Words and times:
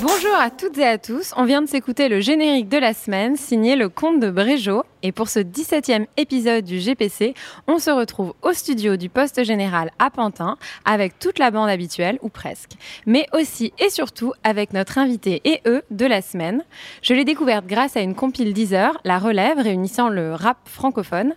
Bonjour 0.00 0.34
à 0.38 0.50
toutes 0.50 0.78
et 0.78 0.86
à 0.86 0.96
tous, 0.96 1.32
on 1.36 1.44
vient 1.44 1.60
de 1.60 1.66
s'écouter 1.66 2.08
le 2.08 2.20
générique 2.20 2.68
de 2.68 2.78
la 2.78 2.94
semaine 2.94 3.36
signé 3.36 3.74
le 3.74 3.88
comte 3.88 4.20
de 4.20 4.30
Bréjot. 4.30 4.84
Et 5.02 5.10
pour 5.10 5.28
ce 5.28 5.40
17e 5.40 6.06
épisode 6.16 6.64
du 6.64 6.78
GPC, 6.78 7.34
on 7.66 7.80
se 7.80 7.90
retrouve 7.90 8.32
au 8.42 8.52
studio 8.52 8.96
du 8.96 9.08
poste 9.08 9.42
général 9.42 9.90
à 9.98 10.10
Pantin 10.10 10.56
avec 10.84 11.18
toute 11.18 11.40
la 11.40 11.50
bande 11.50 11.68
habituelle 11.68 12.20
ou 12.22 12.28
presque, 12.28 12.74
mais 13.06 13.26
aussi 13.32 13.72
et 13.80 13.90
surtout 13.90 14.32
avec 14.44 14.72
notre 14.72 14.98
invité 14.98 15.40
et 15.44 15.62
eux 15.66 15.82
de 15.90 16.06
la 16.06 16.22
semaine. 16.22 16.62
Je 17.02 17.14
l'ai 17.14 17.24
découverte 17.24 17.66
grâce 17.66 17.96
à 17.96 18.00
une 18.00 18.14
compile 18.14 18.54
Deezer, 18.54 19.00
La 19.02 19.18
Relève 19.18 19.58
réunissant 19.58 20.10
le 20.10 20.32
rap 20.32 20.58
francophone, 20.66 21.34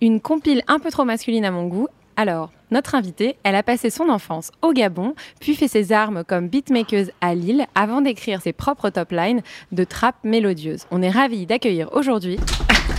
une 0.00 0.20
compile 0.20 0.64
un 0.66 0.80
peu 0.80 0.90
trop 0.90 1.04
masculine 1.04 1.44
à 1.44 1.52
mon 1.52 1.68
goût. 1.68 1.86
Alors, 2.16 2.50
notre 2.70 2.94
invitée, 2.94 3.36
elle 3.42 3.54
a 3.54 3.62
passé 3.62 3.90
son 3.90 4.08
enfance 4.08 4.50
au 4.62 4.72
Gabon, 4.72 5.14
puis 5.40 5.54
fait 5.54 5.68
ses 5.68 5.92
armes 5.92 6.24
comme 6.24 6.48
beatmakeuse 6.48 7.10
à 7.20 7.34
Lille, 7.34 7.66
avant 7.74 8.00
d'écrire 8.00 8.40
ses 8.42 8.52
propres 8.52 8.90
top 8.90 9.12
lines 9.12 9.42
de 9.72 9.84
trap 9.84 10.16
mélodieuse. 10.24 10.86
On 10.90 11.02
est 11.02 11.10
ravis 11.10 11.46
d'accueillir 11.46 11.88
aujourd'hui 11.92 12.38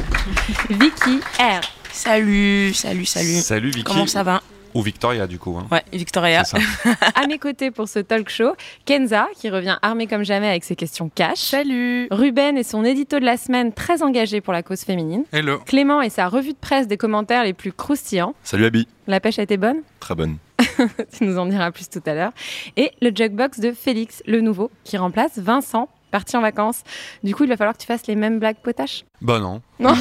Vicky 0.70 1.20
R. 1.40 1.62
Salut, 1.92 2.74
salut, 2.74 3.06
salut. 3.06 3.36
Salut 3.36 3.70
Vicky. 3.70 3.84
Comment 3.84 4.08
ça 4.08 4.24
va? 4.24 4.42
Ou 4.74 4.82
Victoria 4.82 5.28
du 5.28 5.38
coup. 5.40 5.58
hein. 5.58 5.68
Ouais, 5.72 5.84
Victoria. 5.94 6.44
C'est 6.44 6.58
ça. 6.60 6.92
À 7.16 7.28
mes 7.28 7.38
côtés 7.38 7.72
pour 7.72 7.88
ce 7.88 8.00
talk 8.00 8.30
show, 8.30 8.54
Kenza, 8.86 9.28
qui 9.36 9.50
revient 9.50 9.78
armée 9.82 10.08
comme 10.08 10.24
jamais 10.24 10.48
avec 10.48 10.64
ses 10.64 10.76
questions 10.76 11.10
cash. 11.14 11.40
Salut. 11.40 12.08
Ruben 12.12 12.58
et 12.58 12.64
son 12.64 12.84
édito 12.86 13.20
de 13.20 13.26
la 13.26 13.38
semaine, 13.38 13.74
très 13.74 14.02
engagé 14.04 14.42
pour 14.42 14.54
la 14.54 14.64
cause 14.64 14.82
féminine. 14.82 15.24
Hello. 15.32 15.60
Clément 15.66 16.02
et 16.02 16.10
sa 16.10 16.28
revue 16.28 16.54
de 16.54 16.58
presse 16.58 16.88
des 16.88 16.98
commentaires 16.98 17.44
les 17.44 17.54
plus 17.54 17.74
croustillants. 17.74 18.34
Salut 18.44 18.66
Abby. 18.66 18.88
La 19.08 19.20
pêche 19.20 19.40
a 19.40 19.44
été 19.44 19.58
bonne? 19.58 19.78
Très 20.00 20.16
bonne. 20.16 20.38
Tu 21.18 21.26
nous 21.26 21.38
en 21.38 21.46
diras 21.48 21.72
plus 21.72 21.90
tout 21.90 22.02
à 22.06 22.14
l'heure. 22.14 22.32
Et 22.78 22.92
le 23.02 23.10
jukebox 23.14 23.60
de 23.60 23.72
Félix, 23.72 24.22
le 24.26 24.42
nouveau, 24.42 24.72
qui 24.84 24.98
remplace 24.98 25.38
Vincent, 25.38 25.90
parti 26.12 26.38
en 26.38 26.42
vacances. 26.42 26.84
Du 27.24 27.34
coup, 27.34 27.44
il 27.44 27.50
va 27.50 27.58
falloir 27.58 27.76
que 27.76 27.82
tu 27.82 27.88
fasses 27.88 28.06
les 28.08 28.16
mêmes 28.16 28.40
blagues 28.40 28.58
potaches. 28.62 29.06
Bah 29.22 29.40
non. 29.40 29.62
Non 29.80 29.94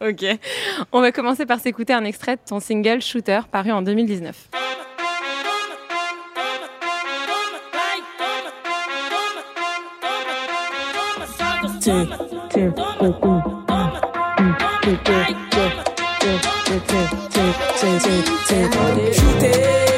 Ok. 0.00 0.24
On 0.92 1.00
va 1.00 1.12
commencer 1.12 1.46
par 1.46 1.60
s'écouter 1.60 1.92
un 1.92 2.04
extrait 2.04 2.36
de 2.36 2.42
ton 2.46 2.58
single 2.60 3.00
Shooter, 3.00 3.40
paru 3.50 3.70
en 3.70 3.82
2019. 3.82 4.48
Shooter, 11.82 12.06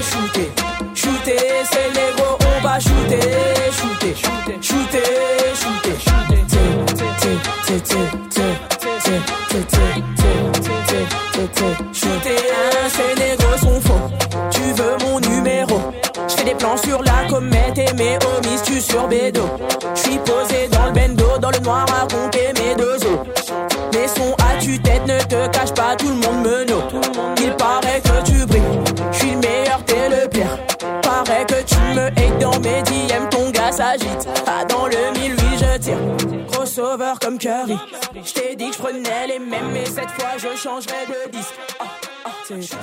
shooter, 0.02 0.50
shooter, 0.94 1.38
c'est 1.64 2.43
pas 2.64 2.80
shooter, 2.80 3.20
shooter, 3.78 4.14
shooter, 4.16 4.62
shooter, 4.62 5.04
shooter. 5.54 5.94
Ces 12.88 13.14
négros 13.20 13.58
sont 13.58 13.80
faux. 13.82 14.08
Tu 14.50 14.60
veux 14.60 14.96
mon 15.04 15.20
numéro? 15.20 15.78
Je 16.26 16.34
fais 16.34 16.44
des 16.44 16.54
plans 16.54 16.76
sur 16.78 17.02
la 17.02 17.28
comète 17.28 17.76
et 17.76 17.92
mes 17.94 18.16
homies 18.16 18.62
tu 18.64 18.80
sur 18.80 19.08
Bédo. 19.08 19.42
Je 19.94 20.00
suis 20.00 20.18
posé 20.18 20.68
dans 20.68 20.86
le 20.86 20.92
bendo, 20.92 21.38
dans 21.38 21.50
le 21.50 21.58
noir 21.58 21.84
à 21.90 22.06
compter 22.06 22.52
mes 22.54 22.74
deux 22.76 22.96
os. 22.96 23.18
Mes 23.92 24.08
sons 24.08 24.34
à 24.38 24.58
tu 24.58 24.80
tête 24.80 25.06
ne 25.06 25.18
te 25.18 25.48
cache 25.48 25.74
pas, 25.74 25.96
tout 25.96 26.08
le 26.08 26.14
monde 26.14 26.42
me 26.42 26.63
comme 37.24 37.38
Curry. 37.38 37.76
Je 38.14 38.32
t'ai 38.34 38.54
dit 38.54 38.68
que 38.68 38.76
je 38.76 38.78
prenais 38.78 39.26
les 39.26 39.38
mêmes, 39.38 39.70
mais 39.72 39.86
cette 39.86 40.10
fois 40.10 40.36
je 40.36 40.56
changerai 40.56 41.06
de 41.06 41.30
disque. 41.30 41.54
Ah, 41.80 41.84
ah, 42.26 42.30
c'est-. 42.44 42.76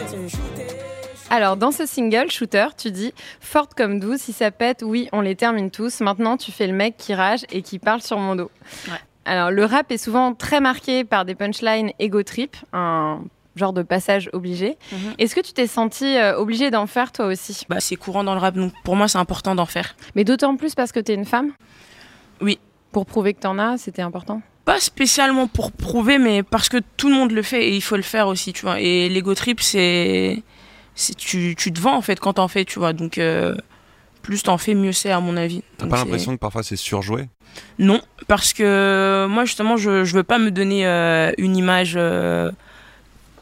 Alors, 1.30 1.58
dans 1.58 1.72
ce 1.72 1.86
single, 1.86 2.32
Shooter, 2.32 2.68
tu 2.76 2.92
dis 2.92 3.14
Forte 3.40 3.76
comme 3.76 4.00
douce, 4.00 4.22
si 4.22 4.34
ça 4.34 4.50
pète, 4.50 4.84
oui, 4.84 5.10
on 5.14 5.22
les 5.22 5.36
termine 5.36 5.70
tous. 5.70 6.02
Maintenant, 6.02 6.38
tu 6.38 6.52
fais 6.52 6.66
le 6.66 6.74
mec 6.74 6.98
qui 6.98 7.14
rage 7.14 7.46
et 7.52 7.62
qui 7.62 7.78
parle 7.78 8.02
sur 8.02 8.18
mon 8.18 8.36
dos. 8.36 8.50
Ouais. 8.88 8.98
Alors, 9.26 9.52
le 9.52 9.64
rap 9.64 9.92
est 9.92 10.00
souvent 10.00 10.34
très 10.34 10.60
marqué 10.60 11.04
par 11.04 11.24
des 11.24 11.36
punchlines 11.36 11.92
ego 12.00 12.24
trip, 12.24 12.58
un 12.74 13.22
genre 13.56 13.74
de 13.74 13.84
passage 13.84 14.30
obligé. 14.34 14.78
Mhm. 14.92 15.14
Est-ce 15.20 15.36
que 15.36 15.42
tu 15.42 15.54
t'es 15.54 15.68
senti 15.68 16.18
euh, 16.18 16.38
obligé 16.38 16.72
d'en 16.72 16.88
faire 16.88 17.12
toi 17.12 17.28
aussi? 17.28 17.66
Bah, 17.70 17.80
c'est 17.80 17.96
courant 17.96 18.24
dans 18.24 18.34
le 18.34 18.40
rap, 18.40 18.56
donc 18.56 18.74
pour 18.84 18.96
moi, 18.96 19.08
c'est 19.08 19.20
important 19.20 19.54
d'en 19.54 19.68
faire. 19.68 19.96
Mais 20.16 20.24
d'autant 20.24 20.58
plus 20.58 20.74
parce 20.74 20.92
que 20.92 21.00
t'es 21.00 21.14
une 21.14 21.26
femme? 21.26 21.52
Oui. 22.42 22.60
Pour 22.92 23.06
prouver 23.06 23.34
que 23.34 23.40
t'en 23.42 23.58
as, 23.60 23.78
c'était 23.78 24.02
important? 24.02 24.42
Pas 24.66 24.80
spécialement 24.80 25.48
pour 25.48 25.72
prouver, 25.72 26.18
mais 26.18 26.44
parce 26.44 26.70
que 26.70 26.78
tout 26.98 27.10
le 27.10 27.16
monde 27.16 27.32
le 27.32 27.42
fait 27.42 27.68
et 27.70 27.76
il 27.76 27.82
faut 27.82 27.96
le 27.96 28.02
faire 28.04 28.28
aussi, 28.28 28.54
tu 28.54 28.62
vois. 28.64 28.80
Et 28.80 29.10
l'ego 29.10 29.34
trip, 29.34 29.60
c'est. 29.62 30.42
c'est- 30.96 31.16
Tu, 31.16 31.56
tu 31.58 31.72
te 31.74 31.80
vends 31.80 31.96
en 31.96 32.02
fait 32.02 32.20
quand 32.20 32.34
t'en 32.34 32.48
fais, 32.48 32.66
tu 32.66 32.80
vois. 32.80 32.94
Donc, 32.94 33.18
euh, 33.18 33.56
plus 34.22 34.44
t'en 34.44 34.58
fais, 34.58 34.76
mieux 34.76 34.92
c'est, 34.92 35.10
à 35.12 35.20
mon 35.20 35.36
avis. 35.38 35.64
T'as 35.78 35.88
pas 35.88 35.98
l'impression 35.98 36.34
que 36.36 36.40
parfois 36.40 36.64
c'est 36.64 36.76
surjoué? 36.76 37.28
Non, 37.80 38.02
parce 38.28 38.54
que 38.54 39.26
moi 39.30 39.44
justement, 39.46 39.78
je, 39.78 40.04
je 40.06 40.14
veux 40.16 40.24
pas 40.24 40.38
me 40.38 40.52
donner 40.52 40.86
euh, 40.86 41.32
une 41.38 41.58
image 41.58 41.94
euh, 41.98 42.52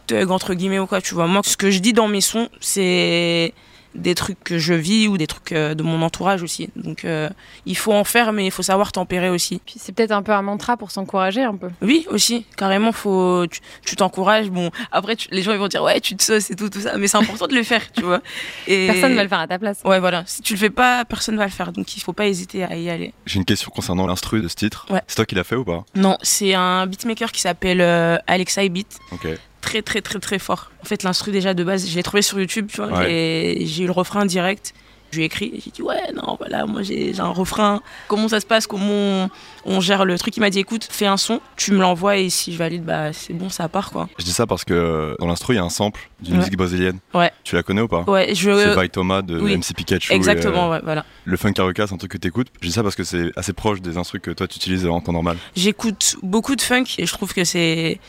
thug 0.07 0.31
entre 0.31 0.53
guillemets 0.53 0.79
ou 0.79 0.87
quoi, 0.87 1.01
tu 1.01 1.13
vois. 1.15 1.27
Moi, 1.27 1.41
ce 1.43 1.57
que 1.57 1.69
je 1.69 1.79
dis 1.79 1.93
dans 1.93 2.07
mes 2.07 2.21
sons, 2.21 2.49
c'est 2.61 3.53
des 3.95 4.13
trucs 4.15 4.41
que 4.43 4.57
je 4.59 4.73
vis 4.73 5.07
ou 5.07 5.17
des 5.17 5.25
trucs 5.27 5.51
euh, 5.51 5.73
de 5.73 5.81
mon 5.83 6.01
entourage 6.01 6.43
aussi. 6.43 6.69
Donc, 6.75 7.05
euh, 7.05 7.29
il 7.65 7.75
faut 7.75 7.91
en 7.93 8.03
faire, 8.03 8.31
mais 8.33 8.45
il 8.45 8.51
faut 8.51 8.61
savoir 8.61 8.91
tempérer 8.91 9.29
aussi. 9.29 9.61
Puis 9.65 9.75
c'est 9.77 9.91
peut-être 9.93 10.11
un 10.11 10.21
peu 10.21 10.31
un 10.31 10.41
mantra 10.43 10.77
pour 10.77 10.91
s'encourager 10.91 11.43
un 11.43 11.55
peu. 11.55 11.69
Oui, 11.81 12.05
aussi, 12.09 12.45
carrément, 12.55 12.91
faut, 12.91 13.45
tu 13.85 13.95
t'encourages. 13.95 14.49
Bon, 14.51 14.69
après, 14.91 15.15
tu- 15.15 15.27
les 15.31 15.41
gens 15.41 15.51
ils 15.53 15.57
vont 15.59 15.67
dire 15.67 15.81
ouais, 15.83 15.99
tu 16.01 16.15
te 16.15 16.23
sauces 16.23 16.51
et 16.51 16.55
tout, 16.55 16.69
tout 16.69 16.81
ça, 16.81 16.97
mais 16.97 17.07
c'est 17.07 17.17
important 17.17 17.47
de 17.47 17.55
le 17.55 17.63
faire, 17.63 17.91
tu 17.91 18.03
vois. 18.03 18.21
Et 18.67 18.87
Personne 18.87 19.11
ne 19.11 19.15
va 19.15 19.23
le 19.23 19.29
faire 19.29 19.39
à 19.39 19.47
ta 19.47 19.57
place. 19.59 19.79
Ouais, 19.83 19.99
voilà. 19.99 20.23
Si 20.27 20.41
tu 20.41 20.53
le 20.53 20.59
fais 20.59 20.69
pas, 20.69 21.03
personne 21.05 21.35
va 21.37 21.45
le 21.45 21.51
faire. 21.51 21.71
Donc, 21.71 21.97
il 21.97 21.99
faut 22.01 22.13
pas 22.13 22.27
hésiter 22.27 22.63
à 22.63 22.75
y 22.75 22.89
aller. 22.89 23.13
J'ai 23.25 23.37
une 23.37 23.45
question 23.45 23.71
concernant 23.71 24.05
l'instru 24.05 24.41
de 24.41 24.47
ce 24.47 24.55
titre. 24.55 24.85
Ouais. 24.89 25.01
C'est 25.07 25.15
toi 25.15 25.25
qui 25.25 25.35
l'as 25.35 25.43
fait 25.43 25.55
ou 25.55 25.65
pas? 25.65 25.83
Non, 25.95 26.17
c'est 26.21 26.53
un 26.53 26.85
beatmaker 26.85 27.31
qui 27.31 27.41
s'appelle 27.41 27.81
euh, 27.81 28.17
Alexa 28.27 28.67
Beat. 28.69 28.97
Ok. 29.11 29.27
Très 29.69 29.81
très 29.83 30.01
très 30.01 30.19
très 30.19 30.39
fort. 30.39 30.71
En 30.81 30.85
fait, 30.85 31.03
l'instru 31.03 31.31
déjà 31.31 31.53
de 31.53 31.63
base, 31.63 31.87
je 31.89 31.95
l'ai 31.95 32.03
trouvé 32.03 32.21
sur 32.23 32.39
YouTube, 32.39 32.67
tu 32.73 32.77
vois, 32.81 32.87
Ouais. 32.99 33.57
j'ai 33.65 33.83
eu 33.83 33.85
le 33.85 33.91
refrain 33.91 34.25
direct. 34.25 34.73
Je 35.11 35.17
lui 35.17 35.23
ai 35.23 35.25
écrit, 35.25 35.59
j'ai 35.65 35.71
dit 35.71 35.81
ouais 35.81 36.11
non 36.15 36.35
voilà 36.37 36.67
moi 36.67 36.83
j'ai 36.83 37.19
un 37.19 37.29
refrain. 37.29 37.81
Comment 38.07 38.27
ça 38.27 38.39
se 38.39 38.45
passe? 38.45 38.67
Comment 38.67 38.85
on, 38.91 39.29
on 39.65 39.79
gère 39.81 40.05
le 40.05 40.19
truc? 40.19 40.37
Il 40.37 40.39
m'a 40.41 40.51
dit 40.51 40.59
écoute 40.59 40.87
fais 40.87 41.07
un 41.07 41.17
son, 41.17 41.41
tu 41.55 41.71
me 41.71 41.79
l'envoies 41.79 42.17
et 42.17 42.29
si 42.29 42.53
je 42.53 42.59
valide 42.59 42.83
bah 42.83 43.11
c'est 43.11 43.33
bon 43.33 43.49
ça 43.49 43.67
part 43.69 43.89
quoi. 43.89 44.07
Je 44.19 44.23
dis 44.23 44.31
ça 44.31 44.45
parce 44.45 44.63
que 44.65 44.73
euh, 44.75 45.15
dans 45.17 45.25
l'instru, 45.25 45.55
il 45.55 45.57
y 45.57 45.59
a 45.59 45.63
un 45.63 45.69
sample 45.71 45.99
d'une 46.21 46.33
Ouais. 46.33 46.39
musique 46.41 46.57
brésilienne. 46.57 46.99
Ouais. 47.15 47.31
Tu 47.43 47.55
la 47.55 47.63
connais 47.63 47.81
ou 47.81 47.87
pas? 47.87 48.03
Ouais 48.07 48.35
je 48.35 48.51
C'est 48.55 48.79
By 48.79 48.89
Thomas 48.91 49.23
de 49.23 49.39
oui. 49.39 49.57
MC 49.57 49.73
Pikachu. 49.75 50.13
exactement 50.13 50.65
et, 50.65 50.67
euh, 50.67 50.71
ouais 50.73 50.81
voilà. 50.83 51.03
Le 51.25 51.37
funk 51.37 51.53
c'est 51.55 51.81
un 51.91 51.97
truc 51.97 52.11
que 52.11 52.17
t'écoutes. 52.19 52.49
Je 52.61 52.67
dis 52.67 52.71
ça 52.73 52.83
parce 52.83 52.95
que 52.95 53.03
c'est 53.03 53.31
assez 53.35 53.53
proche 53.53 53.81
des 53.81 53.97
instrus 53.97 54.21
que 54.21 54.29
toi 54.29 54.47
tu 54.47 54.57
utilises 54.57 54.85
en 54.85 55.01
temps 55.01 55.13
normal. 55.13 55.37
J'écoute 55.55 56.17
beaucoup 56.21 56.55
de 56.55 56.61
funk 56.61 56.83
et 56.99 57.07
je 57.07 57.11
trouve 57.13 57.33
que 57.33 57.43
c'est 57.45 57.99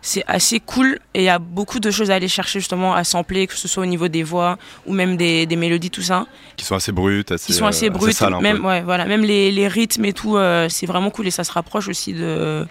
c'est 0.00 0.24
assez 0.26 0.60
cool 0.60 0.98
et 1.14 1.22
il 1.22 1.24
y 1.24 1.28
a 1.28 1.38
beaucoup 1.38 1.80
de 1.80 1.90
choses 1.90 2.10
à 2.10 2.14
aller 2.14 2.28
chercher 2.28 2.60
justement 2.60 2.94
à 2.94 3.04
sampler, 3.04 3.46
que 3.46 3.54
ce 3.54 3.68
soit 3.68 3.82
au 3.82 3.86
niveau 3.86 4.08
des 4.08 4.22
voix 4.22 4.58
ou 4.86 4.92
même 4.92 5.16
des, 5.16 5.46
des 5.46 5.56
mélodies, 5.56 5.90
tout 5.90 6.02
ça. 6.02 6.26
Qui 6.56 6.64
sont 6.64 6.76
assez 6.76 6.92
brutes, 6.92 7.32
assez, 7.32 7.46
Qui 7.46 7.52
sont 7.54 7.66
assez 7.66 7.86
euh, 7.88 7.90
brutes, 7.90 8.14
sales 8.14 8.38
même, 8.40 8.64
ouais, 8.64 8.82
voilà, 8.82 9.04
même 9.06 9.22
les, 9.22 9.50
les 9.50 9.68
rythmes 9.68 10.04
et 10.04 10.12
tout, 10.12 10.36
euh, 10.36 10.68
c'est 10.68 10.86
vraiment 10.86 11.10
cool 11.10 11.26
et 11.26 11.30
ça 11.30 11.44
se 11.44 11.52
rapproche 11.52 11.88
aussi 11.88 12.12
de 12.12 12.66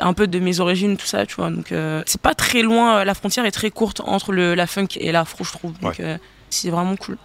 un 0.00 0.12
peu 0.12 0.26
de 0.26 0.38
mes 0.38 0.60
origines, 0.60 0.96
tout 0.96 1.06
ça, 1.06 1.26
tu 1.26 1.36
vois. 1.36 1.50
Donc 1.50 1.72
euh, 1.72 2.02
c'est 2.06 2.20
pas 2.20 2.34
très 2.34 2.62
loin, 2.62 3.04
la 3.04 3.14
frontière 3.14 3.44
est 3.44 3.50
très 3.50 3.70
courte 3.70 4.00
entre 4.04 4.32
le, 4.32 4.54
la 4.54 4.66
funk 4.66 4.88
et 4.96 5.12
l'afro, 5.12 5.44
je 5.44 5.52
trouve. 5.52 5.78
Donc 5.80 6.00
euh, 6.00 6.18
c'est 6.50 6.70
vraiment 6.70 6.96
cool. 6.96 7.16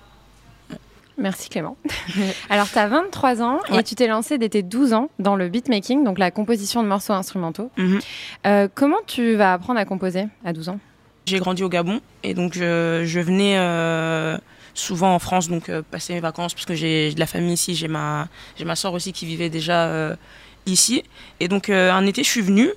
Merci 1.17 1.49
Clément. 1.49 1.77
Alors, 2.49 2.69
tu 2.69 2.77
as 2.77 2.87
23 2.87 3.41
ans 3.41 3.59
et 3.71 3.83
tu 3.83 3.95
t'es 3.95 4.07
lancé 4.07 4.37
dès 4.37 4.49
tes 4.49 4.63
12 4.63 4.93
ans 4.93 5.09
dans 5.19 5.35
le 5.35 5.47
beatmaking, 5.47 6.03
donc 6.03 6.17
la 6.17 6.31
composition 6.31 6.81
de 6.81 6.87
morceaux 6.87 7.13
instrumentaux. 7.13 7.69
Mhm. 7.77 7.99
Euh, 8.47 8.67
comment 8.73 8.97
tu 9.05 9.35
vas 9.35 9.53
apprendre 9.53 9.79
à 9.79 9.85
composer 9.85 10.25
à 10.43 10.53
12 10.53 10.69
ans? 10.69 10.79
J'ai 11.25 11.39
grandi 11.39 11.63
au 11.63 11.69
Gabon 11.69 12.01
et 12.23 12.33
donc 12.33 12.53
je, 12.53 13.03
je 13.05 13.19
venais 13.19 13.57
euh, 13.57 14.37
souvent 14.73 15.15
en 15.15 15.19
France 15.19 15.47
donc 15.47 15.69
euh, 15.69 15.81
passer 15.89 16.13
mes 16.13 16.19
vacances 16.19 16.53
parce 16.53 16.65
que 16.65 16.75
j'ai 16.75 17.13
de 17.13 17.19
la 17.19 17.27
famille 17.27 17.53
ici, 17.53 17.75
j'ai 17.75 17.87
ma 17.87 18.27
ma 18.65 18.75
soeur 18.75 18.93
aussi 18.93 19.13
qui 19.13 19.25
vivait 19.25 19.49
déjà 19.49 20.17
ici 20.65 21.03
et 21.39 21.47
donc 21.47 21.69
un 21.69 22.05
été 22.05 22.23
je 22.23 22.29
suis 22.29 22.41
venue 22.41 22.69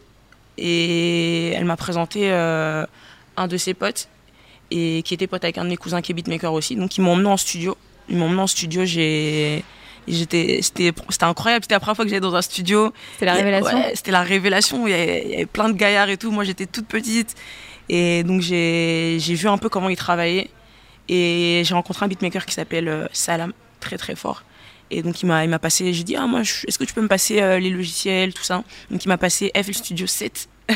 et 0.59 1.51
elle 1.55 1.65
m'a 1.65 1.77
présenté 1.77 2.31
un 2.31 3.49
de 3.49 3.57
ses 3.57 3.75
potes 3.75 4.09
et 4.71 5.03
qui 5.05 5.15
était 5.15 5.27
pote 5.27 5.43
avec 5.43 5.59
un 5.59 5.65
de 5.65 5.71
mes 5.71 5.77
cousins 5.77 6.01
qui 6.01 6.13
est 6.13 6.15
beatmaker 6.15 6.53
aussi 6.53 6.77
donc 6.77 6.97
ils 6.97 7.01
m'ont 7.01 7.15
emmené 7.15 7.29
en 7.29 7.37
studio, 7.37 7.77
ils 8.09 8.17
m'ont 8.17 8.27
emmené 8.27 8.43
en 8.43 8.47
studio, 8.47 8.85
j'ai 8.85 9.65
J'étais, 10.09 10.61
c'était, 10.63 10.93
incroyable. 11.23 11.65
C'était 11.65 11.75
la 11.75 11.81
première 11.81 11.97
fois 11.97 12.05
que 12.05 12.11
j'allais 12.11 12.21
dans 12.21 12.35
un 12.35 12.43
studio. 12.43 12.93
C'était 13.15 13.27
la 13.27 13.35
révélation 13.35 13.77
ouais, 13.77 13.93
C'était 13.95 14.13
la 14.13 14.23
révélation. 14.23 14.87
Il 14.87 14.91
y, 14.91 14.95
avait, 14.95 15.23
il 15.25 15.31
y 15.31 15.35
avait 15.35 15.47
plein 15.47 15.69
de 15.69 15.75
gaillards 15.75 16.09
et 16.09 16.17
tout. 16.17 16.31
Moi, 16.31 16.45
j'étais 16.45 16.67
toute 16.67 16.87
petite. 16.87 17.35
Et 17.89 18.23
donc, 18.23 18.41
j'ai, 18.41 19.19
vu 19.19 19.49
un 19.49 19.59
peu 19.59 19.69
comment 19.69 19.89
ils 19.89 19.97
travaillaient. 19.97 20.51
Et 21.09 21.63
j'ai 21.65 21.75
rencontré 21.75 22.05
un 22.05 22.09
beatmaker 22.09 22.47
qui 22.47 22.55
s'appelle 22.55 22.89
euh, 22.89 23.07
Salam, 23.13 23.53
très 23.81 23.97
très 23.97 24.17
fort. 24.17 24.43
Et 24.91 25.03
donc, 25.03 25.23
il 25.23 25.27
m'a, 25.27 25.45
il 25.45 25.51
m'a 25.51 25.59
passé, 25.59 25.93
j'ai 25.93 26.05
dit, 26.05 26.17
ah, 26.17 26.27
moi, 26.27 26.41
est-ce 26.41 26.79
que 26.79 26.85
tu 26.85 26.95
peux 26.95 27.01
me 27.01 27.09
passer 27.09 27.41
euh, 27.41 27.59
les 27.59 27.71
logiciels, 27.71 28.33
tout 28.33 28.43
ça? 28.43 28.63
Donc, 28.91 29.05
il 29.05 29.09
m'a 29.09 29.19
passé 29.19 29.51
FL 29.55 29.75
Studio 29.75 30.07
7. 30.07 30.49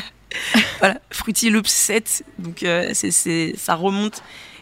voilà, 0.79 0.99
Fruity 1.09 1.49
Loops 1.49 1.69
7. 1.69 2.23
Donc, 2.39 2.63
euh, 2.63 2.91
c'est, 2.93 3.55
ça 3.57 3.75
remonte. 3.75 4.21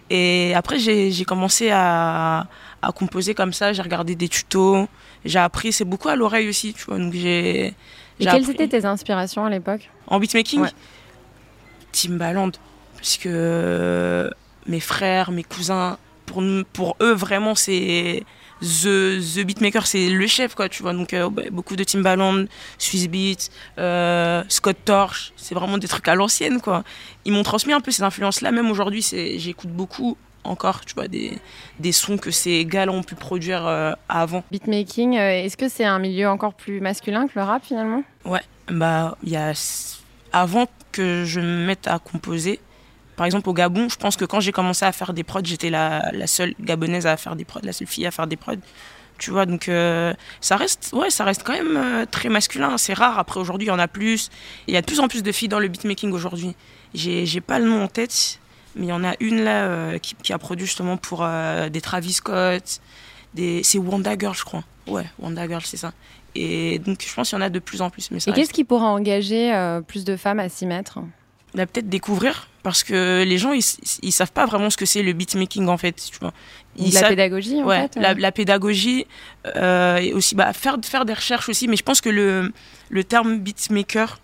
Et 0.09 0.53
après, 0.55 0.79
j'ai, 0.79 1.25
commencé 1.25 1.69
à, 1.71 2.47
à 2.81 2.91
composer 2.91 3.33
comme 3.33 3.53
ça. 3.53 3.73
J'ai 3.73 3.81
regardé 3.81 4.15
des 4.15 4.27
tutos. 4.27 4.87
J'ai 5.25 5.39
appris, 5.39 5.71
c'est 5.71 5.85
beaucoup 5.85 6.09
à 6.09 6.15
l'oreille 6.15 6.49
aussi, 6.49 6.73
tu 6.73 6.83
vois. 6.85 6.97
Donc, 6.97 7.13
j'ai. 7.13 7.73
Quelles 8.19 8.29
appris- 8.29 8.51
étaient 8.51 8.67
tes 8.67 8.85
inspirations 8.85 9.45
à 9.45 9.49
l'époque? 9.49 9.89
En 10.07 10.19
beatmaking? 10.19 10.61
Ouais. 10.61 10.71
Timbaland. 11.91 12.51
Parce 12.95 13.17
que 13.17 13.29
euh, 13.31 14.29
mes 14.65 14.79
frères, 14.79 15.31
mes 15.31 15.43
cousins, 15.43 15.97
pour, 16.73 16.95
eux, 17.01 17.13
vraiment, 17.13 17.55
c'est. 17.55 18.23
The, 18.61 19.21
the 19.21 19.45
beatmaker, 19.45 19.87
c'est 19.87 20.09
le 20.09 20.27
chef, 20.27 20.53
quoi, 20.53 20.67
tu 20.67 20.83
vois. 20.83 20.91
Donc, 20.91 21.13
euh, 21.13 21.29
bah, 21.29 21.43
beaucoup 21.49 21.77
de 21.77 21.83
Timbaland, 21.85 22.43
Swiss 22.77 23.07
Beats, 23.07 23.49
euh, 23.77 24.43
Scott 24.49 24.75
Torch, 24.83 25.31
c'est 25.37 25.55
vraiment 25.55 25.77
des 25.77 25.87
trucs 25.87 26.07
à 26.09 26.15
l'ancienne, 26.15 26.59
quoi. 26.59 26.83
Ils 27.23 27.31
m'ont 27.31 27.43
transmis 27.43 27.71
un 27.71 27.79
peu 27.79 27.91
ces 27.91 28.03
influences-là. 28.03 28.51
Même 28.51 28.69
aujourd'hui, 28.69 29.01
j'écoute 29.37 29.69
beaucoup 29.69 30.17
encore, 30.43 30.83
tu 30.85 30.93
vois, 30.93 31.07
des, 31.07 31.37
des 31.79 31.93
sons 31.93 32.17
que 32.17 32.31
ces 32.31 32.65
gars-là 32.65 32.91
ont 32.91 33.03
pu 33.03 33.15
produire 33.15 33.65
euh, 33.65 33.93
avant. 34.09 34.43
Beatmaking, 34.51 35.13
est-ce 35.13 35.55
que 35.55 35.69
c'est 35.69 35.85
un 35.85 35.99
milieu 35.99 36.27
encore 36.27 36.53
plus 36.53 36.81
masculin 36.81 37.27
que 37.27 37.39
le 37.39 37.43
rap 37.43 37.63
finalement? 37.63 38.03
Ouais, 38.25 38.43
bah, 38.69 39.17
il 39.23 39.29
y 39.29 39.37
a. 39.37 39.53
Avant 40.31 40.67
que 40.91 41.23
je 41.25 41.39
me 41.39 41.65
mette 41.65 41.87
à 41.87 41.97
composer, 41.97 42.59
par 43.19 43.25
exemple 43.25 43.49
au 43.49 43.53
Gabon, 43.53 43.89
je 43.89 43.97
pense 43.97 44.15
que 44.15 44.23
quand 44.23 44.39
j'ai 44.39 44.53
commencé 44.53 44.85
à 44.85 44.93
faire 44.93 45.11
des 45.13 45.25
prods, 45.25 45.41
j'étais 45.43 45.69
la, 45.69 46.09
la 46.13 46.25
seule 46.25 46.55
gabonaise 46.57 47.05
à 47.05 47.17
faire 47.17 47.35
des 47.35 47.43
prods, 47.43 47.59
la 47.63 47.73
seule 47.73 47.85
fille 47.85 48.05
à 48.05 48.11
faire 48.11 48.27
des 48.27 48.37
prods. 48.37 48.55
Tu 49.17 49.29
vois, 49.29 49.45
donc 49.45 49.67
euh, 49.67 50.13
ça 50.39 50.55
reste, 50.55 50.91
ouais, 50.93 51.09
ça 51.09 51.25
reste 51.25 51.43
quand 51.43 51.51
même 51.51 51.75
euh, 51.75 52.05
très 52.09 52.29
masculin. 52.29 52.77
C'est 52.77 52.93
rare. 52.93 53.19
Après, 53.19 53.41
aujourd'hui, 53.41 53.67
il 53.67 53.71
y 53.71 53.73
en 53.73 53.77
a 53.77 53.89
plus. 53.89 54.29
Il 54.67 54.73
y 54.73 54.77
a 54.77 54.81
de 54.81 54.85
plus 54.85 55.01
en 55.01 55.09
plus 55.09 55.21
de 55.21 55.33
filles 55.33 55.49
dans 55.49 55.59
le 55.59 55.67
beatmaking 55.67 56.13
aujourd'hui. 56.13 56.55
J'ai, 56.93 57.41
pas 57.41 57.59
le 57.59 57.65
nom 57.65 57.83
en 57.83 57.87
tête, 57.89 58.39
mais 58.77 58.85
il 58.85 58.89
y 58.89 58.93
en 58.93 59.03
a 59.03 59.15
une 59.19 59.43
là 59.43 59.65
euh, 59.65 59.97
qui, 59.97 60.15
qui 60.15 60.31
a 60.31 60.37
produit 60.37 60.65
justement 60.65 60.95
pour 60.95 61.27
des 61.69 61.81
Travis 61.81 62.13
Scott. 62.13 62.79
Des, 63.33 63.63
c'est 63.63 63.79
Wanda 63.79 64.17
Girl, 64.17 64.33
je 64.33 64.45
crois. 64.45 64.63
Ouais, 64.87 65.07
Wanda 65.19 65.45
Girl, 65.45 65.61
c'est 65.65 65.75
ça. 65.75 65.91
Et 66.35 66.79
donc, 66.79 67.03
je 67.05 67.13
pense 67.13 67.27
qu'il 67.27 67.37
y 67.37 67.41
en 67.41 67.43
a 67.43 67.49
de 67.49 67.59
plus 67.59 67.81
en 67.81 67.89
plus. 67.89 68.11
Mais 68.11 68.21
ça 68.21 68.31
Et 68.31 68.33
qu'est-ce 68.33 68.53
qui 68.53 68.63
pourra 68.63 68.87
engager 68.87 69.53
plus 69.89 70.05
de 70.05 70.15
femmes 70.15 70.39
à 70.39 70.47
s'y 70.47 70.65
mettre? 70.65 70.99
Bah, 71.55 71.65
peut-être 71.65 71.89
découvrir 71.89 72.47
parce 72.63 72.83
que 72.83 73.23
les 73.25 73.37
gens 73.37 73.53
ils, 73.53 73.63
ils 74.01 74.11
savent 74.11 74.31
pas 74.31 74.45
vraiment 74.45 74.69
ce 74.69 74.77
que 74.77 74.85
c'est 74.85 75.01
le 75.01 75.13
beatmaking 75.13 75.67
en 75.67 75.77
fait 75.77 75.93
tu 76.11 76.17
vois. 76.19 76.33
Ils 76.77 76.93
la 76.93 76.99
savent- 77.01 77.09
pédagogie 77.09 77.61
en 77.61 77.65
ouais, 77.65 77.81
fait 77.93 77.99
la, 77.99 78.11
euh. 78.11 78.15
la 78.17 78.31
pédagogie 78.31 79.05
euh, 79.55 79.97
et 79.97 80.13
aussi 80.13 80.35
bah, 80.35 80.53
faire 80.53 80.77
faire 80.83 81.05
des 81.05 81.13
recherches 81.13 81.49
aussi 81.49 81.67
mais 81.67 81.75
je 81.77 81.83
pense 81.83 82.01
que 82.01 82.09
le 82.09 82.51
le 82.89 83.03
terme 83.03 83.39
beatmaker 83.39 84.19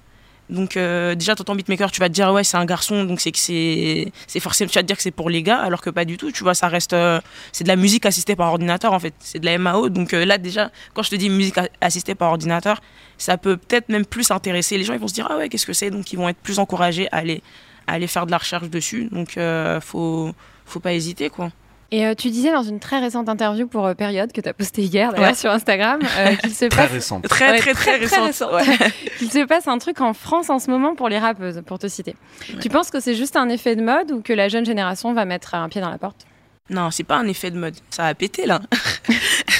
donc 0.50 0.78
euh, 0.78 1.16
déjà 1.16 1.36
t'entends 1.36 1.56
beatmaker 1.56 1.92
tu 1.92 2.00
vas 2.00 2.08
te 2.08 2.14
dire 2.14 2.32
ouais 2.32 2.44
c'est 2.44 2.58
un 2.58 2.66
garçon 2.66 3.04
donc 3.04 3.20
c'est 3.20 3.32
que 3.32 3.40
c'est 3.40 4.12
c'est 4.28 4.40
forcément 4.40 4.70
tu 4.70 4.78
vas 4.78 4.84
te 4.84 4.88
dire 4.88 4.96
que 4.96 5.02
c'est 5.02 5.12
pour 5.12 5.30
les 5.30 5.42
gars 5.42 5.58
alors 5.58 5.82
que 5.82 5.90
pas 5.90 6.06
du 6.06 6.18
tout 6.18 6.32
tu 6.32 6.44
vois 6.44 6.54
ça 6.54 6.68
reste 6.68 6.94
euh, 6.94 7.20
c'est 7.52 7.64
de 7.64 7.68
la 7.68 7.76
musique 7.76 8.06
assistée 8.06 8.36
par 8.36 8.50
ordinateur 8.50 8.94
en 8.94 9.00
fait. 9.00 9.14
C'est 9.20 9.40
de 9.40 9.46
la 9.46 9.58
MAO 9.58 9.90
donc 9.90 10.14
euh, 10.14 10.26
là 10.26 10.38
déjà 10.38 10.72
quand 10.94 11.04
je 11.04 11.10
te 11.10 11.16
dis 11.16 11.30
musique 11.30 11.56
assistée 11.82 12.16
par 12.16 12.30
ordinateur 12.30 12.82
ça 13.18 13.38
peut 13.38 13.58
peut-être 13.58 13.90
même 13.90 14.06
plus 14.06 14.32
intéresser. 14.32 14.78
Les 14.78 14.84
gens 14.84 14.94
ils 14.94 15.00
vont 15.00 15.08
se 15.08 15.14
dire 15.14 15.28
ah 15.30 15.38
ouais 15.38 15.50
qu'est-ce 15.50 15.66
que 15.66 15.74
c'est? 15.74 15.90
Donc 15.90 16.12
ils 16.14 16.18
vont 16.18 16.30
être 16.30 16.38
plus 16.38 16.60
encouragés 16.60 17.08
à 17.12 17.18
aller 17.18 17.42
à 17.88 17.94
aller 17.94 18.08
faire 18.08 18.26
de 18.26 18.32
la 18.32 18.38
recherche 18.38 18.70
dessus. 18.70 19.10
Donc 19.12 19.38
euh, 19.38 19.82
faut 19.82 20.32
faut 20.66 20.80
pas 20.80 20.94
hésiter 20.94 21.30
quoi 21.30 21.52
Et 21.92 22.06
euh, 22.06 22.16
tu 22.16 22.30
disais 22.32 22.52
dans 22.52 22.64
une 22.64 22.80
très 22.80 23.00
récente 23.00 23.30
interview 23.30 23.68
pour 23.68 23.86
euh, 23.86 23.94
Période 23.94 24.32
que 24.32 24.42
tu 24.42 24.50
as 24.50 24.54
posté 24.54 24.82
hier 24.82 25.12
d'ailleurs 25.14 25.30
Ouais. 25.30 25.36
sur 25.36 25.52
Instagram 25.52 26.00
euh, 26.18 26.36
qu'il 26.42 26.54
se 26.54 26.66
Très 26.66 26.84
passe 26.84 26.92
récente. 26.92 27.28
très 27.28 27.52
Ouais, 27.52 27.58
très 27.60 27.74
très, 27.74 27.98
très, 28.00 28.08
très 28.08 28.20
récente 28.22 28.52
récente. 28.52 28.80
Ouais. 28.80 28.92
qu'il 29.20 29.32
se 29.32 29.46
passe 29.46 29.68
un 29.68 29.78
truc 29.78 30.02
en 30.02 30.14
France 30.14 30.50
en 30.50 30.60
ce 30.60 30.70
moment 30.72 30.96
pour 30.96 31.10
les 31.10 31.20
rappeuses, 31.20 31.62
pour 31.66 31.78
te 31.80 31.88
citer. 31.88 32.16
Tu 32.60 32.70
penses 32.70 32.90
que 32.90 33.00
c'est 33.00 33.14
juste 33.16 33.36
un 33.36 33.50
effet 33.50 33.76
de 33.76 33.84
mode 33.84 34.12
ou 34.12 34.22
que 34.22 34.34
la 34.34 34.50
jeune 34.50 34.66
génération 34.66 35.14
va 35.14 35.26
mettre 35.26 35.54
un 35.56 35.70
pied 35.70 35.80
dans 35.82 35.92
la 35.92 35.98
porte? 36.00 36.26
Non 36.72 36.90
c'est 36.90 37.04
pas 37.04 37.18
un 37.18 37.28
effet 37.28 37.52
de 37.52 37.60
mode 37.60 37.76
ça 37.92 38.08
a 38.08 38.16
pété 38.16 38.48
là 38.48 38.60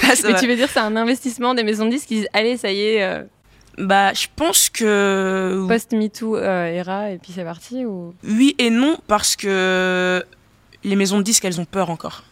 Mais 0.04 0.16
va. 0.32 0.40
tu 0.40 0.48
veux 0.48 0.56
dire 0.56 0.68
c'est 0.74 0.80
un 0.80 0.96
investissement 0.96 1.54
des 1.54 1.64
maisons 1.64 1.86
de 1.86 1.92
disques 1.92 2.08
qui 2.08 2.16
disent 2.16 2.30
allez 2.34 2.58
ça 2.58 2.72
y 2.72 2.82
est 2.82 3.04
euh, 3.04 3.22
bah 3.78 4.12
je 4.14 4.26
pense 4.36 4.70
que 4.72 5.64
post 5.68 5.92
MeToo 5.92 6.36
euh, 6.38 6.66
era 6.66 7.12
et 7.12 7.20
puis 7.20 7.32
c'est 7.36 7.44
parti 7.44 7.86
ou? 7.86 8.16
Oui 8.24 8.56
et 8.58 8.72
non 8.72 8.98
parce 9.08 9.36
que 9.36 10.26
les 10.86 10.96
maisons 10.96 11.18
de 11.18 11.24
disques 11.24 11.44
elles 11.46 11.60
ont 11.60 11.66
peur 11.66 11.90
encore. 11.90 12.24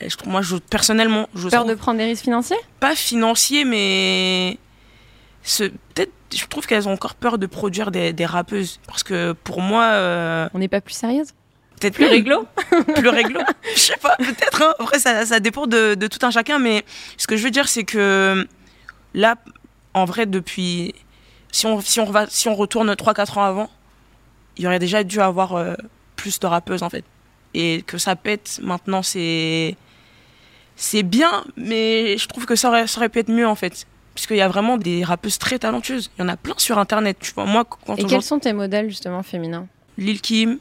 Et 0.00 0.10
je 0.10 0.16
trouve 0.16 0.30
moi 0.30 0.42
je, 0.42 0.56
personnellement 0.56 1.28
je 1.34 1.48
peur 1.48 1.64
de 1.64 1.74
prendre 1.74 1.98
des 1.98 2.04
risques 2.04 2.24
financiers? 2.24 2.56
Pas 2.80 2.94
financier 2.94 3.64
mais 3.64 4.58
peut-être 5.58 6.12
je 6.34 6.46
trouve 6.46 6.66
qu'elles 6.66 6.88
ont 6.88 6.92
encore 6.92 7.14
peur 7.14 7.38
de 7.38 7.46
produire 7.46 7.90
des, 7.90 8.12
des 8.12 8.26
rappeuses. 8.26 8.80
Parce 8.86 9.02
que 9.02 9.32
pour 9.32 9.60
moi 9.60 9.84
euh, 9.84 10.48
On 10.52 10.58
n'est 10.58 10.68
pas 10.68 10.80
plus 10.80 10.94
sérieuse? 10.94 11.28
peut-être 11.80 11.94
Plus 11.94 12.06
réglo? 12.06 12.46
Plus 12.94 13.08
réglo. 13.08 13.40
Je 13.74 13.78
sais 13.78 13.96
pas 13.96 14.16
peut-être 14.16 14.62
hein. 14.62 14.74
après 14.78 14.98
ça, 14.98 15.24
ça 15.26 15.40
dépend 15.40 15.66
de, 15.66 15.94
de 15.94 16.06
tout 16.06 16.24
un 16.24 16.30
chacun 16.30 16.58
mais 16.58 16.84
ce 17.16 17.26
que 17.26 17.36
je 17.36 17.42
veux 17.42 17.50
dire 17.50 17.68
c'est 17.68 17.84
que 17.84 18.46
là 19.14 19.36
en 19.94 20.04
vrai 20.04 20.26
depuis 20.26 20.94
si 21.52 21.66
on 21.66 21.80
si 21.80 22.00
on 22.00 22.04
va 22.10 22.26
si 22.28 22.48
on 22.48 22.54
retourne 22.54 22.94
3 22.94 23.14
4 23.14 23.38
ans 23.38 23.44
avant 23.44 23.70
il 24.56 24.64
y 24.64 24.66
aurait 24.66 24.78
déjà 24.78 25.02
dû 25.04 25.20
avoir 25.20 25.54
euh, 25.54 25.74
plus 26.16 26.38
de 26.38 26.46
rappeuses 26.46 26.82
en 26.82 26.90
fait 26.90 27.04
et 27.54 27.82
que 27.86 27.98
ça 27.98 28.16
pète 28.16 28.60
maintenant 28.62 29.02
c'est 29.02 29.76
c'est 30.76 31.02
bien 31.02 31.44
mais 31.56 32.18
je 32.18 32.26
trouve 32.28 32.46
que 32.46 32.56
ça 32.56 32.68
aurait, 32.68 32.86
ça 32.86 32.98
aurait 32.98 33.08
pu 33.08 33.20
être 33.20 33.30
mieux 33.30 33.46
en 33.46 33.54
fait 33.54 33.86
parce 34.14 34.26
qu'il 34.26 34.36
y 34.36 34.40
a 34.40 34.48
vraiment 34.48 34.76
des 34.76 35.04
rappeuses 35.04 35.38
très 35.38 35.58
talentueuses 35.58 36.10
il 36.18 36.22
y 36.22 36.24
en 36.24 36.28
a 36.28 36.36
plein 36.36 36.54
sur 36.58 36.78
internet 36.78 37.16
tu 37.20 37.32
vois 37.32 37.44
moi 37.46 37.64
quand 37.64 37.96
Et 37.96 38.04
quels 38.04 38.22
sont 38.22 38.38
tes 38.38 38.52
modèles 38.52 38.88
justement 38.88 39.22
féminins? 39.22 39.66
Lil 39.98 40.20
Kim 40.20 40.58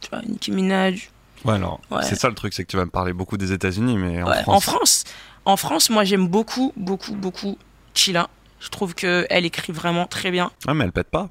tu 0.00 0.10
vois 0.10 0.22
Nicki 0.22 0.50
Minaj 0.52 1.10
Ouais, 1.44 1.54
alors, 1.54 1.80
Ouais. 1.90 2.02
c'est 2.02 2.16
ça 2.16 2.28
le 2.28 2.34
truc, 2.34 2.52
c'est 2.52 2.64
que 2.64 2.70
tu 2.70 2.76
vas 2.76 2.84
me 2.84 2.90
parler 2.90 3.14
beaucoup 3.14 3.38
des 3.38 3.50
États-Unis, 3.52 3.96
mais 3.96 4.22
en 4.22 4.26
Ouais, 4.28 4.42
France. 4.42 4.56
en 4.56 4.60
France, 4.60 5.04
en 5.46 5.56
France, 5.56 5.88
moi 5.88 6.04
j'aime 6.04 6.28
beaucoup, 6.28 6.74
beaucoup, 6.76 7.14
beaucoup 7.14 7.56
Chila. 7.94 8.28
Je 8.60 8.68
trouve 8.68 8.94
que 8.94 9.26
elle 9.30 9.46
écrit 9.46 9.72
vraiment 9.72 10.04
très 10.06 10.30
bien. 10.30 10.50
Ah, 10.68 10.74
mais 10.74 10.84
elle 10.84 10.92
pète 10.92 11.08
pas. 11.08 11.30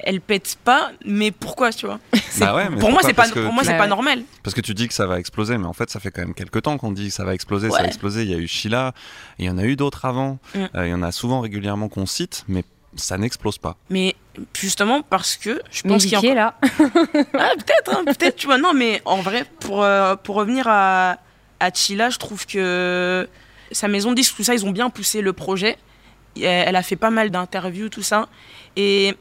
Elle 0.00 0.20
pète 0.20 0.58
pas, 0.62 0.90
mais 1.04 1.30
pourquoi, 1.30 1.72
tu 1.72 1.86
vois? 1.86 1.98
C'est- 2.30 2.40
Bah 2.40 2.54
ouais, 2.54 2.68
mais 2.68 2.78
Pour 2.78 2.90
moi, 2.90 3.00
c'est 3.02 3.14
pas, 3.14 3.28
pour 3.28 3.52
moi, 3.52 3.62
Bah 3.64 3.72
pas 3.74 3.82
ouais. 3.84 3.88
normal. 3.88 4.22
Parce 4.42 4.54
que 4.54 4.60
tu 4.60 4.74
dis 4.74 4.88
que 4.88 4.94
ça 4.94 5.06
va 5.06 5.18
exploser, 5.18 5.56
mais 5.58 5.66
en 5.66 5.72
fait, 5.72 5.90
ça 5.90 6.00
fait 6.00 6.10
quand 6.10 6.20
même 6.22 6.34
quelques 6.34 6.62
temps 6.62 6.76
qu'on 6.78 6.92
dit 6.92 7.08
que 7.08 7.14
ça 7.14 7.24
va 7.24 7.34
exploser, 7.34 7.70
ça 7.70 7.78
va 7.82 7.86
exploser. 7.86 8.22
Il 8.22 8.30
y 8.30 8.34
a 8.34 8.38
eu 8.38 8.46
Sheila, 8.46 8.92
il 9.38 9.46
y 9.46 9.50
en 9.50 9.58
a 9.58 9.64
eu 9.64 9.76
d'autres 9.76 10.04
avant. 10.04 10.38
Mm. 10.54 10.64
Euh, 10.74 10.86
il 10.86 10.90
y 10.90 10.94
en 10.94 11.02
a 11.02 11.12
souvent 11.12 11.40
régulièrement 11.40 11.88
qu'on 11.88 12.06
cite, 12.06 12.44
mais 12.48 12.64
ça 12.94 13.18
n'explose 13.18 13.58
pas. 13.58 13.76
Mais 13.90 14.14
justement 14.54 15.02
parce 15.02 15.36
que 15.36 15.60
je 15.70 15.82
pense 15.82 16.04
qu'il 16.04 16.12
y 16.12 16.16
a 16.28 16.32
est 16.32 16.34
là 16.34 16.54
Ah, 16.62 17.50
peut-être, 17.56 17.90
hein, 17.94 18.04
peut-être, 18.04 18.36
tu 18.36 18.46
vois. 18.46 18.58
Non, 18.58 18.72
mais 18.74 19.02
en 19.04 19.16
vrai, 19.18 19.44
pour, 19.60 19.82
euh, 19.82 20.16
pour 20.16 20.36
revenir 20.36 20.66
à, 20.68 21.16
à 21.60 21.70
Chila, 21.72 22.10
je 22.10 22.18
trouve 22.18 22.46
que 22.46 23.28
sa 23.72 23.88
maison 23.88 24.10
de 24.10 24.16
disques, 24.16 24.36
tout 24.36 24.44
ça, 24.44 24.54
ils 24.54 24.64
ont 24.64 24.70
bien 24.70 24.90
poussé 24.90 25.20
le 25.20 25.32
projet. 25.32 25.76
Et 26.36 26.42
Elle 26.44 26.68
elle 26.68 26.76
a 26.76 26.82
fait 26.82 26.96
pas 26.96 27.10
mal 27.10 27.30
d'interviews, 27.30 27.88
tout 27.88 28.02
ça. 28.02 28.28
Et 28.76 29.14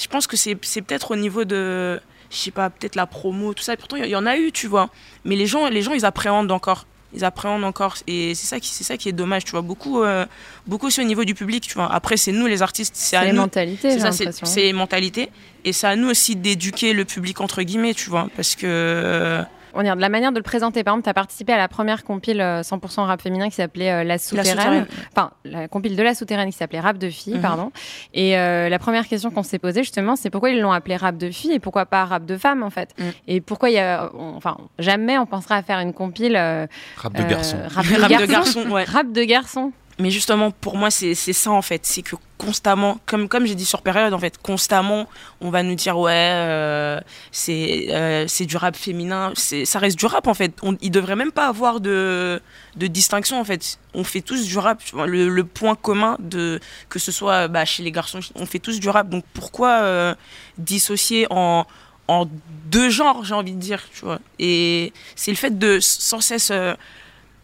je 0.00 0.06
pense 0.08 0.26
que 0.26 0.36
c'est 0.36 0.56
c'est 0.62 0.82
peut-être 0.82 1.12
au 1.12 1.16
niveau 1.16 1.44
de 1.44 2.00
je 2.30 2.36
sais 2.36 2.50
pas 2.50 2.70
peut-être 2.70 2.96
la 2.96 3.06
promo 3.06 3.54
tout 3.54 3.62
ça. 3.62 3.76
Pourtant 3.76 3.96
il 3.96 4.06
y, 4.06 4.16
en 4.16 4.26
a 4.26 4.36
eu 4.36 4.52
tu 4.52 4.66
vois. 4.66 4.90
Mais 5.24 5.36
les 5.36 5.46
gens 5.46 5.68
les 5.68 5.82
gens 5.82 5.92
ils 5.92 6.04
appréhendent 6.04 6.50
encore. 6.50 6.86
Ils 7.16 7.24
appréhendent 7.24 7.64
encore. 7.64 7.96
Et 8.08 8.34
c'est 8.34 8.46
ça 8.46 8.58
qui 8.58 8.68
c'est 8.68 8.84
ça 8.84 8.96
qui 8.96 9.08
est 9.08 9.12
dommage 9.12 9.44
tu 9.44 9.52
vois. 9.52 9.62
Beaucoup 9.62 10.02
euh, 10.02 10.26
beaucoup 10.66 10.88
aussi 10.88 11.00
au 11.00 11.04
niveau 11.04 11.24
du 11.24 11.34
public 11.34 11.66
tu 11.66 11.74
vois. 11.74 11.92
Après 11.92 12.16
c'est 12.16 12.32
nous 12.32 12.46
les 12.46 12.62
artistes 12.62 12.94
c'est 12.96 13.16
à 13.16 13.20
C'est 13.20 13.26
les 13.26 13.32
nous. 13.32 13.40
mentalités, 13.42 13.90
c'est 13.90 14.00
ça 14.00 14.12
c'est 14.12 14.72
mentalités. 14.72 15.30
Et 15.64 15.72
c'est 15.72 15.86
à 15.86 15.96
nous 15.96 16.08
aussi 16.10 16.34
d'éduquer 16.36 16.92
le 16.92 17.04
public 17.04 17.40
entre 17.40 17.62
guillemets 17.62 17.94
tu 17.94 18.10
vois. 18.10 18.28
Parce 18.36 18.56
que 18.56 18.66
euh, 18.66 19.42
On 19.74 19.82
dire 19.82 19.96
de 19.96 20.00
la 20.00 20.08
manière 20.08 20.30
de 20.32 20.36
le 20.38 20.42
présenter. 20.42 20.84
Par 20.84 20.94
exemple, 20.94 21.04
tu 21.04 21.10
as 21.10 21.14
participé 21.14 21.52
à 21.52 21.58
la 21.58 21.68
première 21.68 22.04
compile 22.04 22.40
euh, 22.40 22.62
100% 22.62 23.00
rap 23.06 23.20
féminin 23.20 23.48
qui 23.48 23.56
s'appelait 23.56 23.90
euh, 23.90 24.04
La 24.04 24.18
Souterraine. 24.18 24.50
Souterraine. 24.56 24.86
Enfin, 25.12 25.30
la 25.44 25.68
compile 25.68 25.96
de 25.96 26.02
La 26.02 26.14
Souterraine 26.14 26.48
qui 26.50 26.56
s'appelait 26.56 26.80
Rap 26.80 26.98
de 26.98 27.10
filles, 27.10 27.34
Mhm. 27.34 27.40
pardon. 27.40 27.72
Et 28.12 28.38
euh, 28.38 28.68
la 28.68 28.78
première 28.78 29.06
question 29.08 29.30
qu'on 29.30 29.42
s'est 29.42 29.58
posée, 29.58 29.82
justement, 29.82 30.16
c'est 30.16 30.30
pourquoi 30.30 30.50
ils 30.50 30.60
l'ont 30.60 30.72
appelé 30.72 30.96
Rap 30.96 31.16
de 31.16 31.30
filles 31.30 31.52
et 31.52 31.58
pourquoi 31.58 31.86
pas 31.86 32.04
Rap 32.04 32.24
de 32.24 32.36
femmes, 32.36 32.62
en 32.62 32.70
fait. 32.70 32.90
Mm. 32.98 33.02
Et 33.28 33.40
pourquoi 33.40 33.70
il 33.70 33.74
y 33.74 33.78
a. 33.78 34.10
on- 34.14 34.34
Enfin, 34.36 34.56
jamais 34.78 35.18
on 35.18 35.26
pensera 35.26 35.56
à 35.56 35.62
faire 35.62 35.78
une 35.80 35.92
compile. 35.92 36.36
euh, 36.36 36.66
Rap 36.96 37.12
de 37.14 37.22
euh, 37.22 37.26
garçon. 37.26 37.56
Rap 37.68 37.84
de 37.88 38.00
Rap 38.00 38.10
de 38.10 38.26
garçon. 38.26 38.32
garçon, 38.60 38.70
ouais. 38.70 38.84
Rap 38.84 39.10
de 39.12 39.22
garçon. 39.24 39.72
Mais 39.98 40.10
justement, 40.10 40.50
pour 40.50 40.76
moi, 40.76 40.90
c'est 40.90 41.14
ça 41.14 41.50
en 41.50 41.62
fait. 41.62 41.86
C'est 41.86 42.02
que 42.02 42.16
constamment, 42.36 42.98
comme, 43.06 43.28
comme 43.28 43.46
j'ai 43.46 43.54
dit 43.54 43.64
sur 43.64 43.82
période, 43.82 44.12
en 44.12 44.18
fait, 44.18 44.38
constamment, 44.38 45.08
on 45.40 45.50
va 45.50 45.62
nous 45.62 45.76
dire 45.76 45.96
ouais, 45.98 46.12
euh, 46.12 47.00
c'est 47.30 47.86
euh, 47.90 48.26
du 48.40 48.56
rap 48.56 48.76
féminin. 48.76 49.32
Ça 49.36 49.78
reste 49.78 49.98
du 49.98 50.06
rap 50.06 50.26
en 50.26 50.34
fait. 50.34 50.52
On, 50.62 50.76
il 50.80 50.90
devrait 50.90 51.16
même 51.16 51.32
pas 51.32 51.46
avoir 51.46 51.80
de, 51.80 52.42
de 52.76 52.86
distinction 52.86 53.40
en 53.40 53.44
fait. 53.44 53.78
On 53.94 54.04
fait 54.04 54.20
tous 54.20 54.46
du 54.46 54.58
rap. 54.58 54.82
Le, 55.06 55.28
le 55.28 55.44
point 55.44 55.76
commun 55.76 56.16
de 56.18 56.60
que 56.88 56.98
ce 56.98 57.12
soit 57.12 57.48
bah, 57.48 57.64
chez 57.64 57.82
les 57.82 57.92
garçons, 57.92 58.20
on 58.34 58.46
fait 58.46 58.58
tous 58.58 58.80
du 58.80 58.88
rap. 58.88 59.08
Donc 59.08 59.24
pourquoi 59.32 59.82
euh, 59.82 60.14
dissocier 60.58 61.26
en 61.30 61.66
en 62.08 62.28
deux 62.66 62.90
genres, 62.90 63.24
j'ai 63.24 63.34
envie 63.34 63.52
de 63.52 63.60
dire, 63.60 63.82
tu 63.92 64.04
vois. 64.04 64.18
Et 64.38 64.92
c'est 65.16 65.30
le 65.30 65.36
fait 65.36 65.58
de 65.58 65.78
sans 65.80 66.20
cesse 66.20 66.50
euh, 66.50 66.74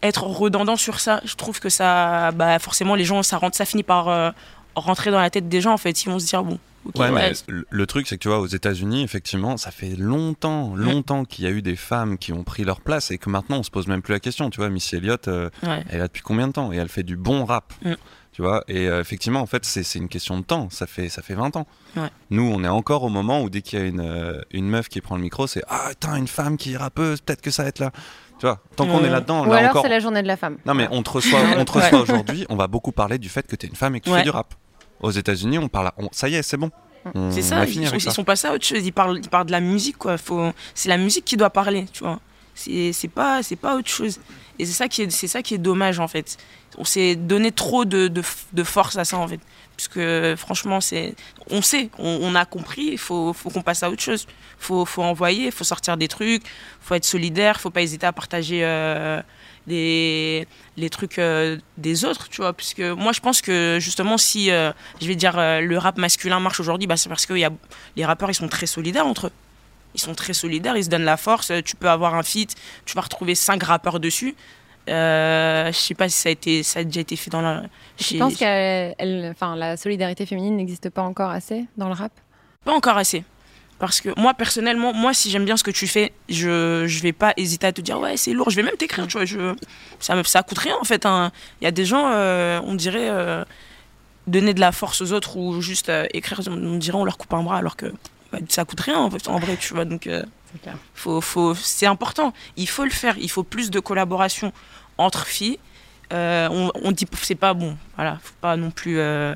être 0.03 0.23
redondant 0.23 0.75
sur 0.75 0.99
ça, 0.99 1.21
je 1.25 1.35
trouve 1.35 1.59
que 1.59 1.69
ça, 1.69 2.31
bah, 2.31 2.57
forcément, 2.59 2.95
les 2.95 3.05
gens, 3.05 3.23
ça, 3.23 3.37
rentre, 3.37 3.55
ça 3.57 3.65
finit 3.65 3.83
par 3.83 4.07
euh, 4.09 4.31
rentrer 4.75 5.11
dans 5.11 5.19
la 5.19 5.29
tête 5.29 5.47
des 5.49 5.61
gens, 5.61 5.73
en 5.73 5.77
fait. 5.77 6.03
Ils 6.03 6.09
vont 6.09 6.19
se 6.19 6.25
dire, 6.25 6.43
bon, 6.43 6.57
ok, 6.85 6.95
Ouais, 6.99 7.11
mais 7.11 7.21
ouais, 7.29 7.33
le- 7.47 7.67
le 7.69 7.85
truc, 7.85 8.07
c'est 8.07 8.17
que 8.17 8.21
tu 8.23 8.27
vois, 8.27 8.39
aux 8.39 8.47
États-Unis, 8.47 9.03
effectivement, 9.03 9.57
ça 9.57 9.69
fait 9.71 9.95
longtemps, 9.97 10.75
longtemps 10.75 11.25
qu'il 11.25 11.45
y 11.45 11.47
a 11.47 11.51
eu 11.51 11.61
des 11.61 11.75
femmes 11.75 12.17
qui 12.17 12.33
ont 12.33 12.43
pris 12.43 12.63
leur 12.63 12.81
place 12.81 13.11
et 13.11 13.17
que 13.17 13.29
maintenant 13.29 13.57
on 13.59 13.63
se 13.63 13.69
pose 13.71 13.87
même 13.87 14.01
plus 14.01 14.13
la 14.13 14.19
question. 14.19 14.49
Tu 14.49 14.57
vois, 14.57 14.69
Missy 14.69 14.95
Elliott, 14.95 15.27
euh, 15.27 15.49
ouais. 15.63 15.83
elle 15.89 16.01
a 16.01 16.07
depuis 16.07 16.21
combien 16.23 16.47
de 16.47 16.53
temps 16.53 16.71
Et 16.73 16.77
elle 16.77 16.89
fait 16.89 17.03
du 17.03 17.15
bon 17.17 17.45
rap. 17.45 17.73
Mm. 17.83 17.93
Tu 18.33 18.41
vois, 18.41 18.63
et 18.69 18.87
euh, 18.87 19.01
effectivement, 19.01 19.41
en 19.41 19.45
fait, 19.45 19.65
c'est 19.65 19.83
une 19.99 20.07
question 20.07 20.39
de 20.39 20.43
temps. 20.45 20.69
Ça 20.71 20.87
fait, 20.87 21.09
ça 21.09 21.21
fait 21.21 21.33
20 21.35 21.57
ans. 21.57 21.67
Nous, 22.29 22.41
on 22.49 22.63
est 22.63 22.67
encore 22.69 23.03
au 23.03 23.09
moment 23.09 23.41
où 23.41 23.49
dès 23.49 23.61
qu'il 23.61 23.77
y 23.77 23.81
a 23.81 23.85
une, 23.85 23.99
euh, 23.99 24.41
une 24.51 24.69
meuf 24.69 24.87
qui 24.87 25.01
prend 25.01 25.17
le 25.17 25.21
micro, 25.21 25.47
c'est 25.47 25.63
Ah, 25.67 25.87
putain, 25.89 26.15
une 26.15 26.29
femme 26.29 26.55
qui 26.55 26.71
est 26.73 26.77
rappeuse, 26.77 27.19
peut-être 27.19 27.41
que 27.41 27.51
ça 27.51 27.63
va 27.63 27.69
être 27.69 27.79
là. 27.79 27.91
Tu 28.41 28.47
vois, 28.47 28.59
tant 28.75 28.87
qu'on 28.87 29.03
est 29.05 29.09
là-dedans, 29.09 29.45
Ou 29.45 29.51
là 29.51 29.57
alors 29.59 29.69
encore. 29.69 29.83
c'est 29.83 29.89
la 29.89 29.99
journée 29.99 30.23
de 30.23 30.27
la 30.27 30.35
femme. 30.35 30.57
Non, 30.65 30.73
mais 30.73 30.87
on 30.89 31.03
te 31.03 31.11
reçoit, 31.11 31.39
on 31.59 31.63
te 31.63 31.71
reçoit 31.73 31.99
aujourd'hui, 32.01 32.43
on 32.49 32.55
va 32.55 32.65
beaucoup 32.65 32.91
parler 32.91 33.19
du 33.19 33.29
fait 33.29 33.45
que 33.45 33.55
tu 33.55 33.67
es 33.67 33.69
une 33.69 33.75
femme 33.75 33.95
et 33.95 33.99
que 33.99 34.05
tu 34.05 34.11
Ouais. 34.11 34.17
fais 34.17 34.23
du 34.23 34.31
rap. 34.31 34.55
Aux 34.99 35.11
États-unis, 35.11 35.59
on 35.59 35.67
parle. 35.67 35.91
on- 35.97 36.09
ça 36.11 36.27
y 36.27 36.33
est, 36.33 36.41
c'est 36.41 36.57
bon. 36.57 36.71
On 37.13 37.29
C'est 37.31 37.43
ça, 37.43 37.63
ils, 37.65 37.73
sont, 37.87 37.99
ça. 37.99 38.09
ils 38.09 38.11
sont 38.11 38.23
passés 38.23 38.47
à 38.47 38.53
autre 38.53 38.65
chose. 38.65 38.83
Ils 38.83 38.91
parlent, 38.91 39.19
ils 39.23 39.29
parlent 39.29 39.45
de 39.45 39.51
la 39.51 39.59
musique, 39.59 39.97
quoi. 39.99 40.17
Faut, 40.17 40.51
c'est 40.73 40.89
la 40.89 40.97
musique 40.97 41.23
qui 41.25 41.37
doit 41.37 41.51
parler, 41.51 41.85
tu 41.93 42.03
vois. 42.03 42.19
C'est, 42.55 42.93
c'est 42.93 43.07
pas, 43.07 43.43
c'est 43.43 43.55
pas 43.55 43.75
autre 43.75 43.89
chose. 43.89 44.19
Et 44.57 44.65
c'est 44.65 44.73
ça 44.73 44.87
qui 44.87 45.03
est, 45.03 45.09
c'est 45.11 45.27
ça 45.27 45.43
qui 45.43 45.53
est 45.53 45.59
dommage, 45.59 45.99
en 45.99 46.07
fait. 46.07 46.37
On 46.79 46.83
s'est 46.83 47.15
donné 47.15 47.51
trop 47.51 47.85
de, 47.85 48.07
de, 48.07 48.23
de 48.53 48.63
force 48.63 48.97
à 48.97 49.05
ça, 49.05 49.17
en 49.17 49.27
fait. 49.27 49.39
Puisque, 49.81 50.35
franchement, 50.35 50.79
c'est, 50.79 51.15
on 51.49 51.63
sait, 51.63 51.89
on, 51.97 52.35
a 52.35 52.45
compris, 52.45 52.89
il 52.91 52.97
faut, 52.99 53.33
faut 53.33 53.49
qu'on 53.49 53.63
passe 53.63 53.81
à 53.81 53.89
autre 53.89 54.03
chose. 54.03 54.27
Faut, 54.59 54.85
faut 54.85 55.01
envoyer, 55.01 55.49
faut 55.49 55.63
sortir 55.63 55.97
des 55.97 56.07
trucs, 56.07 56.43
faut 56.81 56.93
être 56.93 57.03
solidaire, 57.03 57.59
faut 57.59 57.71
pas 57.71 57.81
hésiter 57.81 58.05
à 58.05 58.13
partager 58.13 58.63
euh, 58.63 59.23
des, 59.65 60.47
les 60.77 60.89
trucs 60.91 61.17
euh, 61.17 61.57
des 61.79 62.05
autres, 62.05 62.29
tu 62.29 62.41
vois. 62.41 62.53
Puisque 62.53 62.81
moi, 62.81 63.11
je 63.11 63.21
pense 63.21 63.41
que, 63.41 63.79
justement, 63.81 64.19
si, 64.19 64.51
euh, 64.51 64.71
je 65.01 65.07
vais 65.07 65.15
dire, 65.15 65.33
le 65.35 65.77
rap 65.79 65.97
masculin 65.97 66.39
marche 66.39 66.59
aujourd'hui, 66.59 66.85
bah, 66.85 66.95
c'est 66.95 67.09
parce 67.09 67.25
que 67.25 67.33
y 67.33 67.43
a, 67.43 67.49
les 67.95 68.05
rappeurs, 68.05 68.29
ils 68.29 68.35
sont 68.35 68.49
très 68.49 68.67
solidaires 68.67 69.07
entre 69.07 69.27
eux. 69.27 69.33
Ils 69.95 69.99
sont 69.99 70.13
très 70.13 70.33
solidaires, 70.33 70.77
ils 70.77 70.83
se 70.83 70.89
donnent 70.89 71.05
la 71.05 71.17
force. 71.17 71.51
Tu 71.65 71.75
peux 71.75 71.89
avoir 71.89 72.13
un 72.13 72.21
feat, 72.21 72.53
tu 72.85 72.93
vas 72.93 73.01
retrouver 73.01 73.33
cinq 73.33 73.63
rappeurs 73.63 73.99
dessus. 73.99 74.35
Euh, 74.89 75.71
je 75.71 75.77
sais 75.77 75.93
pas 75.93 76.09
si 76.09 76.17
ça 76.17 76.29
a, 76.29 76.31
été, 76.31 76.63
ça 76.63 76.79
a 76.79 76.83
déjà 76.83 77.01
été 77.01 77.15
fait 77.15 77.29
dans 77.29 77.41
la. 77.41 77.63
Je 77.99 78.17
pense 78.17 78.35
que 78.37 79.31
enfin, 79.31 79.55
la 79.55 79.77
solidarité 79.77 80.25
féminine 80.25 80.57
n'existe 80.57 80.89
pas 80.89 81.03
encore 81.03 81.29
assez 81.29 81.65
dans 81.77 81.87
le 81.87 81.93
rap. 81.93 82.11
Pas 82.65 82.73
encore 82.73 82.97
assez. 82.97 83.23
Parce 83.79 83.99
que 83.99 84.09
moi, 84.19 84.35
personnellement, 84.35 84.93
moi, 84.93 85.11
si 85.13 85.31
j'aime 85.31 85.43
bien 85.43 85.57
ce 85.57 85.63
que 85.63 85.71
tu 85.71 85.87
fais, 85.87 86.13
je, 86.29 86.85
je 86.87 87.01
vais 87.01 87.13
pas 87.13 87.33
hésiter 87.35 87.65
à 87.65 87.71
te 87.71 87.81
dire, 87.81 87.99
ouais, 87.99 88.15
c'est 88.15 88.31
lourd, 88.33 88.51
je 88.51 88.55
vais 88.55 88.61
même 88.61 88.75
t'écrire, 88.77 89.07
tu 89.07 89.17
vois. 89.17 89.25
Je, 89.25 89.55
ça, 89.99 90.21
ça 90.23 90.43
coûte 90.43 90.59
rien, 90.59 90.75
en 90.79 90.83
fait. 90.83 91.03
hein. 91.07 91.31
Il 91.61 91.63
y 91.63 91.67
a 91.67 91.71
des 91.71 91.85
gens, 91.85 92.11
euh, 92.13 92.59
on 92.63 92.75
dirait, 92.75 93.09
euh, 93.09 93.43
donner 94.27 94.53
de 94.53 94.59
la 94.59 94.71
force 94.71 95.01
aux 95.01 95.13
autres 95.13 95.35
ou 95.35 95.61
juste 95.61 95.89
euh, 95.89 96.05
écrire, 96.13 96.41
on 96.47 96.77
dirait, 96.77 96.97
on 96.97 97.05
leur 97.05 97.17
coupe 97.17 97.33
un 97.33 97.41
bras, 97.41 97.57
alors 97.57 97.75
que 97.75 97.87
bah, 98.31 98.37
ça 98.49 98.65
coûte 98.65 98.81
rien, 98.81 98.99
en, 98.99 99.09
fait, 99.09 99.27
en 99.27 99.39
vrai, 99.39 99.57
tu 99.57 99.73
vois. 99.73 99.85
Donc, 99.85 100.07
faut, 100.93 101.21
faut, 101.21 101.55
c'est 101.55 101.85
important. 101.85 102.33
Il 102.57 102.69
faut 102.69 102.83
le 102.83 102.91
faire. 102.91 103.17
Il 103.17 103.29
faut 103.29 103.43
plus 103.43 103.69
de 103.69 103.79
collaboration 103.79 104.51
entre 104.97 105.25
filles. 105.25 105.59
Euh, 106.13 106.49
on, 106.51 106.71
on 106.75 106.91
dit, 106.91 107.07
c'est 107.21 107.35
pas 107.35 107.53
bon. 107.53 107.77
Voilà, 107.95 108.19
faut 108.21 108.33
pas 108.41 108.57
non 108.57 108.71
plus. 108.71 108.99
euh, 108.99 109.33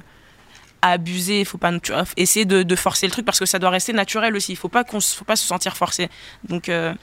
abuser, 0.92 1.46
faut 1.46 1.58
pas 1.58 1.72
vois, 1.72 2.04
essayer 2.18 2.46
de, 2.46 2.76
forcer 2.76 3.08
le 3.08 3.12
truc 3.12 3.26
parce 3.26 3.40
que 3.40 3.46
ça 3.46 3.60
doit 3.60 3.70
rester 3.70 3.94
naturel 3.94 4.36
aussi. 4.36 4.54
Il 4.54 4.56
faut 4.56 4.70
pas 4.70 4.84
qu'on 4.84 5.00
faut 5.00 5.26
pas 5.26 5.36
se 5.36 5.46
sentir 5.46 5.76
forcé. 5.76 6.10
Donc 6.48 6.70
euh, 6.70 6.94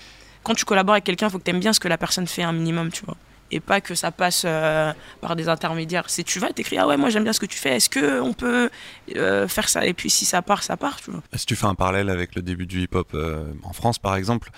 quand 0.43 0.55
tu 0.55 0.65
collabores 0.65 0.95
avec 0.95 1.05
quelqu'un, 1.05 1.29
il 1.29 1.31
faut 1.31 1.39
que 1.39 1.45
tu 1.45 1.51
aimes 1.51 1.61
bien 1.61 1.73
ce 1.73 1.81
que 1.81 1.89
la 1.89 1.99
personne 1.99 2.27
fait 2.27 2.43
un 2.43 2.53
minimum, 2.53 2.91
tu 2.91 3.05
vois. 3.05 3.17
Et 3.53 3.61
pas 3.61 3.81
que 3.81 3.95
ça 3.95 4.11
passe 4.11 4.43
euh, 4.45 4.93
par 5.21 5.37
des 5.37 5.49
intermédiaires. 5.49 6.05
C'est 6.09 6.25
tu 6.25 6.39
vas 6.39 6.51
t'écris 6.51 6.79
ah 6.79 6.89
ouais 6.89 6.97
moi 6.97 7.11
j'aime 7.11 7.25
bien 7.25 7.33
ce 7.33 7.41
que 7.41 7.47
tu 7.47 7.59
fais. 7.59 7.77
Est-ce 7.77 7.91
que 7.91 8.21
on 8.21 8.33
peut 8.33 8.71
euh, 9.17 9.47
faire 9.47 9.69
ça? 9.69 9.87
Et 9.87 9.93
puis 9.93 10.11
si 10.11 10.25
ça 10.25 10.43
part, 10.43 10.63
ça 10.63 10.77
part, 10.77 11.01
tu 11.01 11.11
vois. 11.11 11.23
Si 11.35 11.47
tu 11.47 11.55
fais 11.55 11.67
un 11.67 11.75
parallèle 11.75 12.09
avec 12.09 12.35
le 12.35 12.43
début 12.43 12.67
du 12.67 12.81
hip-hop 12.81 13.09
euh, 13.15 13.53
en 13.63 13.73
France, 13.73 13.99
par 13.99 14.17
exemple, 14.17 14.51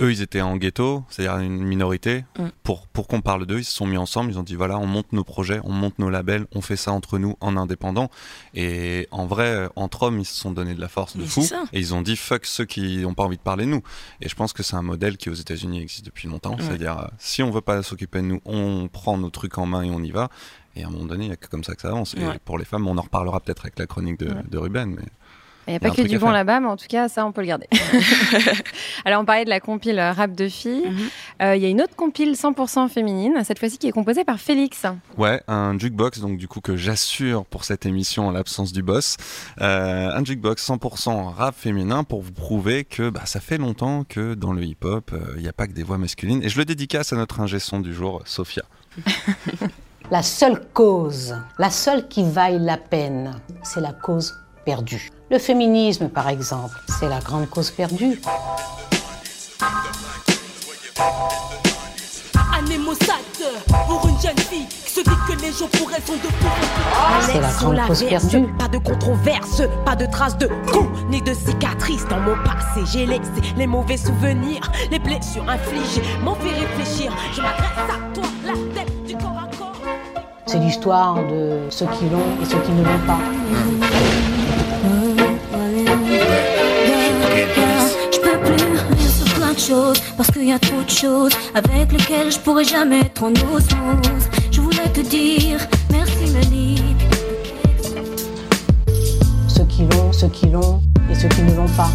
eux, 0.00 0.12
ils 0.12 0.22
étaient 0.22 0.40
en 0.40 0.56
ghetto, 0.56 1.04
c'est-à-dire 1.08 1.38
une 1.38 1.62
minorité. 1.62 2.24
Mm. 2.38 2.44
Pour, 2.62 2.86
pour 2.88 3.08
qu'on 3.08 3.20
parle 3.20 3.46
d'eux, 3.46 3.58
ils 3.58 3.64
se 3.64 3.72
sont 3.72 3.86
mis 3.86 3.96
ensemble, 3.96 4.30
ils 4.30 4.38
ont 4.38 4.42
dit 4.42 4.54
voilà, 4.54 4.78
on 4.78 4.86
monte 4.86 5.12
nos 5.12 5.24
projets, 5.24 5.60
on 5.64 5.72
monte 5.72 5.98
nos 5.98 6.10
labels, 6.10 6.46
on 6.54 6.60
fait 6.60 6.76
ça 6.76 6.92
entre 6.92 7.18
nous 7.18 7.36
en 7.40 7.56
indépendant. 7.56 8.10
Et 8.54 9.08
en 9.10 9.26
vrai, 9.26 9.48
euh, 9.48 9.68
entre 9.76 10.04
hommes, 10.04 10.18
ils 10.20 10.24
se 10.24 10.34
sont 10.34 10.52
donné 10.52 10.74
de 10.74 10.80
la 10.80 10.88
force 10.88 11.16
de 11.16 11.22
Mais 11.22 11.28
fou. 11.28 11.46
Et 11.72 11.78
ils 11.80 11.94
ont 11.94 12.02
dit 12.02 12.16
fuck 12.16 12.46
ceux 12.46 12.64
qui 12.64 12.98
n'ont 12.98 13.14
pas 13.14 13.24
envie 13.24 13.36
de 13.36 13.42
parler 13.42 13.64
de 13.64 13.70
nous. 13.70 13.82
Et 14.20 14.28
je 14.28 14.34
pense 14.34 14.52
que 14.52 14.62
c'est 14.62 14.76
un 14.76 14.82
modèle 14.82 15.16
qui 15.16 15.30
aux 15.30 15.34
États-Unis 15.34 15.80
existe 15.80 16.04
depuis 16.04 16.28
longtemps. 16.28 16.56
Ouais. 16.56 16.62
C'est-à-dire, 16.62 16.98
euh, 16.98 17.06
si 17.18 17.42
on 17.42 17.50
veut 17.50 17.60
pas 17.60 17.82
s'occuper 17.82 18.20
de 18.20 18.26
nous, 18.26 18.40
on 18.44 18.88
prend 18.92 19.18
nos 19.18 19.30
trucs 19.30 19.58
en 19.58 19.66
main 19.66 19.82
et 19.82 19.90
on 19.90 20.02
y 20.02 20.10
va. 20.10 20.28
Et 20.76 20.84
à 20.84 20.86
un 20.86 20.90
moment 20.90 21.06
donné, 21.06 21.24
il 21.24 21.28
n'y 21.28 21.32
a 21.32 21.36
que 21.36 21.48
comme 21.48 21.64
ça 21.64 21.74
que 21.74 21.82
ça 21.82 21.88
avance. 21.88 22.14
Et 22.14 22.20
pour 22.44 22.56
les 22.56 22.64
femmes, 22.64 22.86
on 22.86 22.96
en 22.96 23.02
reparlera 23.02 23.40
peut-être 23.40 23.62
avec 23.62 23.78
la 23.78 23.86
chronique 23.86 24.20
de, 24.20 24.28
Ouais. 24.28 24.42
de 24.48 24.58
Ruben. 24.58 24.94
Mais... 24.96 25.02
Il 25.66 25.72
n'y 25.72 25.76
a 25.76 25.80
pas 25.80 25.90
que 25.90 26.02
du 26.02 26.18
bon 26.18 26.30
là-bas, 26.30 26.60
mais 26.60 26.66
en 26.66 26.76
tout 26.76 26.86
cas, 26.88 27.08
ça, 27.08 27.24
on 27.24 27.32
peut 27.32 27.42
le 27.42 27.46
garder. 27.46 27.68
Alors, 29.04 29.22
on 29.22 29.24
parlait 29.24 29.44
de 29.44 29.50
la 29.50 29.60
compile 29.60 29.98
euh, 29.98 30.12
rap 30.12 30.32
de 30.32 30.48
filles. 30.48 30.88
Mhm. 30.88 30.98
Euh, 31.42 31.56
Il 31.56 31.62
y 31.62 31.66
a 31.66 31.68
une 31.68 31.80
autre 31.80 31.94
compile 31.94 32.32
100% 32.32 32.88
féminine, 32.88 33.34
cette 33.44 33.58
fois-ci 33.58 33.78
qui 33.78 33.86
est 33.86 33.92
composée 33.92 34.24
par 34.24 34.40
Félix. 34.40 34.86
Ouais, 35.16 35.42
un 35.48 35.78
jukebox, 35.78 36.20
donc 36.20 36.38
du 36.38 36.48
coup 36.48 36.60
que 36.60 36.76
j'assure 36.76 37.44
pour 37.44 37.64
cette 37.64 37.86
émission 37.86 38.28
en 38.28 38.30
l'absence 38.32 38.72
du 38.72 38.82
boss. 38.82 39.16
Euh, 39.60 40.10
un 40.12 40.24
jukebox 40.24 40.66
100% 40.66 41.34
rap 41.34 41.54
féminin 41.54 42.04
pour 42.04 42.22
vous 42.22 42.32
prouver 42.32 42.84
que 42.84 43.10
bah, 43.10 43.22
ça 43.26 43.40
fait 43.40 43.58
longtemps 43.58 44.04
que 44.08 44.34
dans 44.34 44.52
le 44.52 44.64
hip-hop, 44.64 45.10
euh, 45.12 45.34
il 45.36 45.42
n'y 45.42 45.48
a 45.48 45.52
pas 45.52 45.66
que 45.66 45.72
des 45.72 45.82
voix 45.82 45.98
masculines. 45.98 46.42
Et 46.42 46.48
je 46.48 46.58
le 46.58 46.64
dédicace 46.64 47.12
à 47.12 47.16
notre 47.16 47.40
ingé 47.40 47.58
son 47.58 47.80
du 47.80 47.94
jour, 47.94 48.22
Sophia. 48.24 48.62
La 50.10 50.24
seule 50.24 50.60
cause, 50.72 51.36
la 51.56 51.70
seule 51.70 52.08
qui 52.08 52.24
vaille 52.24 52.58
la 52.58 52.76
peine, 52.76 53.40
c'est 53.62 53.80
la 53.80 53.92
cause 53.92 54.39
perdue. 54.64 55.10
Le 55.30 55.38
féminisme, 55.38 56.08
par 56.08 56.28
exemple, 56.28 56.76
c'est 56.98 57.08
la 57.08 57.20
grande 57.20 57.48
cause 57.48 57.70
perdue. 57.70 58.20
Année 62.56 62.78
Mossad 62.78 63.16
pour 63.88 64.08
une 64.08 64.20
jeune 64.20 64.38
fille 64.38 64.66
qui 64.66 64.90
se 64.90 65.00
dit 65.00 65.10
que 65.26 65.40
les 65.40 65.52
jours 65.52 65.68
pour 65.70 65.90
elle 65.94 66.02
sont 66.02 66.14
de 66.14 66.18
plus 66.18 66.46
en 66.46 67.20
plus 67.20 67.32
C'est 67.32 67.40
la 67.40 67.52
grande 67.52 67.86
cause 67.86 68.04
perdue. 68.04 68.46
Pas 68.58 68.68
de 68.68 68.78
controverse, 68.78 69.62
pas 69.84 69.96
de 69.96 70.06
traces 70.06 70.36
de 70.38 70.46
coups, 70.70 70.88
ni 71.08 71.22
de 71.22 71.32
cicatrices 71.32 72.06
dans 72.08 72.20
mon 72.20 72.36
passé. 72.44 72.80
J'ai 72.92 73.06
laissé 73.06 73.30
les 73.56 73.66
mauvais 73.66 73.96
souvenirs, 73.96 74.60
les 74.90 74.98
blessures 74.98 75.48
infligées 75.48 76.02
m'ont 76.22 76.34
fait 76.34 76.54
réfléchir. 76.54 77.12
Je 77.32 77.40
m'adresse 77.40 77.68
à 77.78 78.14
toi, 78.14 78.24
la 78.44 78.52
tête 78.74 79.04
du 79.04 79.16
corps 79.16 79.38
à 79.38 79.56
corps. 79.56 79.72
C'est 80.46 80.58
l'histoire 80.58 81.14
de 81.26 81.60
ceux 81.70 81.86
qui 81.86 82.08
l'ont 82.10 82.42
et 82.42 82.44
ceux 82.44 82.60
qui 82.60 82.72
ne 82.72 82.82
l'ont 82.82 83.06
pas. 83.06 84.29
Parce 90.16 90.30
qu'il 90.30 90.48
y 90.48 90.52
a 90.52 90.58
trop 90.58 90.82
de 90.82 90.90
choses 90.90 91.32
avec 91.54 91.92
lesquelles 91.92 92.32
je 92.32 92.38
pourrais 92.38 92.64
jamais 92.64 93.00
être 93.00 93.22
en 93.22 93.30
osmose. 93.32 94.24
Je 94.50 94.60
voulais 94.60 94.88
te 94.92 95.00
dire 95.00 95.58
merci 95.90 96.32
Mélanie. 96.32 96.82
Ceux 99.48 99.64
qui 99.64 99.82
l'ont, 99.82 100.12
ceux 100.12 100.28
qui 100.28 100.46
l'ont. 100.46 100.80
et 101.10 101.14
ceux 101.14 101.28
qui 101.28 101.42
ne 101.42 101.54
l'ont 101.54 101.68
pas. 101.76 101.90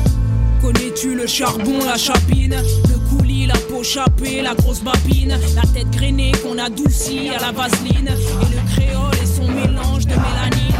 Connais-tu 0.62 1.16
le 1.16 1.26
charbon, 1.26 1.80
la 1.86 1.98
chapine, 1.98 2.56
le 2.88 3.10
coulis, 3.10 3.48
la 3.48 3.56
peau 3.56 3.84
chapée, 3.84 4.42
la 4.44 4.54
grosse 4.54 4.82
babine, 4.82 5.36
la 5.56 5.62
tête 5.74 5.90
grainée 5.92 6.34
qu'on 6.44 6.60
adoucit 6.60 7.30
à 7.30 7.40
la 7.40 7.52
vaseline, 7.52 8.10
et 8.10 8.56
le 8.56 8.62
créole 8.74 9.16
et 9.22 9.26
son 9.26 9.48
mélange 9.52 10.06
de 10.06 10.14
mélanine. 10.14 10.76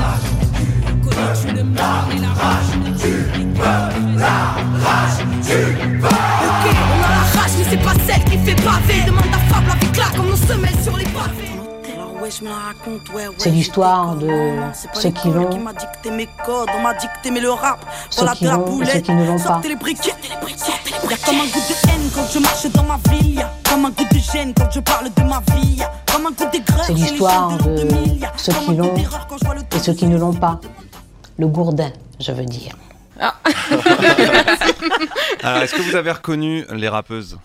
Connais-tu 1.04 1.56
le 1.56 1.64
mal 1.64 2.06
et 2.16 2.20
la 2.20 2.30
rage 2.30 2.76
Ok, 5.48 5.95
c'est 7.76 7.84
pas 7.84 7.94
celle 8.06 8.24
qui 8.26 8.38
fait 8.38 8.56
baver. 8.64 9.04
Demande 9.06 9.24
à 9.34 9.54
Fable 9.54 9.72
avec 9.72 9.98
là, 9.98 10.06
comme 10.16 10.30
nos 10.30 10.36
semelles 10.36 10.80
sur 10.84 10.98
les 10.98 11.06
pavés. 11.06 11.52
C'est 13.38 13.52
l'histoire 13.52 14.16
de 14.16 14.28
ceux 14.94 15.12
qui 15.12 15.30
l'ont, 15.30 15.60
m'a 15.60 15.74
dicté 15.74 16.10
mes 16.10 16.28
codes, 16.44 16.70
on 16.76 16.82
m'a 16.82 16.96
dicté 16.96 17.30
mais 17.30 17.40
le 17.40 17.52
rap. 17.52 17.86
ceux 18.10 18.22
Voilà 18.22 18.34
qui 18.36 18.46
de 18.46 18.50
la 18.50 18.56
l'ont 18.56 18.64
et 18.64 18.66
ceux 18.66 18.72
boulette. 18.74 19.04
qui 19.04 19.12
ne 19.12 19.26
l'ont 19.28 19.38
pas. 19.38 19.44
Sortez 19.44 19.68
les 19.68 19.76
briquets, 19.76 20.16
les 20.24 20.36
briquets, 20.42 20.72
les 20.86 20.92
Y'a 21.12 21.18
comme 21.24 21.36
un 21.36 21.46
goût 21.46 21.60
de 21.60 21.90
haine 21.90 22.10
quand 22.16 22.26
je 22.34 22.40
marche 22.40 22.66
dans 22.72 22.84
ma 22.84 22.98
ville. 23.12 23.36
Y'a 23.36 23.52
comme 23.70 23.86
un 23.86 23.90
goût 23.92 24.06
de 24.12 24.18
gêne 24.18 24.54
quand 24.58 24.72
je 24.74 24.80
parle 24.80 25.14
de 25.14 25.22
ma 25.22 25.40
vie. 25.56 25.76
Y'a 25.76 25.92
comme 26.12 26.26
un 26.26 26.32
goût 26.32 26.50
d'aigreur 26.52 26.84
C'est 26.84 26.94
l'histoire 26.94 27.58
de 27.58 27.64
l'an 27.64 27.76
de 27.76 27.82
2000. 27.84 28.20
Y'a 28.20 28.32
ceux 28.38 28.54
qui 28.54 28.74
l'ont 28.76 28.96
et 28.96 29.80
ceux 29.80 29.94
qui 29.94 30.08
ne 30.08 30.18
l'ont 30.18 30.34
pas. 30.34 30.60
Le 31.38 31.46
gourdin, 31.46 31.92
je 32.20 32.32
veux 32.32 32.46
dire. 32.46 32.76
Alors, 35.44 35.62
est-ce 35.62 35.76
que 35.76 35.82
vous 35.82 35.96
avez 35.96 36.12
reconnu 36.12 36.66
les 36.74 36.90
rappeuses? 36.90 37.38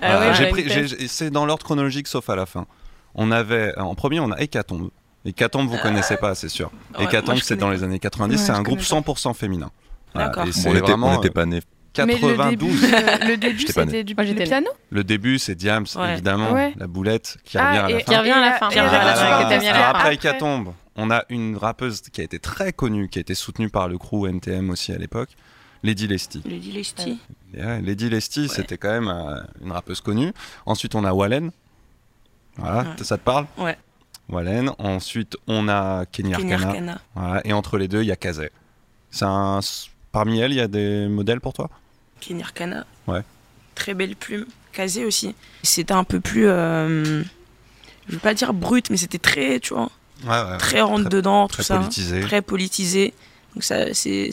Ah 0.00 0.18
ouais, 0.20 0.34
j'ai 0.34 0.46
pris- 0.48 0.68
j'ai- 0.68 1.08
C'est 1.08 1.30
dans 1.30 1.46
l'ordre 1.46 1.64
chronologique 1.64 2.08
sauf 2.08 2.28
à 2.30 2.36
la 2.36 2.46
fin. 2.46 2.66
On 3.14 3.30
avait 3.30 3.72
en 3.78 3.94
premier, 3.94 4.20
on 4.20 4.30
a 4.32 4.40
Hécatombe. 4.40 4.90
Hécatombe, 5.24 5.68
vous 5.68 5.78
connaissez 5.78 6.16
pas, 6.16 6.34
c'est 6.34 6.48
sûr. 6.48 6.70
Ah. 6.94 6.98
Ouais, 6.98 7.04
Hécatombe, 7.04 7.34
moi, 7.36 7.42
c'est 7.44 7.56
dans 7.56 7.68
pas. 7.68 7.72
les 7.74 7.82
années 7.82 7.98
90. 7.98 8.36
Ouais, 8.36 8.42
c'est 8.44 8.50
un 8.52 8.62
groupe 8.62 8.80
connais 8.86 9.02
pas. 9.02 9.12
100% 9.12 9.34
féminin. 9.34 9.70
D'accord. 10.14 10.42
et 10.44 10.46
Bon, 10.46 10.52
c'est 10.52 10.68
on 10.68 10.74
était- 10.76 10.92
on 10.92 11.12
n'était 11.16 11.30
pas 11.30 11.46
nés. 11.46 11.56
euh, 11.58 12.04
Mais 12.06 12.14
le 12.14 12.20
92. 12.20 12.80
début, 12.80 12.94
euh, 12.94 12.98
le 13.28 13.36
début 13.36 13.58
c'était 13.66 14.04
du 14.04 14.14
le 14.14 14.24
née. 14.40 14.44
piano 14.44 14.66
Le 14.90 15.04
début, 15.04 15.38
c'est 15.38 15.54
Diams, 15.54 15.86
Ouais. 15.96 16.12
évidemment. 16.14 16.52
Ouais. 16.52 16.72
La 16.76 16.86
boulette 16.88 17.36
qui 17.44 17.56
Ah, 17.56 17.68
revient 17.68 17.78
à 17.78 17.82
la 17.82 17.90
et- 17.90 18.00
fin. 18.02 18.12
Qui 18.12 18.18
revient 18.18 18.30
à 18.32 18.40
la 18.40 18.52
fin. 18.52 18.68
la- 18.68 18.72
Qui 18.72 18.80
revient 18.80 18.96
à 19.68 19.72
la 19.72 19.78
fin, 19.78 19.90
Après. 19.90 20.14
Hécatombe, 20.14 20.72
on 20.96 21.10
a 21.10 21.24
une 21.30 21.56
rappeuse 21.56 22.00
qui 22.00 22.20
a 22.20 22.24
été 22.24 22.38
très 22.40 22.72
connue, 22.72 23.08
qui 23.08 23.18
a 23.18 23.22
été 23.22 23.34
soutenue 23.34 23.70
par 23.70 23.88
le 23.88 23.96
crew 23.98 24.26
NTM 24.28 24.70
aussi 24.70 24.92
à 24.92 24.98
l'époque, 24.98 25.30
Lady 25.84 26.06
Lesty. 26.08 26.42
Lady 26.46 26.72
Lesty. 26.72 27.18
Ouais, 27.56 27.80
Lady 27.82 28.08
Lesty, 28.08 28.48
c'était 28.48 28.78
quand 28.78 28.90
même 28.90 29.08
euh, 29.08 29.40
une 29.62 29.70
rappeuse 29.70 30.00
connue. 30.00 30.32
Ensuite, 30.66 30.94
on 30.96 31.04
a 31.04 31.12
Wallen. 31.12 31.50
Voilà, 32.56 32.80
Ouais. 32.90 33.04
ça 33.04 33.18
te 33.18 33.22
parle? 33.22 33.46
Ouais. 33.58 33.76
Wallen. 34.28 34.70
Ensuite, 34.78 35.36
on 35.46 35.68
a 35.68 36.06
Kenny 36.06 36.32
Arcana. 36.34 36.66
Arcana. 36.68 37.00
Voilà. 37.14 37.46
Et 37.46 37.52
entre 37.52 37.76
les 37.78 37.86
deux, 37.86 38.00
il 38.02 38.06
y 38.06 38.12
a 38.12 38.16
Kazé. 38.16 38.50
Un... 39.20 39.60
Parmi 40.10 40.38
elles, 40.40 40.52
il 40.52 40.56
y 40.56 40.60
a 40.60 40.68
des 40.68 41.06
modèles 41.08 41.40
pour 41.40 41.52
toi? 41.52 41.68
Kenny 42.20 42.42
Arcana. 42.42 42.86
Ouais. 43.06 43.22
Très 43.74 43.92
belle 43.94 44.16
plume. 44.16 44.46
Kazé 44.72 45.04
aussi. 45.04 45.34
C'était 45.62 45.92
un 45.92 46.04
peu 46.04 46.18
plus. 46.20 46.46
euh, 46.46 47.22
je 48.08 48.12
veux 48.14 48.18
pas 48.20 48.32
dire 48.34 48.54
brut, 48.54 48.88
mais 48.90 48.96
c'était 48.96 49.18
très, 49.18 49.60
tu 49.60 49.74
vois, 49.74 49.90
Ouais, 50.24 50.30
ouais. 50.52 50.58
très 50.58 50.80
rentre 50.80 51.08
dedans, 51.10 51.46
tout 51.48 51.54
très 51.56 51.62
ça. 51.64 51.76
politisé. 51.76 52.20
Très 52.20 52.40
politisé. 52.42 53.12
Donc 53.54 53.64
ça, 53.64 53.92
c'est 53.92 54.30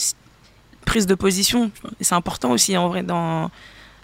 prise 0.85 1.05
de 1.07 1.15
position. 1.15 1.71
Et 1.99 2.03
c'est 2.03 2.15
important 2.15 2.51
aussi, 2.51 2.75
en 2.77 2.89
vrai, 2.89 3.03
dans, 3.03 3.49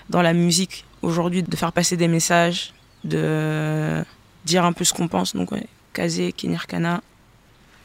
dans 0.09 0.21
la 0.21 0.33
musique 0.33 0.85
aujourd'hui, 1.01 1.43
de 1.43 1.55
faire 1.55 1.71
passer 1.71 1.97
des 1.97 2.07
messages, 2.07 2.73
de 3.03 4.03
dire 4.45 4.65
un 4.65 4.73
peu 4.73 4.83
ce 4.83 4.93
qu'on 4.93 5.07
pense. 5.07 5.35
Donc, 5.35 5.51
ouais, 5.51 5.65
Kazé, 5.93 6.31
Kenny 6.31 6.55
Arcana. 6.55 7.01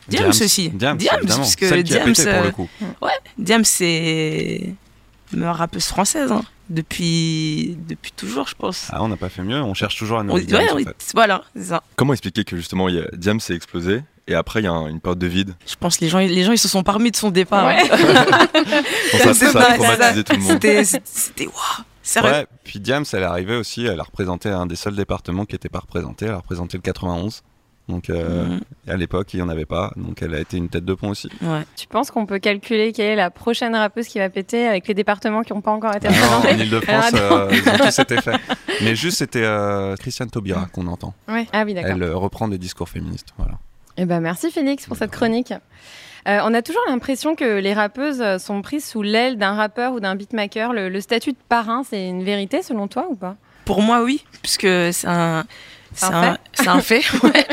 Diams, 0.09 0.31
aussi. 0.31 0.69
Diams, 0.71 0.97
Diams, 0.99 1.21
parce 1.27 1.55
que 1.55 1.69
Celle 1.69 1.85
Diams, 1.85 2.05
pété 2.07 2.25
pour 2.25 2.33
euh, 2.33 2.45
le 2.45 2.51
coup. 2.51 2.69
Diams, 3.39 3.65
c'est 3.65 4.75
meilleure 5.33 5.57
rappeuse 5.57 5.85
française 5.87 6.31
hein, 6.33 6.43
depuis, 6.69 7.77
depuis 7.89 8.11
toujours, 8.13 8.49
je 8.49 8.55
pense. 8.55 8.89
Ah, 8.91 9.03
on 9.03 9.09
n'a 9.09 9.17
pas 9.17 9.29
fait 9.29 9.43
mieux, 9.43 9.63
on 9.63 9.75
cherche 9.75 9.97
toujours 9.97 10.19
à 10.19 10.25
nous 10.25 10.39
Diams, 10.41 10.61
ouais, 10.65 10.71
en 10.73 10.77
oui, 10.77 10.85
fait. 10.85 11.11
voilà, 11.15 11.45
c'est 11.55 11.65
ça. 11.67 11.83
Comment 11.97 12.13
expliquer 12.13 12.45
que 12.45 12.57
justement 12.57 12.89
il 12.89 12.97
y 12.97 12.99
a- 12.99 13.09
Diam 13.13 13.39
s'est 13.41 13.55
explosé 13.55 14.03
et 14.29 14.35
après 14.35 14.61
il 14.61 14.65
y 14.65 14.69
a 14.69 14.73
un- 14.73 14.89
une 14.89 15.01
période 15.01 15.19
de 15.19 15.27
vide 15.27 15.55
Je 15.67 15.75
pense 15.77 15.97
que 15.97 16.05
les 16.05 16.11
gens, 16.11 16.19
les 16.19 16.45
gens 16.45 16.53
ils 16.53 16.59
se 16.59 16.69
sont 16.69 16.83
parmi 16.83 17.11
de 17.11 17.17
son 17.17 17.31
départ. 17.31 17.67
Ouais. 17.67 17.79
hein. 17.91 17.97
Ça, 19.19 19.35
ça 19.35 19.47
ça, 19.53 19.61
a 19.61 19.75
traumatisé 19.75 20.25
tout 20.25 20.33
le 20.37 20.43
monde. 20.43 20.59
C'était, 21.05 21.47
waouh, 21.47 21.55
sérieux. 22.03 22.31
Ouais, 22.31 22.47
puis 22.65 22.81
Diams, 22.81 23.05
elle 23.13 23.21
est 23.21 23.25
arrivée 23.25 23.57
aussi, 23.57 23.85
elle 23.87 24.01
a 24.01 24.05
représenté 24.05 24.49
un 24.49 24.67
des 24.67 24.77
seuls 24.77 24.97
départements 24.97 25.45
qui 25.45 25.55
n'était 25.55 25.69
pas 25.69 25.81
représenté, 25.81 26.27
elle 26.27 26.33
a 26.33 26.37
représenté 26.39 26.77
le 26.79 26.83
91. 26.83 27.43
Donc 27.89 28.11
euh, 28.11 28.45
Mhm. 28.47 28.61
à 28.89 28.97
l'époque, 28.97 29.35
il 29.35 29.39
n'y 29.39 29.43
en 29.43 29.49
avait 29.49 29.67
pas, 29.67 29.93
donc 29.97 30.23
elle 30.23 30.35
a 30.37 30.41
été 30.41 30.57
une 30.57 30.69
tête 30.69 30.85
de 30.85 30.95
pont 30.95 31.11
aussi. 31.11 31.29
Ouais. 31.43 31.63
Tu 31.77 31.89
penses 31.89 32.13
qu'on 32.13 32.27
peut 32.27 32.39
calculer 32.39 32.93
quelle 32.93 33.11
est 33.11 33.17
la 33.17 33.29
prochaine 33.31 33.75
rappeuse 33.75 34.07
qui 34.07 34.19
va 34.21 34.31
péter 34.31 34.69
avec 34.69 34.87
les 34.87 34.95
départements 34.95 35.43
qui 35.43 35.53
n'ont 35.53 35.61
pas 35.61 35.73
encore 35.73 35.95
été 35.95 36.07
Ah 36.09 36.13
non, 36.13 36.27
en 36.27 36.37
représentés 36.39 36.65
Ile-de-France, 36.65 37.15
Alors, 37.15 37.33
euh, 37.33 37.51
ils 37.53 37.69
ont 37.69 37.77
tous 37.79 37.99
été 37.99 38.21
faits. 38.23 38.41
Mais 38.83 38.95
juste, 38.95 39.19
c'était 39.19 39.43
euh, 39.43 39.97
Christiane 39.97 40.31
Taubira 40.31 40.67
qu'on 40.73 40.87
entend. 40.87 41.13
Ah 41.27 41.65
oui, 41.67 41.75
d'accord. 41.75 41.91
Elle 41.91 42.03
euh, 42.05 42.17
reprend 42.17 42.47
des 42.47 42.59
discours 42.59 42.89
féministes. 42.89 43.29
Voilà. 43.37 43.55
Eh 43.97 44.05
ben, 44.05 44.21
merci 44.21 44.51
Félix 44.51 44.87
pour 44.87 44.97
cette 44.97 45.11
chronique. 45.11 45.53
Euh, 46.29 46.39
on 46.45 46.55
a 46.55 46.63
toujours 46.63 46.83
l'impression 46.89 47.35
que 47.35 47.59
les 47.59 47.75
rappeuses 47.75 48.23
sont 48.39 48.63
prises 48.63 48.87
sous 48.87 49.03
l'aile 49.03 49.37
d'un 49.39 49.55
rappeur 49.55 49.93
ou 49.93 50.01
d'un 50.01 50.15
beatmaker. 50.15 50.73
Le, 50.73 50.89
le 50.89 51.01
statut 51.01 51.33
de 51.33 51.39
parrain, 51.49 51.83
c'est 51.89 52.09
une 52.09 52.23
vérité 52.23 52.63
selon 52.63 52.87
toi 52.89 53.07
ou 53.11 53.17
pas? 53.17 53.37
Pour 53.65 53.83
moi, 53.83 54.03
oui, 54.03 54.25
puisque 54.43 54.63
c'est 54.63 55.07
un, 55.07 55.45
C'est 55.95 56.07
un 56.07 56.39
c'est 56.53 56.69
un 56.69 56.81
fait. 56.81 57.03
ouais. 57.23 57.47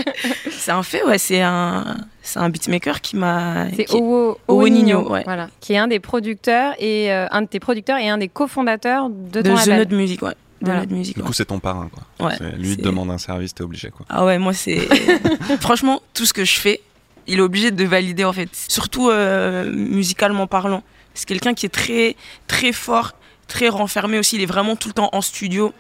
c'est 0.50 0.72
un 0.72 0.84
fait, 0.84 1.04
ouais. 1.04 1.18
C'est 1.18 1.42
un, 1.42 2.50
beatmaker 2.50 3.02
qui 3.02 3.16
m'a. 3.16 3.68
C'est 3.76 3.92
Owo, 3.94 4.38
Nino, 4.70 5.10
ouais. 5.10 5.24
voilà, 5.26 5.50
qui 5.60 5.74
est 5.74 5.78
un 5.78 5.88
des 5.88 6.00
producteurs 6.00 6.74
et 6.80 7.12
euh, 7.12 7.28
un 7.32 7.42
de 7.42 7.48
tes 7.48 7.60
producteurs 7.60 7.98
et 7.98 8.10
un 8.10 8.18
des 8.18 8.28
cofondateurs 8.28 9.10
de 9.10 9.42
de 9.42 9.50
ton 9.50 9.56
The 9.56 9.66
label. 9.66 9.78
Note 9.80 9.92
Music, 9.98 10.22
ouais. 10.22 10.36
De 10.62 10.66
Voilà. 10.66 10.82
Note 10.82 10.92
Music, 10.92 11.16
Du 11.16 11.22
ouais. 11.22 11.28
coup, 11.28 11.34
c'est 11.34 11.46
ton 11.46 11.60
parrain, 11.60 11.90
quoi. 12.18 12.28
Ouais, 12.28 12.38
lui 12.58 12.76
te 12.76 12.82
demande 12.82 13.10
un 13.12 13.18
service, 13.18 13.54
t'es 13.54 13.64
obligé, 13.64 13.90
quoi. 13.92 14.06
Ah 14.10 14.26
ouais, 14.26 14.38
moi 14.38 14.54
c'est. 14.54 14.80
Franchement, 15.62 16.02
tout 16.14 16.26
ce 16.26 16.34
que 16.34 16.44
je 16.46 16.60
fais, 16.60 16.82
il 17.28 17.40
est 17.40 17.42
obligé 17.42 17.72
de 17.72 17.84
valider 17.86 18.26
en 18.26 18.34
fait. 18.34 18.50
Surtout 18.68 19.10
euh, 19.10 19.72
musicalement 19.72 20.48
parlant. 20.48 20.84
C'est 21.14 21.26
quelqu'un 21.28 21.54
qui 21.54 21.66
est 21.66 21.70
très, 21.70 22.16
très 22.48 22.72
fort, 22.72 23.14
très 23.48 23.70
renfermé 23.70 24.20
aussi. 24.20 24.36
Il 24.36 24.42
est 24.42 24.46
vraiment 24.48 24.76
tout 24.76 24.88
le 24.90 24.94
temps 24.94 25.10
en 25.14 25.22
studio. 25.22 25.74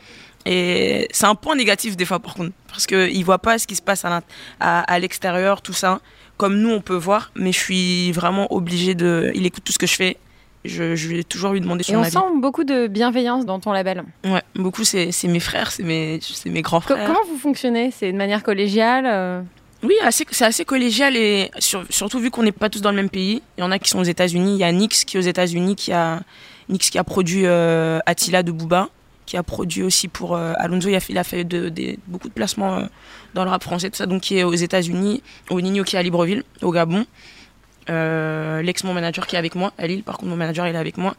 Et 0.46 1.08
c'est 1.12 1.26
un 1.26 1.36
point 1.36 1.56
négatif 1.56 1.98
des 1.98 2.06
fois 2.06 2.20
par 2.20 2.34
contre. 2.34 2.52
Parce 2.70 2.86
qu'il 2.88 3.26
voit 3.26 3.40
pas 3.40 3.58
ce 3.58 3.68
qui 3.68 3.76
se 3.76 3.82
passe 3.82 4.06
à, 4.06 4.10
l'int- 4.10 4.24
à, 4.60 4.80
à 4.82 5.00
l'extérieur, 5.00 5.62
tout 5.62 5.74
ça. 5.74 6.00
Comme 6.38 6.58
nous, 6.58 6.70
on 6.70 6.80
peut 6.82 6.96
voir. 6.96 7.32
Mais 7.36 7.52
je 7.52 7.60
suis 7.60 8.12
vraiment 8.14 8.52
obligé 8.54 8.96
de. 8.96 9.32
Il 9.36 9.46
écoute 9.46 9.64
tout 9.66 9.74
ce 9.74 9.78
que 9.80 9.88
je 9.88 9.96
fais. 9.96 10.18
Je, 10.66 10.96
je 10.96 11.08
vais 11.08 11.24
toujours 11.24 11.52
lui 11.54 11.62
demander 11.62 11.84
son 11.84 11.94
Et 11.94 11.96
on 11.96 12.02
avis. 12.02 12.12
sent 12.12 12.20
beaucoup 12.36 12.66
de 12.66 12.88
bienveillance 12.88 13.46
dans 13.46 13.60
ton 13.60 13.72
label. 13.72 14.04
Ouais, 14.26 14.42
beaucoup, 14.56 14.84
c'est 14.84 15.12
c'est 15.14 15.30
mes 15.30 15.40
frères, 15.40 15.72
c'est 15.72 15.84
mes, 15.84 16.20
c'est 16.22 16.50
mes 16.50 16.62
grands 16.62 16.82
frères. 16.82 17.06
comment 17.08 17.20
vous 17.32 17.38
fonctionnez? 17.38 17.92
C'est 17.92 18.12
de 18.12 18.18
manière 18.18 18.44
collégiale 18.44 19.06
euh? 19.08 19.42
Oui, 19.84 19.94
assez- 20.04 20.26
c'est 20.32 20.44
assez 20.44 20.66
collégial 20.66 21.16
et 21.16 21.50
sur- 21.60 21.86
surtout 21.90 22.20
vu 22.20 22.30
qu'on 22.30 22.44
n'est 22.44 22.52
pas 22.52 22.68
tous 22.70 22.82
dans 22.82 22.90
le 22.90 22.98
même 22.98 23.10
pays. 23.10 23.42
Il 23.58 23.62
y 23.62 23.64
en 23.64 23.72
a 23.72 23.80
qui 23.80 23.90
sont 23.90 24.00
aux 24.00 24.04
États-Unis. 24.04 24.56
Il 24.56 24.60
y 24.60 24.66
a 24.66 24.72
Nix 24.74 25.06
qui 25.06 25.16
est 25.16 25.20
aux 25.22 25.24
États-Unis, 25.24 25.78
qui 25.78 25.94
a 25.94 26.20
Nix 26.68 26.90
qui 26.90 26.98
a 26.98 27.06
produit 27.06 27.44
euh, 27.46 28.00
Attila 28.06 28.44
de 28.44 28.52
Booba, 28.52 28.90
qui 29.26 29.38
a 29.38 29.44
produit 29.44 29.84
aussi 29.84 30.10
pour 30.10 30.36
euh, 30.36 30.52
Alonso. 30.58 30.90
Il 30.90 30.96
a 30.96 31.00
fait, 31.00 31.14
il 31.14 31.18
a 31.18 31.24
fait 31.24 31.46
de- 31.46 31.72
beaucoup 32.08 32.28
de 32.28 32.34
placements 32.34 32.80
euh, 32.80 32.86
dans 33.34 33.46
le 33.46 33.50
rap 33.50 33.64
français, 33.64 33.90
tout 33.90 33.96
ça. 33.96 34.06
Donc 34.08 34.24
qui 34.24 34.38
est 34.38 34.44
aux 34.44 34.52
États-Unis, 34.54 35.24
au 35.50 35.62
Nino 35.62 35.86
qui 35.86 35.96
est 35.96 36.00
à 36.00 36.04
Libreville, 36.04 36.44
au 36.62 36.72
Gabon. 36.74 37.06
Euh, 37.90 38.62
L'ex 38.62 38.84
mon 38.84 38.94
manager 38.94 39.28
qui 39.28 39.36
est 39.36 39.40
avec 39.40 39.56
moi 39.56 39.74
à 39.78 39.88
Lille. 39.88 40.04
Par 40.04 40.18
contre, 40.18 40.30
mon 40.30 40.38
manager 40.38 40.68
il 40.68 40.76
est 40.76 40.78
avec 40.78 40.98
moi. 40.98 41.16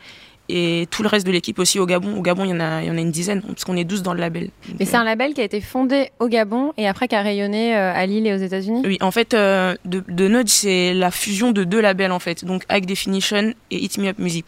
Et 0.53 0.89
tout 0.91 1.05
le 1.05 1.09
reste 1.09 1.25
de 1.27 1.31
l'équipe 1.31 1.61
aussi 1.61 1.79
au 1.79 1.87
Gabon. 1.87 2.17
Au 2.17 2.23
Gabon, 2.23 2.45
il 2.45 2.51
y 2.51 2.53
en 2.53 2.59
a, 2.59 2.83
il 2.83 2.89
y 2.89 2.91
en 2.91 2.97
a 2.97 3.01
une 3.01 3.13
dizaine, 3.13 3.41
parce 3.41 3.65
qu'on 3.65 3.77
est 3.77 3.85
12 3.85 4.03
dans 4.03 4.15
le 4.15 4.21
label. 4.21 4.51
Mais 4.81 4.85
c'est 4.85 4.97
un 4.97 5.05
label 5.05 5.33
qui 5.33 5.41
a 5.41 5.45
été 5.45 5.61
fondé 5.61 6.11
au 6.19 6.27
Gabon 6.27 6.73
et 6.77 6.89
après 6.89 7.07
qui 7.07 7.15
a 7.15 7.23
rayonné 7.23 7.77
euh, 7.77 7.95
à 7.95 8.05
Lille 8.07 8.27
et 8.27 8.35
aux 8.35 8.39
États-Unis? 8.39 8.83
Oui, 8.85 8.99
en 9.01 9.13
fait, 9.13 9.33
euh, 9.33 9.77
de, 9.85 10.03
de 10.09 10.27
Node, 10.27 10.49
c'est 10.49 10.93
la 10.93 11.13
fusion 11.13 11.53
de 11.53 11.63
deux 11.63 11.81
labels, 11.81 12.11
en 12.11 12.19
fait. 12.19 12.45
Donc, 12.45 12.65
High 12.69 12.85
Definition 12.85 13.55
et 13.71 13.77
Hit 13.77 13.99
Me 13.99 14.09
Up 14.09 14.19
Music. 14.19 14.47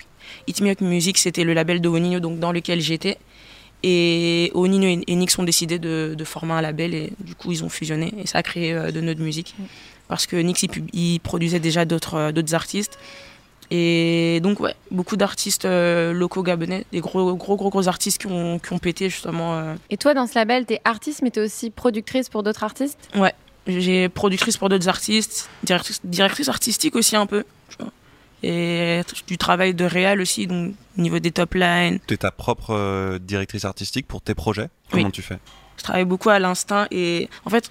Hit 0.48 0.60
Me 0.60 0.70
Up 0.70 0.80
Music, 0.80 1.18
c'était 1.18 1.44
le 1.44 1.52
label 1.52 1.80
de 1.80 1.88
Onino, 1.88 2.18
donc 2.18 2.40
dans 2.40 2.50
lequel 2.50 2.80
j'étais. 2.80 3.16
Et 3.84 4.50
Onino 4.54 4.86
et, 5.06 5.14
Nix 5.14 5.38
ont 5.38 5.42
décidé 5.44 5.78
de, 5.78 6.14
de 6.16 6.24
former 6.24 6.54
un 6.54 6.62
label 6.62 6.94
et 6.94 7.12
du 7.20 7.34
coup, 7.34 7.52
ils 7.52 7.64
ont 7.64 7.68
fusionné 7.68 8.12
et 8.16 8.26
ça 8.26 8.38
a 8.38 8.42
créé 8.42 8.72
euh, 8.72 8.90
de 8.90 9.00
Node 9.00 9.18
Music. 9.18 9.54
Parce 10.12 10.26
que 10.26 10.36
Nix, 10.36 10.62
il, 10.92 11.20
produisait 11.20 11.58
déjà 11.58 11.86
d'autres 11.86 12.16
euh, 12.16 12.32
d'autres 12.32 12.54
artistes. 12.54 12.98
Et 13.70 14.40
donc, 14.42 14.60
ouais, 14.60 14.74
beaucoup 14.90 15.16
d'artistes 15.16 15.64
euh, 15.64 16.12
locaux 16.12 16.42
gabonais, 16.42 16.84
des 16.92 17.00
gros, 17.00 17.34
gros, 17.34 17.56
gros, 17.56 17.70
gros 17.70 17.88
artistes 17.88 18.20
qui 18.20 18.26
ont, 18.26 18.58
qui 18.58 18.74
ont 18.74 18.78
pété 18.78 19.08
justement. 19.08 19.54
euh, 19.54 19.74
Et 19.88 19.96
toi, 19.96 20.12
dans 20.12 20.26
ce 20.26 20.34
label, 20.34 20.66
t'es 20.66 20.82
artiste, 20.84 21.22
mais 21.22 21.30
t'es 21.30 21.40
aussi 21.40 21.70
productrice 21.70 22.28
pour 22.28 22.42
d'autres 22.42 22.62
artistes? 22.62 22.98
J'ai 23.66 24.10
productrice 24.10 24.58
pour 24.58 24.68
d'autres 24.68 24.90
artistes, 24.90 25.48
directrice, 25.62 26.00
directrice 26.04 26.50
artistique 26.50 26.94
aussi 26.94 27.16
un 27.16 27.24
peu. 27.24 27.44
Et 28.42 29.00
du 29.26 29.38
travail 29.38 29.72
de 29.72 29.86
réal 29.86 30.20
aussi, 30.20 30.46
donc 30.46 30.74
au 30.98 31.00
niveau 31.00 31.20
des 31.20 31.30
top 31.30 31.54
lines. 31.54 32.00
Tu 32.06 32.12
es 32.12 32.18
ta 32.18 32.32
propre 32.32 32.74
euh, 32.74 33.18
directrice 33.18 33.64
artistique 33.64 34.06
pour 34.06 34.20
tes 34.20 34.34
projets? 34.34 34.68
Comment 34.90 35.10
tu 35.10 35.22
fais? 35.22 35.38
Je 35.78 35.84
travaille 35.84 36.04
beaucoup 36.04 36.28
à 36.28 36.38
l'instinct 36.38 36.86
et 36.90 37.30
en 37.46 37.50
fait, 37.50 37.70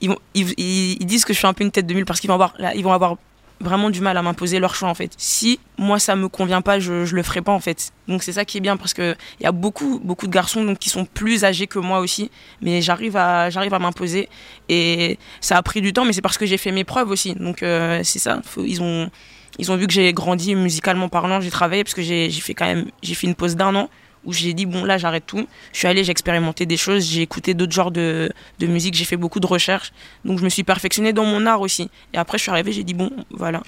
ils, 0.00 1.06
disent 1.06 1.24
que 1.24 1.32
je 1.32 1.38
suis 1.38 1.46
un 1.46 1.52
peu 1.52 1.64
une 1.64 1.70
tête 1.70 1.86
de 1.86 1.94
mule 1.94 2.04
parce 2.04 2.20
qu'ils 2.20 2.28
vont 2.28 2.34
avoir, 2.34 2.54
là, 2.58 2.74
ils 2.74 2.84
vont 2.84 2.92
avoir 2.92 3.16
vraiment 3.60 3.90
du 3.90 4.00
mal 4.00 4.16
à 4.16 4.22
m'imposer 4.22 4.58
leur 4.58 4.74
choix 4.74 4.88
en 4.88 4.94
fait. 4.94 5.12
Si 5.16 5.58
moi 5.78 5.98
ça 5.98 6.16
me 6.16 6.28
convient 6.28 6.62
pas, 6.62 6.78
je, 6.78 7.04
je 7.04 7.14
le 7.14 7.22
ferai 7.22 7.42
pas 7.42 7.52
en 7.52 7.60
fait. 7.60 7.92
Donc 8.06 8.22
c'est 8.22 8.32
ça 8.32 8.44
qui 8.44 8.58
est 8.58 8.60
bien 8.60 8.76
parce 8.76 8.94
que 8.94 9.16
il 9.40 9.44
y 9.44 9.46
a 9.46 9.52
beaucoup 9.52 10.00
beaucoup 10.02 10.26
de 10.26 10.32
garçons 10.32 10.64
donc 10.64 10.78
qui 10.78 10.90
sont 10.90 11.04
plus 11.04 11.44
âgés 11.44 11.66
que 11.66 11.78
moi 11.78 11.98
aussi, 12.00 12.30
mais 12.62 12.82
j'arrive 12.82 13.16
à 13.16 13.50
j'arrive 13.50 13.74
à 13.74 13.78
m'imposer 13.78 14.28
et 14.68 15.18
ça 15.40 15.56
a 15.56 15.62
pris 15.62 15.80
du 15.80 15.92
temps, 15.92 16.04
mais 16.04 16.12
c'est 16.12 16.22
parce 16.22 16.38
que 16.38 16.46
j'ai 16.46 16.58
fait 16.58 16.72
mes 16.72 16.84
preuves 16.84 17.10
aussi. 17.10 17.34
Donc 17.34 17.62
euh, 17.62 18.00
c'est 18.04 18.20
ça. 18.20 18.40
Ils 18.58 18.82
ont 18.82 19.10
ils 19.58 19.72
ont 19.72 19.76
vu 19.76 19.86
que 19.86 19.92
j'ai 19.92 20.12
grandi 20.12 20.54
musicalement 20.54 21.08
parlant, 21.08 21.40
j'ai 21.40 21.50
travaillé 21.50 21.82
parce 21.82 21.94
que 21.94 22.02
j'ai 22.02 22.30
fait 22.30 22.54
quand 22.54 22.66
même 22.66 22.86
j'ai 23.02 23.14
fait 23.14 23.26
une 23.26 23.34
pause 23.34 23.56
d'un 23.56 23.74
an 23.74 23.90
où 24.24 24.32
j'ai 24.32 24.52
dit 24.54 24.66
bon 24.66 24.84
là 24.84 24.98
j'arrête 24.98 25.24
tout. 25.26 25.46
Je 25.72 25.78
suis 25.78 25.88
allée, 25.88 26.04
j'ai 26.04 26.10
expérimenté 26.12 26.66
des 26.66 26.76
choses, 26.76 27.04
j'ai 27.10 27.22
écouté 27.22 27.54
d'autres 27.54 27.72
genres 27.72 27.90
de, 27.90 28.30
de 28.58 28.66
musique, 28.66 28.94
j'ai 28.94 29.04
fait 29.04 29.16
beaucoup 29.16 29.40
de 29.40 29.46
recherches, 29.46 29.92
donc 30.24 30.38
je 30.38 30.44
me 30.44 30.48
suis 30.48 30.64
perfectionnée 30.64 31.12
dans 31.12 31.24
mon 31.24 31.46
art 31.46 31.60
aussi. 31.60 31.90
Et 32.12 32.18
après 32.18 32.38
je 32.38 32.42
suis 32.42 32.50
arrivée, 32.50 32.72
j'ai 32.72 32.84
dit 32.84 32.94
bon 32.94 33.10
voilà, 33.30 33.62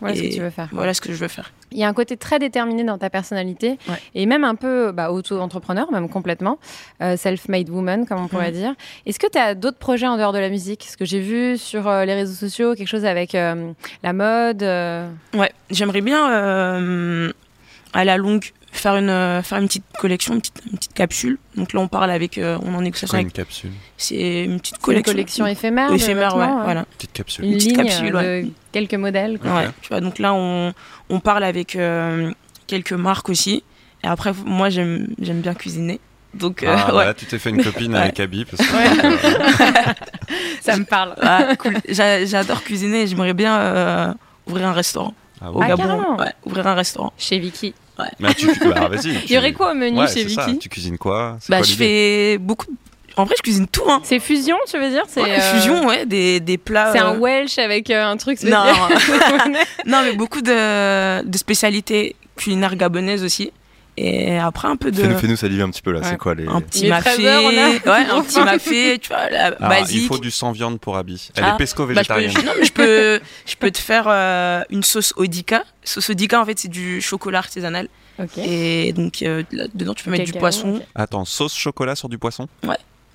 Voilà 0.00 0.14
ce 0.16 0.22
que 0.22 0.32
tu 0.34 0.40
veux 0.40 0.50
faire. 0.50 0.68
voilà 0.72 0.94
ce 0.94 1.00
que 1.00 1.12
je 1.12 1.16
veux 1.18 1.28
faire. 1.28 1.52
Il 1.72 1.78
y 1.78 1.82
a 1.84 1.88
un 1.88 1.92
côté 1.92 2.16
très 2.16 2.38
déterminé 2.38 2.84
dans 2.84 2.96
ta 2.96 3.10
personnalité 3.10 3.76
Ouais. 3.88 3.96
et 4.14 4.24
même 4.24 4.44
un 4.44 4.54
peu 4.54 4.92
bah, 4.92 5.10
auto-entrepreneur, 5.10 5.90
même 5.90 6.08
complètement, 6.08 6.58
euh, 7.02 7.16
self-made 7.16 7.68
woman, 7.70 8.06
comme 8.06 8.20
on 8.22 8.28
pourrait 8.28 8.52
dire. 8.52 8.74
Est-ce 9.04 9.18
que 9.18 9.26
tu 9.28 9.36
as 9.36 9.56
d'autres 9.56 9.76
projets 9.78 10.06
en 10.06 10.16
dehors 10.16 10.32
de 10.32 10.38
la 10.38 10.48
musique? 10.48 10.78
Parce 10.84 10.94
que 10.94 11.04
j'ai 11.04 11.20
vu 11.20 11.58
sur 11.58 11.88
euh, 11.88 12.04
les 12.04 12.14
réseaux 12.14 12.34
sociaux 12.34 12.76
quelque 12.76 12.86
chose 12.86 13.04
avec 13.04 13.34
euh, 13.34 13.72
la 14.04 14.12
mode. 14.12 14.62
Ouais, 15.38 15.50
j'aimerais 15.70 16.02
bien 16.02 16.24
à 17.92 18.04
la 18.04 18.16
longue 18.16 18.44
faire 18.78 18.96
une 18.96 19.08
euh, 19.10 19.42
faire 19.42 19.58
une 19.58 19.66
petite 19.66 19.84
collection, 19.98 20.34
une 20.34 20.40
petite, 20.40 20.62
une 20.70 20.76
petite 20.78 20.94
capsule. 20.94 21.38
Donc 21.56 21.72
là 21.72 21.80
on 21.80 21.88
parle 21.88 22.10
avec 22.10 22.38
euh, 22.38 22.58
on 22.62 22.74
en 22.74 22.80
négociation 22.82 23.14
avec 23.14 23.26
une 23.28 23.32
capsule 23.32 23.70
c'est 23.96 24.44
une 24.44 24.58
petite 24.60 24.76
une 24.76 24.82
collection. 24.82 25.12
collection 25.12 25.46
éphémère. 25.46 25.92
éphémère, 25.92 26.36
ouais, 26.36 26.46
vêtements, 26.46 26.62
voilà. 26.64 26.84
Petite 26.98 27.12
capsule. 27.12 27.44
Une 27.44 27.54
petite 27.54 27.76
ligne 27.76 27.86
capsule, 27.86 28.16
euh, 28.16 28.42
de 28.42 28.50
quelques 28.72 28.94
modèles. 28.94 29.38
quoi. 29.38 29.54
Ouais, 29.54 29.68
tu 29.82 29.88
vois, 29.88 30.00
donc 30.00 30.18
là, 30.18 30.34
on, 30.34 30.72
on 31.08 31.20
parle 31.20 31.44
avec 31.44 31.76
euh, 31.76 32.30
quelques 32.66 32.92
marques 32.92 33.28
aussi. 33.28 33.62
Et 34.04 34.06
après, 34.06 34.32
moi, 34.44 34.68
j'aime 34.68 35.08
j'aime 35.20 35.40
bien 35.40 35.54
cuisiner. 35.54 35.98
Donc, 36.34 36.62
euh, 36.62 36.66
Ah, 36.76 36.86
ouais. 36.86 36.92
voilà, 36.92 37.14
tu 37.14 37.24
t'es 37.24 37.38
fait 37.38 37.48
une 37.50 37.64
copine 37.64 37.94
Ouais. 37.94 38.00
avec 38.00 38.20
Abby. 38.20 38.44
Parce 38.44 38.68
que, 38.68 38.74
Ça 40.60 40.76
me 40.76 40.84
parle. 40.84 41.14
Ah, 41.22 41.56
cool. 41.56 41.74
J'a- 41.88 42.24
J'adore 42.26 42.62
cuisiner 42.62 43.02
et 43.02 43.06
j'aimerais 43.06 43.32
bien 43.32 43.56
euh, 43.58 44.12
ouvrir 44.46 44.66
un 44.68 44.72
restaurant 44.72 45.14
Ah 45.40 45.50
au 45.50 45.58
ouais. 45.60 45.66
Ah, 45.70 45.76
Gabon. 45.76 46.16
Ouais, 46.18 46.32
ouvrir 46.44 46.66
un 46.66 46.74
restaurant. 46.74 47.12
Chez 47.16 47.38
Vicky. 47.38 47.74
Mais 48.20 48.34
tu, 48.34 48.46
bah, 48.68 48.88
vas-y. 48.88 49.14
Il 49.26 49.32
y 49.32 49.38
aurait 49.38 49.52
quoi 49.52 49.72
au 49.72 49.74
menu 49.74 49.98
Ouais, 49.98 50.06
chez 50.08 50.28
ça. 50.28 50.46
Vicky 50.46 50.58
Tu 50.58 50.68
cuisines 50.68 50.98
quoi? 50.98 51.38
Bah, 51.48 51.58
quoi 51.58 51.66
je 51.66 51.72
fais 51.74 52.38
beaucoup. 52.38 52.66
En 53.16 53.24
vrai, 53.24 53.34
je 53.38 53.42
cuisine 53.42 53.66
tout. 53.66 53.84
Hein. 53.88 54.00
C'est 54.04 54.18
fusion, 54.20 54.56
tu 54.70 54.78
veux 54.78 54.90
dire? 54.90 55.04
C'est 55.08 55.22
Ouais, 55.22 55.38
euh, 55.38 55.54
Fusion, 55.54 55.86
ouais, 55.86 56.04
des, 56.04 56.38
des 56.38 56.58
plats. 56.58 56.92
C'est 56.92 56.98
un 56.98 57.14
euh, 57.14 57.18
Welsh 57.18 57.58
avec 57.58 57.88
euh, 57.90 58.04
un 58.04 58.16
truc 58.18 58.42
Non, 58.42 58.62
spécial. 58.98 59.52
non, 59.86 60.02
mais 60.04 60.12
beaucoup 60.12 60.42
de, 60.42 61.22
de 61.24 61.38
spécialités 61.38 62.14
culinaires 62.36 62.76
gabonaises 62.76 63.24
aussi. 63.24 63.52
Et 63.98 64.38
après, 64.38 64.68
un 64.68 64.76
peu 64.76 64.90
de. 64.90 65.00
Fais-nous 65.00 65.18
fais-nous 65.18 65.36
saliver 65.36 65.62
un 65.62 65.70
petit 65.70 65.80
peu 65.80 65.90
là, 65.92 66.00
Ouais. 66.00 66.06
c'est 66.10 66.18
quoi 66.18 66.34
les. 66.34 66.46
Un 66.46 66.60
petit 66.60 66.82
Les 66.84 66.90
mafé. 66.90 67.14
13 67.14 67.24
heures, 67.26 67.42
on 67.44 67.48
a- 67.48 67.92
Ouais, 68.02 68.10
un 68.10 68.22
petit 68.22 68.40
mafé, 68.44 68.98
tu 68.98 69.08
vois, 69.08 69.30
la 69.30 69.54
Ah, 69.58 69.68
basique. 69.68 70.02
il 70.02 70.06
faut 70.06 70.18
du 70.18 70.30
sans 70.30 70.52
viande 70.52 70.78
pour 70.78 70.96
Abby. 70.98 71.30
Elle 71.34 71.44
Ah, 71.44 71.54
est 71.54 71.56
pesco 71.58 71.86
Bah, 71.86 71.94
je 72.02 72.06
peux, 72.08 72.14
végétarienne. 72.14 72.46
non, 72.46 72.52
mais 72.58 72.64
je 72.66 72.72
peux, 72.72 73.20
je 73.46 73.54
peux 73.56 73.70
te 73.70 73.78
faire 73.78 74.04
euh, 74.08 74.62
une 74.70 74.82
sauce 74.82 75.14
Odika. 75.16 75.64
Sauce 75.82 76.10
Odika, 76.10 76.40
en 76.40 76.44
fait, 76.44 76.58
c'est 76.58 76.68
du 76.68 77.00
chocolat 77.00 77.38
artisanal. 77.38 77.88
Et 78.38 78.92
donc, 78.92 79.22
euh, 79.22 79.42
là, 79.52 79.64
dedans, 79.74 79.94
tu 79.94 80.04
peux 80.04 80.10
mettre 80.10 80.24
du 80.24 80.32
poisson. 80.32 80.80
Attends, 80.94 81.24
sauce 81.24 81.54
chocolat 81.56 81.96
sur 81.96 82.08
du 82.08 82.18
poisson? 82.18 82.48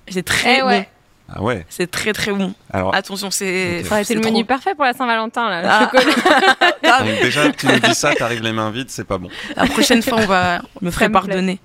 C'est 0.08 0.24
très 0.24 0.58
Eh 0.58 0.62
ouais. 0.62 0.88
Ah 1.34 1.42
ouais. 1.42 1.64
C'est 1.70 1.90
très, 1.90 2.12
très 2.12 2.32
bon. 2.32 2.52
Alors, 2.70 2.94
Attention, 2.94 3.30
c'est. 3.30 3.82
C'est 4.04 4.14
le 4.14 4.20
trop- 4.20 4.30
menu 4.30 4.44
parfait 4.44 4.74
pour 4.74 4.84
la 4.84 4.92
Saint-Valentin, 4.92 5.48
là. 5.48 5.90
le 5.92 6.00
Ah. 6.90 6.98
donc 7.04 7.20
déjà, 7.22 7.50
tu 7.52 7.66
nous 7.66 7.78
dis 7.78 7.94
ça, 7.94 8.14
t'arrives 8.14 8.42
les 8.42 8.52
mains 8.52 8.70
vides, 8.70 8.90
c'est 8.90 9.06
pas 9.06 9.18
bon. 9.18 9.28
La 9.56 9.66
prochaine 9.66 10.02
fois, 10.02 10.18
on 10.20 10.26
va 10.26 10.60
me 10.82 10.90
Ça 10.90 10.94
ferait 10.96 11.08
pardonner. 11.10 11.58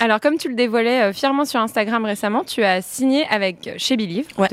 Alors, 0.00 0.20
comme 0.20 0.38
tu 0.38 0.48
le 0.48 0.54
dévoilais 0.54 1.02
euh, 1.02 1.12
fièrement 1.12 1.44
sur 1.44 1.60
Instagram 1.60 2.04
récemment, 2.04 2.42
tu 2.44 2.62
as 2.64 2.80
signé 2.80 3.26
avec 3.28 3.66
euh, 3.68 3.74
chez 3.76 3.96
Believe. 3.96 4.26
Ouais. 4.38 4.48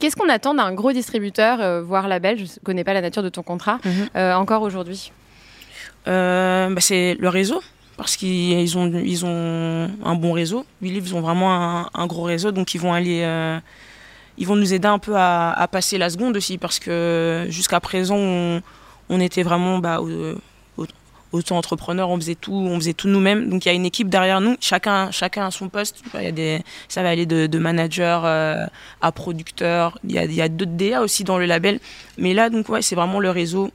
Qu'est-ce 0.00 0.16
qu'on 0.16 0.28
attend 0.28 0.54
d'un 0.54 0.72
gros 0.72 0.92
distributeur, 0.92 1.60
euh, 1.60 1.82
voire 1.82 2.08
label? 2.08 2.38
Je 2.38 2.44
ne 2.44 2.48
connais 2.64 2.84
pas 2.84 2.94
la 2.94 3.00
nature 3.02 3.22
de 3.22 3.28
ton 3.28 3.42
contrat, 3.42 3.78
Mhm. 3.84 4.08
euh, 4.16 4.32
encore 4.34 4.62
aujourd'hui. 4.62 5.12
Euh, 6.08 6.70
bah, 6.70 6.80
c'est 6.80 7.16
le 7.18 7.28
réseau. 7.28 7.62
Parce 7.96 8.16
qu'ils 8.16 8.76
ont, 8.78 8.90
ils 8.92 9.24
ont 9.24 9.88
un 10.04 10.14
bon 10.16 10.32
réseau. 10.32 10.66
Believe, 10.82 11.06
ils 11.06 11.14
ont 11.14 11.20
vraiment 11.20 11.86
un, 11.94 12.06
gros 12.06 12.24
réseau. 12.24 12.50
Donc, 12.50 12.74
ils 12.74 12.80
vont 12.80 12.92
aller. 12.92 13.22
euh, 13.22 13.58
ils 14.36 14.46
vont 14.48 14.56
nous 14.56 14.74
aider 14.74 14.88
un 14.88 14.98
peu 14.98 15.14
à, 15.16 15.68
passer 15.70 15.96
la 15.96 16.10
seconde 16.10 16.36
aussi. 16.36 16.58
Parce 16.58 16.80
que 16.80 17.46
jusqu'à 17.50 17.78
présent, 17.80 18.16
on, 18.16 19.20
était 19.20 19.44
vraiment 19.44 19.78
bah, 19.78 20.00
au- 20.00 20.34
au- 20.76 20.86
auto-entrepreneurs. 21.30 22.10
On 22.10 22.16
faisait 22.16 22.34
tout, 22.34 22.68
tout 22.96 23.06
nous-mêmes. 23.08 23.48
Donc, 23.48 23.64
il 23.64 23.68
y 23.68 23.70
a 23.70 23.74
une 23.74 23.86
équipe 23.86 24.08
derrière 24.08 24.40
nous. 24.40 24.56
Chacun, 24.60 25.12
chacun 25.12 25.46
à 25.46 25.50
son 25.52 25.68
poste. 25.68 26.02
Il 26.14 26.22
y 26.22 26.26
a 26.26 26.32
des, 26.32 26.62
ça 26.88 27.04
va 27.04 27.10
aller 27.10 27.26
de, 27.26 27.58
manager 27.58 28.24
euh, 28.24 28.66
à 29.02 29.12
producteur. 29.12 30.00
Il 30.02 30.10
y 30.12 30.40
a, 30.40 30.44
a 30.44 30.48
d'autres 30.48 30.72
DA 30.72 31.00
aussi 31.00 31.22
dans 31.22 31.38
le 31.38 31.46
label. 31.46 31.78
Mais 32.18 32.34
là, 32.34 32.50
donc, 32.50 32.68
ouais, 32.70 32.82
c'est 32.82 32.96
vraiment 32.96 33.20
le 33.20 33.30
réseau. 33.30 33.70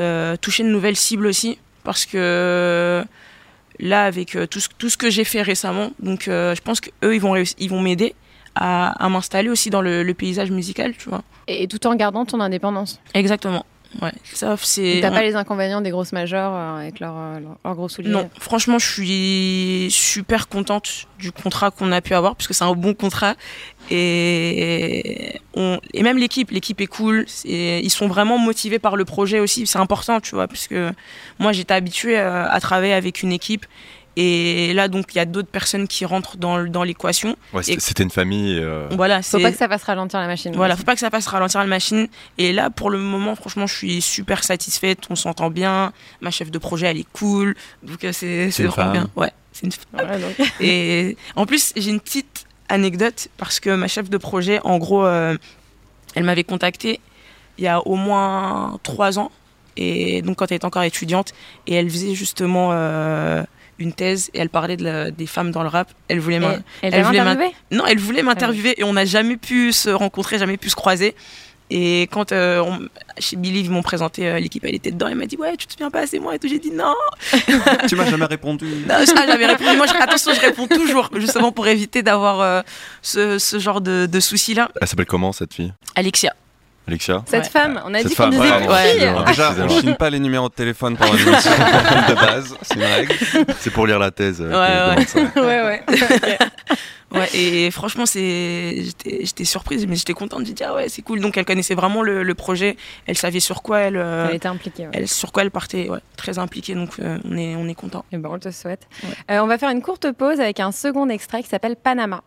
Euh, 0.00 0.36
toucher 0.36 0.64
de 0.64 0.68
nouvelles 0.68 0.96
cibles 0.96 1.26
aussi. 1.26 1.58
Parce 1.84 2.06
que 2.06 3.04
là, 3.80 4.04
avec 4.04 4.36
euh, 4.36 4.46
tout, 4.46 4.60
ce, 4.60 4.68
tout 4.78 4.88
ce 4.90 4.96
que 4.96 5.10
j'ai 5.10 5.24
fait 5.24 5.42
récemment, 5.42 5.92
donc 6.00 6.28
euh, 6.28 6.54
je 6.54 6.60
pense 6.60 6.80
qu'eux, 6.80 7.14
ils 7.14 7.20
vont, 7.20 7.34
ils 7.36 7.68
vont 7.70 7.80
m'aider 7.80 8.14
à, 8.54 8.90
à 9.04 9.08
m'installer 9.08 9.48
aussi 9.48 9.70
dans 9.70 9.82
le, 9.82 10.02
le 10.02 10.14
paysage 10.14 10.50
musical, 10.50 10.94
tu 10.96 11.08
vois. 11.08 11.22
Et, 11.48 11.62
et 11.64 11.68
tout 11.68 11.86
en 11.86 11.94
gardant 11.94 12.24
ton 12.24 12.40
indépendance. 12.40 13.00
Exactement. 13.14 13.64
Ouais, 14.00 14.12
ça, 14.32 14.56
c'est. 14.62 15.00
T'as 15.02 15.10
pas 15.10 15.22
les 15.22 15.36
inconvénients 15.36 15.82
des 15.82 15.90
grosses 15.90 16.12
majors 16.12 16.54
euh, 16.54 16.78
avec 16.80 16.98
leurs 16.98 17.14
euh, 17.16 17.40
leurs 17.64 17.74
gros 17.74 17.88
souliers 17.90 18.08
Non, 18.08 18.30
franchement, 18.40 18.78
je 18.78 18.86
suis 18.90 19.90
super 19.90 20.48
contente 20.48 21.06
du 21.18 21.30
contrat 21.30 21.70
qu'on 21.70 21.92
a 21.92 22.00
pu 22.00 22.14
avoir, 22.14 22.34
parce 22.34 22.48
que 22.48 22.54
c'est 22.54 22.64
un 22.64 22.72
bon 22.74 22.94
contrat. 22.94 23.34
Et, 23.90 25.40
on, 25.54 25.78
et 25.92 26.02
même 26.02 26.16
l'équipe, 26.18 26.50
l'équipe 26.50 26.80
est 26.80 26.86
cool. 26.86 27.24
c'est- 27.26 27.80
Ils 27.82 27.90
sont 27.90 28.06
vraiment 28.08 28.38
motivés 28.38 28.78
par 28.78 28.96
le 28.96 29.04
projet 29.04 29.40
aussi. 29.40 29.66
C'est 29.66 29.78
important, 29.78 30.20
tu 30.20 30.34
vois, 30.34 30.48
parce 30.48 30.66
que 30.68 30.90
moi, 31.38 31.52
j'étais 31.52 31.74
habituée 31.74 32.18
euh, 32.18 32.48
à 32.48 32.60
travailler 32.60 32.94
avec 32.94 33.22
une 33.22 33.32
équipe. 33.32 33.66
Et 34.16 34.72
là, 34.74 34.88
donc, 34.88 35.14
il 35.14 35.18
y 35.18 35.20
a 35.20 35.24
d'autres 35.24 35.48
personnes 35.48 35.88
qui 35.88 36.04
rentrent 36.04 36.36
dans, 36.36 36.82
l'équation. 36.82 37.36
Ouais, 37.52 37.62
c'était 37.62 38.02
une 38.02 38.10
famille. 38.10 38.58
euh, 38.58 38.88
Voilà, 38.92 39.22
Faut 39.22 39.40
pas 39.40 39.50
que 39.50 39.56
ça 39.58 39.68
fasse 39.68 39.84
ralentir 39.84 40.20
la 40.20 40.26
machine. 40.26 40.52
Voilà, 40.54 40.76
faut 40.76 40.82
pas 40.82 40.94
que 40.94 41.00
ça 41.00 41.10
passe 41.10 41.26
ralentir 41.26 41.60
la 41.60 41.66
machine. 41.66 42.08
Et 42.38 42.52
là, 42.52 42.70
pour 42.70 42.90
le 42.90 42.98
moment, 42.98 43.34
franchement, 43.34 43.66
je 43.66 43.74
suis 43.74 44.02
super 44.02 44.44
satisfaite. 44.44 44.98
On 45.08 45.16
s'entend 45.16 45.50
bien. 45.50 45.92
Ma 46.20 46.30
chef 46.30 46.50
de 46.50 46.58
projet, 46.58 46.86
elle 46.88 46.98
est 46.98 47.12
cool. 47.12 47.54
Donc, 47.82 48.04
euh, 48.04 48.12
c'est 48.12 48.50
c'est 48.50 48.64
une 48.64 48.68
vraiment 48.68 48.92
femme. 48.92 49.02
bien. 49.04 49.10
Ouais, 49.16 49.32
c'est 49.52 49.66
une 49.66 49.72
Voilà, 49.92 50.18
donc. 50.18 50.34
et 50.60 51.16
en 51.36 51.46
plus, 51.46 51.72
j'ai 51.76 51.90
une 51.90 52.00
petite 52.00 52.46
anecdote 52.68 53.28
parce 53.38 53.60
que 53.60 53.74
ma 53.74 53.88
chef 53.88 54.10
de 54.10 54.16
projet, 54.18 54.60
en 54.64 54.78
gros, 54.78 55.04
euh, 55.06 55.36
elle 56.14 56.24
m'avait 56.24 56.44
contacté 56.44 57.00
il 57.58 57.64
y 57.64 57.68
a 57.68 57.80
au 57.86 57.96
moins 57.96 58.78
trois 58.82 59.18
ans. 59.18 59.30
Et 59.76 60.20
donc, 60.22 60.36
quand 60.36 60.50
elle 60.50 60.56
était 60.56 60.66
encore 60.66 60.82
étudiante, 60.82 61.32
et 61.66 61.74
elle 61.74 61.88
faisait 61.88 62.14
justement 62.14 62.70
euh, 62.72 63.42
une 63.78 63.92
thèse 63.92 64.30
et 64.34 64.38
elle 64.40 64.48
parlait 64.50 64.76
de 64.76 64.84
la- 64.84 65.10
des 65.10 65.26
femmes 65.26 65.50
dans 65.50 65.62
le 65.62 65.68
rap. 65.68 65.88
Elle 66.08 66.20
voulait 66.20 66.38
m'in- 66.40 66.52
Et- 66.52 66.56
Elle 66.82 66.94
elle 66.94 67.02
t'a 67.02 67.02
voulait 67.08 67.18
interviewé 67.20 67.52
non, 67.70 67.84
elle 67.86 67.98
voulait 67.98 68.22
m'interviewer 68.22 68.74
et 68.76 68.84
on 68.84 68.92
n'a 68.92 69.04
jamais 69.04 69.36
pu 69.36 69.72
se 69.72 69.90
rencontrer, 69.90 70.38
jamais 70.38 70.56
pu 70.56 70.70
se 70.70 70.76
croiser. 70.76 71.14
Et 71.74 72.02
quand 72.12 72.32
euh, 72.32 72.60
on- 72.60 72.80
chez 73.18 73.36
Billy, 73.36 73.60
ils 73.60 73.70
m'ont 73.70 73.80
présenté 73.82 74.28
euh, 74.28 74.38
l'équipe, 74.38 74.62
elle 74.64 74.74
était 74.74 74.90
dedans, 74.90 75.08
elle 75.08 75.14
m'a 75.14 75.24
dit 75.24 75.36
Ouais, 75.36 75.56
tu 75.56 75.66
te 75.66 75.72
souviens 75.72 75.90
pas, 75.90 76.06
c'est 76.06 76.18
moi 76.18 76.34
et 76.34 76.38
tout. 76.38 76.46
J'ai 76.46 76.58
dit 76.58 76.70
Non, 76.70 76.94
tu 77.88 77.96
m'as 77.96 78.04
jamais 78.10 78.26
répondu. 78.26 78.66
non, 78.86 79.06
ça, 79.06 79.26
j'avais 79.26 79.46
répondu. 79.46 79.76
Moi, 79.78 79.86
je- 79.86 79.94
attention, 79.94 80.34
je 80.34 80.40
réponds 80.40 80.66
toujours, 80.66 81.08
justement 81.16 81.50
pour 81.50 81.66
éviter 81.68 82.02
d'avoir 82.02 82.40
euh, 82.42 82.60
ce, 83.00 83.38
ce 83.38 83.58
genre 83.58 83.80
de, 83.80 84.04
de 84.06 84.20
soucis-là. 84.20 84.70
Elle 84.82 84.86
s'appelle 84.88 85.06
comment 85.06 85.32
cette 85.32 85.54
fille? 85.54 85.72
Alexia. 85.94 86.34
Alexia 86.88 87.22
Cette 87.26 87.44
Ouais. 87.44 87.48
femme, 87.50 87.80
on 87.86 87.94
a 87.94 87.98
Cette 87.98 88.08
dit 88.08 88.14
qu'on 88.16 88.22
femme, 88.24 88.30
disait 88.30 88.42
ouais, 88.42 88.66
ouais, 88.68 89.24
déjà, 89.26 89.54
on 89.64 89.68
chine 89.68 89.94
pas 89.96 90.10
les 90.10 90.18
numéros 90.18 90.48
de 90.48 90.54
téléphone 90.54 90.96
pendant 90.96 91.12
l'émission 91.12 91.50
de 92.08 92.14
base, 92.14 92.56
c'est 92.62 92.74
une 92.74 92.82
règle. 92.82 93.14
C'est 93.60 93.70
pour 93.70 93.86
lire 93.86 93.98
la 94.00 94.10
thèse. 94.10 94.40
euh, 94.40 94.94
Ouais, 95.36 95.40
ouais, 95.40 95.82
ouais. 95.86 96.38
Ouais, 97.14 97.28
et 97.34 97.70
franchement, 97.70 98.06
c'est, 98.06 98.84
j'étais, 99.04 99.44
surprise, 99.44 99.86
mais 99.86 99.96
j'étais 99.96 100.14
contente. 100.14 100.46
J'ai 100.46 100.54
dit, 100.54 100.64
ah 100.64 100.74
ouais, 100.74 100.88
c'est 100.88 101.02
cool. 101.02 101.20
Donc, 101.20 101.36
elle 101.36 101.44
connaissait 101.44 101.74
vraiment 101.74 102.00
le, 102.00 102.22
le 102.22 102.34
projet. 102.34 102.78
Elle 103.06 103.18
savait 103.18 103.38
sur 103.40 103.60
quoi 103.62 103.80
elle, 103.80 103.98
euh, 103.98 104.28
Elle 104.30 104.36
était 104.36 104.48
impliquée. 104.48 104.84
ouais. 104.84 104.92
elle, 104.94 105.08
sur 105.08 105.30
quoi 105.30 105.42
elle 105.42 105.50
partait. 105.50 105.90
Ouais, 105.90 105.98
très 106.16 106.38
impliquée. 106.38 106.74
Donc, 106.74 106.92
euh, 107.00 107.18
on 107.30 107.36
est, 107.36 107.54
on 107.54 107.68
est 107.68 107.74
content. 107.74 108.06
Eh 108.12 108.16
ben, 108.16 108.30
on 108.32 108.38
te 108.38 108.50
souhaite. 108.50 108.86
Ouais. 109.02 109.10
Euh, 109.36 109.40
on 109.42 109.46
va 109.46 109.58
faire 109.58 109.68
une 109.68 109.82
courte 109.82 110.10
pause 110.12 110.40
avec 110.40 110.58
un 110.58 110.72
second 110.72 111.06
extrait 111.10 111.42
qui 111.42 111.50
s'appelle 111.50 111.76
Panama. 111.76 112.22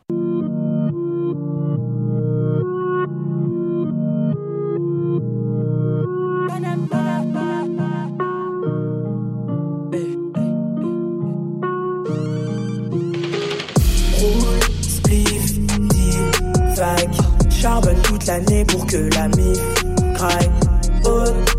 Vague. 16.86 17.10
Charbonne 17.50 18.02
toute 18.04 18.26
l'année 18.26 18.66
pour 18.66 18.86
que 18.86 19.10
la 19.16 19.28
mif 19.30 19.60
graille. 20.14 20.50
Haute 21.06 21.56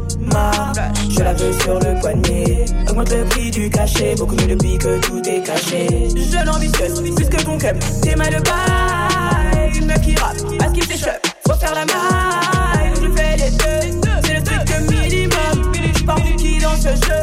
je 1.08 1.22
la 1.22 1.32
veux 1.32 1.52
sur 1.60 1.78
le 1.78 1.98
poignet. 2.00 2.64
Augmente 2.90 3.10
le 3.10 3.24
prix 3.24 3.50
du 3.50 3.70
cachet, 3.70 4.14
beaucoup 4.16 4.34
mieux 4.34 4.48
depuis 4.48 4.76
que 4.76 4.98
tout 5.00 5.22
est 5.26 5.42
caché. 5.42 6.08
Jeune 6.30 6.48
ambitieuse, 6.48 7.00
plus 7.00 7.28
que 7.28 7.42
ton 7.42 7.56
club, 7.56 7.78
t'es 8.02 8.14
mal 8.16 8.34
de 8.34 8.40
bail. 8.42 9.78
Une 9.78 9.86
meuf 9.86 10.00
qui 10.02 10.14
rappe, 10.16 10.36
parce 10.58 10.72
qu'il 10.72 10.84
s'échappe, 10.84 11.26
faut 11.46 11.54
faire 11.54 11.74
la 11.74 11.86
maille. 11.86 12.92
Je 13.00 13.08
fais 13.16 13.36
les 13.36 13.50
deux, 13.50 14.00
c'est 14.24 14.34
le 14.34 14.40
strict 14.40 14.90
minimum. 14.90 15.72
Pars 16.04 16.20
du 16.20 16.36
qui 16.36 16.58
dans 16.58 16.76
ce 16.76 16.88
jeu, 16.88 17.22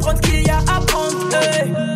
prendre 0.00 0.16
ce 0.16 0.28
qu'il 0.28 0.46
y 0.46 0.50
a 0.50 0.58
à 0.58 0.80
prendre. 0.86 1.09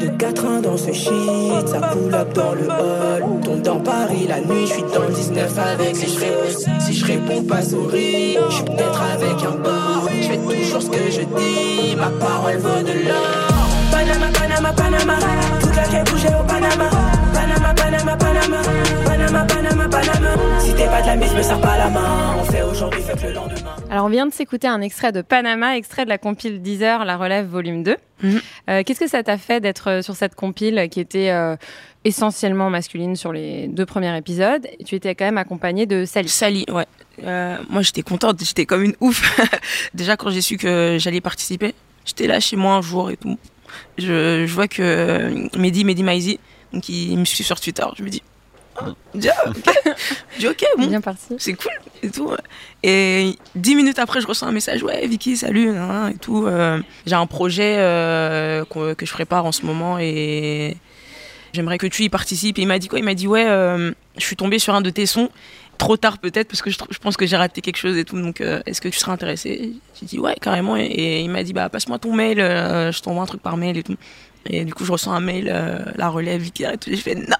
De 0.00 0.08
4 0.16 0.44
ans 0.44 0.60
dans 0.60 0.76
ce 0.76 0.92
shit, 0.92 1.66
ça 1.66 1.80
pull 1.80 2.14
up 2.14 2.32
dans 2.34 2.52
le 2.54 2.68
hall. 2.68 3.40
Tombe 3.42 3.62
dans 3.62 3.80
Paris 3.80 4.26
la 4.28 4.40
nuit, 4.40 4.66
je 4.66 4.72
suis 4.74 4.82
dans 4.82 5.02
le 5.02 5.14
19 5.14 5.58
avec 5.58 5.94
les 5.94 6.06
choses. 6.06 6.66
Si 6.80 6.92
je 6.94 7.04
réponds 7.04 7.42
pas 7.42 7.62
souris, 7.62 8.36
je 8.48 8.54
suis 8.54 8.64
peut-être 8.64 9.02
avec 9.02 9.42
un 9.42 9.56
bord. 9.56 10.08
Je 10.08 10.28
fais 10.28 10.38
toujours 10.38 10.82
ce 10.82 10.90
que 10.90 11.10
je 11.10 11.20
dis, 11.20 11.96
ma 11.96 12.10
parole 12.24 12.58
vaut 12.58 12.82
de 12.82 13.08
l'or. 13.08 13.68
Panama, 13.90 14.26
Panama, 14.32 14.72
Panama, 14.72 15.14
toute 15.60 15.76
la 15.76 16.04
bougeait 16.04 16.34
au 16.40 16.44
Panama. 16.44 16.90
Panama, 18.04 18.18
Panama, 18.18 18.62
Panama, 19.06 19.44
Panama, 19.46 19.88
Panama. 19.88 20.60
Si 20.60 20.74
t'es 20.74 20.84
pas 20.84 21.00
de 21.00 21.06
la 21.06 21.16
mise, 21.16 21.32
me 21.32 21.42
serre 21.42 21.60
pas 21.60 21.78
la 21.78 21.88
main. 21.88 22.36
On 22.38 22.44
fait 22.44 22.60
aujourd'hui, 22.62 23.00
fait 23.00 23.16
que 23.18 23.26
le 23.28 23.32
lendemain. 23.32 23.76
Alors, 23.90 24.04
on 24.04 24.08
vient 24.10 24.26
de 24.26 24.32
s'écouter 24.32 24.66
un 24.68 24.82
extrait 24.82 25.10
de 25.10 25.22
Panama, 25.22 25.78
extrait 25.78 26.04
de 26.04 26.10
la 26.10 26.18
compile 26.18 26.60
Deezer, 26.60 27.06
La 27.06 27.16
Relève 27.16 27.46
Volume 27.46 27.82
2. 27.82 27.96
Mhm. 28.22 28.40
Euh, 28.68 28.82
Qu'est-ce 28.84 29.00
que 29.00 29.08
ça 29.08 29.22
t'a 29.22 29.38
fait 29.38 29.60
d'être 29.60 29.88
euh, 29.88 30.02
sur 30.02 30.16
cette 30.16 30.34
compile 30.34 30.88
qui 30.90 31.00
était 31.00 31.30
euh, 31.30 31.56
essentiellement 32.04 32.68
masculine 32.68 33.16
sur 33.16 33.32
les 33.32 33.68
deux 33.68 33.86
premiers 33.86 34.14
épisodes? 34.18 34.66
Tu 34.84 34.96
étais 34.96 35.14
quand 35.14 35.24
même 35.24 35.38
accompagnée 35.38 35.86
de 35.86 36.04
Sally. 36.04 36.28
Sally, 36.28 36.66
ouais. 36.70 36.86
Euh, 37.24 37.56
moi, 37.70 37.80
j'étais 37.80 38.02
contente, 38.02 38.44
j'étais 38.44 38.66
comme 38.66 38.82
une 38.82 38.96
ouf. 39.00 39.40
Déjà, 39.94 40.18
quand 40.18 40.28
j'ai 40.28 40.42
su 40.42 40.58
que 40.58 40.98
j'allais 41.00 41.22
participer, 41.22 41.74
j'étais 42.04 42.26
là 42.26 42.38
chez 42.38 42.56
moi 42.56 42.74
un 42.74 42.82
jour 42.82 43.10
et 43.10 43.16
tout. 43.16 43.38
Je, 43.96 44.44
je 44.46 44.54
vois 44.54 44.68
que 44.68 45.56
Mehdi, 45.58 45.84
Mehdi 45.84 46.02
Maizi, 46.02 46.38
donc 46.74 46.88
il, 46.88 47.12
il 47.12 47.18
me 47.18 47.24
suit 47.24 47.44
sur 47.44 47.58
Twitter. 47.60 47.84
Je 47.96 48.02
me 48.02 48.10
dis, 48.10 48.22
oh, 48.80 48.84
je 49.14 49.20
dis, 49.20 49.28
ok. 49.28 49.54
Je 50.34 50.38
dis, 50.40 50.48
ok, 50.48 50.64
bon, 50.78 50.86
Bien 50.86 51.00
parti. 51.00 51.34
c'est 51.38 51.54
cool 51.54 51.72
et 52.02 52.10
tout. 52.10 52.30
Et 52.82 53.36
dix 53.54 53.74
minutes 53.74 53.98
après, 53.98 54.20
je 54.20 54.26
reçois 54.26 54.48
un 54.48 54.52
message, 54.52 54.82
ouais, 54.82 55.06
Vicky, 55.06 55.36
salut, 55.36 55.70
et 56.10 56.18
tout. 56.18 56.46
Euh, 56.46 56.80
j'ai 57.06 57.14
un 57.14 57.26
projet 57.26 57.76
euh, 57.78 58.64
que 58.64 59.06
je 59.06 59.12
prépare 59.12 59.46
en 59.46 59.52
ce 59.52 59.64
moment 59.64 59.98
et 59.98 60.76
j'aimerais 61.54 61.78
que 61.78 61.86
tu 61.86 62.02
y 62.02 62.08
participes. 62.08 62.58
Et 62.58 62.62
il 62.62 62.68
m'a 62.68 62.78
dit 62.78 62.88
quoi? 62.88 62.98
Il 62.98 63.04
m'a 63.04 63.14
dit, 63.14 63.26
ouais, 63.26 63.46
euh, 63.46 63.92
je 64.18 64.24
suis 64.24 64.36
tombée 64.36 64.58
sur 64.58 64.74
un 64.74 64.82
de 64.82 64.90
tes 64.90 65.06
sons. 65.06 65.30
Trop 65.78 65.96
tard 65.96 66.18
peut-être 66.18 66.46
parce 66.48 66.62
que 66.62 66.70
je, 66.70 66.78
pense 67.00 67.16
que 67.16 67.26
j'ai 67.26 67.36
raté 67.36 67.60
quelque 67.60 67.78
chose 67.78 67.96
et 67.96 68.04
tout. 68.04 68.20
Donc, 68.20 68.40
euh, 68.40 68.60
est-ce 68.66 68.80
que 68.80 68.88
tu 68.88 68.98
serais 68.98 69.10
intéressé 69.10 69.72
J'ai 69.98 70.06
dit 70.06 70.18
ouais, 70.20 70.36
carrément. 70.40 70.76
Et, 70.76 70.84
et 70.84 71.20
il 71.20 71.30
m'a 71.30 71.42
dit 71.42 71.52
bah 71.52 71.68
passe-moi 71.68 71.98
ton 71.98 72.12
mail, 72.14 72.38
euh, 72.38 72.92
je 72.92 73.00
t'envoie 73.02 73.22
un 73.22 73.26
truc 73.26 73.42
par 73.42 73.56
mail 73.56 73.76
et 73.76 73.82
tout. 73.82 73.96
Et 74.46 74.64
du 74.64 74.74
coup, 74.74 74.84
je 74.84 74.92
reçois 74.92 75.14
un 75.14 75.20
mail, 75.20 75.48
euh, 75.52 75.78
la 75.96 76.08
relève, 76.08 76.40
Vicky 76.40 76.64
et 76.64 76.76
tout. 76.76 76.90
J'ai 76.90 76.96
fait 76.96 77.14
non. 77.14 77.36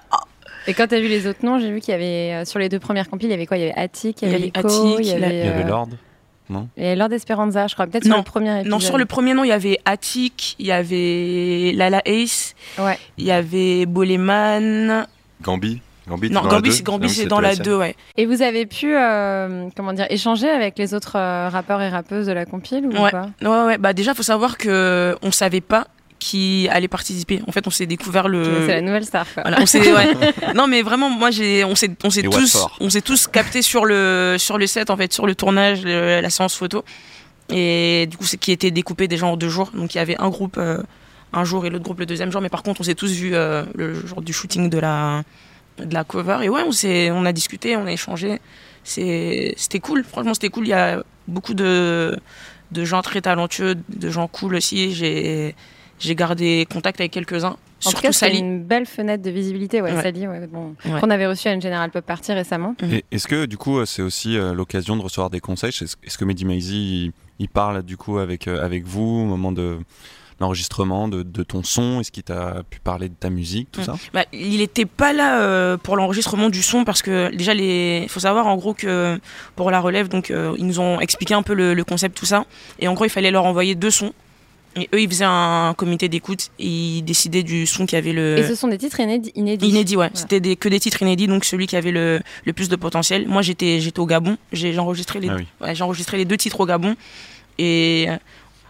Et 0.67 0.73
quand 0.73 0.87
t'as 0.87 0.99
vu 0.99 1.07
les 1.07 1.27
autres 1.27 1.43
noms, 1.45 1.59
j'ai 1.59 1.71
vu 1.71 1.79
qu'il 1.79 1.91
y 1.91 1.95
avait 1.95 2.41
euh, 2.41 2.45
sur 2.45 2.57
les 2.57 2.69
deux 2.69 2.79
premières 2.79 3.09
compiles, 3.09 3.27
il 3.29 3.31
y 3.31 3.35
avait 3.35 3.45
quoi? 3.45 3.57
Il 3.57 3.61
y 3.61 3.63
avait 3.65 3.79
Attic, 3.79 4.21
il 4.23 4.27
y 4.27 4.31
Il 4.31 4.33
y 4.33 4.35
avait 4.35 4.51
Attic, 4.55 4.71
il 4.99 5.05
y 5.05 5.11
avait, 5.11 5.39
Il 5.39 5.45
y 5.45 5.47
avait 5.47 5.63
euh, 5.63 5.67
Lord. 5.67 5.89
il 6.49 6.83
y 6.83 6.85
avait 6.87 6.95
Lord 6.95 7.11
Esperanza, 7.13 7.67
je 7.67 7.75
crois. 7.75 7.85
Peut-être 7.85 8.05
sur 8.05 8.11
Non, 8.13 8.17
le 8.19 8.23
premier 8.23 8.51
épisode. 8.55 8.71
Non, 8.71 8.79
sur 8.79 8.97
le 8.97 9.05
premier 9.05 9.33
nom, 9.35 9.43
il 9.43 9.49
y 9.49 9.51
avait 9.51 9.77
Attic, 9.85 10.55
il 10.57 10.65
y 10.65 10.71
avait 10.71 11.71
Lala 11.75 12.01
Ace, 12.05 12.55
Ouais. 12.79 12.97
il 13.17 13.25
y 13.25 13.31
avait 13.31 13.85
Boleman. 13.85 15.05
Gambi? 15.43 15.81
Gambi, 16.07 16.29
Non, 16.29 16.41
Gambi, 16.41 16.71
c'est 16.71 16.83
Gambi, 16.83 17.07
Non, 17.07 17.13
c'est 17.13 17.25
dans 17.25 17.39
la 17.41 17.53
sienne. 17.53 17.65
2, 17.65 17.77
ouais. 17.77 17.95
Et 18.17 18.25
vous 18.27 18.41
avez 18.43 18.65
pu, 18.67 18.95
euh, 18.95 19.69
comment 19.75 19.91
dire, 19.93 20.05
échanger 20.11 20.47
avec 20.49 20.77
les 20.77 20.93
autres 20.93 21.15
euh, 21.17 21.49
rappeurs 21.49 21.81
et 21.81 21.89
rappeuses 21.89 22.27
de 22.27 22.31
la 22.31 22.45
compile 22.45 22.85
ou 22.85 22.91
Ouais. 23.03 23.09
pas? 23.11 23.29
Ouais, 23.41 23.65
ouais. 23.65 23.77
Bah, 23.79 23.93
déjà, 23.93 24.13
faut 24.13 24.21
savoir 24.23 24.57
que 24.59 25.15
on 25.23 25.31
savait 25.31 25.61
pas 25.61 25.87
qui 26.27 26.67
allait 26.71 26.87
participer. 26.87 27.41
En 27.47 27.51
fait, 27.51 27.67
on 27.67 27.69
s'est 27.69 27.85
découvert 27.85 28.27
le. 28.27 28.43
C'est 28.65 28.73
la 28.75 28.81
nouvelle 28.81 29.05
star, 29.05 29.27
quoi. 29.31 29.43
Voilà, 29.43 29.57
on 29.61 29.65
s'est, 29.67 29.93
ouais. 29.93 30.13
non, 30.55 30.65
mais 30.65 30.81
vraiment, 30.81 31.09
moi, 31.09 31.29
j'ai, 31.29 31.63
on 31.63 31.75
s'est, 31.75 31.91
on 32.03 32.09
s'est 32.09 32.23
tous, 32.39 32.57
on 32.79 32.89
s'est 32.89 33.01
tous 33.01 33.27
captés 33.27 33.61
sur 33.61 33.85
le, 33.85 34.35
sur 34.39 34.57
le 34.57 34.65
set, 34.65 34.89
en 34.89 34.97
fait, 34.97 35.13
sur 35.13 35.27
le 35.27 35.35
tournage, 35.35 35.83
le- 35.83 36.21
la 36.21 36.29
séance 36.31 36.55
photo. 36.55 36.83
Et 37.49 38.07
du 38.09 38.17
coup, 38.17 38.23
c'est 38.25 38.37
qui 38.37 38.51
était 38.51 38.71
découpé 38.71 39.07
déjà 39.07 39.27
en 39.27 39.37
deux 39.37 39.49
jours. 39.49 39.69
Donc, 39.75 39.93
il 39.93 39.99
y 39.99 40.01
avait 40.01 40.19
un 40.19 40.29
groupe 40.29 40.57
euh, 40.57 40.81
un 41.31 41.43
jour 41.43 41.63
et 41.65 41.69
l'autre 41.69 41.83
groupe 41.83 41.99
le 41.99 42.07
deuxième 42.07 42.31
jour. 42.31 42.41
Mais 42.41 42.49
par 42.49 42.63
contre, 42.63 42.81
on 42.81 42.83
s'est 42.83 42.95
tous 42.95 43.11
vu 43.11 43.35
euh, 43.35 43.63
le 43.75 43.93
jour 43.93 44.21
du 44.23 44.33
shooting 44.33 44.69
de 44.69 44.79
la, 44.79 45.21
de 45.77 45.93
la 45.93 46.03
cover. 46.03 46.39
Et 46.41 46.49
ouais, 46.49 46.63
on 46.65 46.71
s'est, 46.71 47.11
on 47.11 47.23
a 47.25 47.31
discuté, 47.33 47.77
on 47.77 47.85
a 47.85 47.91
échangé. 47.91 48.39
C'est, 48.83 49.53
c'était 49.57 49.79
cool. 49.79 50.03
Franchement, 50.03 50.33
c'était 50.33 50.49
cool. 50.49 50.65
Il 50.65 50.69
y 50.71 50.73
a 50.73 51.03
beaucoup 51.27 51.53
de, 51.53 52.17
de 52.71 52.83
gens 52.83 53.03
très 53.03 53.21
talentueux, 53.21 53.75
de 53.89 54.09
gens 54.09 54.27
cool 54.27 54.55
aussi. 54.55 54.93
J'ai, 54.95 55.53
j'ai 55.99 56.15
gardé 56.15 56.67
contact 56.71 56.99
avec 56.99 57.11
quelques-uns. 57.11 57.49
En 57.49 57.89
tout 57.89 57.89
Surtout 57.91 58.01
cas, 58.03 58.11
c'est 58.13 58.19
Sally. 58.27 58.39
une 58.39 58.63
belle 58.63 58.85
fenêtre 58.85 59.21
de 59.21 59.29
visibilité, 59.29 59.81
ouais, 59.81 59.91
Ouais. 59.93 60.01
Sally, 60.01 60.27
ouais, 60.27 60.47
bon, 60.47 60.75
Ouais. 60.85 60.99
qu'on 60.99 61.09
avait 61.09 61.27
reçu 61.27 61.47
à 61.49 61.53
une 61.53 61.61
General 61.61 61.89
Pop 61.91 62.03
Party 62.05 62.31
récemment. 62.33 62.75
Et 62.91 63.03
Est-ce 63.11 63.27
que 63.27 63.45
du 63.45 63.57
coup 63.57 63.85
c'est 63.85 64.01
aussi 64.01 64.37
euh, 64.37 64.53
l'occasion 64.53 64.95
de 64.95 65.01
recevoir 65.01 65.29
des 65.29 65.39
conseils 65.39 65.69
Est-ce 65.69 66.17
que 66.17 66.25
Mehdi 66.25 66.45
Maizi 66.45 67.05
il, 67.05 67.11
il 67.39 67.49
parle 67.49 67.83
du 67.83 67.95
coup 67.97 68.17
avec, 68.17 68.47
euh, 68.47 68.63
avec 68.65 68.85
vous 68.85 69.03
au 69.21 69.25
moment 69.25 69.51
de 69.51 69.77
l'enregistrement 70.39 71.07
de, 71.07 71.23
de 71.23 71.43
ton 71.43 71.63
son? 71.63 71.99
Est-ce 71.99 72.11
qu'il 72.11 72.23
t'a 72.23 72.63
pu 72.69 72.79
parler 72.79 73.09
de 73.09 73.13
ta 73.13 73.29
musique, 73.29 73.71
tout 73.71 73.81
Mm. 73.81 73.85
ça? 73.85 73.95
Bah, 74.13 74.25
il 74.33 74.61
était 74.61 74.85
pas 74.85 75.13
là 75.13 75.41
euh, 75.41 75.77
pour 75.77 75.95
l'enregistrement 75.95 76.49
du 76.49 76.61
son 76.61 76.83
parce 76.85 77.01
que 77.01 77.33
déjà 77.35 77.53
les 77.53 78.01
il 78.03 78.09
faut 78.09 78.19
savoir 78.19 78.47
en 78.47 78.55
gros 78.55 78.73
que 78.73 79.19
pour 79.55 79.69
la 79.71 79.79
relève 79.79 80.07
donc 80.07 80.31
euh, 80.31 80.55
ils 80.57 80.65
nous 80.65 80.79
ont 80.79 80.99
expliqué 80.99 81.33
un 81.33 81.43
peu 81.43 81.53
le, 81.53 81.73
le 81.73 81.83
concept 81.83 82.17
tout 82.17 82.25
ça 82.25 82.45
et 82.79 82.87
en 82.87 82.93
gros 82.93 83.05
il 83.05 83.09
fallait 83.09 83.31
leur 83.31 83.45
envoyer 83.45 83.75
deux 83.75 83.91
sons 83.91 84.13
et 84.77 84.89
eux 84.93 85.01
ils 85.01 85.09
faisaient 85.09 85.25
un 85.27 85.73
comité 85.77 86.09
d'écoute 86.09 86.49
et 86.59 86.67
ils 86.67 87.01
décidaient 87.01 87.43
du 87.43 87.65
son 87.65 87.85
qui 87.85 87.95
avait 87.95 88.11
le 88.13 88.37
Et 88.39 88.43
ce 88.47 88.55
sont 88.55 88.67
des 88.67 88.77
titres 88.77 88.99
inédits. 88.99 89.31
inédits. 89.35 89.67
inédit 89.69 89.95
ouais 89.95 90.07
Voilà. 90.07 90.19
c'était 90.19 90.39
des, 90.41 90.55
que 90.55 90.67
des 90.69 90.79
titres 90.79 91.01
inédits 91.01 91.27
donc 91.27 91.45
celui 91.45 91.65
qui 91.67 91.75
avait 91.77 91.91
le, 91.91 92.19
le 92.45 92.53
plus 92.53 92.67
de 92.69 92.75
potentiel 92.75 93.27
moi 93.27 93.41
j'étais 93.41 93.79
j'étais 93.79 93.99
au 93.99 94.05
Gabon 94.05 94.37
j'ai 94.51 94.77
enregistré 94.77 95.19
les 95.19 95.29
Ah 95.29 95.35
oui. 95.37 95.47
ouais, 95.61 95.75
j'ai 95.75 95.83
enregistré 95.83 96.17
les 96.17 96.25
deux 96.25 96.37
titres 96.37 96.59
au 96.59 96.65
Gabon 96.65 96.95
et 97.57 98.07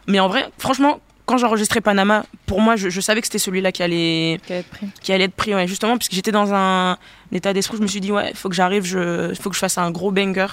mais 0.08 0.20
en 0.20 0.28
vrai 0.28 0.46
franchement 0.58 1.00
quand 1.26 1.38
j'ai 1.38 1.46
enregistré 1.48 1.82
Panama 1.82 2.24
pour 2.46 2.62
moi 2.62 2.76
je, 2.76 2.90
je 2.90 3.02
savais 3.02 3.20
que 3.22 3.26
c'était 3.28 3.40
celui-là 3.40 3.72
qui 3.72 3.82
allait 3.82 4.40
Qui 4.46 4.54
va 4.54 4.60
être 4.60 4.70
pris. 4.70 4.88
qui 5.02 5.12
allait 5.12 5.24
être 5.24 5.34
pris 5.34 5.56
ouais, 5.56 5.68
justement 5.68 5.98
parce 5.98 6.08
que 6.08 6.16
j'étais 6.16 6.32
dans 6.32 6.54
un 6.54 6.98
état 7.32 7.52
d'esprit 7.54 7.78
je 7.78 7.82
me 7.82 7.88
suis 7.88 8.02
dit 8.02 8.12
ouais 8.12 8.32
faut 8.36 8.50
que 8.50 8.56
j'arrive 8.56 8.86
je 8.86 9.34
faut 9.40 9.50
que 9.50 9.56
je 9.56 9.60
fasse 9.60 9.80
un 9.80 9.90
gros 9.90 10.12
banger 10.12 10.48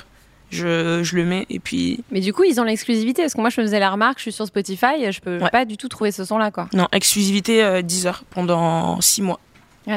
je, 0.52 1.02
je 1.02 1.16
le 1.16 1.24
mets 1.24 1.46
et 1.50 1.58
puis 1.58 2.04
Mais 2.10 2.20
du 2.20 2.32
coup, 2.32 2.44
ils 2.44 2.60
ont 2.60 2.64
l'exclusivité. 2.64 3.22
Parce 3.22 3.34
que 3.34 3.40
moi, 3.40 3.50
je 3.50 3.60
me 3.60 3.66
faisais 3.66 3.80
la 3.80 3.90
remarque, 3.90 4.18
je 4.18 4.22
suis 4.22 4.32
sur 4.32 4.46
Spotify, 4.46 5.10
je 5.10 5.20
peux 5.20 5.38
Ouais. 5.38 5.50
pas 5.50 5.64
du 5.64 5.76
tout 5.76 5.88
trouver 5.88 6.12
ce 6.12 6.24
son-là, 6.24 6.50
quoi. 6.50 6.68
non 6.74 6.86
exclusivité 6.92 7.62
euh, 7.64 7.82
10 7.82 8.06
heures 8.06 8.24
pendant 8.30 9.00
6 9.00 9.22
mois 9.22 9.40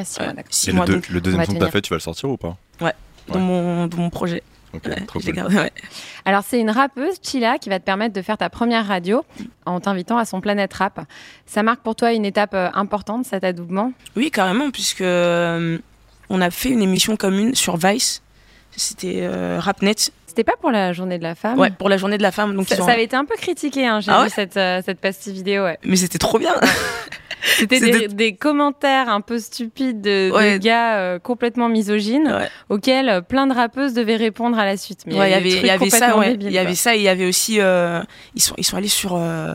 si, 0.03 0.19
Ouais, 0.19 0.27
ouais, 0.27 0.33
d'accord. 0.33 0.43
six 0.49 0.69
Et 0.69 0.71
le, 0.71 0.77
mois 0.77 0.85
deux- 0.87 0.93
donc 0.95 1.09
le 1.09 1.17
on 1.19 1.21
deuxième 1.21 1.45
son 1.45 1.53
que 1.53 1.59
t'as 1.59 1.69
fait, 1.69 1.81
tu 1.81 1.89
vas 1.91 1.97
le 1.97 2.01
sortir 2.01 2.29
ou 2.29 2.37
pas? 2.37 2.57
Dans 2.79 2.85
Ouais. 2.87 3.39
mon 3.39 3.87
dans 3.87 3.97
mon 3.97 4.09
projet 4.09 4.41
Ok, 4.73 4.87
Ouais, 4.87 4.95
trop 5.05 5.19
cool. 5.21 5.31
gardé, 5.31 5.55
ouais. 5.55 5.71
Alors, 6.25 6.43
c'est 6.45 6.59
une 6.59 6.69
rappeuse, 6.69 7.15
Chila, 7.23 7.59
qui 7.59 7.69
va 7.69 7.79
te 7.79 7.85
permettre 7.85 8.13
de 8.13 8.21
faire 8.21 8.37
ta 8.37 8.49
première 8.49 8.85
radio 8.85 9.23
en 9.65 9.79
t'invitant 9.79 10.17
à 10.17 10.25
son 10.25 10.41
Planète 10.41 10.73
Rap. 10.73 10.99
Ça 11.45 11.63
marque 11.63 11.79
pour 11.81 11.95
toi 11.95 12.11
une 12.11 12.25
étape 12.25 12.53
euh, 12.55 12.69
importante, 12.73 13.25
cet 13.25 13.43
adoubement? 13.45 13.93
Oui 14.17 14.31
carrément 14.31 14.71
puisque 14.71 14.99
euh, 15.01 15.77
on 16.29 16.41
a 16.41 16.49
fait 16.51 16.69
une 16.69 16.81
émission 16.81 17.15
commune 17.15 17.55
sur 17.55 17.77
Vice 17.77 18.21
c'était 18.77 19.19
euh, 19.21 19.57
Rapnet 19.61 19.95
C'était 20.35 20.51
pas 20.51 20.57
pour 20.59 20.69
la 20.71 20.91
journée 20.91 21.17
de 21.17 21.23
la 21.23 21.33
femme 21.33 21.57
ouais 21.57 21.69
pour 21.69 21.87
la 21.87 21.95
journée 21.95 22.17
de 22.17 22.21
la 22.23 22.31
femme 22.33 22.55
donc 22.57 22.67
Ça, 22.67 22.75
ils 22.75 22.81
ont- 22.81 22.85
ça 22.85 22.91
avait 22.91 23.05
été 23.05 23.15
un 23.15 23.23
peu 23.23 23.35
critiqué, 23.37 23.87
hein, 23.87 24.01
j'ai 24.01 24.11
Ah 24.11 24.17
vu 24.17 24.23
ouais 24.23 24.29
cette, 24.29 24.57
euh, 24.57 24.81
cette 24.85 24.99
pastille 24.99 25.31
vidéo. 25.31 25.63
Ouais. 25.63 25.77
mais 25.85 25.95
c'était 25.95 26.17
trop 26.17 26.37
bien 26.39 26.53
C'était 27.57 27.79
des, 27.79 28.07
des 28.07 28.35
commentaires 28.35 29.07
un 29.07 29.21
peu 29.21 29.37
stupides 29.39 30.01
de, 30.01 30.57
gars 30.57 30.97
euh, 30.97 31.19
complètement 31.19 31.69
misogynes 31.69 32.27
Ouais. 32.27 32.49
auxquels 32.69 33.07
euh, 33.07 33.21
plein 33.21 33.45
de 33.47 33.53
rappeuses 33.53 33.93
devaient 33.93 34.15
répondre 34.15 34.57
à 34.59 34.65
la 34.65 34.75
suite. 34.77 35.01
Mais 35.05 35.17
Ouais, 35.17 35.29
il 35.29 35.31
y 35.31 35.35
avait, 35.35 35.49
y 35.67 35.69
avait 35.69 35.89
ça, 35.91 36.15
Il 36.41 36.51
y 36.51 36.57
avait 36.57 36.73
ça, 36.75 36.95
et 36.95 36.97
il 36.97 37.03
y 37.03 37.07
avait 37.07 37.27
aussi, 37.27 37.61
euh, 37.61 38.01
ils 38.33 38.41
sont, 38.41 38.55
ils 38.57 38.63
sont 38.65 38.75
allés 38.77 38.87
sur, 38.87 39.15
euh, 39.15 39.53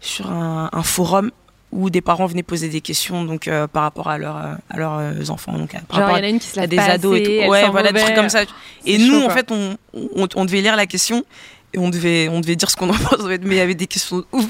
sur 0.00 0.30
un, 0.30 0.68
un 0.72 0.82
forum 0.82 1.30
où 1.74 1.90
des 1.90 2.00
parents 2.00 2.26
venaient 2.26 2.42
poser 2.44 2.68
des 2.68 2.80
questions, 2.80 3.24
donc 3.24 3.48
euh, 3.48 3.66
par 3.66 3.82
rapport 3.82 4.08
à, 4.08 4.16
leur, 4.16 4.36
euh, 4.36 4.54
à 4.70 4.76
leurs 4.78 4.98
euh, 4.98 5.28
enfants, 5.28 5.58
donc 5.58 5.74
à- 5.74 5.80
par 5.80 5.98
Genre, 5.98 6.06
rapport 6.06 6.18
il 6.18 6.22
y 6.22 6.24
en 6.24 6.26
a 6.26 6.30
une 6.30 6.38
qui 6.38 6.46
se 6.46 6.58
à, 6.58 6.62
lave 6.62 6.70
des 6.70 6.76
pas 6.76 6.84
ados 6.84 7.18
et 7.18 7.22
tout. 7.24 7.50
Ouais, 7.50 7.68
voilà, 7.70 7.90
des 7.92 8.00
trucs 8.00 8.14
comme 8.14 8.28
ça. 8.28 8.42
Et 8.86 8.96
C'est 8.96 8.98
nous, 8.98 9.20
chaud, 9.20 9.26
en 9.26 9.30
fait, 9.30 9.50
on, 9.50 9.76
on, 9.92 10.28
on 10.36 10.44
devait 10.44 10.60
lire 10.60 10.76
la 10.76 10.86
question. 10.86 11.24
Et 11.72 11.78
on 11.78 11.90
devait, 11.90 12.28
on 12.28 12.38
devait 12.40 12.54
dire 12.54 12.70
ce 12.70 12.76
qu'on 12.76 12.88
en 12.88 12.92
pense, 13.10 13.18
en 13.20 13.26
fait, 13.26 13.40
mais 13.42 13.56
il 13.56 13.58
y 13.58 13.60
avait 13.60 13.74
des 13.74 13.88
questions 13.88 14.18
de 14.18 14.24
ouf. 14.30 14.46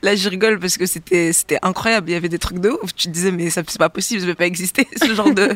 là, 0.00 0.16
je 0.16 0.26
rigole 0.30 0.58
parce 0.58 0.78
que 0.78 0.86
c'était 0.86 1.30
c'était 1.34 1.58
incroyable. 1.60 2.08
Il 2.08 2.14
y 2.14 2.16
avait 2.16 2.30
des 2.30 2.38
trucs 2.38 2.58
de 2.58 2.70
ouf. 2.70 2.94
Tu 2.94 3.08
te 3.08 3.12
disais, 3.12 3.30
mais 3.30 3.50
ça 3.50 3.60
c'est 3.68 3.78
pas 3.78 3.90
possible, 3.90 4.22
ça 4.22 4.26
peut 4.28 4.34
pas 4.34 4.46
exister, 4.46 4.88
ce 4.96 5.14
genre 5.14 5.34
de, 5.34 5.54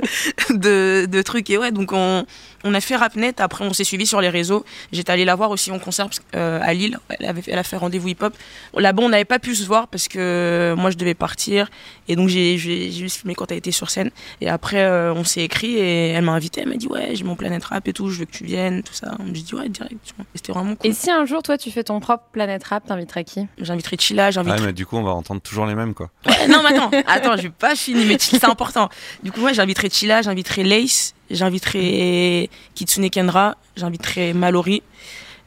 de, 0.50 1.06
de 1.06 1.22
trucs. 1.22 1.48
Et 1.48 1.56
ouais, 1.56 1.70
donc 1.72 1.92
on, 1.94 2.26
on 2.64 2.74
a 2.74 2.80
fait 2.80 2.96
Rapnet. 2.96 3.34
Après, 3.40 3.64
on 3.64 3.72
s'est 3.72 3.84
suivi 3.84 4.06
sur 4.06 4.20
les 4.20 4.28
réseaux. 4.28 4.64
J'étais 4.92 5.12
allée 5.12 5.24
la 5.24 5.34
voir 5.34 5.50
aussi 5.50 5.70
en 5.70 5.78
concert 5.78 6.08
euh, 6.34 6.58
à 6.62 6.74
Lille. 6.74 6.98
Elle, 7.08 7.26
avait 7.26 7.42
fait, 7.42 7.50
elle 7.52 7.58
a 7.58 7.62
fait 7.62 7.76
rendez-vous 7.76 8.08
hip-hop. 8.08 8.34
Là-bas, 8.76 9.02
on 9.02 9.08
n'avait 9.08 9.24
pas 9.24 9.38
pu 9.38 9.54
se 9.54 9.64
voir 9.64 9.88
parce 9.88 10.08
que 10.08 10.74
moi, 10.76 10.90
je 10.90 10.96
devais 10.96 11.14
partir. 11.14 11.70
Et 12.08 12.16
donc, 12.16 12.28
j'ai 12.28 12.58
j'ai- 12.58 12.90
j'ai 12.90 13.00
juste 13.00 13.18
filmé 13.20 13.34
quand 13.34 13.50
elle 13.52 13.58
était 13.58 13.70
sur 13.70 13.90
scène. 13.90 14.10
Et 14.40 14.48
après, 14.48 14.82
euh, 14.82 15.12
on 15.14 15.24
s'est 15.24 15.42
écrit 15.42 15.76
et 15.76 16.08
elle 16.08 16.24
m'a 16.24 16.32
invité. 16.32 16.60
Elle 16.62 16.68
m'a 16.68 16.76
dit, 16.76 16.86
ouais, 16.88 17.10
j'ai 17.14 17.24
mon 17.24 17.36
Planète 17.36 17.64
Rap 17.64 17.86
et 17.88 17.92
tout, 17.92 18.08
je 18.10 18.20
veux 18.20 18.24
que 18.24 18.32
tu 18.32 18.44
viennes, 18.44 18.82
tout 18.82 18.92
ça. 18.94 19.16
J'ai 19.32 19.42
dit, 19.42 19.54
ouais, 19.54 19.68
direct. 19.68 19.94
C'était 20.34 20.52
vraiment 20.52 20.74
cool. 20.74 20.90
Et 20.90 20.94
si 20.94 21.10
un 21.10 21.24
jour, 21.26 21.42
toi, 21.42 21.58
tu 21.58 21.70
fais 21.70 21.84
ton 21.84 22.00
propre 22.00 22.24
Planète 22.32 22.64
Rap, 22.64 22.86
t'inviterais 22.86 23.24
qui? 23.24 23.46
J'inviterai 23.60 23.96
Chila, 23.98 24.30
j'inviterai 24.30 24.60
Ouais, 24.60 24.66
mais 24.66 24.72
du 24.72 24.86
coup, 24.86 24.96
on 24.96 25.02
va 25.02 25.10
entendre 25.12 25.40
toujours 25.40 25.66
les 25.66 25.74
mêmes, 25.74 25.94
quoi. 25.94 26.10
Ouais, 26.26 26.48
non, 26.48 26.62
mais 26.62 26.74
attends, 26.76 26.90
attends, 27.06 27.36
j'ai 27.36 27.50
pas 27.50 27.74
fini, 27.76 28.04
mais 28.04 28.16
c'est 28.18 28.44
important. 28.44 28.88
Du 29.22 29.30
coup, 29.32 29.40
moi, 29.40 29.52
j'inviterai 29.52 29.90
Chila, 29.90 30.22
j'inviterai 30.22 30.64
Lace, 30.64 31.14
j'inviterai 31.30 32.50
Kitsune 32.74 33.10
Kendra, 33.10 33.56
j'inviterai 33.76 34.32
Mallory, 34.32 34.82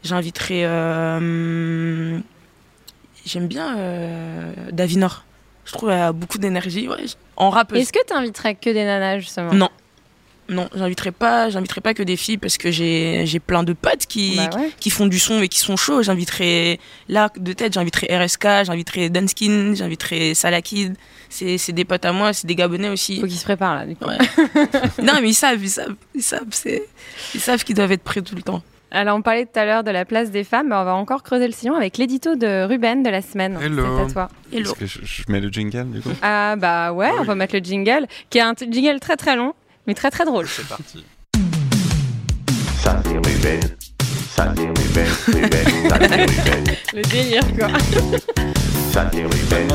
j'inviterai. 0.03 0.65
euh, 0.65 2.19
J'aime 3.25 3.47
bien 3.47 3.77
euh, 3.77 4.51
Davinor. 4.71 5.23
Je 5.65 5.73
trouve 5.73 5.89
qu'elle 5.89 5.99
a 5.99 6.11
beaucoup 6.11 6.39
d'énergie. 6.39 6.87
Ouais, 6.89 6.97
en 7.37 7.51
rap. 7.51 7.71
Est-ce 7.73 7.93
que 7.93 8.03
t'inviterais 8.05 8.55
que 8.55 8.69
des 8.71 8.83
nanas, 8.83 9.19
justement? 9.19 9.53
Non. 9.53 9.69
Non, 10.51 10.69
j'inviterai 10.75 11.11
pas, 11.11 11.49
j'inviterai 11.49 11.81
pas 11.81 11.93
que 11.93 12.03
des 12.03 12.17
filles 12.17 12.37
parce 12.37 12.57
que 12.57 12.69
j'ai 12.71 13.23
j'ai 13.25 13.39
plein 13.39 13.63
de 13.63 13.73
potes 13.73 14.05
qui, 14.05 14.35
Bah 14.35 14.49
ouais. 14.57 14.69
qui 14.79 14.89
font 14.89 15.07
du 15.07 15.17
son 15.17 15.41
et 15.41 15.47
qui 15.47 15.57
sont 15.59 15.77
chauds. 15.77 16.03
J'inviterai 16.03 16.79
là 17.09 17.29
de 17.37 17.53
tête, 17.53 17.73
j'inviterai 17.73 18.07
RSK, 18.15 18.65
j'inviterai 18.65 19.09
Danskin, 19.09 19.73
j'inviterai 19.75 20.33
Salakid. 20.33 20.95
C'est 21.29 21.57
c'est 21.57 21.71
des 21.71 21.85
potes 21.85 22.03
à 22.05 22.11
moi, 22.11 22.33
c'est 22.33 22.45
des 22.47 22.55
Gabonais 22.55 22.89
aussi. 22.89 23.19
Faut 23.21 23.27
qu'ils 23.27 23.37
se 23.37 23.45
préparent, 23.45 23.75
là, 23.75 23.85
du 23.85 23.95
coup. 23.95 24.05
Ouais. 24.05 24.17
non, 25.03 25.13
mais 25.21 25.29
ils 25.29 25.33
savent, 25.33 25.63
ils 25.63 25.69
savent, 25.69 25.95
ils 26.13 26.21
savent, 26.21 26.45
c'est 26.51 26.83
ils 27.33 27.39
savent 27.39 27.63
qu'ils 27.63 27.75
doivent 27.75 27.91
être 27.93 28.03
prêts 28.03 28.21
tout 28.21 28.35
le 28.35 28.41
temps. 28.43 28.61
Alors, 28.93 29.15
on 29.15 29.21
parlait 29.21 29.45
tout 29.45 29.57
à 29.57 29.63
l'heure 29.63 29.85
de 29.85 29.91
la 29.91 30.03
place 30.03 30.31
des 30.31 30.43
femmes, 30.43 30.67
mais 30.67 30.75
on 30.75 30.83
va 30.83 30.93
encore 30.95 31.23
creuser 31.23 31.47
le 31.47 31.53
sillon 31.53 31.75
avec 31.75 31.97
l'édito 31.97 32.35
de 32.35 32.65
Ruben 32.67 33.03
de 33.03 33.09
la 33.09 33.21
semaine. 33.21 33.57
Hello. 33.63 33.85
C'est 33.97 34.03
à 34.03 34.13
toi. 34.13 34.29
Hello. 34.51 34.69
Est-ce 34.69 34.73
que 34.77 34.85
je, 34.85 34.99
je 35.01 35.23
mets 35.29 35.39
le 35.39 35.47
jingle, 35.47 35.89
du 35.91 36.01
coup 36.01 36.09
Ah 36.21 36.57
bah 36.57 36.91
ouais, 36.91 37.09
on 37.19 37.23
va 37.23 37.35
mettre 37.35 37.55
le 37.55 37.63
jingle, 37.63 38.05
qui 38.29 38.39
est 38.39 38.41
un 38.41 38.53
t- 38.53 38.67
jingle 38.69 38.99
très 38.99 39.15
très 39.15 39.37
long, 39.37 39.53
mais 39.87 39.93
très 39.93 40.11
très 40.11 40.25
drôle. 40.25 40.47
C'est 40.47 40.67
parti. 40.67 41.05
Ça 42.83 42.99
c'est 43.03 43.09
Ruben, 43.11 43.59
ça 44.35 44.53
c'est 44.55 44.61
Ruben, 44.61 45.07
Ruben, 45.27 45.89
ça 45.89 45.97
c'est 45.99 46.15
Ruben, 46.25 46.75
Le 46.93 47.01
délire 47.03 47.43
quoi. 47.57 47.67
ça 48.91 49.09
c'est 49.13 49.23
Ruben. 49.23 49.67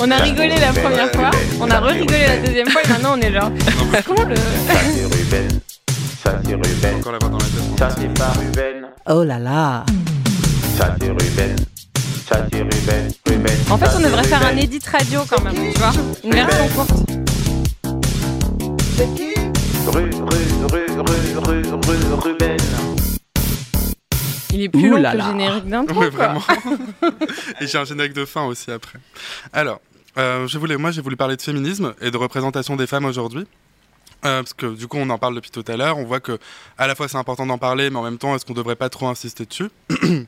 On 0.00 0.10
a 0.10 0.16
rigolé 0.18 0.54
la 0.60 0.72
première 0.72 1.10
fois, 1.12 1.30
on 1.60 1.70
a 1.70 1.80
re-rigolé 1.80 2.26
la 2.28 2.36
deuxième 2.38 2.68
fois 2.68 2.82
et 2.84 2.88
maintenant 2.88 3.16
on 3.18 3.20
est 3.20 3.32
genre. 3.32 3.50
Comment 4.06 4.24
le. 4.28 4.36
Ça 4.36 4.42
c'est 4.94 5.04
Ruben, 5.04 5.48
ça 6.22 6.40
c'est 6.44 6.54
Ruben, 6.54 6.96
Encore 6.98 7.12
la 7.12 7.18
voix 7.18 7.28
dans 7.30 7.38
la 7.38 7.44
tête. 7.44 7.78
ça 7.78 7.88
c'est 7.98 8.14
pas 8.14 8.32
Ruben, 8.38 8.86
Oh 9.06 9.24
là 9.24 9.38
là 9.38 9.84
ça 10.78 10.94
c'est 11.00 11.08
Ruben, 11.08 11.56
ça 12.28 12.46
c'est 12.52 12.58
Ruben, 12.62 13.12
Ruben. 13.26 13.56
En 13.70 13.78
fait, 13.78 13.86
on 13.88 13.98
c'est 13.98 14.04
devrait 14.04 14.24
faire 14.24 14.46
un 14.46 14.56
edit 14.56 14.80
radio 14.90 15.20
quand 15.28 15.42
même, 15.42 15.54
tu 15.54 15.78
vois 15.78 15.92
Une 16.22 16.32
version 16.34 16.68
courte. 16.68 16.90
Ru, 18.96 19.04
ru, 19.04 19.43
ru, 19.86 20.10
ru, 20.10 20.40
ru, 20.70 21.62
ru, 21.76 22.16
Ruben. 22.22 22.56
Il 24.52 24.62
est 24.62 24.68
plus 24.68 24.88
Ouh 24.88 24.90
long 24.92 24.96
là 24.98 25.12
que 25.12 25.16
le 25.16 25.22
là. 25.22 25.30
générique 25.30 25.68
d'intro. 25.68 26.00
Oui, 26.00 26.10
quoi. 26.10 26.28
vraiment. 26.28 26.42
et 27.60 27.66
j'ai 27.66 27.78
un 27.78 27.84
générique 27.84 28.12
de 28.12 28.24
fin 28.24 28.44
aussi 28.44 28.70
après. 28.70 28.98
Alors, 29.52 29.80
euh, 30.16 30.46
je 30.46 30.58
voulais, 30.58 30.76
moi, 30.76 30.90
j'ai 30.92 31.00
voulu 31.02 31.16
parler 31.16 31.36
de 31.36 31.42
féminisme 31.42 31.94
et 32.00 32.10
de 32.10 32.16
représentation 32.16 32.76
des 32.76 32.86
femmes 32.86 33.04
aujourd'hui. 33.04 33.46
Euh, 34.24 34.42
parce 34.42 34.54
que 34.54 34.74
du 34.74 34.86
coup, 34.86 34.96
on 34.98 35.10
en 35.10 35.18
parle 35.18 35.34
depuis 35.34 35.50
tout 35.50 35.64
à 35.66 35.76
l'heure. 35.76 35.98
On 35.98 36.04
voit 36.04 36.20
que 36.20 36.38
à 36.78 36.86
la 36.86 36.94
fois 36.94 37.08
c'est 37.08 37.18
important 37.18 37.46
d'en 37.46 37.58
parler, 37.58 37.90
mais 37.90 37.98
en 37.98 38.02
même 38.04 38.16
temps, 38.16 38.34
est-ce 38.34 38.46
qu'on 38.46 38.54
devrait 38.54 38.76
pas 38.76 38.88
trop 38.88 39.08
insister 39.08 39.44
dessus? 39.44 39.70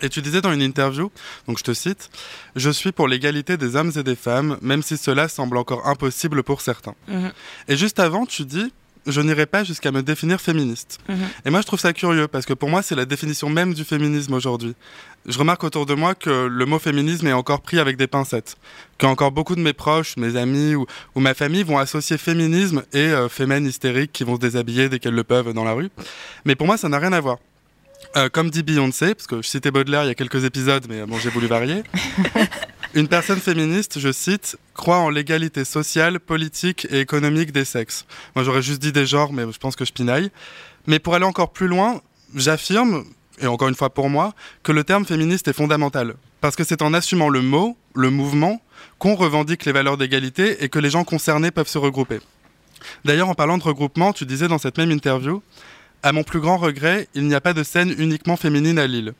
Et 0.00 0.08
tu 0.08 0.22
disais 0.22 0.40
dans 0.40 0.52
une 0.52 0.62
interview, 0.62 1.10
donc 1.46 1.58
je 1.58 1.62
te 1.64 1.72
cite, 1.72 2.10
Je 2.56 2.70
suis 2.70 2.90
pour 2.92 3.06
l'égalité 3.06 3.56
des 3.56 3.76
hommes 3.76 3.92
et 3.96 4.02
des 4.02 4.16
femmes, 4.16 4.58
même 4.60 4.82
si 4.82 4.96
cela 4.96 5.28
semble 5.28 5.56
encore 5.56 5.86
impossible 5.86 6.42
pour 6.42 6.60
certains. 6.62 6.94
Mhm. 7.08 7.32
Et 7.68 7.76
juste 7.76 8.00
avant, 8.00 8.26
tu 8.26 8.44
dis 8.44 8.72
Je 9.06 9.20
n'irai 9.20 9.46
pas 9.46 9.64
jusqu'à 9.64 9.92
me 9.92 10.02
définir 10.02 10.40
féministe. 10.40 10.98
Mhm. 11.08 11.16
Et 11.44 11.50
moi, 11.50 11.60
je 11.60 11.66
trouve 11.66 11.78
ça 11.78 11.92
curieux, 11.92 12.28
parce 12.28 12.46
que 12.46 12.54
pour 12.54 12.70
moi, 12.70 12.82
c'est 12.82 12.94
la 12.94 13.04
définition 13.04 13.48
même 13.48 13.74
du 13.74 13.84
féminisme 13.84 14.32
aujourd'hui. 14.34 14.74
Je 15.26 15.38
remarque 15.38 15.64
autour 15.64 15.86
de 15.86 15.94
moi 15.94 16.14
que 16.14 16.46
le 16.46 16.66
mot 16.66 16.78
féminisme 16.78 17.26
est 17.26 17.32
encore 17.32 17.60
pris 17.60 17.78
avec 17.78 17.96
des 17.96 18.06
pincettes. 18.06 18.56
Qu'encore 18.98 19.32
beaucoup 19.32 19.56
de 19.56 19.60
mes 19.60 19.72
proches, 19.72 20.16
mes 20.16 20.36
amis 20.36 20.74
ou, 20.74 20.86
ou 21.14 21.20
ma 21.20 21.34
famille 21.34 21.62
vont 21.62 21.78
associer 21.78 22.18
féminisme 22.18 22.82
et 22.92 22.98
euh, 22.98 23.28
fémènes 23.28 23.66
hystériques 23.66 24.12
qui 24.12 24.24
vont 24.24 24.36
se 24.36 24.40
déshabiller 24.40 24.88
dès 24.88 24.98
qu'elles 24.98 25.14
le 25.14 25.24
peuvent 25.24 25.52
dans 25.52 25.64
la 25.64 25.72
rue. 25.72 25.90
Mais 26.44 26.54
pour 26.54 26.66
moi, 26.66 26.76
ça 26.76 26.88
n'a 26.88 26.98
rien 26.98 27.12
à 27.12 27.20
voir. 27.20 27.38
Euh, 28.16 28.28
comme 28.28 28.50
dit 28.50 28.62
Beyoncé, 28.62 29.14
parce 29.14 29.26
que 29.26 29.42
je 29.42 29.48
citais 29.48 29.70
Baudelaire 29.72 30.04
il 30.04 30.08
y 30.08 30.10
a 30.10 30.14
quelques 30.14 30.44
épisodes, 30.44 30.86
mais 30.88 31.00
euh, 31.00 31.06
bon, 31.06 31.18
j'ai 31.18 31.30
voulu 31.30 31.46
varier. 31.46 31.82
Une 32.94 33.08
personne 33.08 33.40
féministe, 33.40 33.98
je 33.98 34.12
cite, 34.12 34.56
croit 34.72 34.98
en 34.98 35.10
l'égalité 35.10 35.64
sociale, 35.64 36.20
politique 36.20 36.86
et 36.90 37.00
économique 37.00 37.50
des 37.50 37.64
sexes. 37.64 38.06
Moi, 38.36 38.44
j'aurais 38.44 38.62
juste 38.62 38.80
dit 38.80 38.92
des 38.92 39.04
genres, 39.04 39.32
mais 39.32 39.42
je 39.50 39.58
pense 39.58 39.74
que 39.74 39.84
je 39.84 39.92
pinaille. 39.92 40.30
Mais 40.86 41.00
pour 41.00 41.16
aller 41.16 41.24
encore 41.24 41.52
plus 41.52 41.66
loin, 41.66 42.00
j'affirme, 42.36 43.04
et 43.40 43.48
encore 43.48 43.66
une 43.66 43.74
fois 43.74 43.90
pour 43.90 44.08
moi, 44.10 44.32
que 44.62 44.70
le 44.70 44.84
terme 44.84 45.04
féministe 45.04 45.48
est 45.48 45.52
fondamental. 45.52 46.14
Parce 46.40 46.54
que 46.54 46.62
c'est 46.62 46.82
en 46.82 46.94
assumant 46.94 47.30
le 47.30 47.42
mot, 47.42 47.76
le 47.96 48.10
mouvement, 48.10 48.62
qu'on 49.00 49.16
revendique 49.16 49.64
les 49.64 49.72
valeurs 49.72 49.96
d'égalité 49.96 50.62
et 50.62 50.68
que 50.68 50.78
les 50.78 50.90
gens 50.90 51.02
concernés 51.02 51.50
peuvent 51.50 51.66
se 51.66 51.78
regrouper. 51.78 52.20
D'ailleurs, 53.04 53.28
en 53.28 53.34
parlant 53.34 53.58
de 53.58 53.64
regroupement, 53.64 54.12
tu 54.12 54.24
disais 54.24 54.46
dans 54.46 54.58
cette 54.58 54.78
même 54.78 54.92
interview, 54.92 55.42
à 56.04 56.12
mon 56.12 56.22
plus 56.22 56.38
grand 56.38 56.58
regret, 56.58 57.08
il 57.14 57.26
n'y 57.26 57.34
a 57.34 57.40
pas 57.40 57.54
de 57.54 57.64
scène 57.64 57.92
uniquement 57.98 58.36
féminine 58.36 58.78
à 58.78 58.86
Lille. 58.86 59.14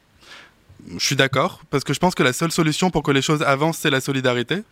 Je 0.99 1.05
suis 1.05 1.17
d'accord, 1.17 1.61
parce 1.71 1.83
que 1.83 1.95
je 1.95 1.99
pense 1.99 2.15
que 2.15 2.23
la 2.23 2.35
seule 2.35 2.53
solution 2.53 2.91
pour 2.91 3.03
que 3.03 3.11
les 3.11 3.23
choses 3.23 3.43
avancent, 3.43 3.79
c'est 3.79 3.91
la 3.91 4.03
solidarité. 4.03 4.63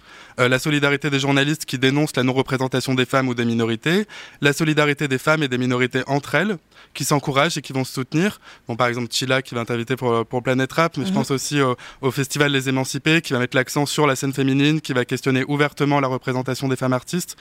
Euh, 0.40 0.48
la 0.48 0.58
solidarité 0.58 1.08
des 1.08 1.18
journalistes 1.18 1.64
qui 1.64 1.78
dénoncent 1.78 2.14
la 2.16 2.22
non-représentation 2.22 2.94
des 2.94 3.06
femmes 3.06 3.28
ou 3.28 3.34
des 3.34 3.46
minorités, 3.46 4.06
la 4.42 4.52
solidarité 4.52 5.08
des 5.08 5.16
femmes 5.16 5.42
et 5.42 5.48
des 5.48 5.56
minorités 5.56 6.02
entre 6.06 6.34
elles, 6.34 6.58
qui 6.92 7.04
s'encouragent 7.04 7.56
et 7.56 7.62
qui 7.62 7.72
vont 7.72 7.84
se 7.84 7.94
soutenir. 7.94 8.40
Bon, 8.68 8.76
par 8.76 8.88
exemple, 8.88 9.08
Chila 9.10 9.40
qui 9.40 9.54
va 9.54 9.64
t'inviter 9.64 9.96
pour, 9.96 10.26
pour 10.26 10.42
Planète 10.42 10.72
Rap, 10.72 10.98
mais 10.98 11.04
je 11.04 11.08
Mhm. 11.10 11.14
pense 11.14 11.30
aussi 11.30 11.62
au, 11.62 11.76
au 12.02 12.10
Festival 12.10 12.52
Les 12.52 12.68
Émancipés, 12.68 13.22
qui 13.22 13.32
va 13.32 13.38
mettre 13.38 13.56
l'accent 13.56 13.86
sur 13.86 14.06
la 14.06 14.14
scène 14.14 14.34
féminine, 14.34 14.82
qui 14.82 14.92
va 14.92 15.06
questionner 15.06 15.44
ouvertement 15.48 15.98
la 15.98 16.08
représentation 16.08 16.68
des 16.68 16.76
femmes 16.76 16.92
artistes. 16.92 17.36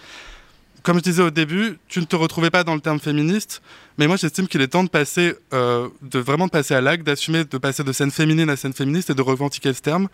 Comme 0.83 0.97
je 0.97 1.03
disais 1.03 1.21
au 1.21 1.29
début, 1.29 1.77
tu 1.87 1.99
ne 1.99 2.05
te 2.05 2.15
retrouvais 2.15 2.49
pas 2.49 2.63
dans 2.63 2.73
le 2.73 2.81
terme 2.81 2.99
féministe, 2.99 3.61
mais 3.97 4.07
moi 4.07 4.15
j'estime 4.15 4.47
qu'il 4.47 4.61
est 4.61 4.67
temps 4.67 4.83
de 4.83 4.89
passer, 4.89 5.35
euh, 5.53 5.89
de 6.01 6.17
vraiment 6.17 6.47
de 6.47 6.51
passer 6.51 6.73
à 6.73 6.81
l'acte, 6.81 7.05
d'assumer, 7.05 7.43
de 7.43 7.57
passer 7.57 7.83
de 7.83 7.91
scène 7.91 8.09
féminine 8.09 8.49
à 8.49 8.55
scène 8.55 8.73
féministe 8.73 9.11
et 9.11 9.13
de 9.13 9.21
revendiquer 9.21 9.73
ce 9.73 9.81
terme. 9.81 10.07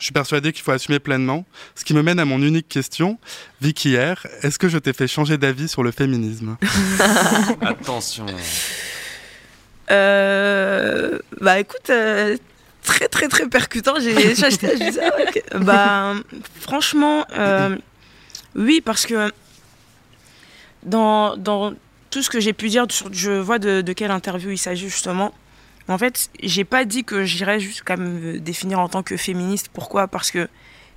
Je 0.00 0.04
suis 0.04 0.12
persuadé 0.12 0.52
qu'il 0.52 0.62
faut 0.62 0.72
assumer 0.72 0.98
pleinement. 0.98 1.44
Ce 1.74 1.84
qui 1.84 1.92
me 1.92 2.02
mène 2.02 2.18
à 2.18 2.24
mon 2.24 2.40
unique 2.40 2.68
question. 2.68 3.18
Vicky 3.60 3.98
R, 3.98 4.26
est-ce 4.42 4.58
que 4.58 4.68
je 4.68 4.78
t'ai 4.78 4.94
fait 4.94 5.06
changer 5.06 5.36
d'avis 5.36 5.68
sur 5.68 5.82
le 5.82 5.90
féminisme? 5.90 6.56
Attention. 7.60 8.24
Euh, 9.90 11.18
bah 11.40 11.60
écoute, 11.60 11.90
euh, 11.90 12.36
très 12.82 13.08
très 13.08 13.28
très 13.28 13.46
percutant. 13.46 13.94
J'ai 14.00 14.16
acheté, 14.42 14.70
je 14.72 14.84
disais, 14.84 15.00
ah. 15.52 15.58
Bah 15.58 16.14
franchement, 16.60 17.26
euh, 17.36 17.76
oui, 18.56 18.80
parce 18.80 19.04
que 19.04 19.30
dans, 20.82 21.36
dans 21.36 21.72
tout 22.10 22.22
ce 22.22 22.30
que 22.30 22.40
j'ai 22.40 22.52
pu 22.52 22.68
dire, 22.68 22.86
je 23.12 23.32
vois 23.32 23.58
de, 23.58 23.80
de 23.80 23.92
quelle 23.92 24.10
interview 24.10 24.50
il 24.50 24.58
s'agit 24.58 24.88
justement. 24.88 25.32
En 25.88 25.98
fait, 25.98 26.30
j'ai 26.42 26.64
pas 26.64 26.84
dit 26.84 27.02
que 27.04 27.24
j'irais 27.24 27.58
jusqu'à 27.60 27.96
me 27.96 28.38
définir 28.38 28.78
en 28.78 28.88
tant 28.88 29.02
que 29.02 29.16
féministe. 29.16 29.70
Pourquoi? 29.72 30.06
Parce 30.08 30.30
que 30.30 30.48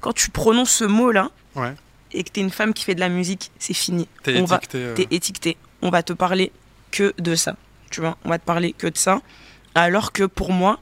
quand 0.01 0.13
tu 0.13 0.29
prononces 0.29 0.71
ce 0.71 0.83
mot-là 0.85 1.31
Ouais. 1.55 1.73
et 2.11 2.23
que 2.23 2.29
t'es 2.31 2.41
une 2.41 2.49
femme 2.51 2.73
qui 2.73 2.83
fait 2.83 2.95
de 2.95 2.99
la 2.99 3.09
musique, 3.09 3.51
c'est 3.59 3.73
fini. 3.73 4.07
T'es 4.23 4.33
va- 4.41 4.57
étiqueté. 4.57 4.77
euh, 4.77 4.93
t'es 4.93 5.07
étiqueté. 5.11 5.57
On 5.81 5.89
va 5.89 6.03
te 6.03 6.13
parler 6.13 6.51
que 6.91 7.13
de 7.19 7.35
ça. 7.35 7.55
Tu 7.89 8.01
vois, 8.01 8.17
on 8.23 8.29
va 8.29 8.37
te 8.39 8.45
parler 8.45 8.73
que 8.73 8.87
de 8.87 8.97
ça. 8.97 9.21
Alors 9.75 10.11
que 10.11 10.23
pour 10.23 10.51
moi, 10.51 10.79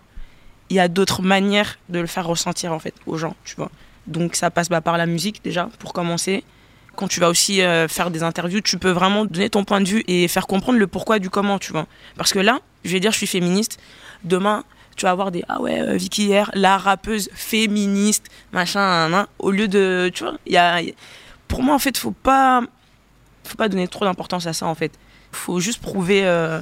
il 0.70 0.76
y 0.76 0.80
a 0.80 0.88
d'autres 0.88 1.22
manières 1.22 1.78
de 1.90 2.00
le 2.00 2.08
faire 2.08 2.26
ressentir 2.28 2.74
en 2.74 2.80
fait 2.80 2.94
aux 3.06 3.18
gens, 3.18 3.36
tu 3.46 3.56
vois? 3.56 3.72
Donc 4.08 4.36
ça 4.36 4.50
passe 4.52 4.68
bah, 4.70 4.82
par 4.82 4.98
la 4.98 5.06
musique 5.06 5.42
déjà 5.44 5.70
pour 5.80 5.94
commencer. 5.94 6.44
Quand 6.96 7.08
tu 7.08 7.20
vas 7.20 7.30
aussi 7.30 7.62
euh, 7.62 7.88
faire 7.88 8.12
des 8.12 8.24
interviews, 8.24 8.62
tu 8.62 8.78
peux 8.78 8.92
vraiment 8.92 9.26
donner 9.26 9.50
ton 9.50 9.64
point 9.64 9.82
de 9.82 9.88
vue 9.88 10.04
et 10.08 10.28
faire 10.28 10.48
comprendre 10.48 10.78
le 10.78 10.88
pourquoi 10.88 11.20
du 11.20 11.30
comment, 11.30 11.58
tu 11.58 11.72
vois. 11.72 11.88
Parce 12.18 12.34
que 12.34 12.40
là, 12.40 12.60
je 12.84 12.92
vais 12.92 13.00
dire 13.00 13.12
je 13.12 13.18
suis 13.18 13.28
féministe. 13.28 13.80
Demain, 14.24 14.64
tu 14.96 15.06
vas 15.06 15.12
avoir 15.12 15.32
des 15.32 15.44
ah 15.48 15.62
ouais 15.62 15.82
euh, 15.82 15.96
Vicky 15.96 16.26
hier, 16.26 16.52
la 16.54 16.78
rappeuse 16.78 17.30
féministe, 17.34 18.28
machin, 18.52 19.10
nan, 19.10 19.26
au 19.40 19.52
lieu 19.52 19.68
de 19.68 20.12
tu 20.14 20.24
vois, 20.24 20.34
il 20.46 20.54
y 20.54 20.58
a 20.58 20.82
pour 21.48 21.64
moi 21.64 21.74
en 21.76 21.80
fait, 21.80 21.98
faut 21.98 22.12
pas 22.12 22.62
faut 23.44 23.58
pas 23.58 23.70
donner 23.70 23.88
trop 23.88 24.06
d'importance 24.06 24.46
à 24.46 24.54
ça 24.54 24.68
en 24.68 24.76
fait. 24.76 24.92
Faut 25.32 25.60
juste 25.60 25.82
prouver 25.82 26.26
euh, 26.26 26.62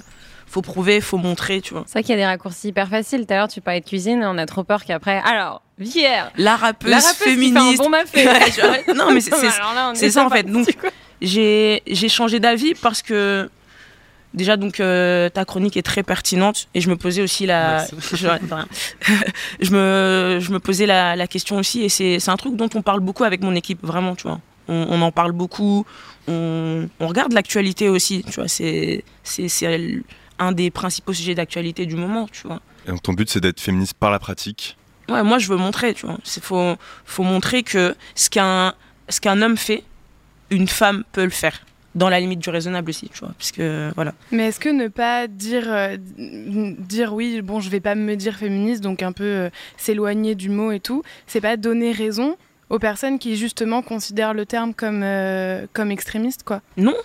faut 0.50 0.62
prouver, 0.62 1.00
faut 1.00 1.18
montrer, 1.18 1.62
tu 1.62 1.74
vois. 1.74 1.84
C'est 1.86 1.94
vrai 1.94 2.04
qu'il 2.04 2.12
y 2.12 2.14
a 2.14 2.18
des 2.18 2.26
raccourcis 2.26 2.70
hyper 2.70 2.90
faciles. 2.90 3.26
Tout 3.26 3.34
à 3.34 3.38
l'heure, 3.38 3.48
tu 3.48 3.62
parlais 3.62 3.82
de 3.82 3.86
cuisine, 3.86 4.24
on 4.24 4.38
a 4.38 4.46
trop 4.46 4.64
peur 4.64 4.84
qu'après. 4.84 5.22
Alors, 5.24 5.62
Pierre. 5.84 6.32
la 6.38 6.56
rappeuse, 6.56 6.90
La 6.90 6.98
rappeuse 7.00 7.12
qui 7.18 7.24
fait 7.24 7.30
un 7.30 7.34
féministe. 7.34 7.78
bon 7.84 7.90
mafé. 7.90 8.26
Ouais, 8.28 8.52
genre, 8.52 8.96
non, 8.96 9.12
mais 9.14 9.22
c'est 9.96 10.10
ça 10.12 10.26
en 10.26 10.30
fait. 10.30 10.44
Donc, 10.44 10.68
j'ai 11.22 11.82
j'ai 11.88 12.10
changé 12.10 12.40
d'avis 12.40 12.74
parce 12.76 13.02
que 13.02 13.50
déjà 14.34 14.58
donc 14.58 14.80
euh, 14.80 15.30
ta 15.30 15.44
chronique 15.44 15.76
est 15.76 15.82
très 15.82 16.04
pertinente 16.04 16.68
et 16.76 16.82
je 16.82 16.90
me 16.90 16.96
posais 16.96 17.22
aussi 17.22 17.46
la 17.46 17.86
je, 18.14 19.72
me 19.72 20.38
je 20.40 20.52
me 20.52 20.60
posais 20.60 20.86
la, 20.86 21.16
la 21.16 21.28
question 21.28 21.58
aussi 21.58 21.84
et 21.84 21.90
c'est 21.90 22.20
c'est 22.20 22.32
un 22.32 22.38
truc 22.38 22.56
dont 22.56 22.70
on 22.76 22.82
parle 22.82 23.00
beaucoup 23.00 23.24
avec 23.24 23.42
mon 23.42 23.56
équipe 23.56 23.80
vraiment 23.84 24.16
tu 24.16 24.28
vois 24.28 24.40
on, 24.68 24.86
on 24.90 25.02
en 25.02 25.12
parle 25.12 25.32
beaucoup 25.32 25.86
on, 26.28 26.88
on 27.00 27.08
regarde 27.08 27.34
l'actualité 27.34 27.90
aussi 27.90 28.24
tu 28.24 28.34
vois 28.34 28.48
c'est 28.48 29.04
c'est 29.24 29.48
c'est 29.50 30.02
un 30.38 30.52
des 30.52 30.70
principaux 30.72 31.14
sujets 31.14 31.36
d'actualité 31.36 31.86
du 31.88 31.96
moment 31.96 32.28
tu 32.32 32.48
vois 32.48 32.62
Et 32.88 32.92
donc 32.92 33.02
ton 33.02 33.14
but 33.14 33.30
c'est 33.30 33.42
d'être 33.42 33.60
féministe 33.60 33.96
par 34.00 34.12
la 34.12 34.20
pratique. 34.20 34.78
Ouais, 35.10 35.24
moi 35.24 35.38
je 35.38 35.48
veux 35.48 35.58
montrer, 35.58 35.94
tu 35.94 36.06
vois. 36.06 36.18
C'est 36.24 36.44
faut 36.44 36.76
faut 37.06 37.24
montrer 37.24 37.64
que 37.64 37.96
ce 38.16 38.30
qu'un 38.30 38.74
ce 39.10 39.20
qu'un 39.20 39.42
homme 39.42 39.58
fait, 39.58 39.84
une 40.50 40.68
femme 40.68 41.04
peut 41.12 41.24
le 41.24 41.30
faire 41.30 41.62
dans 41.96 42.10
la 42.10 42.20
limite 42.20 42.40
du 42.40 42.50
raisonnable 42.50 42.90
aussi, 42.90 43.10
tu 43.10 43.20
vois. 43.20 43.34
Parce 43.38 43.52
que 43.52 43.92
voilà. 43.96 44.14
Mais 44.32 44.48
est-ce 44.48 44.60
que 44.60 44.70
ne 44.70 44.88
pas 44.88 45.28
dire, 45.28 45.66
euh, 45.68 45.98
dire 45.98 47.14
oui, 47.14 47.42
bon, 47.42 47.60
je 47.60 47.70
vais 47.70 47.80
pas 47.80 47.96
me 47.96 48.16
dire 48.16 48.36
féministe, 48.36 48.82
donc 48.82 49.02
un 49.04 49.12
peu 49.12 49.24
euh, 49.24 49.50
s'éloigner 49.78 50.36
du 50.36 50.50
mot 50.50 50.72
et 50.72 50.80
tout, 50.80 51.04
c'est 51.28 51.42
pas 51.42 51.58
donner 51.58 51.92
raison 51.92 52.38
aux 52.70 52.80
personnes 52.80 53.18
qui 53.18 53.36
justement 53.36 53.82
considèrent 53.82 54.34
le 54.34 54.46
terme 54.46 54.74
comme, 54.74 55.02
euh, 55.04 55.66
comme 55.74 55.92
extrémiste, 55.92 56.44
quoi? 56.44 56.62
Non, 56.78 56.96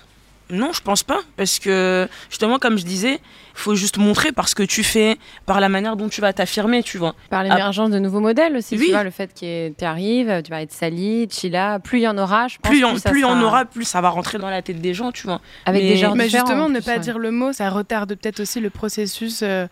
non, 0.50 0.72
je 0.72 0.80
pense 0.82 1.02
pas, 1.02 1.20
parce 1.36 1.58
que 1.58 2.08
justement, 2.28 2.58
comme 2.58 2.76
je 2.78 2.84
disais, 2.84 3.20
faut 3.54 3.74
juste 3.74 3.96
montrer 3.98 4.30
par 4.32 4.48
ce 4.48 4.54
que 4.54 4.62
tu 4.62 4.82
fais, 4.82 5.16
par 5.46 5.60
la 5.60 5.68
manière 5.68 5.96
dont 5.96 6.08
tu 6.08 6.20
vas 6.20 6.32
t'affirmer, 6.32 6.82
tu 6.82 6.98
vois. 6.98 7.14
Par 7.30 7.42
l'émergence 7.42 7.90
de 7.90 7.98
nouveaux 7.98 8.20
modèles 8.20 8.56
aussi, 8.56 8.76
Oui. 8.76 8.86
tu 8.86 8.90
vois, 8.92 9.04
le 9.04 9.10
fait 9.10 9.32
que 9.32 9.70
tu 9.70 9.84
arrives, 9.84 10.42
tu 10.42 10.50
vas 10.50 10.60
être 10.62 10.72
Sally, 10.72 11.28
Chila, 11.30 11.78
plus 11.78 12.00
il 12.00 12.02
y 12.02 12.08
en 12.08 12.18
aura, 12.18 12.48
je 12.48 12.58
pense 12.58 12.68
Plus 12.68 12.78
il 12.78 12.82
y 12.82 12.84
en, 12.84 12.96
ça 12.98 13.10
plus 13.10 13.20
il 13.20 13.22
y 13.22 13.24
en 13.24 13.40
aura, 13.42 13.64
plus 13.64 13.84
ça 13.84 14.00
va 14.00 14.10
rentrer 14.10 14.38
dans 14.38 14.50
la 14.50 14.60
tête 14.60 14.80
des 14.80 14.92
gens, 14.92 15.12
tu 15.12 15.26
vois. 15.26 15.40
Avec 15.66 15.82
Mais- 15.82 15.88
des 15.90 15.96
genres 15.96 16.14
Mais 16.16 16.28
justement, 16.28 16.64
en 16.64 16.68
ne 16.68 16.74
plus, 16.80 16.84
pas 16.84 16.92
ouais. 16.94 16.98
dire 16.98 17.18
le 17.18 17.30
mot, 17.30 17.52
ça 17.52 17.70
retarde 17.70 18.14
peut-être 18.14 18.40
aussi 18.40 18.60
le 18.60 18.70
processus 18.70 19.40
euh, 19.42 19.66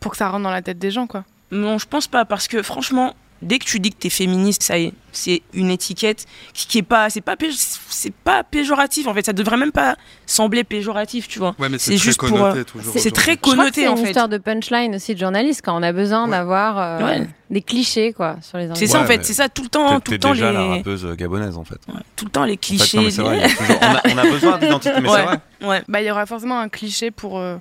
pour 0.00 0.10
que 0.12 0.16
ça 0.18 0.28
rentre 0.28 0.42
dans 0.44 0.50
la 0.50 0.62
tête 0.62 0.78
des 0.78 0.90
gens, 0.90 1.06
quoi. 1.06 1.24
Non, 1.50 1.78
je 1.78 1.86
pense 1.86 2.06
pas, 2.06 2.24
parce 2.24 2.48
que 2.48 2.62
franchement, 2.62 3.14
dès 3.42 3.58
que 3.58 3.64
tu 3.64 3.78
dis 3.80 3.90
que 3.90 3.96
t'es 3.96 4.10
féministe, 4.10 4.62
ça 4.62 4.78
y 4.78 4.86
est, 4.86 4.92
c'est 5.12 5.42
une 5.52 5.70
étiquette 5.70 6.26
qui 6.52 6.66
qui 6.66 6.78
est 6.78 6.82
pas, 6.82 7.08
c'est 7.10 7.20
pas, 7.20 7.34
péj- 7.34 7.78
c'est 7.88 8.12
pas 8.12 8.44
péjoratif 8.44 9.06
en 9.06 9.14
fait. 9.14 9.24
Ça 9.26 9.32
devrait 9.32 9.56
même 9.56 9.72
pas 9.72 9.96
sembler 10.26 10.64
péjoratif, 10.64 11.28
tu 11.28 11.38
vois. 11.38 11.54
Ouais, 11.58 11.68
mais 11.68 11.78
c'est 11.78 11.92
très 11.96 11.98
juste 11.98 12.18
pour, 12.20 12.28
connoté 12.30 12.58
euh, 12.60 12.64
toujours 12.64 12.92
C'est 12.96 13.10
très 13.10 13.32
Je 13.32 13.36
crois 13.38 13.52
que 13.54 13.58
connoté 13.58 13.80
c'est 13.82 13.88
en 13.88 13.96
une 13.96 14.02
fait. 14.02 14.10
histoire 14.10 14.28
de 14.28 14.38
punchline 14.38 14.94
aussi 14.94 15.14
de 15.14 15.18
journaliste 15.20 15.62
quand 15.64 15.76
on 15.78 15.82
a 15.82 15.92
besoin 15.92 16.28
d'avoir 16.28 16.78
euh, 16.78 17.04
Ouais. 17.06 17.28
des 17.50 17.62
clichés 17.62 18.12
quoi 18.12 18.36
sur 18.42 18.58
les 18.58 18.68
C'est 18.74 18.86
ça 18.86 19.00
en 19.00 19.06
fait, 19.06 19.24
c'est 19.24 19.34
ça 19.34 19.48
tout 19.48 19.62
le 19.62 19.68
temps, 19.68 19.98
T'es- 20.00 20.04
tout 20.04 20.12
le 20.12 20.18
temps 20.18 20.32
déjà 20.32 20.50
les, 20.52 20.58
la 20.58 20.66
rappeuse 20.76 21.06
gabonaise 21.16 21.56
en 21.56 21.64
fait. 21.64 21.78
ouais, 21.88 22.00
tout 22.16 22.24
le 22.26 22.30
temps 22.30 22.44
les 22.44 22.52
En 22.52 22.54
fait, 22.54 22.58
clichés. 22.58 22.96
non, 22.98 23.02
mais 23.04 23.10
c'est 23.10 23.22
vrai, 23.22 23.36
il 23.38 23.40
y 23.40 23.44
a 23.44 23.48
toujours- 23.48 23.78
on, 23.80 23.86
a, 23.86 24.02
on 24.14 24.18
a 24.18 24.22
besoin 24.30 24.58
d'identité, 24.58 24.94
mais 25.00 25.08
c'est 25.14 25.22
vrai. 25.22 25.38
ouais. 25.62 25.82
Bah, 25.88 26.00
il 26.02 26.06
y 26.06 26.10
aura 26.10 26.26
forcément 26.26 26.58
un 26.60 26.68
cliché 26.68 27.10
pour 27.10 27.38
euh, 27.38 27.56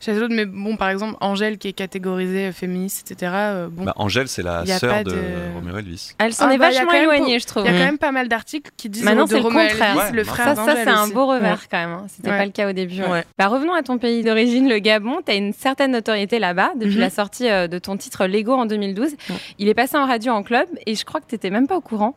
chez 0.00 0.12
les 0.12 0.22
autres, 0.22 0.34
mais 0.34 0.46
bon, 0.46 0.76
par 0.76 0.88
exemple, 0.88 1.16
Angèle 1.20 1.58
qui 1.58 1.68
est 1.68 1.72
catégorisée 1.72 2.50
féministe, 2.52 3.10
etc. 3.10 3.32
euh, 3.34 3.68
bon, 3.70 3.84
Bah, 3.84 3.92
Angèle, 3.96 4.28
c'est 4.28 4.42
la 4.42 4.64
sœur 4.66 5.04
de, 5.04 5.10
de- 5.10 5.16
Roméo 5.54 5.76
Elvis. 5.78 6.14
Elle 6.18 6.32
s'en 6.32 6.48
Ah 6.48 6.54
est 6.54 6.58
bah, 6.58 6.70
vachement 6.70 6.92
éloignée, 6.92 7.38
je 7.38 7.46
trouve. 7.46 7.64
Il 7.66 7.66
y 7.66 7.68
a 7.68 7.72
quand 7.78 7.84
Mm. 7.84 7.86
même 7.86 7.98
pas 7.98 8.10
mal 8.12 8.28
d'articles 8.28 8.70
qui 8.76 8.88
disent 8.88 9.04
Maintenant, 9.04 9.26
c'est 9.26 9.36
le 9.36 9.42
contraire. 9.42 9.66
Elvis, 9.70 9.98
Ouais, 9.98 10.12
le 10.12 10.24
ça, 10.24 10.30
frère 10.32 10.56
Ça, 10.56 10.64
ça 10.64 10.74
c'est 10.76 10.88
un 10.88 11.08
beau 11.08 11.26
revers 11.26 11.52
Ouais. 11.60 11.66
quand 11.70 11.78
même. 11.78 11.90
hein. 11.90 12.06
C'était 12.08 12.30
Ouais. 12.30 12.38
pas 12.38 12.44
le 12.46 12.50
cas 12.52 12.68
au 12.68 12.72
début. 12.72 13.00
ouais. 13.02 13.08
Ouais. 13.08 13.24
Bah, 13.38 13.48
revenons 13.48 13.74
à 13.74 13.82
ton 13.82 13.98
pays 13.98 14.22
d'origine, 14.24 14.68
le 14.68 14.78
Gabon. 14.78 15.18
Tu 15.24 15.32
as 15.32 15.34
une 15.36 15.52
certaine 15.52 15.92
notoriété 15.92 16.38
là-bas 16.38 16.70
depuis 16.76 16.94
Mhm. 16.94 17.00
la 17.00 17.10
sortie 17.10 17.48
euh, 17.50 17.68
de 17.68 17.78
ton 17.78 17.96
titre 17.96 18.26
Lego 18.26 18.52
en 18.54 18.66
2012. 18.66 19.10
Ouais. 19.28 19.36
Il 19.58 19.68
est 19.68 19.74
passé 19.74 19.96
en 19.98 20.06
radio 20.06 20.32
en 20.32 20.42
club 20.42 20.66
et 20.86 20.94
je 20.94 21.04
crois 21.04 21.20
que 21.20 21.26
tu 21.26 21.34
n'étais 21.34 21.50
même 21.50 21.66
pas 21.66 21.76
au 21.76 21.80
courant. 21.82 22.14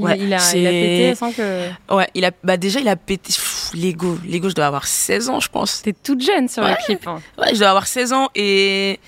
Il, 0.00 0.04
Ouais, 0.04 0.12
a, 0.12 0.16
il, 0.16 0.34
a, 0.34 0.38
c'est- 0.38 0.60
il 0.60 0.66
a 0.66 0.70
pété 0.70 1.14
sans 1.14 1.30
que. 1.32 1.68
Ouais, 1.94 2.08
il 2.14 2.24
a, 2.24 2.30
bah 2.42 2.56
déjà 2.56 2.80
il 2.80 2.88
a 2.88 2.96
pété. 2.96 3.32
Lego, 3.74 4.18
Lego, 4.26 4.48
je 4.48 4.54
dois 4.54 4.66
avoir 4.66 4.86
16 4.86 5.28
ans, 5.28 5.40
je 5.40 5.48
pense. 5.48 5.82
T'es 5.82 5.92
toute 5.92 6.22
jeune 6.24 6.48
sur 6.48 6.62
Ouais. 6.62 6.70
le 6.70 6.84
clip. 6.84 7.06
hein. 7.06 7.20
Ouais, 7.38 7.52
je 7.54 7.58
dois 7.58 7.68
avoir 7.68 7.86
16 7.86 8.12
ans 8.12 8.28
et 8.34 8.98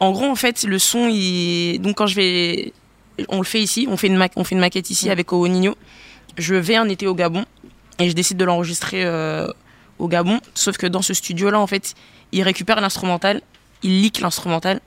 en 0.00 0.10
gros 0.12 0.24
en 0.26 0.34
fait 0.34 0.64
le 0.64 0.78
son 0.78 1.08
il 1.08 1.78
donc 1.80 1.96
quand 1.96 2.06
je 2.06 2.14
vais 2.16 2.72
on 3.28 3.36
le 3.38 3.44
fait 3.44 3.60
ici, 3.60 3.86
on 3.90 3.96
fait 3.98 4.06
une 4.06 4.16
ma- 4.16 4.28
on 4.36 4.44
fait 4.44 4.54
une 4.54 4.60
maquette 4.60 4.88
ici 4.90 5.10
avec 5.10 5.30
Owo 5.32 5.46
Nino. 5.46 5.74
Je 6.38 6.54
vais 6.54 6.76
un 6.76 6.88
été 6.88 7.06
au 7.06 7.14
Gabon 7.14 7.44
et 7.98 8.08
je 8.08 8.14
décide 8.14 8.38
de 8.38 8.44
l'enregistrer 8.44 9.04
euh, 9.04 9.46
au 9.98 10.08
Gabon, 10.08 10.40
sauf 10.54 10.78
que 10.78 10.86
dans 10.86 11.02
ce 11.02 11.12
studio 11.12 11.50
là 11.50 11.60
en 11.60 11.66
fait, 11.66 11.94
il 12.32 12.42
récupère 12.42 12.80
l'instrumental, 12.80 13.42
il 13.82 14.00
leak 14.02 14.20
l'instrumental 14.20 14.80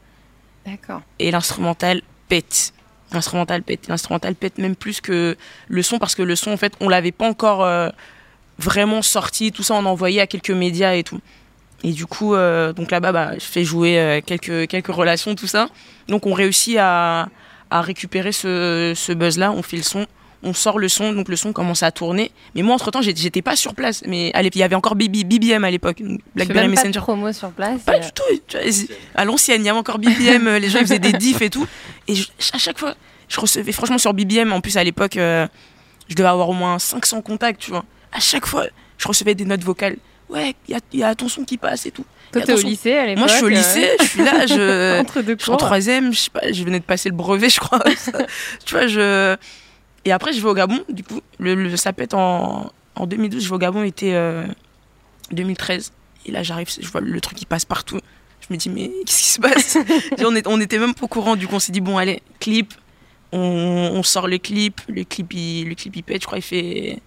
D'accord. 0.65 1.01
et 1.19 1.29
l'instrumental 1.29 2.01
pète. 2.27 2.73
L'instrumental 3.13 3.61
pète, 3.63 4.57
même 4.57 4.75
plus 4.75 4.99
que 5.01 5.37
le 5.67 5.83
son 5.83 5.99
parce 5.99 6.15
que 6.15 6.23
le 6.23 6.35
son 6.35 6.51
en 6.51 6.57
fait, 6.57 6.73
on 6.79 6.89
l'avait 6.89 7.11
pas 7.11 7.27
encore 7.27 7.63
euh, 7.63 7.89
vraiment 8.57 9.01
sorti, 9.01 9.51
tout 9.51 9.63
ça 9.63 9.75
on 9.75 9.85
envoyait 9.85 10.21
à 10.21 10.27
quelques 10.27 10.51
médias 10.51 10.95
et 10.95 11.03
tout. 11.03 11.19
Et 11.83 11.91
du 11.91 12.05
coup, 12.05 12.33
euh, 12.33 12.73
donc 12.73 12.91
là-bas, 12.91 13.11
bah, 13.11 13.31
je 13.33 13.43
fais 13.45 13.63
jouer 13.63 13.99
euh, 13.99 14.21
quelques, 14.25 14.67
quelques 14.67 14.87
relations, 14.87 15.35
tout 15.35 15.47
ça. 15.47 15.67
Donc 16.07 16.25
on 16.25 16.33
réussit 16.33 16.77
à, 16.79 17.29
à 17.69 17.81
récupérer 17.81 18.31
ce, 18.31 18.93
ce 18.95 19.11
buzz-là, 19.11 19.51
on 19.51 19.61
fait 19.61 19.77
le 19.77 19.83
son, 19.83 20.07
on 20.43 20.53
sort 20.53 20.77
le 20.79 20.89
son, 20.89 21.13
donc 21.13 21.29
le 21.29 21.35
son 21.35 21.53
commence 21.53 21.83
à 21.83 21.91
tourner. 21.91 22.31
Mais 22.55 22.61
moi, 22.61 22.75
entre-temps, 22.75 23.01
j'ai- 23.01 23.15
j'étais 23.15 23.41
pas 23.41 23.55
sur 23.55 23.73
place. 23.73 24.03
Mais 24.07 24.31
il 24.35 24.57
y 24.57 24.63
avait 24.63 24.75
encore 24.75 24.95
BB 24.95 25.23
BBM 25.23 25.63
à 25.63 25.71
l'époque, 25.71 26.01
Blackberry 26.35 26.67
même 26.67 26.75
pas 26.75 26.81
de 26.83 26.87
Messenger. 26.87 26.99
promo 26.99 27.31
sur 27.31 27.51
place. 27.51 27.81
Pas 27.81 27.97
et- 27.97 28.01
du 28.01 28.11
tout. 28.11 28.23
À 29.15 29.25
l'ancienne, 29.25 29.61
il 29.61 29.65
y 29.65 29.69
avait 29.69 29.79
encore 29.79 29.99
BBM, 29.99 30.47
euh, 30.47 30.59
les 30.59 30.69
gens 30.69 30.79
ils 30.79 30.85
faisaient 30.85 30.99
des 30.99 31.13
diffs 31.13 31.41
et 31.41 31.49
tout. 31.49 31.65
Et 32.07 32.15
je- 32.15 32.27
à 32.53 32.57
chaque 32.57 32.77
fois, 32.77 32.95
je 33.29 33.39
recevais, 33.39 33.71
franchement, 33.71 33.97
sur 33.97 34.13
BBM, 34.13 34.51
en 34.53 34.61
plus 34.61 34.77
à 34.77 34.83
l'époque, 34.83 35.17
euh, 35.17 35.47
je 36.09 36.15
devais 36.15 36.29
avoir 36.29 36.49
au 36.49 36.53
moins 36.53 36.77
500 36.79 37.21
contacts, 37.21 37.61
tu 37.61 37.71
vois. 37.71 37.85
À 38.11 38.19
chaque 38.19 38.45
fois, 38.45 38.65
je 38.97 39.07
recevais 39.07 39.35
des 39.35 39.45
notes 39.45 39.63
vocales. 39.63 39.95
Ouais, 40.29 40.55
il 40.67 40.71
y 40.73 40.75
a, 40.75 40.79
il 40.93 40.99
y 40.99 41.03
a 41.03 41.13
ton 41.15 41.27
son 41.29 41.43
qui 41.43 41.57
passe 41.57 41.85
et 41.85 41.91
tout. 41.91 42.05
Toi, 42.31 42.41
t'es 42.41 42.53
au 42.53 42.57
lycée 42.57 42.93
à 42.95 43.05
l'époque. 43.05 43.19
Moi, 43.19 43.27
je 43.27 43.33
suis 43.35 43.43
au 43.43 43.47
euh, 43.47 43.51
lycée, 43.51 43.89
je 43.99 44.05
suis 44.05 44.23
là, 44.23 44.45
je, 44.47 44.99
Entre 45.01 45.21
deux 45.21 45.35
je 45.37 45.43
suis 45.43 45.51
en 45.51 45.57
troisième, 45.57 46.11
je 46.13 46.19
sais 46.19 46.29
pas, 46.31 46.51
je 46.51 46.63
venais 46.63 46.79
de 46.79 46.83
passer 46.85 47.09
le 47.09 47.15
brevet, 47.15 47.49
je 47.49 47.59
crois. 47.59 47.83
Tu 48.65 48.73
vois, 48.73 48.87
je. 48.87 49.35
Et 50.05 50.11
après, 50.11 50.33
je 50.33 50.41
vais 50.41 50.49
au 50.49 50.53
Gabon, 50.53 50.79
du 50.89 51.03
coup, 51.03 51.21
le, 51.39 51.55
le- 51.55 51.77
ça 51.77 51.93
pète 51.93 52.13
en, 52.13 52.71
en 52.95 53.07
2012, 53.07 53.43
je 53.43 53.49
vais 53.49 53.55
au 53.55 53.59
Gabon, 53.59 53.83
était 53.83 54.13
euh, 54.13 54.45
2013. 55.31 55.93
Et 56.25 56.31
là, 56.31 56.43
j'arrive, 56.43 56.69
je 56.79 56.87
vois 56.87 57.01
le 57.01 57.21
truc 57.21 57.37
qui 57.37 57.45
passe 57.45 57.65
partout. 57.65 57.99
Je 58.41 58.53
me 58.53 58.57
dis, 58.57 58.69
mais 58.69 58.89
qu'est-ce 59.05 59.21
qui 59.21 59.29
se 59.29 59.39
passe? 59.41 59.77
On, 60.25 60.35
est, 60.35 60.47
on 60.47 60.59
était 60.59 60.79
même 60.79 60.93
pas 60.93 61.05
au 61.05 61.07
courant, 61.07 61.35
du 61.35 61.47
coup, 61.47 61.55
on 61.55 61.59
s'est 61.59 61.71
dit, 61.71 61.81
bon, 61.81 61.97
allez, 61.97 62.21
clip, 62.39 62.73
on, 63.31 63.39
on 63.39 64.03
sort 64.03 64.27
le 64.27 64.37
clip, 64.37 64.81
le 64.89 65.03
clip, 65.03 65.33
il, 65.33 65.69
le 65.69 65.75
clip, 65.75 65.95
il 65.95 66.03
pète, 66.03 66.21
je 66.21 66.25
crois, 66.27 66.37
il 66.37 66.43
fait 66.43 66.99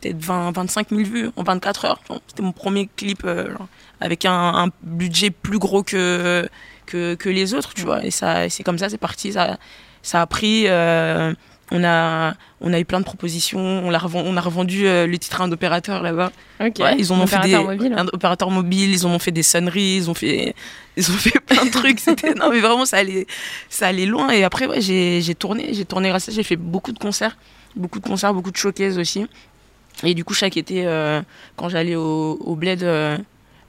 peut-être 0.00 0.18
20, 0.22 0.52
25 0.52 0.90
000 0.90 1.02
vues 1.02 1.30
en 1.36 1.42
24 1.42 1.84
heures. 1.86 2.00
C'était 2.28 2.42
mon 2.42 2.52
premier 2.52 2.88
clip 2.96 3.22
euh, 3.24 3.50
genre, 3.50 3.66
avec 4.00 4.24
un, 4.24 4.32
un 4.32 4.68
budget 4.82 5.30
plus 5.30 5.58
gros 5.58 5.82
que, 5.82 6.48
que, 6.86 7.14
que 7.14 7.28
les 7.28 7.54
autres, 7.54 7.74
tu 7.74 7.82
vois. 7.82 8.04
Et 8.04 8.10
ça, 8.10 8.48
c'est 8.48 8.62
comme 8.62 8.78
ça, 8.78 8.88
c'est 8.88 8.98
parti. 8.98 9.32
Ça, 9.32 9.58
ça 10.02 10.22
a 10.22 10.26
pris. 10.26 10.64
euh, 10.68 11.34
on, 11.72 11.82
a, 11.84 12.34
on 12.60 12.72
a 12.72 12.78
eu 12.80 12.84
plein 12.84 13.00
de 13.00 13.04
propositions. 13.04 13.58
On, 13.60 13.90
l'a 13.90 13.98
reven- 13.98 14.22
on 14.24 14.36
a 14.36 14.40
revendu 14.40 14.86
euh, 14.86 15.06
le 15.06 15.18
titre 15.18 15.40
à 15.40 15.44
un 15.44 15.52
opérateur 15.52 16.02
là-bas. 16.02 16.30
Ok. 16.60 16.76
Ouais, 16.80 16.96
ils 16.98 17.12
en 17.12 17.20
ont 17.20 17.26
fait 17.26 17.40
des 17.40 17.56
mobile. 17.58 17.94
un 17.96 18.06
opérateur 18.12 18.50
mobile, 18.50 18.90
ils 18.92 19.06
en 19.06 19.10
ont 19.10 19.18
fait 19.18 19.32
des 19.32 19.42
sonneries, 19.42 19.96
ils 19.96 20.10
ont 20.10 20.14
fait 20.14 20.54
ils 20.96 21.10
ont 21.10 21.14
fait 21.14 21.38
plein 21.40 21.64
de 21.66 21.70
trucs, 21.70 22.00
non 22.36 22.50
mais 22.50 22.60
vraiment 22.60 22.84
ça 22.86 22.98
allait 22.98 23.26
ça 23.68 23.88
allait 23.88 24.06
loin 24.06 24.30
et 24.30 24.44
après 24.44 24.66
ouais, 24.66 24.80
j'ai 24.80 25.20
j'ai 25.20 25.34
tourné, 25.34 25.74
j'ai 25.74 25.84
tourné 25.84 26.08
grâce 26.08 26.28
à 26.28 26.32
ça, 26.32 26.36
j'ai 26.36 26.42
fait 26.42 26.56
beaucoup 26.56 26.92
de 26.92 26.98
concerts, 26.98 27.36
beaucoup 27.74 27.98
de 28.00 28.06
concerts, 28.06 28.32
beaucoup 28.32 28.50
de 28.50 28.56
showcases 28.56 28.96
aussi. 28.98 29.26
Et 30.04 30.14
du 30.14 30.24
coup 30.24 30.34
chaque 30.34 30.56
été 30.56 30.86
euh, 30.86 31.20
quand 31.56 31.68
j'allais 31.68 31.96
au, 31.96 32.38
au 32.40 32.54
bled 32.54 32.82
euh, 32.82 33.18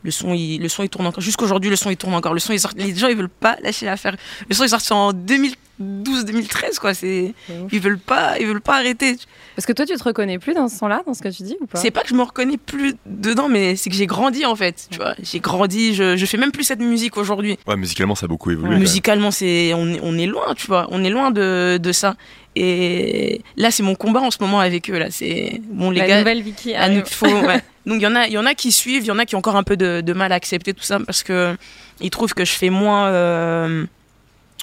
le 0.08 0.12
son 0.12 0.34
il 0.34 0.60
le 0.62 0.70
son 0.70 0.82
il 0.84 0.90
tourne 0.90 1.06
encore 1.06 1.22
jusqu'aujourd'hui 1.22 1.70
le 1.70 1.76
son 1.76 1.90
il 1.92 1.98
tourne 1.98 2.16
encore 2.16 2.34
le 2.34 2.40
son 2.40 2.54
il 2.54 2.60
sort 2.60 2.72
les 2.78 2.96
gens 2.96 3.08
ils 3.10 3.16
veulent 3.18 3.30
pas 3.30 3.58
lâcher 3.62 3.86
l'affaire 3.86 4.16
le 4.50 4.56
son 4.56 4.64
est 4.64 4.70
sorti 4.70 4.92
en 4.94 5.12
2012 5.14 6.26
2013 6.26 6.80
quoi 6.80 6.94
c'est 6.94 7.34
ils 7.72 7.80
veulent 7.80 8.00
pas 8.00 8.40
ils 8.40 8.48
veulent 8.48 8.62
pas 8.62 8.78
arrêter 8.78 9.18
Parce 9.56 9.66
que 9.66 9.74
toi, 9.74 9.86
tu 9.86 9.96
te 9.96 10.04
reconnais 10.04 10.38
plus 10.40 10.54
dans 10.54 10.68
ce 10.70 10.78
son-là, 10.78 11.02
dans 11.08 11.14
ce 11.16 11.22
que 11.24 11.30
tu 11.30 11.42
dis 11.44 11.58
ou 11.60 11.66
pas? 11.66 11.80
C'est 11.80 11.90
pas 11.92 12.02
que 12.04 12.10
je 12.10 12.14
me 12.14 12.22
reconnais 12.22 12.58
plus 12.58 12.94
dedans, 13.08 13.50
mais 13.50 13.76
c'est 13.76 13.90
que 13.90 13.96
j'ai 13.96 14.06
grandi 14.06 14.46
en 14.46 14.56
fait. 14.56 14.88
Tu 14.92 14.98
vois, 15.00 15.16
j'ai 15.22 15.40
grandi. 15.40 15.96
Je, 15.96 16.16
je 16.16 16.26
fais 16.28 16.38
même 16.38 16.52
plus 16.52 16.64
cette 16.64 16.80
musique 16.80 17.18
aujourd'hui. 17.18 17.58
Ouais, 17.68 17.76
musicalement, 17.76 18.14
ça 18.14 18.26
a 18.26 18.30
beaucoup 18.30 18.52
évolué. 18.52 18.70
même. 18.72 18.80
Musicalement, 18.80 19.32
c'est 19.32 19.74
on, 19.74 19.88
est- 19.96 20.00
on 20.04 20.16
est 20.16 20.28
loin, 20.28 20.54
tu 20.56 20.68
vois. 20.68 20.86
On 20.92 21.04
est 21.04 21.10
loin 21.10 21.32
de, 21.32 21.80
de 21.82 21.92
ça. 21.92 22.16
Et 22.56 23.42
là, 23.56 23.72
c'est 23.72 23.82
mon 23.84 23.96
combat 23.96 24.22
en 24.22 24.30
ce 24.32 24.38
moment 24.42 24.60
avec 24.60 24.90
eux. 24.92 24.98
Là, 25.00 25.08
c'est 25.10 25.60
bon 25.72 25.90
les 25.92 26.00
La 26.02 26.08
gars. 26.08 26.20
nouvelle 26.20 26.42
Vicky 26.44 26.76
à 26.76 26.88
nous- 26.90 27.00
arrive. 27.02 27.12
faut- 27.12 27.26
ouais. 27.48 27.62
Donc 27.88 28.02
il 28.02 28.04
y 28.04 28.08
en 28.08 28.16
a, 28.16 28.28
il 28.28 28.34
y 28.34 28.38
en 28.38 28.46
a 28.46 28.54
qui 28.54 28.74
suivent, 28.74 29.04
il 29.04 29.08
y 29.08 29.12
en 29.12 29.18
a 29.18 29.26
qui 29.26 29.36
ont 29.36 29.40
encore 29.40 29.56
un 29.56 29.64
peu 29.64 29.78
de, 29.78 30.02
de 30.02 30.14
mal 30.14 30.34
à 30.34 30.36
accepter 30.36 30.74
tout 30.74 30.84
ça 30.84 31.00
parce 31.00 31.24
que 31.24 31.56
ils 32.02 32.10
trouvent 32.10 32.34
que 32.34 32.44
je 32.44 32.52
fais 32.52 32.70
moins 32.70 33.08
euh, 33.08 33.86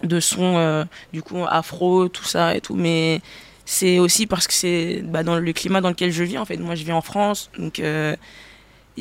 de 0.02 0.20
sons 0.20 0.58
euh, 0.58 0.84
du 1.14 1.22
coup 1.22 1.42
afro, 1.48 2.08
tout 2.08 2.24
ça 2.24 2.54
et 2.54 2.60
tout. 2.60 2.74
Mais 2.74 3.22
c'est 3.64 3.98
aussi 3.98 4.26
parce 4.26 4.46
que 4.46 4.52
c'est 4.52 5.00
bah, 5.02 5.22
dans 5.22 5.36
le 5.36 5.52
climat 5.54 5.80
dans 5.80 5.88
lequel 5.88 6.12
je 6.12 6.22
vis 6.22 6.36
en 6.36 6.44
fait. 6.44 6.58
Moi, 6.58 6.74
je 6.74 6.84
vis 6.84 6.92
en 6.92 7.00
France, 7.00 7.50
donc 7.58 7.80
euh, 7.80 8.14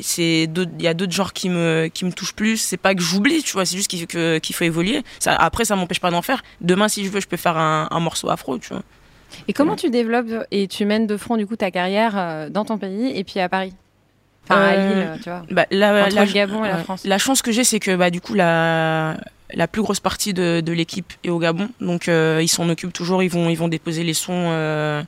c'est 0.01 0.43
il 0.43 0.81
y 0.81 0.87
a 0.87 0.93
d'autres 0.93 1.11
genres 1.11 1.33
qui 1.33 1.49
me 1.49 1.87
qui 1.93 2.05
me 2.05 2.13
touchent 2.13 2.33
plus. 2.33 2.55
C'est 2.55 2.77
pas 2.77 2.95
que 2.95 3.01
j'oublie 3.01 3.43
tu 3.43 3.51
vois 3.51 3.65
c'est 3.65 3.75
juste 3.75 3.91
qu'il 3.91 4.55
faut 4.55 4.63
évoluer. 4.63 5.03
Ça 5.19 5.35
après 5.35 5.65
ça 5.65 5.75
m'empêche 5.75 5.99
pas 5.99 6.11
d'en 6.11 6.21
faire. 6.21 6.43
Demain 6.61 6.87
si 6.87 7.03
je 7.03 7.09
veux 7.09 7.19
je 7.19 7.27
peux 7.27 7.35
faire 7.35 7.57
un, 7.57 7.89
un 7.91 7.99
morceau 7.99 8.29
afro 8.29 8.57
tu 8.57 8.69
vois. 8.69 8.83
Et 9.47 9.53
comment 9.53 9.75
tu 9.75 9.89
développes 9.89 10.45
et 10.51 10.67
tu 10.67 10.85
mènes 10.85 11.07
de 11.07 11.17
front 11.17 11.35
du 11.35 11.45
coup 11.45 11.55
ta 11.55 11.71
carrière 11.71 12.13
euh, 12.17 12.49
dans 12.49 12.65
ton 12.65 12.77
pays 12.77 13.11
et 13.17 13.23
puis 13.23 13.39
à 13.39 13.49
Paris? 13.49 13.73
Enfin 14.49 14.61
à 14.61 14.73
Euh, 14.73 15.13
Lille, 15.13 15.21
tu 15.23 15.29
vois. 15.29 15.41
bah, 15.51 15.65
la, 15.71 16.05
Entre 16.05 16.15
la- 16.15 16.25
le 16.25 16.31
Gabon 16.33 16.65
et 16.65 16.67
la 16.69 16.75
ouais. 16.77 16.83
France. 16.83 17.03
La 17.05 17.17
chance 17.17 17.41
que 17.41 17.51
j'ai, 17.51 17.63
c'est 17.63 17.79
que 17.79 17.95
bah, 17.95 18.09
du 18.09 18.19
coup, 18.21 18.33
la, 18.33 19.15
la 19.53 19.67
plus 19.67 19.81
grosse 19.81 19.99
partie 20.01 20.33
de, 20.33 20.61
de 20.61 20.71
l'équipe 20.73 21.13
est 21.23 21.29
au 21.29 21.39
Gabon. 21.39 21.69
Donc, 21.79 22.07
euh, 22.07 22.39
ils 22.41 22.47
s'en 22.49 22.67
occupent 22.69 22.93
toujours. 22.93 23.23
Ils 23.23 23.29
vont, 23.29 23.49
ils 23.49 23.55
vont 23.57 23.67
déposer 23.69 24.03
les 24.03 24.13
sons 24.13 24.33
euh, 24.51 25.01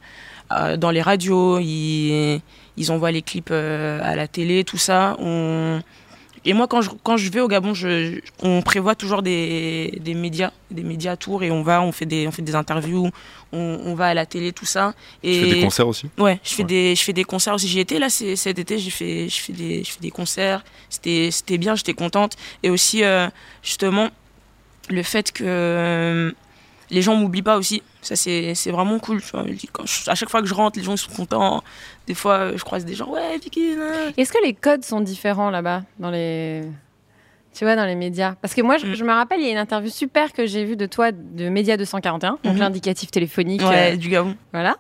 euh, 0.53 0.77
dans 0.77 0.91
les 0.91 1.01
radios. 1.01 1.59
Ils, 1.59 2.39
ils 2.77 2.91
envoient 2.91 3.11
les 3.11 3.21
clips 3.21 3.49
euh, 3.51 3.99
à 4.03 4.15
la 4.15 4.27
télé, 4.27 4.63
tout 4.63 4.77
ça. 4.77 5.15
On... 5.19 5.81
Et 6.47 6.53
moi, 6.53 6.67
quand 6.67 6.81
je, 6.81 6.91
quand 7.03 7.17
je 7.17 7.29
vais 7.31 7.39
au 7.39 7.47
Gabon, 7.47 7.73
je, 7.73 8.19
on 8.43 8.61
prévoit 8.61 8.93
toujours 8.93 9.23
des, 9.23 9.99
des 10.01 10.13
médias, 10.13 10.51
des 10.69 10.83
médias 10.83 11.15
tours, 11.15 11.43
et 11.43 11.49
on 11.49 11.63
va, 11.63 11.81
on 11.81 11.91
fait 11.91 12.05
des, 12.05 12.27
on 12.27 12.31
fait 12.31 12.43
des 12.43 12.53
interviews, 12.53 13.09
on, 13.51 13.79
on 13.83 13.95
va 13.95 14.07
à 14.07 14.13
la 14.13 14.27
télé, 14.27 14.53
tout 14.53 14.65
ça. 14.65 14.93
Et 15.23 15.39
Tu 15.39 15.45
fais 15.45 15.55
des 15.55 15.61
concerts 15.63 15.87
aussi? 15.87 16.07
Ouais, 16.19 16.39
je 16.43 16.53
fais 16.53 16.63
des, 16.63 16.95
je 16.95 17.03
fais 17.03 17.13
des 17.13 17.23
concerts 17.23 17.55
aussi. 17.55 17.67
J'y 17.67 17.79
étais 17.79 17.97
là 17.97 18.09
cet 18.09 18.59
été, 18.59 18.77
j'ai 18.77 18.91
fait, 18.91 19.27
je 19.27 19.39
fais 19.41 19.53
des, 19.53 19.83
je 19.83 19.91
fais 19.91 19.99
des 20.01 20.11
concerts. 20.11 20.63
C'était, 20.89 21.29
c'était 21.31 21.57
bien, 21.57 21.75
j'étais 21.75 21.95
contente. 21.95 22.33
Et 22.61 22.69
aussi, 22.69 23.03
euh, 23.03 23.27
justement, 23.63 24.09
le 24.89 25.01
fait 25.01 25.31
que 25.31 26.33
les 26.89 27.01
gens 27.01 27.15
m'oublient 27.15 27.41
pas 27.41 27.57
aussi. 27.57 27.81
Ça, 28.01 28.15
c'est, 28.15 28.53
vraiment 28.71 28.99
cool. 28.99 29.21
Tu 29.21 29.35
à 30.07 30.15
chaque 30.15 30.29
fois 30.29 30.41
que 30.41 30.47
je 30.47 30.53
rentre, 30.53 30.77
les 30.77 30.85
gens 30.85 30.95
sont 30.97 31.11
contents. 31.11 31.63
Des 32.07 32.13
fois, 32.13 32.55
je 32.55 32.63
croise 32.63 32.85
des 32.85 32.93
gens, 32.93 33.09
ouais, 33.09 33.37
Vicky. 33.37 33.75
Est-ce 34.17 34.31
que 34.31 34.43
les 34.43 34.53
codes 34.53 34.83
sont 34.83 35.01
différents 35.01 35.49
là-bas 35.49 35.83
dans 35.99 36.11
les 36.11 36.61
tu 37.57 37.63
vois 37.65 37.75
dans 37.75 37.85
les 37.85 37.95
médias 37.95 38.35
Parce 38.41 38.53
que 38.53 38.61
moi 38.61 38.75
Mm. 38.75 38.79
je, 38.87 38.93
je 38.95 39.03
me 39.03 39.11
rappelle 39.13 39.39
il 39.39 39.45
y 39.45 39.49
a 39.49 39.51
une 39.51 39.57
interview 39.57 39.89
super 39.89 40.33
que 40.33 40.45
j'ai 40.45 40.65
vue 40.65 40.75
de 40.75 40.85
toi 40.85 41.11
de 41.11 41.49
Média 41.49 41.77
241, 41.77 42.37
donc 42.43 42.53
Mhm. 42.53 42.57
l'indicatif 42.59 43.09
téléphonique 43.11 43.61
Ouais, 43.61 43.93
euh, 43.93 43.95
du 43.95 44.09
Gabon. 44.09 44.35
Voilà. 44.53 44.75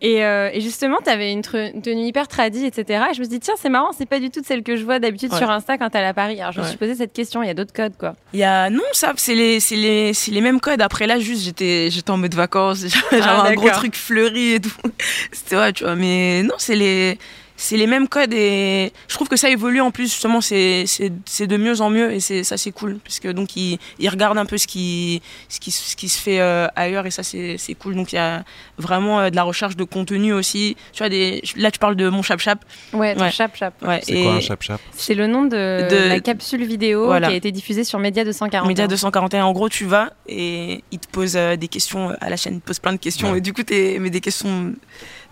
Et, 0.00 0.22
euh, 0.24 0.50
et 0.52 0.60
justement, 0.60 0.98
tu 1.02 1.08
avais 1.10 1.32
une, 1.32 1.40
tenue 1.42 2.04
hyper 2.06 2.28
tradie, 2.28 2.66
etc. 2.66 3.04
Et 3.10 3.14
je 3.14 3.20
me 3.20 3.24
suis 3.24 3.28
dit, 3.28 3.40
tiens, 3.40 3.54
c'est 3.58 3.70
marrant, 3.70 3.90
c'est 3.96 4.06
pas 4.06 4.20
du 4.20 4.30
tout 4.30 4.42
celle 4.44 4.62
que 4.62 4.76
je 4.76 4.84
vois 4.84 4.98
d'habitude 4.98 5.32
Ouais. 5.32 5.38
sur 5.38 5.50
Insta 5.50 5.78
quand 5.78 5.94
elle 5.94 6.04
à 6.04 6.12
Paris. 6.14 6.40
Alors 6.40 6.52
je 6.52 6.60
me 6.60 6.66
suis 6.66 6.76
posé 6.76 6.94
cette 6.94 7.12
question, 7.12 7.42
il 7.42 7.46
y 7.46 7.50
a 7.50 7.54
d'autres 7.54 7.72
codes, 7.72 7.96
quoi. 7.98 8.14
Il 8.32 8.38
y 8.40 8.44
a 8.44 8.68
non 8.70 8.82
ça 8.92 9.12
c'est 9.16 9.34
les 9.34 9.58
les 9.72 10.12
les 10.30 10.40
mêmes 10.40 10.60
codes 10.60 10.82
après 10.82 11.06
là 11.06 11.18
juste 11.18 11.42
j'étais 11.44 11.88
j'étais 11.90 12.10
en 12.10 12.16
mode 12.18 12.34
vacances 12.34 12.84
j'avais 13.10 13.22
Ah, 13.22 13.44
un 13.46 13.54
gros 13.54 13.70
truc 13.70 13.96
fleuri 13.96 14.54
et 14.54 14.60
tout 14.60 14.70
c'était 15.32 15.56
ouais 15.56 15.72
tu 15.72 15.84
vois 15.84 15.94
mais 15.96 16.42
non 16.42 16.54
c'est 16.58 16.76
les 16.76 17.18
c'est 17.56 17.76
les 17.76 17.86
mêmes 17.86 18.08
codes 18.08 18.32
et 18.34 18.92
je 19.08 19.14
trouve 19.14 19.28
que 19.28 19.36
ça 19.36 19.48
évolue 19.48 19.80
en 19.80 19.90
plus 19.92 20.04
justement 20.04 20.40
c'est 20.40 20.84
de 20.84 21.56
mieux 21.56 21.80
en 21.80 21.88
mieux 21.90 22.12
et 22.12 22.18
c'est 22.20 22.42
ça 22.42 22.56
c'est 22.56 22.72
cool 22.72 22.98
parce 22.98 23.20
que 23.20 23.28
donc 23.28 23.54
ils 23.56 23.78
ils 24.00 24.08
regardent 24.08 24.38
un 24.38 24.44
peu 24.46 24.58
ce 24.58 24.66
qui 24.66 25.22
ce 25.48 25.60
qui 25.60 25.70
ce 25.70 25.94
qui 25.94 26.08
se 26.08 26.20
fait 26.20 26.40
euh, 26.40 26.66
ailleurs 26.74 27.06
et 27.06 27.10
ça 27.12 27.22
c'est 27.22 27.56
c'est 27.58 27.74
cool 27.74 27.94
donc 27.94 28.12
il 28.12 28.16
y 28.16 28.18
a 28.18 28.44
vraiment 28.76 29.20
euh, 29.20 29.30
de 29.30 29.36
la 29.36 29.44
recherche 29.44 29.76
de 29.76 29.84
contenu 29.84 30.32
aussi 30.32 30.76
tu 30.92 30.98
vois 30.98 31.08
des 31.08 31.42
là 31.56 31.70
tu 31.70 31.78
parles 31.78 31.94
de 31.96 32.08
mon 32.08 32.22
chap 32.22 32.40
chap 32.40 32.64
Ouais, 32.92 33.14
ton 33.14 33.30
chap 33.30 33.54
chap. 33.56 33.74
ouais 33.82 34.00
C'est 34.02 34.22
quoi 34.22 34.32
un 34.34 34.40
chap-chap 34.40 34.80
C'est 34.96 35.14
le 35.14 35.26
nom 35.26 35.42
de, 35.44 35.48
De- 35.88 36.08
la 36.08 36.20
capsule 36.20 36.64
vidéo 36.64 37.06
Voilà. 37.06 37.28
qui 37.28 37.34
a 37.34 37.36
été 37.36 37.52
diffusée 37.52 37.84
sur 37.84 37.98
Média 37.98 38.24
240. 38.24 38.66
Média 38.66 38.86
241, 38.88 39.44
en 39.44 39.52
gros, 39.52 39.68
tu 39.68 39.84
vas 39.84 40.12
et 40.28 40.82
ils 40.90 40.98
te 40.98 41.08
posent 41.08 41.36
euh, 41.36 41.56
des 41.56 41.68
questions 41.68 42.10
à 42.20 42.30
la 42.30 42.36
chaîne, 42.36 42.54
ils 42.54 42.60
te 42.60 42.66
posent 42.66 42.78
plein 42.80 42.92
de 42.92 42.98
questions 42.98 43.32
Ouais. 43.32 43.38
et 43.38 43.40
du 43.40 43.52
coup, 43.52 43.62
t'es, 43.62 43.98
mais 44.00 44.10
des 44.10 44.20
questions. 44.20 44.72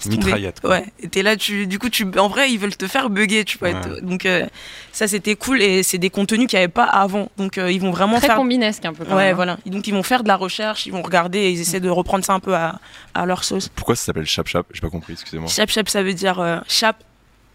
Mitraillette, 0.06 0.60
quoi. 0.60 0.70
Ouais, 0.70 0.84
et 1.00 1.08
t'es 1.08 1.22
là, 1.22 1.36
tu, 1.36 1.66
du 1.66 1.78
coup, 1.78 1.88
tu, 1.88 2.06
en 2.18 2.28
vrai, 2.28 2.50
ils 2.50 2.58
veulent 2.58 2.76
te 2.76 2.86
faire 2.88 3.08
bugger, 3.10 3.44
tu 3.44 3.58
vois. 3.58 3.70
Ouais. 3.70 4.00
Donc, 4.02 4.26
euh, 4.26 4.46
ça, 4.92 5.06
c'était 5.08 5.36
cool 5.36 5.62
et 5.62 5.82
c'est 5.82 5.98
des 5.98 6.10
contenus 6.10 6.46
qu'il 6.48 6.58
n'y 6.58 6.64
avait 6.64 6.72
pas 6.72 6.84
avant. 6.84 7.28
Donc, 7.36 7.58
euh, 7.58 7.70
ils 7.70 7.80
vont 7.80 7.90
vraiment 7.92 8.18
Très 8.18 8.28
faire. 8.28 8.36
combinesque 8.36 8.84
un 8.84 8.92
peu. 8.92 9.04
quand 9.04 9.12
Ouais, 9.16 9.22
même. 9.24 9.32
hein. 9.32 9.36
voilà. 9.36 9.58
Et 9.66 9.70
Donc, 9.70 9.86
ils 9.86 9.94
vont 9.94 10.02
faire 10.02 10.22
de 10.22 10.28
la 10.28 10.36
recherche, 10.36 10.86
ils 10.86 10.92
vont 10.92 11.02
regarder 11.02 11.38
et 11.38 11.50
ils 11.50 11.60
essaient 11.60 11.80
de 11.80 11.88
reprendre 11.88 12.24
ça 12.24 12.32
un 12.34 12.40
peu 12.40 12.54
à, 12.54 12.78
à 13.14 13.26
leur 13.26 13.44
sauce. 13.44 13.68
Pourquoi 13.68 13.94
ça 13.96 14.04
s'appelle 14.04 14.26
Chap 14.26 14.48
Chap? 14.48 14.66
J'ai 14.72 14.80
pas 14.80 14.90
compris, 14.90 15.12
excusez-moi. 15.12 15.48
Chap 15.48 15.70
chap, 15.70 15.88
ça 15.88 16.02
veut 16.02 16.14
dire 16.14 16.38
euh, 16.40 16.58
chap. 16.68 16.96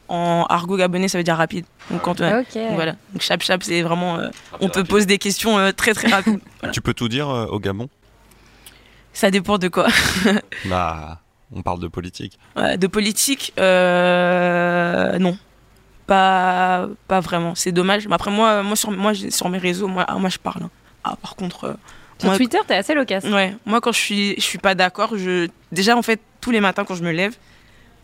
En 0.09 0.45
argot 0.47 0.77
gabonais, 0.77 1.09
ça 1.09 1.17
veut 1.17 1.23
dire 1.25 1.35
rapide. 1.35 1.65
Donc, 1.91 2.01
quand, 2.01 2.21
ouais. 2.21 2.33
Ok. 2.39 2.53
Donc, 2.53 2.75
voilà. 2.75 2.93
Donc, 3.11 3.21
chap 3.21 3.43
chap, 3.43 3.61
c'est 3.61 3.81
vraiment. 3.81 4.17
euh, 4.17 4.29
on 4.61 4.69
te 4.69 4.79
pose 4.79 5.05
des 5.05 5.17
questions 5.17 5.57
euh, 5.59 5.71
très 5.73 5.93
très 5.93 6.07
rapides. 6.07 6.39
Voilà. 6.61 6.71
Tu 6.73 6.79
peux 6.79 6.93
tout 6.93 7.09
dire 7.09 7.27
euh, 7.29 7.45
au 7.47 7.59
Gabon? 7.59 7.89
Ça 9.11 9.31
dépend 9.31 9.57
de 9.57 9.67
quoi. 9.67 9.87
Bah, 10.65 11.19
on 11.55 11.61
parle 11.61 11.79
de 11.79 11.87
politique. 11.87 12.37
Ouais, 12.55 12.77
de 12.77 12.87
politique, 12.87 13.53
euh, 13.59 15.17
non. 15.19 15.37
Pas, 16.05 16.87
pas 17.07 17.19
vraiment. 17.19 17.53
C'est 17.55 17.71
dommage. 17.71 18.07
Mais 18.07 18.15
après, 18.15 18.31
moi, 18.31 18.63
moi, 18.63 18.75
sur, 18.75 18.91
moi 18.91 19.13
sur 19.13 19.49
mes 19.49 19.57
réseaux, 19.57 19.87
moi, 19.87 20.05
ah, 20.07 20.15
moi 20.15 20.29
je 20.29 20.37
parle. 20.37 20.63
hein. 20.63 20.69
Ah, 21.03 21.15
par 21.21 21.35
contre. 21.35 21.65
euh, 21.65 21.73
Sur 22.19 22.29
moi, 22.29 22.37
Twitter, 22.37 22.59
t'es 22.67 22.75
assez 22.75 22.93
loquace. 22.93 23.25
Ouais, 23.25 23.55
moi, 23.65 23.81
quand 23.81 23.91
je 23.91 23.99
suis, 23.99 24.35
je 24.37 24.41
suis 24.41 24.57
pas 24.57 24.73
d'accord, 24.75 25.17
je. 25.17 25.47
Déjà, 25.71 25.97
en 25.97 26.01
fait, 26.01 26.21
tous 26.41 26.51
les 26.51 26.61
matins, 26.61 26.85
quand 26.85 26.95
je 26.95 27.03
me 27.03 27.11
lève, 27.11 27.35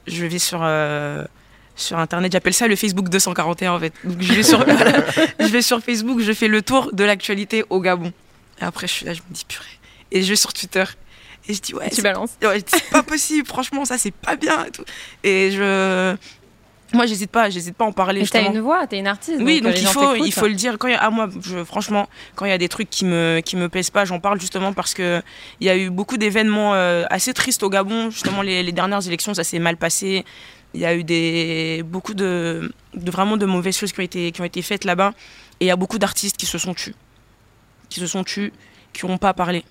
je 0.08 0.26
vais 0.26 0.40
sur. 0.40 0.60
euh, 0.64 1.24
sur 1.76 1.98
internet, 1.98 2.32
j'appelle 2.32 2.54
ça 2.54 2.68
le 2.68 2.76
Facebook 2.76 3.10
241 3.10 3.72
en 3.72 3.80
fait. 3.80 3.94
Donc 4.04 4.22
je 4.22 4.32
vais 4.34 4.44
sur, 4.44 4.60
voilà. 4.64 5.04
je 5.40 5.48
vais 5.48 5.64
sur 5.64 5.80
Facebook, 5.82 6.20
je 6.20 6.32
fais 6.32 6.48
le 6.48 6.62
tour 6.62 6.92
de 6.94 7.04
l'actualité 7.04 7.66
au 7.72 7.80
Gabon. 7.80 8.14
Et 8.62 8.64
après 8.64 8.86
je 8.86 8.92
suis 8.94 9.06
là, 9.08 9.14
je 9.16 9.22
me 9.28 9.34
dis 9.34 9.44
purée. 9.44 9.66
Et 10.12 10.22
je 10.22 10.30
vais 10.30 10.36
sur 10.36 10.54
Twitter 10.54 10.84
et 11.48 11.54
je 11.54 11.62
dis 11.62 11.74
ouais, 11.74 11.90
Tu 11.90 11.96
c'est- 11.98 12.02
balances. 12.02 12.32
Ouais, 12.42 12.62
c'est 12.66 12.90
pas 12.90 13.04
possible, 13.04 13.48
franchement, 13.48 13.86
ça 13.86 13.98
c'est 13.98 14.12
pas 14.14 14.36
bien 14.36 14.66
et 14.66 14.72
tout. 14.72 14.86
Et 15.24 15.52
je. 15.52 16.16
Moi, 16.94 17.08
j'hésite 17.08 17.32
pas, 17.32 17.50
j'hésite 17.50 17.76
pas 17.76 17.86
à 17.86 17.88
en 17.88 17.92
parler. 17.92 18.22
Mais 18.22 18.28
t'as 18.28 18.44
une 18.52 18.60
voix, 18.60 18.86
t'es 18.86 19.00
une 19.00 19.08
artiste. 19.08 19.42
Oui, 19.42 19.62
donc, 19.62 19.72
euh, 19.72 19.74
donc 19.74 19.82
il 19.82 19.88
faut, 19.88 20.16
il 20.26 20.32
faut 20.32 20.48
le 20.48 20.54
dire. 20.54 20.78
Quand 20.78 20.88
y 20.88 20.94
a, 20.94 21.00
ah, 21.02 21.10
moi, 21.10 21.28
je, 21.42 21.64
franchement, 21.64 22.08
quand 22.36 22.46
il 22.46 22.50
y 22.50 22.54
a 22.54 22.58
des 22.60 22.70
trucs 22.70 22.88
qui 22.92 23.04
me, 23.04 23.42
qui 23.44 23.56
me 23.56 23.68
plaisent 23.68 23.90
pas, 23.90 24.06
j'en 24.06 24.20
parle 24.20 24.40
justement 24.40 24.74
parce 24.74 24.94
que 24.94 25.24
il 25.60 25.66
y 25.66 25.72
a 25.72 25.76
eu 25.76 25.90
beaucoup 25.90 26.18
d'événements 26.18 26.76
euh, 26.76 27.06
assez 27.10 27.34
tristes 27.34 27.64
au 27.64 27.70
Gabon. 27.70 28.12
Justement, 28.12 28.44
les, 28.44 28.62
les 28.62 28.72
dernières 28.72 29.06
élections, 29.08 29.34
ça 29.34 29.44
s'est 29.44 29.58
mal 29.58 29.76
passé. 29.76 30.24
Il 30.76 30.82
y 30.82 30.86
a 30.86 30.94
eu 30.96 31.04
des, 31.04 31.82
beaucoup 31.84 32.14
de, 32.14 32.72
de 32.94 33.10
vraiment 33.12 33.38
de 33.38 33.48
mauvaises 33.48 33.76
choses 33.78 33.92
qui 33.92 34.00
ont 34.00 34.04
été, 34.04 34.32
qui 34.32 34.42
ont 34.42 34.46
été 34.46 34.62
faites 34.62 34.86
là-bas. 34.86 35.14
Et 35.60 35.66
il 35.66 35.68
y 35.70 35.72
a 35.72 35.76
beaucoup 35.76 35.98
d'artistes 35.98 36.38
qui 36.38 36.46
se 36.46 36.60
sont 36.60 36.76
tus, 36.76 36.94
qui 37.90 38.00
se 38.02 38.06
sont 38.08 38.24
tus, 38.24 38.54
qui 38.92 39.08
n'ont 39.08 39.18
pas 39.18 39.34
parlé. 39.34 39.66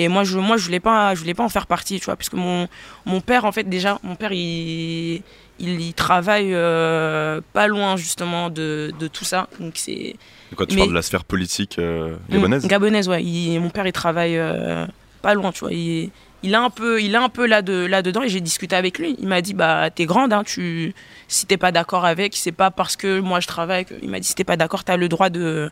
Et 0.00 0.06
moi, 0.06 0.22
je, 0.22 0.38
moi, 0.38 0.56
je 0.56 0.64
voulais 0.64 0.78
pas, 0.78 1.14
je 1.16 1.20
voulais 1.20 1.34
pas 1.34 1.42
en 1.42 1.48
faire 1.48 1.66
partie, 1.66 1.98
tu 1.98 2.04
vois, 2.04 2.14
parce 2.14 2.28
que 2.28 2.36
mon, 2.36 2.68
mon 3.04 3.20
père, 3.20 3.44
en 3.44 3.50
fait, 3.50 3.64
déjà, 3.68 3.98
mon 4.04 4.14
père, 4.14 4.30
il, 4.32 5.22
il, 5.58 5.92
travaille 5.94 6.50
euh, 6.54 7.40
pas 7.52 7.66
loin 7.66 7.96
justement 7.96 8.48
de, 8.48 8.92
de 9.00 9.08
tout 9.08 9.24
ça. 9.24 9.48
Donc 9.58 9.72
c'est. 9.74 10.14
Quoi 10.56 10.66
tu 10.66 10.76
Mais- 10.76 10.82
parles 10.82 10.90
de 10.90 10.94
la 10.94 11.02
sphère 11.02 11.24
politique 11.24 11.80
euh, 11.80 12.14
gabonaise 12.30 12.64
Mm, 12.64 12.68
gabonaise, 12.68 13.08
ouais. 13.08 13.24
Il- 13.24 13.58
mon 13.60 13.70
père, 13.70 13.88
il 13.88 13.92
travaille 13.92 14.38
euh, 14.38 14.86
pas 15.20 15.34
loin, 15.34 15.50
tu 15.50 15.60
vois. 15.60 15.72
Il, 15.72 16.10
il 16.44 16.54
a 16.54 16.62
un 16.62 16.70
peu, 16.70 17.02
il 17.02 17.12
est 17.12 17.18
un 17.18 17.28
peu 17.28 17.46
là 17.48 17.60
de 17.62 17.84
là 17.84 18.00
dedans 18.00 18.22
et 18.22 18.28
j'ai 18.28 18.40
discuté 18.40 18.76
avec 18.76 19.00
lui. 19.00 19.16
Il 19.18 19.26
m'a 19.26 19.40
dit 19.42 19.52
bah 19.54 19.90
t'es 19.90 20.06
grande, 20.06 20.32
hein, 20.32 20.44
tu 20.46 20.94
si 21.26 21.46
t'es 21.46 21.56
pas 21.56 21.72
d'accord 21.72 22.04
avec, 22.04 22.36
c'est 22.36 22.52
pas 22.52 22.70
parce 22.70 22.94
que 22.94 23.18
moi 23.18 23.40
je 23.40 23.48
travaille. 23.48 23.84
Que... 23.84 23.94
Il 24.00 24.08
m'a 24.10 24.20
dit 24.20 24.28
si 24.28 24.36
t'es 24.36 24.44
pas 24.44 24.56
d'accord, 24.56 24.84
t'as 24.84 24.96
le 24.96 25.08
droit 25.08 25.28
de 25.30 25.68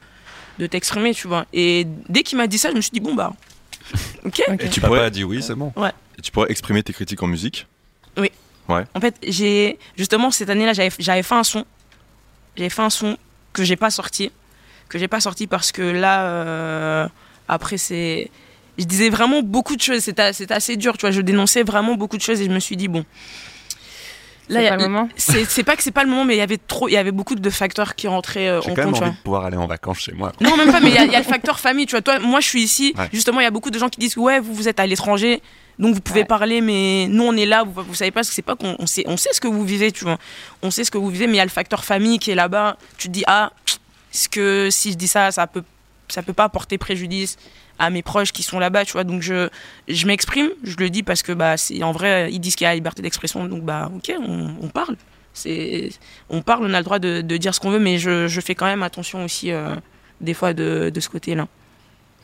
de 0.59 0.66
t'exprimer, 0.66 1.14
tu 1.14 1.29
vois. 1.29 1.47
Et 1.53 1.87
dès 2.09 2.24
qu'il 2.24 2.37
m'a 2.39 2.49
dit 2.49 2.59
ça, 2.59 2.70
je 2.70 2.74
me 2.74 2.81
suis 2.81 2.91
dit 2.91 2.99
bon 3.01 3.14
bah 3.14 3.33
ok. 4.24 4.43
Et 4.61 4.68
tu 4.68 4.80
Papa 4.80 4.89
pourrais, 4.89 5.05
a 5.05 5.11
dit 5.11 5.24
oui, 5.24 5.43
c'est 5.43 5.55
bon. 5.55 5.72
Ouais. 5.76 5.93
et 6.18 6.22
tu 6.22 6.30
pourrais 6.30 6.51
exprimer 6.51 6.82
tes 6.82 6.93
critiques 6.93 7.22
en 7.22 7.26
musique 7.26 7.66
Oui. 8.16 8.30
Ouais. 8.68 8.84
En 8.95 9.01
fait, 9.01 9.14
j'ai 9.22 9.78
justement 9.97 10.30
cette 10.30 10.51
année-là, 10.51 10.72
j'avais 10.72 10.91
fait 10.91 11.34
un 11.34 11.45
son, 11.45 11.64
j'avais 12.57 12.70
fait 12.70 12.82
un 12.82 12.91
son 12.91 13.16
que 13.53 13.64
j'ai 13.64 13.76
pas 13.76 13.91
sorti, 13.91 14.32
que 14.89 14.99
j'ai 14.99 15.09
pas 15.09 15.20
sorti 15.20 15.47
parce 15.47 15.72
que 15.72 15.82
là, 15.82 16.26
euh, 16.26 17.09
après 17.49 17.78
c'est, 17.78 18.30
je 18.76 18.84
disais 18.84 19.09
vraiment 19.09 19.43
beaucoup 19.43 19.76
de 19.76 19.80
choses. 19.80 20.01
C'était 20.01 20.32
c'était 20.32 20.55
assez 20.55 20.76
dur, 20.76 20.97
tu 20.97 21.03
vois. 21.03 21.11
Je 21.12 21.20
dénonçais 21.20 21.62
vraiment 21.62 21.95
beaucoup 21.95 22.16
de 22.16 22.22
choses 22.22 22.41
et 22.41 22.45
je 22.45 22.51
me 22.51 22.61
suis 22.61 22.76
dit 22.76 22.89
bon. 22.89 23.05
C'est 24.49 24.55
il 24.55 24.63
y 24.63 24.67
a- 24.67 24.71
pas 24.71 24.77
le 24.77 24.89
moment. 24.89 25.09
C'est 25.17 25.45
c'est 25.45 25.65
pas 25.65 25.77
que 25.77 25.83
c'est 25.83 25.91
pas 25.91 26.05
le 26.05 26.11
moment, 26.11 26.25
mais 26.25 26.35
il 26.35 26.39
y 26.39 26.43
avait 26.43 26.59
trop, 26.59 26.89
il 26.89 26.93
y 26.93 26.97
avait 26.97 27.11
beaucoup 27.13 27.35
de 27.35 27.51
facteurs 27.51 27.95
qui 27.95 28.07
rentraient 28.09 28.49
euh, 28.49 28.61
J'ai 28.63 28.71
en 28.71 28.75
quand 28.75 28.83
même 28.85 28.91
compte. 28.93 29.01
tu 29.03 29.09
envie 29.09 29.17
de 29.17 29.23
pouvoir 29.23 29.45
aller 29.45 29.57
en 29.57 29.67
vacances 29.67 29.99
chez 29.99 30.13
moi. 30.13 30.33
Non, 30.41 30.57
même 30.57 30.71
pas, 30.71 30.81
mais 30.81 30.89
il 30.91 30.95
y, 30.95 30.99
a- 30.99 31.05
il 31.05 31.13
y 31.13 31.17
a 31.17 31.19
le 31.19 31.25
facteur 31.37 31.59
famille, 31.59 31.87
tu 31.87 31.93
vois. 31.93 32.03
Toi, 32.03 32.19
moi, 32.21 32.41
je 32.41 32.47
suis 32.47 32.63
ici. 32.63 32.95
Ouais. 32.97 33.09
Justement, 33.13 33.41
il 33.41 33.45
y 33.45 33.47
a 33.47 33.51
beaucoup 33.51 33.71
de 33.71 33.79
gens 33.79 33.89
qui 33.89 33.99
disent 34.01 34.17
Ouais, 34.17 34.39
vous, 34.41 34.55
vous 34.55 34.69
êtes 34.69 34.79
à 34.81 34.87
l'étranger, 34.87 35.43
donc 35.79 35.95
vous 35.95 36.01
pouvez 36.01 36.25
parler, 36.25 36.61
mais 36.61 37.07
nous, 37.09 37.25
on 37.25 37.37
est 37.37 37.45
là, 37.47 37.65
vous, 37.65 37.83
vous 37.83 37.95
savez 37.95 38.11
pas 38.13 38.23
ce 38.23 38.29
que 38.31 38.35
c'est 38.35 38.43
pas 38.43 38.55
qu'on 38.57 38.77
on 38.79 38.87
sait, 38.87 39.05
on 39.07 39.17
sait 39.17 39.31
ce 39.33 39.41
que 39.41 39.49
vous 39.49 39.65
vivez, 39.65 39.91
tu 39.93 40.05
vois. 40.05 40.19
On 40.63 40.71
sait 40.71 40.85
ce 40.85 40.91
que 40.91 40.99
vous 40.99 41.09
vivez, 41.11 41.27
mais 41.27 41.35
il 41.35 41.39
y 41.39 41.41
a 41.41 41.45
le 41.45 41.51
facteur 41.51 41.85
famille 41.85 42.19
qui 42.19 42.31
est 42.31 42.35
là-bas. 42.37 42.77
Tu 42.99 43.09
te 43.09 43.13
dis 43.13 43.25
Ah, 43.27 43.51
est-ce 44.15 44.29
que 44.29 44.69
si 44.71 44.93
je 44.93 44.97
dis 44.97 45.09
ça, 45.09 45.31
ça 45.33 45.47
peut, 45.47 45.63
ça 46.09 46.23
peut 46.23 46.33
pas 46.33 46.49
porter 46.49 46.79
préjudice? 46.79 47.37
À 47.79 47.91
mes 47.91 48.03
proches 48.03 48.33
qui 48.33 48.43
sont 48.43 48.59
là-bas, 48.59 48.85
tu 48.85 48.93
vois. 48.93 49.05
Donc, 49.05 49.22
je, 49.22 49.49
je 49.89 50.07
m'exprime, 50.07 50.49
je 50.62 50.77
le 50.79 50.91
dis 50.91 51.03
parce 51.03 51.22
que, 51.22 51.33
bah, 51.33 51.57
c'est 51.57 51.83
en 51.83 51.93
vrai, 51.93 52.31
ils 52.33 52.41
disent 52.41 52.57
qu'il 52.57 52.64
y 52.64 52.68
a 52.68 52.70
la 52.70 52.77
liberté 52.77 53.03
d'expression, 53.03 53.45
donc, 53.47 53.62
bah, 53.62 53.91
ok, 53.95 54.12
on, 54.20 54.55
on 54.62 54.68
parle. 54.68 54.97
C'est, 55.33 55.91
on 56.31 56.41
parle, 56.43 56.64
on 56.64 56.72
a 56.72 56.79
le 56.79 56.85
droit 56.85 56.99
de, 56.99 57.20
dire 57.20 57.55
ce 57.55 57.61
qu'on 57.61 57.70
veut, 57.70 57.79
mais 57.79 57.99
je, 57.99 58.27
je 58.27 58.41
fais 58.41 58.55
quand 58.55 58.66
même 58.66 58.83
attention 58.83 59.24
aussi. 59.24 59.51
euh, 59.53 59.74
des 60.20 60.35
fois 60.35 60.55
de, 60.55 60.91
de 60.93 61.01
ce 61.01 61.09
côté-là. 61.09 61.47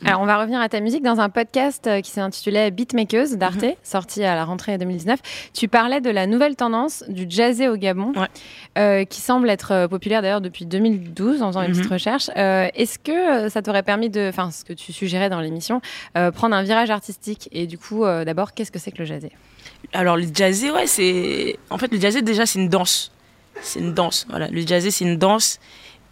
Alors, 0.05 0.21
on 0.21 0.25
va 0.25 0.37
revenir 0.39 0.59
à 0.59 0.67
ta 0.67 0.79
musique 0.81 1.01
dans 1.03 1.19
un 1.21 1.29
podcast 1.29 1.87
euh, 1.87 2.01
qui 2.01 2.11
s'est 2.11 2.19
intitulé 2.21 2.71
Beatmakers 2.71 3.37
d'Arte, 3.37 3.63
Mhm. 3.63 3.73
sorti 3.83 4.23
à 4.23 4.35
la 4.35 4.43
rentrée 4.43 4.77
2019. 4.77 5.19
Tu 5.53 5.67
parlais 5.67 6.01
de 6.01 6.09
la 6.09 6.27
nouvelle 6.27 6.55
tendance 6.55 7.03
du 7.07 7.25
jazzé 7.29 7.69
au 7.69 7.77
Gabon, 7.77 8.11
euh, 8.77 9.05
qui 9.05 9.21
semble 9.21 9.49
être 9.49 9.71
euh, 9.71 9.87
populaire 9.87 10.21
d'ailleurs 10.21 10.41
depuis 10.41 10.65
2012 10.65 11.41
en 11.41 11.47
faisant 11.47 11.61
une 11.61 11.71
petite 11.71 11.89
recherche. 11.91 12.29
Euh, 12.35 12.67
Est-ce 12.75 12.99
que 12.99 13.47
ça 13.49 13.61
t'aurait 13.61 13.83
permis 13.83 14.09
de, 14.09 14.27
enfin, 14.29 14.51
ce 14.51 14.65
que 14.65 14.73
tu 14.73 14.91
suggérais 14.91 15.29
dans 15.29 15.39
l'émission, 15.39 15.79
euh, 16.17 16.31
prendre 16.31 16.55
un 16.55 16.63
virage 16.63 16.89
artistique? 16.89 17.47
Et 17.53 17.65
du 17.65 17.77
coup, 17.77 18.03
d'abord, 18.03 18.53
qu'est-ce 18.53 18.71
que 18.71 18.79
c'est 18.79 18.91
que 18.91 18.99
le 18.99 19.05
jazzé 19.05 19.31
Alors 19.93 20.17
le 20.17 20.25
jazzé, 20.33 20.69
ouais, 20.71 20.87
c'est. 20.87 21.57
En 21.69 21.77
fait, 21.77 21.91
le 21.91 21.99
jazzé 21.99 22.21
déjà 22.21 22.45
c'est 22.45 22.59
une 22.59 22.69
danse. 22.69 23.11
C'est 23.61 23.79
une 23.79 23.93
danse. 23.93 24.25
Voilà, 24.29 24.47
le 24.49 24.61
jazzé 24.65 24.91
c'est 24.91 25.05
une 25.05 25.17
danse. 25.17 25.59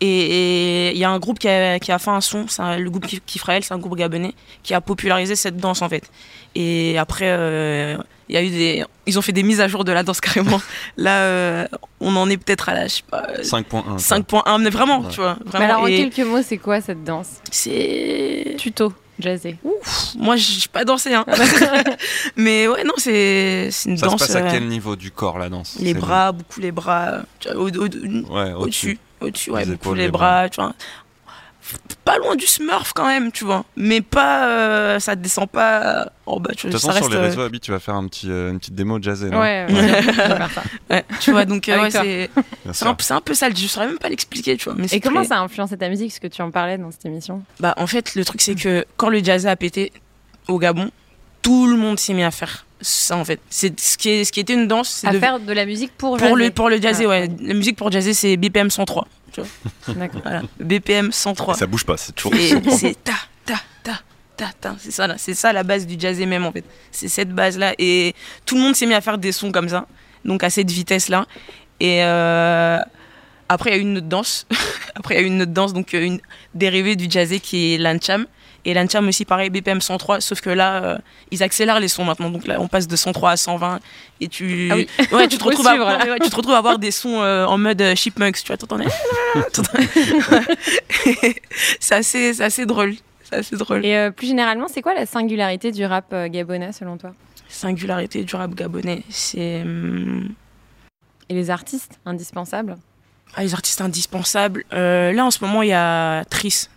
Et 0.03 0.91
il 0.93 0.97
y 0.97 1.03
a 1.03 1.09
un 1.11 1.19
groupe 1.19 1.37
qui 1.37 1.47
a, 1.47 1.77
qui 1.79 1.91
a 1.91 1.99
fait 1.99 2.09
un 2.09 2.21
son, 2.21 2.47
c'est 2.47 2.61
un- 2.63 2.77
le 2.77 2.89
groupe 2.89 3.05
Kif- 3.05 3.21
Kifrael, 3.25 3.63
c'est 3.63 3.73
un 3.73 3.77
groupe 3.77 3.95
gabonais 3.95 4.33
qui 4.63 4.73
a 4.73 4.81
popularisé 4.81 5.35
cette 5.35 5.57
danse 5.57 5.81
en 5.83 5.89
fait. 5.89 6.09
Et 6.55 6.97
après, 6.97 7.27
euh, 7.29 7.97
il 8.27 8.33
y 8.33 8.37
a 8.37 8.41
eu 8.43 8.49
des, 8.49 8.83
ils 9.05 9.19
ont 9.19 9.21
fait 9.21 9.31
des 9.31 9.43
mises 9.43 9.61
à 9.61 9.67
jour 9.67 9.83
de 9.83 9.91
la 9.91 10.01
danse 10.01 10.19
carrément. 10.21 10.59
Là, 10.97 11.19
euh, 11.19 11.67
on 11.99 12.15
en 12.15 12.27
est 12.31 12.37
peut-être 12.37 12.69
à 12.69 12.73
la, 12.73 12.87
je 12.87 12.95
sais 12.95 13.03
pas, 13.09 13.27
euh, 13.29 13.43
5.1. 13.43 13.99
5.1, 13.99 14.57
mais 14.61 14.71
vraiment, 14.71 15.01
Ouais. 15.01 15.09
tu 15.11 15.17
vois, 15.21 15.37
Mais 15.53 15.65
alors, 15.65 15.81
en 15.83 15.87
Et 15.87 16.09
quelques 16.09 16.27
mots, 16.27 16.41
c'est 16.41 16.57
quoi 16.57 16.81
cette 16.81 17.03
danse? 17.03 17.35
C'est 17.51 18.55
tuto 18.57 18.91
jazzé. 19.19 19.57
Ouf, 19.63 20.15
moi 20.17 20.35
je 20.35 20.41
suis 20.51 20.67
pas 20.69 20.83
dansé, 20.83 21.13
hein. 21.13 21.25
mais 22.35 22.67
ouais, 22.67 22.83
non, 22.83 22.93
c'est 22.97 23.65
une 23.85 23.97
Ça 23.97 24.05
se 24.07 24.09
danse. 24.11 24.19
passe 24.19 24.35
à 24.35 24.39
euh, 24.39 24.49
quel 24.51 24.67
niveau 24.67 24.95
du 24.95 25.11
corps 25.11 25.37
la 25.37 25.49
danse? 25.49 25.77
les 25.79 25.93
bras, 25.93 26.31
beaucoup 26.31 26.59
les 26.59 26.71
bras, 26.71 27.19
tu 27.39 27.49
vois, 27.53 27.61
au- 27.61 27.69
au- 27.69 28.33
Ouais, 28.35 28.53
au-dessus, 28.53 28.97
au-dessus, 29.21 29.51
ouais, 29.51 29.61
Les 29.65 29.71
beaucoup 29.71 29.89
épaules, 29.89 29.97
les 29.97 30.09
bras, 30.09 30.49
tu 30.49 30.61
vois. 30.61 30.73
Pas 32.03 32.17
loin 32.17 32.35
du 32.35 32.45
Smurf 32.47 32.91
quand 32.93 33.05
même, 33.05 33.31
tu 33.31 33.45
vois. 33.45 33.63
Mais 33.77 34.01
pas, 34.01 34.47
euh, 34.49 34.99
ça 34.99 35.15
descend 35.15 35.47
pas 35.49 36.11
en 36.25 36.39
bas, 36.39 36.51
tu 36.55 36.65
De 36.67 36.71
vois. 36.71 36.79
toute 36.79 36.81
Ça 36.81 36.93
façon, 36.93 37.03
sur 37.05 37.05
reste, 37.05 37.11
les 37.11 37.17
euh, 37.17 37.29
réseaux, 37.29 37.41
Abby, 37.41 37.59
tu 37.59 37.71
vas 37.71 37.79
faire 37.79 37.93
un 37.95 38.07
petit, 38.07 38.29
euh, 38.29 38.49
une 38.49 38.59
petite 38.59 38.73
démo 38.75 39.01
jazzée. 39.01 39.29
Ouais, 39.29 39.35
ouais, 39.37 39.65
je 39.69 39.73
vais 39.75 40.01
faire 40.13 40.51
ça. 40.51 40.63
ouais, 40.89 41.05
tu 41.21 41.31
vois, 41.31 41.45
donc 41.45 41.69
euh, 41.69 41.81
ouais, 41.83 41.91
c'est 41.91 42.85
un, 42.85 43.21
peu 43.21 43.33
ça. 43.35 43.49
Je 43.53 43.67
saurais 43.67 43.87
même 43.87 43.99
pas 43.99 44.09
l'expliquer, 44.09 44.57
tu 44.57 44.65
vois. 44.65 44.73
Mais 44.75 44.87
Et 44.91 44.99
comment 44.99 45.19
très- 45.21 45.29
ça 45.29 45.37
a 45.37 45.41
influencé 45.41 45.77
ta 45.77 45.87
musique 45.87 46.09
Parce 46.09 46.19
que 46.19 46.27
tu 46.27 46.41
en 46.41 46.51
parlais 46.51 46.77
dans 46.77 46.91
cette 46.91 47.05
émission? 47.05 47.43
Bah, 47.59 47.73
en 47.77 47.87
fait, 47.87 48.15
le 48.15 48.25
truc, 48.25 48.41
c'est 48.41 48.55
que 48.55 48.83
quand 48.97 49.09
le 49.09 49.23
jazz 49.23 49.45
a 49.47 49.55
pété 49.55 49.93
au 50.47 50.57
Gabon, 50.57 50.89
tout 51.43 51.67
le 51.67 51.77
monde 51.77 51.99
s'est 51.99 52.13
mis 52.13 52.23
à 52.23 52.31
faire 52.31 52.65
en 53.11 53.25
fait. 53.25 53.39
C'est 53.49 53.79
ce 53.79 53.97
qui, 53.97 54.09
est, 54.09 54.23
ce 54.25 54.31
qui 54.31 54.39
était 54.39 54.53
une 54.53 54.67
danse. 54.67 54.89
c'est 54.89 55.07
À 55.07 55.11
de- 55.13 55.19
faire 55.19 55.39
de 55.39 55.53
la 55.53 55.65
musique 55.65 55.91
pour 55.97 56.17
pour 56.17 56.19
jazzer. 56.19 56.35
le, 56.35 56.51
pour 56.51 56.69
le 56.69 56.81
jazzer, 56.81 57.05
Ah, 57.05 57.09
ouais. 57.09 57.29
La 57.41 57.53
musique 57.53 57.75
pour 57.77 57.91
jazzer, 57.91 58.13
c'est 58.13 58.37
BPM 58.37 58.69
103. 58.69 59.07
Tu 59.31 59.41
vois. 59.41 59.49
D'accord. 59.95 60.21
Voilà. 60.23 60.41
BPM 60.59 61.11
103. 61.11 61.55
Ça 61.55 61.67
bouge 61.67 61.85
pas, 61.85 61.97
c'est 61.97 62.13
toujours. 62.13 62.33
C'est 62.77 63.01
ta, 63.03 63.13
ta, 63.45 63.55
ta, 63.83 63.99
ta, 64.37 64.49
ta. 64.59 64.75
C'est 64.79 64.91
ça, 64.91 65.07
là. 65.07 65.15
C'est 65.17 65.33
ça 65.33 65.53
la 65.53 65.63
base 65.63 65.85
du 65.87 65.95
jazzé 65.99 66.25
même, 66.25 66.45
en 66.45 66.51
fait. 66.51 66.65
C'est 66.91 67.07
cette 67.07 67.29
base-là. 67.31 67.73
Et 67.77 68.13
tout 68.45 68.55
le 68.55 68.61
monde 68.61 68.75
s'est 68.75 68.85
mis 68.85 68.93
à 68.93 69.01
faire 69.01 69.17
des 69.17 69.31
sons 69.31 69.51
comme 69.51 69.69
ça. 69.69 69.85
Donc 70.25 70.43
à 70.43 70.49
cette 70.49 70.69
vitesse-là. 70.69 71.25
Et 71.79 72.03
euh, 72.03 72.77
après, 73.49 73.71
il 73.71 73.73
y 73.73 73.75
a 73.75 73.79
eu 73.79 73.81
une 73.81 73.97
autre 73.97 74.07
danse. 74.07 74.45
après, 74.95 75.15
il 75.15 75.17
y 75.17 75.21
a 75.21 75.23
eu 75.23 75.27
une 75.27 75.41
autre 75.41 75.51
danse, 75.51 75.73
donc 75.73 75.93
euh, 75.93 76.03
une 76.03 76.19
dérivée 76.53 76.95
du 76.95 77.09
jazzé 77.09 77.39
qui 77.39 77.73
est 77.73 77.77
l'ancham. 77.77 78.25
Et 78.63 78.75
l'ancham 78.75 79.07
aussi, 79.07 79.25
pareil, 79.25 79.49
BPM 79.49 79.81
103, 79.81 80.21
sauf 80.21 80.39
que 80.41 80.51
là, 80.51 80.83
euh, 80.83 80.97
ils 81.31 81.41
accélèrent 81.41 81.79
les 81.79 81.87
sons 81.87 82.05
maintenant. 82.05 82.29
Donc 82.29 82.45
là, 82.45 82.61
on 82.61 82.67
passe 82.67 82.87
de 82.87 82.95
103 82.95 83.31
à 83.31 83.37
120. 83.37 83.79
Et 84.19 84.27
tu, 84.27 84.69
Ah 84.71 84.75
oui. 84.75 84.87
ouais, 85.11 85.27
tu, 85.27 85.39
te 85.39 85.43
retrouves 85.43 85.65
à, 85.65 85.69
suivre, 85.71 85.85
là. 85.85 85.97
ouais, 86.03 86.11
ouais, 86.11 86.19
tu 86.19 86.29
te 86.29 86.35
retrouves 86.35 86.53
à 86.53 86.59
avoir 86.59 86.77
des 86.77 86.91
sons 86.91 87.21
euh, 87.21 87.45
en 87.45 87.57
mode 87.57 87.81
euh, 87.81 87.95
chipmunks. 87.95 88.37
Tu 88.43 88.47
vois, 88.47 88.57
t'entendais? 88.57 88.85
C'est 91.79 91.95
assez, 91.95 92.33
c'est 92.33 92.43
assez 92.43 92.65
drôle. 92.65 92.95
C'est 93.23 93.35
assez 93.37 93.55
drôle. 93.55 93.85
Et 93.85 93.95
euh, 93.95 94.11
plus 94.11 94.27
généralement, 94.27 94.67
c'est 94.67 94.81
quoi 94.81 94.93
la 94.93 95.05
singularité 95.05 95.71
du 95.71 95.85
rap 95.85 96.13
gabonais 96.27 96.71
selon 96.71 96.97
toi? 96.97 97.13
Singularité 97.49 98.23
du 98.23 98.35
rap 98.35 98.53
gabonais, 98.53 99.03
c'est. 99.09 99.61
hum, 99.61 100.29
Et 101.29 101.33
les 101.33 101.49
artistes 101.49 101.99
indispensables? 102.05 102.77
Ah, 103.35 103.43
les 103.43 103.53
artistes 103.53 103.81
indispensables. 103.81 104.63
Euh, 104.73 105.11
là, 105.13 105.25
en 105.25 105.31
ce 105.31 105.43
moment, 105.43 105.61
il 105.61 105.69
y 105.69 105.73
a 105.73 106.23
Tris. 106.25 106.67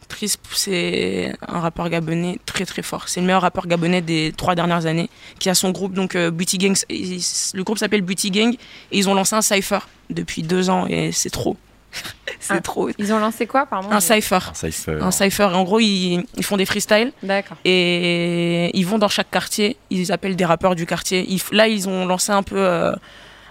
C'est 0.52 1.34
un 1.46 1.60
rappeur 1.60 1.88
gabonais 1.88 2.38
très 2.46 2.64
très 2.64 2.82
fort. 2.82 3.08
C'est 3.08 3.20
le 3.20 3.26
meilleur 3.26 3.42
rappeur 3.42 3.66
gabonais 3.66 4.00
des 4.00 4.32
trois 4.36 4.54
dernières 4.54 4.86
années, 4.86 5.10
qui 5.38 5.48
a 5.50 5.54
son 5.54 5.70
groupe, 5.70 5.92
donc 5.94 6.14
euh, 6.14 6.30
Booty 6.30 6.58
Gang. 6.58 6.76
Le 6.90 7.62
groupe 7.62 7.78
s'appelle 7.78 8.02
Booty 8.02 8.30
Gang 8.30 8.54
et 8.54 8.98
ils 8.98 9.08
ont 9.08 9.14
lancé 9.14 9.34
un 9.34 9.42
cypher 9.42 9.80
depuis 10.10 10.42
deux 10.42 10.70
ans 10.70 10.86
et 10.88 11.12
c'est 11.12 11.30
trop. 11.30 11.56
c'est 12.40 12.54
Ah. 12.54 12.60
trop. 12.60 12.90
Ils 12.98 13.12
ont 13.12 13.18
lancé 13.18 13.46
quoi, 13.46 13.66
pardon? 13.66 13.90
Un 13.90 14.00
cypher. 14.00 14.38
Un 14.50 14.54
cypher. 14.54 14.98
Un 15.00 15.10
cypher. 15.10 15.44
En 15.54 15.62
gros, 15.64 15.78
ils, 15.80 16.24
ils 16.36 16.44
font 16.44 16.56
des 16.56 16.66
freestyles 16.66 17.12
D'accord. 17.22 17.56
et 17.64 18.70
ils 18.76 18.84
vont 18.86 18.98
dans 18.98 19.08
chaque 19.08 19.30
quartier. 19.30 19.76
Ils 19.90 20.10
appellent 20.12 20.36
des 20.36 20.44
rappeurs 20.44 20.74
du 20.74 20.86
quartier. 20.86 21.24
Ils 21.28 21.40
là, 21.52 21.68
ils 21.68 21.88
ont 21.88 22.04
lancé 22.06 22.32
un 22.32 22.42
peu 22.42 22.56
euh, 22.58 22.92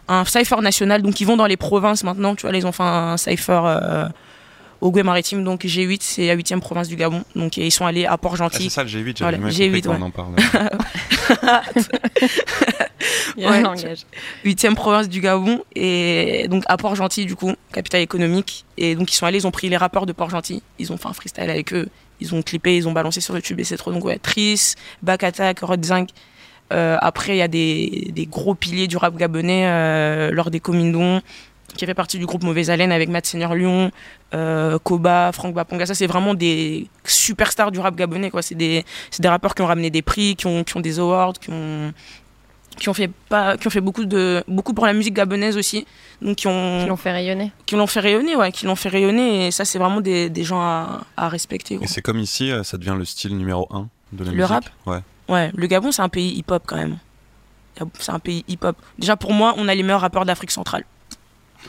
un 0.10 0.26
cypher 0.26 0.58
national. 0.62 1.02
Donc, 1.02 1.22
ils 1.22 1.26
vont 1.26 1.38
dans 1.38 1.46
les 1.48 1.56
provinces 1.58 2.04
maintenant. 2.04 2.36
Tu 2.36 2.42
vois, 2.42 2.52
là, 2.52 2.58
ils 2.58 2.68
ont 2.68 2.72
fait 2.74 2.84
un 2.84 3.16
cypher 3.18 3.62
euh, 3.66 4.08
au 4.82 4.92
Goué-Maritime. 4.92 5.44
Donc, 5.44 5.64
G8, 5.66 6.00
c'est 6.02 6.28
la 6.28 6.34
8 6.34 6.56
province 6.60 6.88
du 6.88 6.96
Gabon. 6.96 7.24
Donc, 7.36 7.58
ils 7.58 7.72
sont 7.72 7.86
allés 7.86 8.06
à 8.06 8.14
Ah, 8.14 8.18
Port-Gentil. 8.18 8.64
c'est 8.64 8.70
ça 8.70 8.84
le 8.84 8.90
G8, 8.90 9.18
j'avais 9.18 9.38
Voilà, 9.38 9.38
même 9.38 9.50
G8, 9.50 9.66
compris 9.66 9.82
qu'on 9.82 9.90
ouais. 9.96 10.02
en 10.04 10.12
parle. 10.12 10.36
Il 13.38 13.44
y 13.44 13.46
a 13.46 13.52
Ouais. 13.52 13.58
un 13.58 13.62
langage. 13.62 14.00
huitième 14.44 14.76
province 14.76 15.10
du 15.10 15.20
Gabon 15.20 15.62
et 15.76 16.48
donc 16.50 16.64
à 16.68 16.78
Port-Gentil 16.78 17.26
du 17.26 17.36
coup 17.36 17.54
capitale 17.74 18.02
économique 18.02 18.66
et 18.78 18.96
donc 18.96 19.12
ils 19.12 19.16
sont 19.16 19.26
allés 19.26 19.40
ils 19.40 19.48
ont 19.48 19.52
pris 19.52 19.70
les 19.70 19.78
rappeurs 19.78 20.06
de 20.06 20.14
Port-Gentil 20.14 20.62
ils 20.80 20.92
ont 20.94 20.98
fait 20.98 21.08
un 21.08 21.14
freestyle 21.14 21.50
avec 21.50 21.74
eux 21.74 21.88
ils 22.22 22.34
ont 22.36 22.42
clippé 22.42 22.78
ils 22.78 22.88
ont 22.88 22.92
balancé 22.94 23.20
sur 23.22 23.36
YouTube 23.36 23.60
et 23.60 23.64
c'est 23.64 23.78
trop 23.78 23.92
donc 23.92 24.06
ouais 24.06 24.20
Tris 24.20 24.74
Back 25.02 25.24
Attack 25.24 25.60
Rod 25.60 25.84
Zinc 25.84 26.10
Euh, 26.72 26.98
après 27.02 27.34
il 27.36 27.40
y 27.40 27.42
a 27.42 27.48
des, 27.50 28.12
des 28.16 28.26
gros 28.26 28.56
piliers 28.56 28.88
du 28.88 28.96
rap 28.98 29.16
gabonais 29.18 29.66
euh, 29.68 30.32
lors 30.32 30.50
des 30.50 30.60
Comindons 30.62 31.22
qui 31.76 31.86
fait 31.86 31.94
partie 31.94 32.18
du 32.20 32.26
groupe 32.26 32.44
Mauvaise 32.44 32.70
Haleine 32.70 32.92
avec 32.92 33.10
Matt 33.10 33.26
Seigneur 33.26 33.56
Lyon, 33.56 33.92
euh, 34.34 34.78
Koba, 34.80 35.32
Franck 35.34 35.54
Baponga. 35.54 35.86
Ça, 35.86 35.96
c'est 35.96 36.08
vraiment 36.08 36.34
des 36.34 36.88
superstars 37.04 37.72
du 37.72 37.80
rap 37.80 37.96
gabonais. 37.96 38.30
quoi. 38.30 38.42
C'est 38.42 38.56
des, 38.56 38.86
c'est 39.12 39.22
des 39.22 39.28
rappeurs 39.30 39.56
qui 39.56 39.62
ont 39.62 39.68
ramené 39.68 39.90
des 39.90 40.02
prix, 40.02 40.36
qui 40.36 40.48
ont, 40.48 40.64
qui 40.64 40.78
ont 40.78 40.82
des 40.82 41.00
awards, 41.00 41.34
qui 41.34 41.50
ont, 41.52 41.94
qui 42.78 42.90
ont 42.90 42.94
fait 42.96 43.10
pas 43.30 43.56
qui 43.56 43.68
ont 43.68 43.70
fait 43.70 43.82
beaucoup 43.82 44.04
de 44.04 44.44
beaucoup 44.48 44.74
pour 44.74 44.88
la 44.88 44.94
musique 44.94 45.14
gabonaise 45.14 45.58
aussi 45.58 45.86
donc 46.24 46.38
qui 46.38 46.48
ont 46.48 46.80
Qui 46.82 46.90
l'ont 46.90 46.96
fait 46.96 47.12
rayonner. 47.12 47.52
qui 47.68 47.76
l'ont 47.76 47.86
fait 47.86 48.00
rayonner 48.00 48.36
ouais 48.36 48.52
qui 48.52 48.66
l'ont 48.66 48.76
fait 48.76 48.90
rayonner 48.90 49.46
et 49.46 49.52
ça 49.52 49.64
c'est 49.64 49.78
vraiment 49.78 50.02
des, 50.02 50.28
des 50.32 50.44
gens 50.44 50.60
à, 50.60 51.02
à 51.16 51.30
respecter 51.30 51.78
Et 51.84 51.88
c'est 51.88 52.02
comme 52.02 52.18
ici, 52.18 52.50
euh, 52.50 52.64
ça 52.64 52.80
devient 52.80 52.96
le 52.98 53.06
style 53.06 53.38
numéro 53.38 53.68
1 53.70 53.88
de 54.14 54.24
la 54.24 54.32
Le 54.32 54.36
musique. 54.38 54.50
rap? 54.50 54.66
Ouais. 54.88 55.02
ouais 55.30 55.52
le 55.54 55.68
Gabon 55.68 55.92
c'est 55.92 56.02
un 56.02 56.10
pays 56.10 56.30
hip 56.36 56.46
hop 56.50 56.64
quand 56.66 56.78
même 56.78 56.98
c'est 58.00 58.12
un 58.12 58.18
pays 58.20 58.44
hip 58.48 58.58
hop 58.64 58.76
déjà 58.98 59.18
pour 59.18 59.34
moi 59.34 59.54
on 59.58 59.68
a 59.68 59.76
les 59.76 59.84
meilleurs 59.84 60.02
rappeurs 60.02 60.26
d'Afrique 60.26 60.50
centrale 60.50 60.84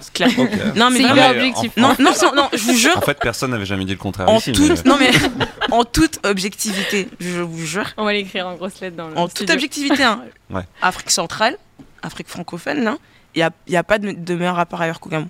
c'est 0.00 0.12
clair 0.12 0.28
non 0.76 0.90
mais 0.90 0.98
C'est 0.98 1.02
vraiment- 1.04 1.14
hyper 1.14 1.30
objectif. 1.30 1.72
en- 1.76 1.80
non 1.80 1.88
non 1.98 2.10
non, 2.22 2.34
non, 2.34 2.48
je 2.52 2.62
vous 2.64 2.74
jure 2.76 2.96
En 2.96 3.00
fait, 3.00 3.18
personne 3.18 3.50
n'avait 3.50 3.66
jamais 3.66 3.84
dit 3.84 3.92
le 3.92 3.98
contraire 3.98 4.28
en 4.28 4.38
ici. 4.38 4.52
toute 4.52 4.84
mais- 4.84 4.90
non 4.90 4.96
mais 4.98 5.10
en 5.70 5.84
toute 5.84 6.24
objectivité 6.26 7.08
je 7.20 7.40
vous 7.40 7.64
jure 7.66 7.86
On 7.96 8.04
va 8.04 8.12
l'écrire 8.12 8.46
en 8.46 8.54
grosses 8.54 8.80
lettres 8.80 8.96
dans 8.96 9.08
le 9.08 9.16
en 9.18 9.28
toute 9.28 9.50
objectivité 9.50 10.02
hein. 10.02 10.22
Ouais. 10.50 10.62
Afrique 10.82 11.10
centrale 11.10 11.56
Afrique 12.02 12.28
francophone 12.28 12.84
là 12.84 12.96
il 13.34 13.40
y 13.40 13.42
a, 13.42 13.50
il 13.66 13.72
y 13.72 13.76
a 13.76 13.82
pas 13.82 13.98
de, 13.98 14.12
de 14.12 14.34
meilleur 14.34 14.56
rappeur 14.56 14.80
ailleurs 14.80 15.00
qu'au 15.00 15.08
Gabon 15.10 15.28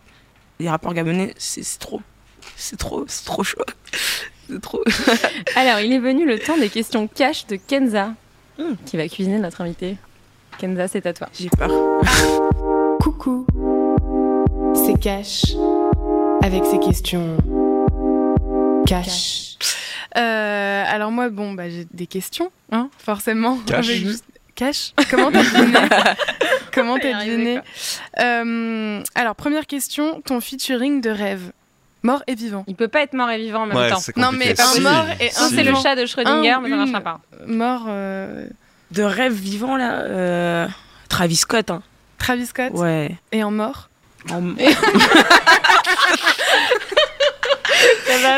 les 0.60 0.68
rappeurs 0.68 0.94
gabonais 0.94 1.34
c'est 1.38 1.62
c'est 1.64 1.78
trop 1.78 2.00
c'est 2.56 2.76
trop 2.78 3.04
c'est 3.08 3.24
trop 3.24 3.42
chaud 3.42 3.58
c'est 4.50 4.60
trop 4.60 4.82
Alors, 5.56 5.80
il 5.80 5.92
est 5.92 5.98
venu 5.98 6.26
le 6.26 6.38
temps 6.38 6.56
des 6.58 6.68
questions 6.68 7.08
cash 7.08 7.46
de 7.46 7.56
Kenza, 7.56 8.12
Hmm. 8.58 8.74
qui 8.86 8.96
va 8.96 9.08
cuisiner 9.08 9.38
notre 9.38 9.62
invité. 9.62 9.96
Kenza, 10.58 10.86
c'est 10.86 11.04
à 11.06 11.12
toi. 11.12 11.28
j'ai 11.36 11.48
peur 11.48 11.70
Coucou, 13.00 13.46
c'est 14.74 14.98
Cash 15.00 15.42
avec 16.42 16.64
ses 16.66 16.78
questions 16.78 17.36
cash. 18.86 19.56
Euh, 20.16 20.84
alors 20.86 21.10
moi, 21.10 21.28
bon, 21.30 21.52
bah, 21.54 21.68
j'ai 21.68 21.86
des 21.92 22.06
questions, 22.06 22.50
hein, 22.70 22.88
forcément. 22.98 23.58
Cash. 23.66 23.88
Avec 23.88 24.04
juste- 24.04 24.24
Cash 24.54 24.92
Comment 25.10 25.32
t'as 25.32 25.42
deviné 25.42 25.78
Comment 26.72 26.98
t'as 26.98 27.24
deviné 27.24 27.60
Euh, 28.20 29.02
Alors, 29.16 29.34
première 29.34 29.66
question, 29.66 30.20
ton 30.24 30.40
featuring 30.40 31.00
de 31.00 31.10
rêve, 31.10 31.50
mort 32.04 32.22
et 32.28 32.34
vivant. 32.36 32.64
Il 32.68 32.76
peut 32.76 32.86
pas 32.88 33.00
être 33.02 33.14
mort 33.14 33.30
et 33.30 33.38
vivant 33.38 33.62
en 33.62 33.66
même 33.66 33.76
Ouais, 33.76 33.90
temps. 33.90 33.98
Non, 34.16 34.30
mais 34.32 34.52
un 34.60 34.64
Si. 34.64 34.80
mort 34.80 35.06
et 35.20 35.30
Un, 35.36 35.44
un 35.44 35.48
c'est 35.48 35.64
le 35.64 35.74
chat 35.74 35.96
de 35.96 36.06
Schrödinger, 36.06 36.50
Un, 36.50 36.60
mais 36.60 36.70
ça 36.70 36.76
marchera 36.76 37.00
pas. 37.00 37.20
Mort, 37.46 37.86
euh, 37.88 38.46
de 38.92 39.02
rêve 39.02 39.32
vivant 39.32 39.76
là 39.76 40.02
euh, 40.02 40.68
Travis 41.08 41.36
Scott 41.36 41.70
hein. 41.70 41.82
Travis 42.18 42.46
Scott 42.46 42.70
ouais 42.74 43.16
et 43.32 43.42
en 43.42 43.50
mort. 43.50 43.88
En, 44.30 44.54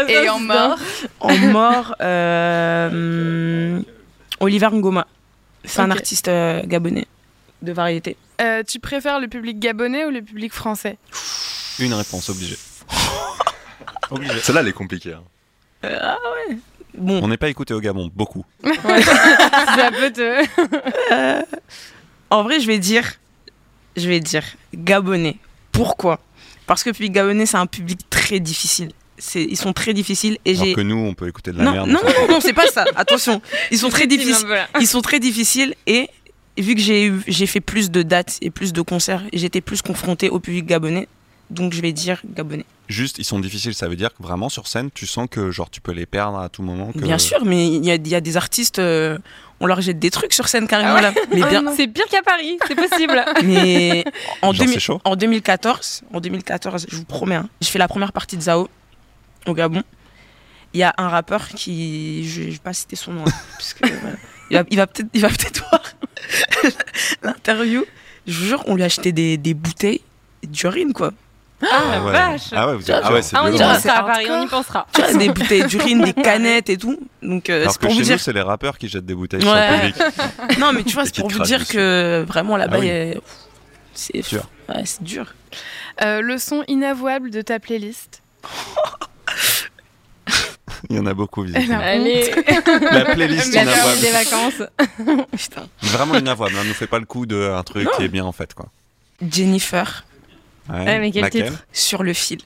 Et 0.09 0.29
en 0.29 0.39
mort. 0.41 0.79
en 1.21 1.37
mort 1.37 1.95
euh, 2.01 3.77
hum, 3.79 3.85
Oliver 4.41 4.69
Ngoma 4.73 5.07
c'est 5.65 5.81
un 5.81 5.91
artiste 5.91 6.29
euh, 6.29 6.63
gabonais 6.65 7.07
de 7.63 7.73
variété 7.73 8.17
Euh, 8.41 8.63
tu 8.63 8.79
préfères 8.81 9.19
le 9.21 9.29
public 9.29 9.59
gabonais 9.59 10.05
ou 10.05 10.11
le 10.11 10.23
public 10.23 10.53
français? 10.53 10.99
Une 11.79 11.95
réponse 11.95 12.29
obligée. 12.31 12.59
obligée. 14.11 14.39
Celle-là, 14.41 14.61
elle 14.61 14.69
est 14.69 14.73
compliquée. 14.73 15.15
hein. 15.15 15.23
Euh, 15.85 15.99
ah 16.01 16.19
ouais 16.49 16.57
Bon. 16.95 17.21
On 17.23 17.29
n'est 17.29 17.37
pas 17.37 17.49
écouté 17.51 17.75
au 17.75 17.81
Gabon, 17.81 18.11
beaucoup. 18.15 18.45
Ça 18.65 19.91
peut 19.91 20.11
te. 20.13 20.47
Euh, 21.13 21.43
en 22.31 22.43
vrai, 22.43 22.59
je 22.61 22.67
vais 22.67 22.79
dire, 22.79 23.05
je 23.97 24.09
vais 24.09 24.19
dire 24.21 24.45
gabonais. 24.75 25.37
Pourquoi 25.77 26.21
Parce 26.67 26.83
que 26.83 26.89
le 26.91 26.95
public 26.95 27.13
gabonais, 27.13 27.47
c'est 27.47 27.57
un 27.57 27.67
public 27.67 28.01
très 28.11 28.41
difficile. 28.41 28.91
C'est, 29.19 29.43
ils 29.45 29.57
sont 29.57 29.73
très 29.73 29.95
difficiles 29.95 30.37
et 30.45 30.53
Alors 30.55 30.65
j'ai. 30.67 30.75
que 30.75 30.81
nous, 30.83 30.97
on 30.97 31.15
peut 31.15 31.27
écouter 31.29 31.51
de 31.53 31.59
la 31.59 31.65
Non, 31.65 31.73
merde. 31.73 31.89
non, 31.89 32.01
non, 32.05 32.11
non, 32.27 32.35
non, 32.35 32.41
c'est 32.41 32.53
pas 32.53 32.67
ça. 32.67 32.85
Attention, 32.97 33.41
ils 33.71 33.79
sont 33.79 33.89
très 33.89 34.07
difficiles. 34.07 34.47
Ils 34.81 34.87
sont 34.87 35.01
très 35.01 35.21
difficiles 35.21 35.75
et 35.87 36.11
vu 36.59 36.75
que 36.75 36.81
j'ai 36.81 37.07
eu- 37.07 37.23
j'ai 37.27 37.47
fait 37.47 37.61
plus 37.61 37.91
de 37.91 38.03
dates 38.03 38.37
et 38.43 38.51
plus 38.51 38.73
de 38.75 38.81
concerts, 38.83 39.23
j'étais 39.33 39.61
plus 39.63 39.81
confrontée 39.81 40.29
au 40.29 40.39
public 40.39 40.67
gabonais. 40.67 41.09
Donc 41.51 41.73
je 41.73 41.81
vais 41.81 41.93
dire 41.93 42.21
gabonais. 42.35 42.65
Juste, 42.89 43.19
ils 43.19 43.25
sont 43.25 43.39
difficiles, 43.41 43.75
ça 43.75 43.89
veut 43.89 43.97
dire 43.97 44.11
que 44.15 44.23
vraiment 44.23 44.49
sur 44.49 44.67
scène, 44.67 44.91
tu 44.93 45.07
sens 45.07 45.27
que 45.31 45.51
genre 45.51 45.71
tu 45.71 45.81
peux 45.81 45.93
les 45.93 46.07
perdre 46.07 46.39
à 46.39 46.49
tout 46.49 46.63
moment. 46.63 46.93
Que... 46.93 46.99
Bien 46.99 47.19
sûr, 47.19 47.45
mais 47.45 47.67
il 47.69 47.85
y 47.85 47.91
a, 47.91 47.95
il 47.95 48.09
y 48.09 48.15
a 48.15 48.21
des 48.21 48.37
artistes, 48.37 48.79
euh, 48.79 49.19
on 49.61 49.67
leur 49.67 49.81
jette 49.81 49.99
des 49.99 50.11
trucs 50.11 50.33
sur 50.33 50.49
scène 50.49 50.67
carrément 50.69 50.91
Ah 50.93 50.95
ouais 50.97 51.03
là. 51.03 51.13
Mais 51.31 51.43
bien, 51.49 51.65
C'est 51.77 51.89
pire 51.89 52.07
qu'à 52.07 52.23
Paris, 52.23 52.59
c'est 52.67 52.75
possible. 52.75 53.25
Mais 53.45 54.05
en, 54.43 54.53
Genre, 54.53 54.65
2000 54.67 54.75
c'est 54.75 54.81
chaud. 54.81 55.01
en 55.05 55.17
2014, 55.17 56.03
en 56.13 56.21
2014, 56.21 56.87
je 56.89 56.97
vous 56.97 57.05
promets, 57.05 57.37
hein, 57.37 57.49
j'ai 57.61 57.71
fait 57.71 57.79
la 57.79 57.89
première 57.89 58.13
partie 58.13 58.37
de 58.37 58.43
Zao 58.43 58.69
au 59.47 59.55
Gabon. 59.55 59.83
Il 60.75 60.81
y 60.81 60.83
a 60.83 60.95
un 60.99 61.09
rappeur 61.09 61.49
qui, 61.49 62.29
je, 62.29 62.43
je 62.43 62.51
vais 62.51 62.59
pas 62.59 62.73
citer 62.73 62.97
son 62.97 63.13
nom, 63.15 63.23
hein, 63.27 63.33
parce 63.53 63.73
que, 63.75 63.87
voilà. 63.89 64.17
il 64.51 64.57
va, 64.57 64.65
il 64.71 64.77
va 64.77 64.87
peut-être, 64.87 65.09
il 65.15 65.21
va 65.23 65.29
peut-être 65.29 65.65
voir 65.71 65.83
l'interview. 67.23 67.85
Je 68.27 68.39
vous 68.39 68.45
jure, 68.47 68.63
on 68.67 68.75
lui 68.75 68.83
a 68.83 68.87
acheté 68.87 69.13
des, 69.13 69.37
des 69.37 69.55
bouteilles 69.55 70.03
d'urine 70.47 70.93
quoi. 70.93 71.13
Ah, 71.63 72.05
ouais. 72.05 72.13
vache. 72.13 72.43
Ah 72.53 72.69
ouais, 72.69 72.75
vous 72.77 72.83
Ah 72.91 73.01
ah 73.03 73.13
ouais, 73.13 73.23
c'est 73.23 73.35
Ah, 73.37 73.43
on 73.45 73.49
y 73.55 73.59
pensera 73.59 73.93
à 73.95 74.03
Paris, 74.03 74.27
on 74.29 74.43
y 74.43 74.47
pensera. 74.47 74.87
Tu 74.93 75.01
vois, 75.01 75.15
des 75.15 75.29
bouteilles 75.31 75.65
d'urine, 75.67 76.03
des 76.03 76.13
canettes 76.13 76.69
et 76.69 76.77
tout. 76.77 76.99
Donc 77.23 77.49
euh, 77.49 77.63
Alors 77.63 77.75
que 77.79 77.81
pour 77.81 77.89
chez 77.91 77.95
vous 77.95 78.01
nous, 78.01 78.07
dire. 78.07 78.21
c'est 78.21 78.33
les 78.35 78.43
rappeurs 78.43 78.77
qui 78.77 78.89
jettent 78.89 79.07
des 79.07 79.15
bouteilles 79.15 79.43
Ouais. 79.43 79.47
sur 79.47 79.55
le 79.73 79.93
public. 79.93 80.59
Non, 80.59 80.73
mais 80.75 80.83
tu 80.85 80.93
vois, 80.95 81.05
c'est 81.07 81.17
pour 81.17 81.31
vous 81.31 81.43
dire 81.43 81.67
que 81.67 82.25
vraiment 82.29 82.57
là-bas, 82.59 82.77
Ah 82.77 82.81
oui. 82.81 82.87
il 82.89 83.09
y 83.09 83.13
a- 83.17 83.21
c'est 83.95 84.21
Sûr. 84.23 84.43
ouais, 84.69 84.83
c'est 84.85 85.03
dur. 85.03 85.33
Euh, 86.03 86.21
le 86.21 86.37
son 86.37 86.63
inavouable 86.69 87.31
de 87.31 87.41
ta 87.41 87.59
playlist. 87.59 88.21
Il 90.91 90.97
y 90.97 90.99
en 91.01 91.07
a 91.07 91.15
beaucoup, 91.15 91.43
visiblement. 91.43 91.81
a 91.81 91.85
Allez, 91.85 92.31
La 92.93 93.05
playlist 93.07 93.55
la 93.55 93.63
inavouable. 93.63 94.01
des 94.01 94.11
vacances. 94.11 94.63
Putain. 95.37 95.67
Vraiment 95.83 96.17
inavouable, 96.17 96.55
hein, 96.59 96.65
nous 96.67 96.75
fait 96.75 96.87
pas 96.87 96.99
le 96.99 97.07
coup 97.07 97.25
d'un 97.27 97.63
truc 97.63 97.89
qui 97.97 98.03
est 98.05 98.09
bien 98.09 98.25
en 98.25 98.33
fait. 98.33 98.53
Quoi. 98.55 98.67
Jennifer 99.27 100.05
Ouais, 100.71 100.85
Ouais, 100.85 100.99
mais 100.99 101.11
quel 101.13 101.23
laquelle 101.23 101.51
titre? 101.51 101.65
Sur 101.73 102.03
le 102.03 102.13
fil. 102.13 102.39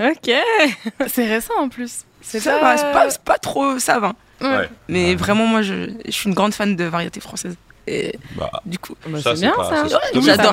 Ok. 0.00 0.30
C'est 1.08 1.26
récent 1.28 1.54
en 1.58 1.68
plus. 1.68 2.04
C'est 2.20 2.40
Ça 2.40 2.58
va, 2.58 2.76
c'est 2.78 2.90
pas, 2.92 3.08
pas 3.24 3.38
trop, 3.38 3.78
ça 3.78 3.98
va. 4.00 4.14
Ouais. 4.40 4.48
Ouais. 4.48 4.70
Mais 4.88 5.04
Ouais. 5.10 5.14
vraiment, 5.14 5.46
moi, 5.46 5.62
je, 5.62 5.90
je 6.06 6.10
suis 6.10 6.28
une 6.28 6.34
grande 6.34 6.54
fan 6.54 6.74
de 6.74 6.84
variété 6.84 7.20
française. 7.20 7.56
Et 7.86 8.18
Bah, 8.34 8.50
du 8.64 8.78
coup, 8.78 8.96
Bah, 9.06 9.20
Ça, 9.20 9.34
c'est 9.36 9.42
bien 9.42 9.52
pas- 9.52 9.86
ça. 9.86 9.98
Oui, 10.14 10.22
j'adore. 10.24 10.52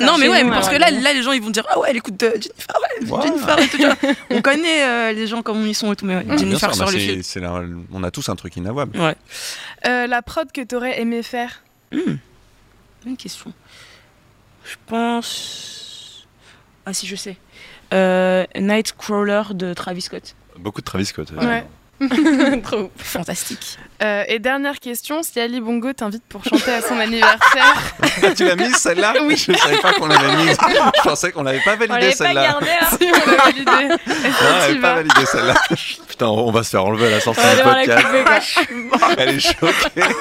non, 0.00 0.18
mais 0.18 0.28
ouais, 0.28 0.42
mais 0.42 0.50
parce 0.50 0.68
que 0.68 0.74
là, 0.74 0.90
là, 0.90 1.12
les 1.12 1.22
gens, 1.22 1.30
ils 1.30 1.40
vont 1.40 1.50
dire 1.50 1.64
Ah 1.70 1.78
ouais, 1.78 1.88
elle 1.90 1.96
écoute 1.98 2.18
de 2.18 2.26
Jennifer, 2.26 2.76
ouais, 3.00 3.08
Ouais. 3.08 3.22
Jennifer 3.22 3.58
et 3.60 3.68
tout. 3.68 4.06
On 4.30 4.42
connaît 4.42 4.82
euh, 4.84 5.12
les 5.12 5.28
gens 5.28 5.42
comme 5.42 5.64
ils 5.64 5.74
sont 5.76 5.92
et 5.92 5.96
tout, 5.96 6.04
mais 6.06 6.16
ouais, 6.16 6.38
Jennifer 6.38 6.58
sûr, 6.70 6.74
sur 6.74 6.86
bah, 6.86 6.90
le 6.92 6.98
fil. 6.98 7.22
c'est 7.22 7.38
la- 7.38 7.62
on 7.92 8.02
a 8.02 8.10
tous 8.10 8.28
un 8.30 8.34
truc 8.36 8.56
inavouable. 8.56 8.98
Ouais. 8.98 9.14
Euh, 9.86 10.08
la 10.08 10.22
prod 10.22 10.50
que 10.50 10.60
t'aurais 10.60 11.00
aimé 11.00 11.22
faire? 11.22 11.62
Hmm. 11.92 12.16
Bonne 13.04 13.16
question. 13.16 13.52
Je 14.64 14.74
pense. 14.86 15.78
Ah, 16.86 16.92
si, 16.92 17.06
je 17.06 17.16
sais. 17.16 17.36
Euh, 17.92 18.44
Nightcrawler 18.56 19.42
de 19.54 19.74
Travis 19.74 20.02
Scott. 20.02 20.34
Beaucoup 20.56 20.80
de 20.80 20.84
Travis 20.86 21.06
Scott. 21.06 21.28
Ouais. 21.40 21.64
Trop. 22.64 22.90
Fantastique. 22.96 23.78
Euh, 24.02 24.24
et 24.26 24.40
dernière 24.40 24.80
question, 24.80 25.22
si 25.22 25.38
Ali 25.38 25.60
Bongo 25.60 25.92
t'invite 25.92 26.24
pour 26.28 26.42
chanter 26.42 26.72
à 26.72 26.82
son 26.82 26.98
anniversaire, 26.98 27.76
tu 28.36 28.44
l'as 28.44 28.56
mise 28.56 28.74
celle-là 28.76 29.14
Oui. 29.22 29.36
Je 29.36 29.52
savais 29.56 29.78
pas 29.78 29.92
qu'on 29.92 30.06
l'avait 30.06 30.36
mise. 30.44 30.56
Je 30.96 31.02
pensais 31.02 31.30
qu'on 31.30 31.44
l'avait 31.44 31.60
pas 31.60 31.74
On 31.74 31.76
validée 31.76 31.94
l'avait 32.00 32.08
pas 32.10 32.14
celle-là. 32.16 32.58
hein. 32.60 32.86
si 32.98 33.04
on 33.04 33.30
l'a 33.30 33.36
validé. 33.36 33.70
Est-ce 33.70 33.92
Non, 33.92 33.96
que 33.98 34.08
elle 34.08 34.28
tu 34.32 34.70
avait 34.72 34.74
pas 34.80 34.88
vas 34.88 34.94
validé 34.96 35.26
celle-là. 35.26 35.54
Putain, 36.08 36.26
on 36.26 36.50
va 36.50 36.62
se 36.64 36.70
faire 36.70 36.84
enlever 36.84 37.06
à 37.06 37.10
la 37.10 37.20
sortie 37.20 37.40
On 37.44 37.56
du 37.56 37.62
podcast. 37.62 38.06
couper. 38.58 39.14
Elle 39.18 39.28
est 39.28 39.38
choquée. 39.40 40.14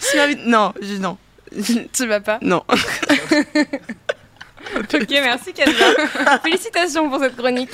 Si 0.00 0.16
m'invite- 0.16 0.44
Non, 0.46 0.72
je- 0.80 0.96
non. 0.98 1.16
Tu 1.92 2.06
vas 2.06 2.20
pas 2.20 2.38
Non. 2.42 2.62
Ok, 4.76 5.08
merci 5.10 5.52
Kenza. 5.52 5.84
Félicitations 6.42 7.10
pour 7.10 7.18
cette 7.18 7.36
chronique. 7.36 7.68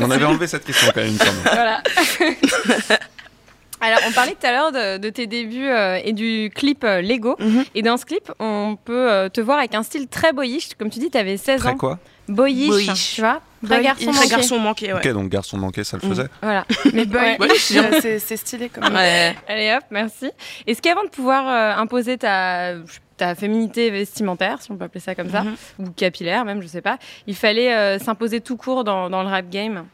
On 0.00 0.10
avait 0.10 0.24
enlevé 0.24 0.46
cette 0.48 0.64
question 0.64 0.88
quand 0.92 1.00
même. 1.02 1.16
Voilà. 1.44 1.82
Alors, 3.80 4.00
on 4.06 4.12
parlait 4.12 4.32
tout 4.38 4.46
à 4.46 4.52
l'heure 4.52 4.72
de, 4.72 4.98
de 4.98 5.08
tes 5.08 5.26
débuts 5.26 5.68
euh, 5.68 5.98
et 6.04 6.12
du 6.12 6.50
clip 6.54 6.84
euh, 6.84 7.00
Lego. 7.00 7.36
Mhm. 7.38 7.64
Et 7.74 7.82
dans 7.82 7.96
ce 7.96 8.04
clip, 8.04 8.30
on 8.38 8.76
peut 8.84 9.10
euh, 9.10 9.28
te 9.30 9.40
voir 9.40 9.58
avec 9.58 9.74
un 9.74 9.82
style 9.82 10.06
très 10.08 10.32
boyish. 10.34 10.70
Comme 10.78 10.90
tu 10.90 10.98
dis, 10.98 11.10
tu 11.10 11.16
avais 11.16 11.38
16 11.38 11.60
Très 11.60 11.70
ans. 11.70 11.76
quoi? 11.76 11.98
Boyish, 12.28 12.68
Boyish. 12.68 13.14
tu 13.14 13.20
vois? 13.22 13.40
Boyish. 13.68 13.84
garçon 13.84 14.12
manqué. 14.12 14.28
garçon 14.28 14.58
manqué, 14.58 14.92
ouais. 14.92 14.98
Ok, 15.06 15.12
donc 15.12 15.28
garçon 15.28 15.58
manqué, 15.58 15.84
ça 15.84 15.98
le 16.00 16.08
faisait. 16.08 16.28
Voilà. 16.42 16.64
Mais 16.94 17.04
boy, 17.04 17.36
Ouais. 17.38 17.48
Euh, 17.76 17.98
c'est 18.00 18.18
c'est 18.18 18.36
stylé 18.36 18.68
quand 18.70 18.80
même. 18.82 18.94
Ouais. 18.94 19.34
Allez 19.48 19.72
hop, 19.76 19.84
merci. 19.90 20.30
Est-ce 20.66 20.80
qu'avant 20.80 21.04
de 21.04 21.08
pouvoir 21.10 21.46
euh, 21.48 21.80
imposer 21.80 22.16
ta, 22.18 22.74
ta 23.16 23.34
féminité 23.34 23.90
vestimentaire, 23.90 24.62
si 24.62 24.70
on 24.72 24.76
peut 24.76 24.84
appeler 24.84 25.00
ça 25.00 25.14
comme 25.14 25.28
ça, 25.30 25.42
Mhm. 25.42 25.56
ou 25.78 25.90
capillaire 25.90 26.44
même, 26.44 26.62
je 26.62 26.66
sais 26.68 26.80
pas, 26.80 26.98
il 27.26 27.36
fallait 27.36 27.74
euh, 27.74 27.98
s'imposer 27.98 28.40
tout 28.40 28.56
court 28.56 28.82
dans, 28.84 29.10
dans 29.10 29.22
le 29.22 29.28
rap 29.28 29.48
game? 29.50 29.84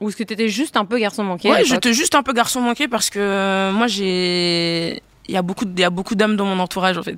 Ou 0.00 0.08
est-ce 0.08 0.16
que 0.16 0.24
tu 0.24 0.32
étais 0.32 0.48
juste 0.48 0.76
un 0.76 0.84
peu 0.84 0.98
garçon 0.98 1.22
manqué 1.22 1.48
Ouais, 1.48 1.64
j'étais 1.64 1.92
juste 1.92 2.16
un 2.16 2.24
peu 2.24 2.32
garçon 2.32 2.60
manqué 2.60 2.88
parce 2.88 3.08
que 3.10 3.20
euh, 3.20 3.70
moi 3.70 3.86
j'ai. 3.86 5.00
Il 5.28 5.34
y 5.34 5.36
a 5.36 5.42
beaucoup, 5.42 5.64
il 5.64 5.78
y 5.78 5.84
a 5.84 5.90
beaucoup 5.90 6.16
d'hommes 6.16 6.34
dans 6.36 6.44
mon 6.46 6.58
entourage 6.58 6.98
en 6.98 7.02
fait. 7.04 7.16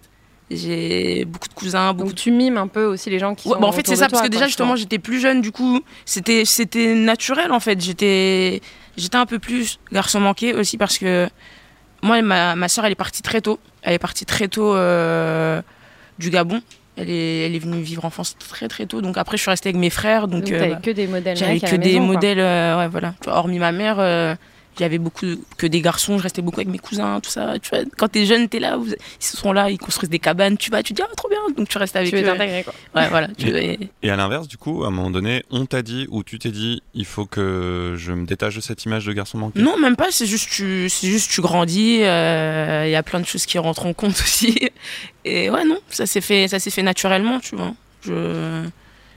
J'ai 0.51 1.25
beaucoup 1.25 1.49
de 1.49 1.55
cousins, 1.55 1.95
beaucoup 1.95 2.11
Donc 2.11 2.19
tu 2.19 2.31
mimes 2.31 2.59
un 2.59 2.67
peu 2.67 2.85
aussi 2.85 3.09
les 3.09 3.19
gens 3.19 3.35
qui 3.35 3.49
Ouais, 3.49 3.55
sont 3.55 3.61
bah, 3.61 3.67
en 3.67 3.73
fait, 3.73 3.87
c'est 3.87 3.97
ça, 3.97 4.09
toi, 4.09 4.19
parce 4.19 4.29
que 4.29 4.33
déjà, 4.33 4.47
justement, 4.47 4.77
j'étais 4.77 4.99
plus 4.99 5.21
jeune, 5.21 5.41
du 5.41 5.53
coup, 5.53 5.81
c'était, 6.05 6.45
naturel, 6.95 7.51
en 7.53 7.61
fait. 7.61 7.81
J'étais, 7.81 8.61
un 9.15 9.27
peu 9.27 9.39
plus 9.39 9.79
garçon 9.93 10.21
manqué 10.21 10.55
aussi 10.55 10.77
parce 10.77 10.99
que 10.99 11.29
moi, 12.03 12.21
ma, 12.21 12.55
ma 12.57 12.69
soeur, 12.69 12.85
elle 12.85 12.93
est 12.93 12.97
partie 12.97 13.23
très 13.23 13.41
tôt. 13.41 13.59
Elle 13.83 13.95
est 13.95 13.99
partie 13.99 14.27
très 14.27 14.49
tôt 14.49 14.75
euh, 14.75 15.63
du 16.19 16.31
Gabon. 16.31 16.61
Elle 16.97 17.11
est, 17.11 17.47
elle 17.47 17.55
est 17.55 17.59
venue 17.59 17.81
vivre 17.81 18.05
en 18.05 18.11
France 18.11 18.37
très 18.39 18.69
très 18.69 18.87
tôt. 18.87 19.01
Donc 19.01 19.17
après, 19.17 19.37
je 19.37 19.43
suis 19.43 19.51
restée 19.51 19.71
avec 19.71 19.81
mes 19.81 19.91
frères. 19.91 20.29
Donc, 20.29 20.45
Donc, 20.45 20.53
euh, 20.53 20.75
bah, 20.75 20.77
que 20.77 20.91
des 20.91 21.07
modèles 21.07 21.37
j'avais 21.37 21.59
que 21.59 21.77
des 21.77 21.95
maison, 21.95 22.07
modèles, 22.07 22.39
euh, 22.39 22.79
ouais, 22.79 22.89
voilà. 22.89 23.15
Hormis 23.27 23.59
ma 23.59 23.73
mère, 23.73 23.97
j'avais 24.79 24.99
beaucoup 24.99 25.27
que 25.57 25.67
des 25.67 25.81
garçons. 25.81 26.19
Je 26.19 26.23
restais 26.23 26.43
beaucoup 26.43 26.61
avec 26.61 26.69
mes 26.69 26.79
cousins, 26.79 27.21
tout 27.21 27.31
ça. 27.31 27.55
Tu 27.63 27.71
vois, 27.71 27.81
quand 27.97 28.09
t'es 28.09 28.27
jeune, 28.27 28.49
t'es 28.49 28.59
là, 28.61 28.77
vous- 28.77 28.87
ils 28.93 28.97
sont 29.21 29.53
là, 29.53 29.71
ils 29.71 29.79
construisent 29.79 30.11
des 30.11 30.19
cabanes. 30.19 30.57
Tu 30.57 30.71
vas, 30.71 30.83
tu 30.83 30.93
dis 30.93 31.03
ah 31.03 31.09
trop 31.17 31.29
bien. 31.29 31.39
Donc 31.57 31.69
tu 31.69 31.79
restes 31.79 31.97
avec 31.97 32.11
Tu 32.11 32.17
veux 32.17 32.23
eux. 32.23 32.27
t'intégrer 32.27 32.65
quoi. 32.65 32.75
Ouais, 32.95 33.09
voilà. 33.09 33.29
Tu, 33.37 33.49
et- 33.49 33.79
Et 34.03 34.11
à 34.11 34.17
l'inverse, 34.17 34.49
du 34.49 34.57
coup, 34.57 34.85
à 34.85 34.89
un 34.89 34.91
moment 34.91 35.11
donné, 35.11 35.45
on 35.51 35.67
t'a 35.67 35.83
dit 35.83 36.07
ou 36.11 36.23
tu 36.23 36.39
t'es 36.39 36.51
dit, 36.51 36.83
il 36.95 37.05
faut 37.07 37.27
que 37.27 37.95
je 37.97 38.13
me 38.13 38.27
détache 38.27 38.57
de 38.57 38.61
cette 38.61 38.85
image 38.85 39.05
de 39.07 39.13
garçon 39.13 39.39
manqué. 39.39 39.61
Non, 39.61 39.77
même 39.79 39.97
pas. 39.97 40.09
C'est 40.11 40.27
juste 40.27 40.51
tu, 40.51 40.89
c'est 40.89 41.09
juste 41.09 41.31
tu 41.31 41.41
grandis. 41.41 42.03
euh, 42.03 42.85
Il 42.87 42.91
y 42.91 42.97
a 42.97 43.03
plein 43.03 43.21
de 43.21 43.27
choses 43.27 43.47
qui 43.47 43.59
rentrent 43.59 43.87
en 43.87 43.93
compte 43.93 44.13
aussi. 44.21 44.59
Et 45.25 45.51
ouais, 45.51 45.65
non, 45.65 45.79
ça 45.89 46.07
s'est 46.07 46.21
fait, 46.21 46.49
ça 46.49 46.59
s'est 46.59 46.71
fait 46.71 46.83
naturellement, 46.83 47.41
tu 47.41 47.57
vois. 47.57 47.73
Je, 48.07 48.63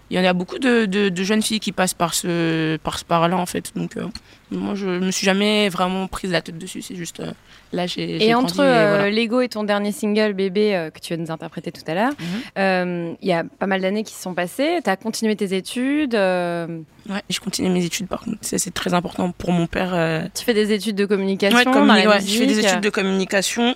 il 0.10 0.18
y 0.18 0.20
en 0.20 0.26
a 0.26 0.34
beaucoup 0.34 0.58
de, 0.60 0.86
de, 0.86 1.10
de 1.10 1.24
jeunes 1.24 1.42
filles 1.42 1.60
qui 1.60 1.72
passent 1.72 1.94
par 1.94 2.14
ce, 2.14 2.78
par 2.78 2.98
ce 3.00 3.04
par 3.06 3.28
là 3.28 3.36
en 3.38 3.46
fait. 3.46 3.72
Donc 3.76 3.98
euh, 3.98 4.06
moi, 4.52 4.74
je 4.76 4.88
me 4.88 5.12
suis 5.12 5.26
jamais 5.26 5.68
vraiment 5.70 6.08
prise 6.08 6.32
la 6.32 6.42
tête 6.42 6.58
dessus. 6.58 6.82
C'est 6.82 6.96
juste 6.96 7.20
euh, 7.20 7.32
là, 7.74 7.88
j'ai. 7.88 8.18
j'ai 8.20 8.28
Et 8.30 8.34
entre 8.34 8.62
euh, 8.62 8.96
voilà. 9.00 9.10
Lego 9.12 9.42
et 9.42 9.50
ton 9.50 9.66
dernier 9.66 9.92
single 9.92 10.32
Bébé 10.34 10.74
euh, 10.76 10.90
que 10.90 11.00
tu 11.00 11.14
vas 11.14 11.22
nous 11.22 11.30
interpréter 11.32 11.72
tout 11.74 11.82
à 11.88 11.94
l'heure, 11.94 12.14
Mhm. 12.58 13.18
il 13.22 13.28
y 13.28 13.34
a 13.34 13.44
pas 13.44 13.68
mal 13.68 13.82
d'années 13.82 14.04
qui 14.06 14.14
se 14.14 14.22
sont 14.22 14.34
passées. 14.34 14.80
Tu 14.84 14.90
as 14.90 14.96
continué 14.96 15.36
tes 15.36 15.54
études. 15.56 16.14
Ouais, 16.16 17.22
je 17.30 17.40
continue 17.42 17.70
mes 17.70 17.84
études 17.86 18.08
par 18.08 18.22
contre. 18.22 18.38
C'est 18.42 18.74
très 18.74 18.94
important 18.94 19.32
pour 19.32 19.52
mon 19.52 19.68
père. 19.68 20.30
tu 20.34 20.46
fais 20.46 20.54
des 20.54 20.72
études 20.72 20.96
de 20.96 21.06
communication 21.06 21.58
Ouais, 21.58 21.66
dans 21.66 21.72
communi- 21.74 22.04
la 22.06 22.10
ouais, 22.10 22.22
je 22.22 22.38
fais 22.38 22.46
des 22.46 22.60
études 22.60 22.82
de 22.82 22.90
communication 22.90 23.76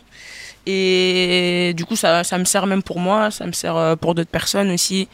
et 0.67 1.73
du 1.75 1.85
coup 1.85 1.95
ça, 1.95 2.23
ça 2.23 2.37
me 2.37 2.45
sert 2.45 2.67
même 2.67 2.83
pour 2.83 2.99
moi, 2.99 3.31
ça 3.31 3.45
me 3.45 3.51
sert 3.51 3.97
pour 3.99 4.15
d'autres 4.15 4.29
personnes 4.29 4.71
aussi 4.71 5.07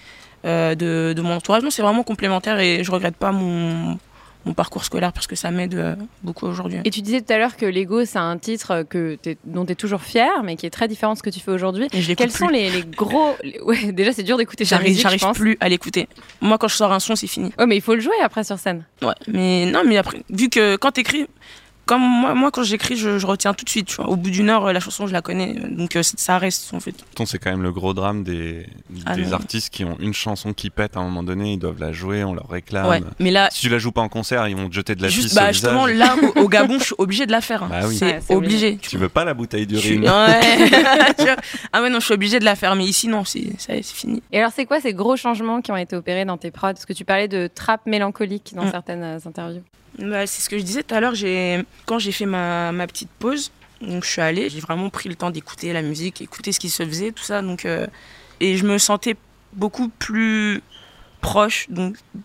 euh, 0.48 0.74
de, 0.76 1.14
de 1.16 1.22
mon 1.22 1.34
entourage. 1.36 1.62
Non, 1.64 1.70
c'est 1.70 1.82
vraiment 1.84 2.04
complémentaire 2.04 2.60
et 2.60 2.84
je 2.84 2.90
regrette 2.92 3.16
pas 3.18 3.32
mon, 3.32 3.98
mon 4.46 4.54
parcours 4.54 4.86
scolaire 4.86 5.12
parce 5.14 5.28
que 5.28 5.36
ça 5.36 5.52
m'aide 5.52 5.76
euh, 5.76 5.96
beaucoup 6.24 6.46
aujourd'hui. 6.48 6.80
Et 6.86 6.90
tu 6.90 7.02
disais 7.02 7.22
tout 7.22 7.34
à 7.34 7.38
l'heure 7.38 7.58
que 7.58 7.66
Lego, 7.66 8.06
c'est 8.06 8.18
un 8.18 8.38
titre 8.38 8.84
que 8.90 9.18
dont 9.44 9.66
tu 9.66 9.74
es 9.74 9.76
toujours 9.76 10.02
fier, 10.02 10.30
mais 10.44 10.56
qui 10.56 10.66
est 10.66 10.70
très 10.70 10.88
différent 10.88 11.14
de 11.14 11.18
ce 11.18 11.24
que 11.24 11.30
tu 11.30 11.40
fais 11.42 11.52
aujourd'hui. 11.52 11.88
Quels 11.90 12.16
plus. 12.16 12.30
sont 12.32 12.48
les, 12.48 12.70
les 12.70 12.84
gros. 12.84 13.36
les- 13.44 13.60
Ouais, 13.62 13.92
déjà, 13.92 14.14
c'est 14.14 14.24
dur 14.24 14.38
d'écouter 14.38 14.64
ta 14.64 14.78
J'arrive, 14.78 14.96
musique, 15.06 15.34
plus 15.34 15.58
à 15.60 15.68
l'écouter. 15.70 16.08
Moi, 16.42 16.58
quand 16.58 16.68
je 16.70 16.76
sors 16.76 16.92
un 16.94 17.00
son, 17.00 17.16
c'est 17.16 17.28
fini. 17.28 17.52
Ouais, 17.60 17.66
mais 17.66 17.76
il 17.76 17.82
faut 17.82 17.96
le 17.96 18.00
jouer 18.02 18.16
après 18.24 18.44
sur 18.46 18.58
scène. 18.58 18.86
Ouais, 19.02 19.14
mais 19.28 19.66
non, 19.66 19.82
mais 19.86 19.98
après, 19.98 20.22
vu 20.30 20.50
que 20.50 20.76
quand 20.78 20.92
t'écris, 20.92 21.28
comme 21.88 22.02
moi, 22.02 22.36
moi 22.36 22.52
quand 22.52 22.62
j'écris, 22.64 22.96
je, 22.98 23.18
je 23.18 23.26
retiens 23.26 23.54
tout 23.56 23.66
de 23.66 23.70
suite. 23.70 23.88
Tu 23.88 23.96
vois. 23.96 24.08
Au 24.10 24.16
bout 24.16 24.30
d'une 24.30 24.50
heure, 24.52 24.72
la 24.72 24.80
chanson, 24.80 25.08
je 25.08 25.14
la 25.14 25.22
connais. 25.24 25.54
Donc 25.56 25.96
euh, 25.96 26.04
ça 26.04 26.38
reste 26.38 26.72
en 26.74 26.80
fait. 26.80 26.94
C'est 27.26 27.40
quand 27.40 27.50
même 27.50 27.64
le 27.64 27.72
gros 27.72 27.94
drame 27.96 28.24
des, 28.24 28.68
Ah 29.06 29.16
des 29.16 29.34
artistes 29.34 29.72
qui 29.74 29.84
ont 29.86 29.98
une 30.00 30.14
chanson 30.14 30.54
qui 30.54 30.70
pète 30.70 30.96
à 30.96 31.00
un 31.00 31.04
moment 31.04 31.24
donné, 31.24 31.54
ils 31.54 31.58
doivent 31.60 31.80
la 31.80 31.92
jouer, 31.94 32.24
on 32.24 32.34
leur 32.36 32.48
réclame. 32.50 32.88
Ouais, 32.88 33.02
mais 33.20 33.32
là- 33.32 33.50
Si 33.52 33.62
tu 33.62 33.70
la 33.70 33.80
joues 33.80 33.92
pas 33.92 34.02
en 34.02 34.10
concert, 34.10 34.48
ils 34.48 34.56
vont 34.56 34.70
te 34.70 34.76
jeter 34.76 34.94
de 34.96 35.02
la 35.02 35.08
Juste, 35.08 35.30
pisse 35.30 35.36
bah, 35.36 35.50
au 35.50 35.54
justement, 35.54 35.86
visage. 35.86 36.08
là, 36.22 36.30
au, 36.36 36.42
au 36.44 36.48
Gabon, 36.50 36.78
je 36.80 36.84
suis 36.84 36.96
obligée 37.00 37.26
de 37.26 37.32
la 37.32 37.42
faire. 37.42 37.64
hein. 37.64 37.68
Bah 37.72 37.82
oui. 37.88 37.96
C'est 37.98 38.06
Ouais, 38.06 38.20
c'est 38.26 38.36
obligé. 38.36 38.78
Tu 38.78 38.98
veux 38.98 39.10
pas 39.10 39.26
la 39.26 39.34
bouteille 39.34 39.66
d'urine 39.66 40.04
Ouais. 40.04 40.70
Ah 41.74 41.82
ouais, 41.82 41.90
non, 41.90 42.00
je 42.00 42.06
suis 42.06 42.14
obligée 42.14 42.40
de 42.40 42.46
la 42.46 42.56
faire. 42.56 42.76
Mais 42.76 42.86
ici, 42.86 43.08
non, 43.08 43.24
c'est 43.26 43.48
fini. 43.84 44.22
Et 44.32 44.40
alors, 44.40 44.52
c'est 44.56 44.66
quoi 44.66 44.80
ces 44.82 44.94
gros 44.94 45.16
changements 45.18 45.62
qui 45.62 45.72
ont 45.72 45.78
été 45.78 45.96
opérés 45.96 46.26
dans 46.26 46.38
tes 46.38 46.52
prods? 46.52 46.68
Parce 46.74 46.86
que 46.86 46.94
tu 46.94 47.06
parlais 47.06 47.28
de 47.28 47.48
trap 47.54 47.86
mélancolique 47.86 48.54
dans 48.56 48.66
Mm. 48.66 48.72
certaines 48.72 49.04
euh, 49.04 49.18
interviews. 49.26 49.62
Bah, 50.00 50.28
c'est 50.28 50.42
ce 50.42 50.50
que 50.50 50.58
je 50.58 50.64
disais 50.64 50.84
tout 50.84 50.94
à 50.94 51.00
l'heure. 51.00 51.14
Quand 51.86 52.00
j'ai 52.00 52.12
fait 52.12 52.26
ma, 52.26 52.72
petite 52.88 53.10
pause, 53.20 53.52
je 53.82 54.00
suis 54.08 54.22
allée, 54.22 54.50
j'ai 54.50 54.60
vraiment 54.60 54.90
pris 54.90 55.10
le 55.10 55.16
temps 55.16 55.32
d'écouter 55.32 55.74
la 55.74 55.82
musique, 55.82 56.22
écouter 56.22 56.52
ce 56.52 56.60
qui 56.60 56.70
se 56.70 56.84
faisait, 56.86 57.12
tout 57.12 57.24
ça. 57.24 57.42
Euh, 57.66 57.88
et 58.40 58.58
je 58.58 58.66
me 58.66 58.78
sentais 58.78 59.16
beaucoup 59.54 59.90
plus 59.90 60.62
proche, 61.22 61.68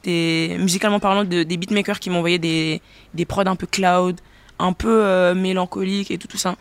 musicalement 0.04 1.00
parlant, 1.00 1.24
de- 1.24 1.44
des 1.44 1.56
beatmakers 1.56 1.98
qui 1.98 2.10
m'envoyaient 2.10 2.38
des 2.38 2.82
des 3.14 3.24
prods 3.24 3.46
un 3.46 3.56
peu 3.56 3.66
cloud, 3.66 4.20
un 4.58 4.72
peu 4.74 5.04
euh, 5.04 5.34
mélancoliques 5.34 6.10
et 6.10 6.18
tout 6.18 6.36
ça. 6.36 6.56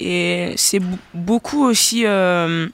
Et 0.00 0.54
c'est 0.56 0.80
beaucoup 1.14 1.64
aussi 1.64 2.06
euh, 2.06 2.68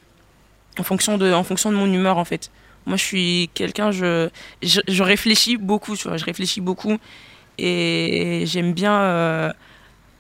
en 0.79 0.83
fonction 0.83 1.17
de 1.19 1.77
mon 1.77 1.93
humeur 1.93 2.19
en 2.19 2.25
fait. 2.27 2.51
Moi, 2.87 2.97
je 2.97 3.05
suis 3.05 3.51
quelqu'un, 3.55 3.91
je 3.91 4.29
je 4.63 5.03
réfléchis 5.03 5.57
beaucoup, 5.57 5.97
tu 5.97 6.09
vois, 6.09 6.17
je 6.19 6.25
réfléchis 6.25 6.61
beaucoup 6.61 6.99
et 7.63 8.47
j'aime 8.47 8.73
bien 8.73 8.95
euh, 9.01 9.53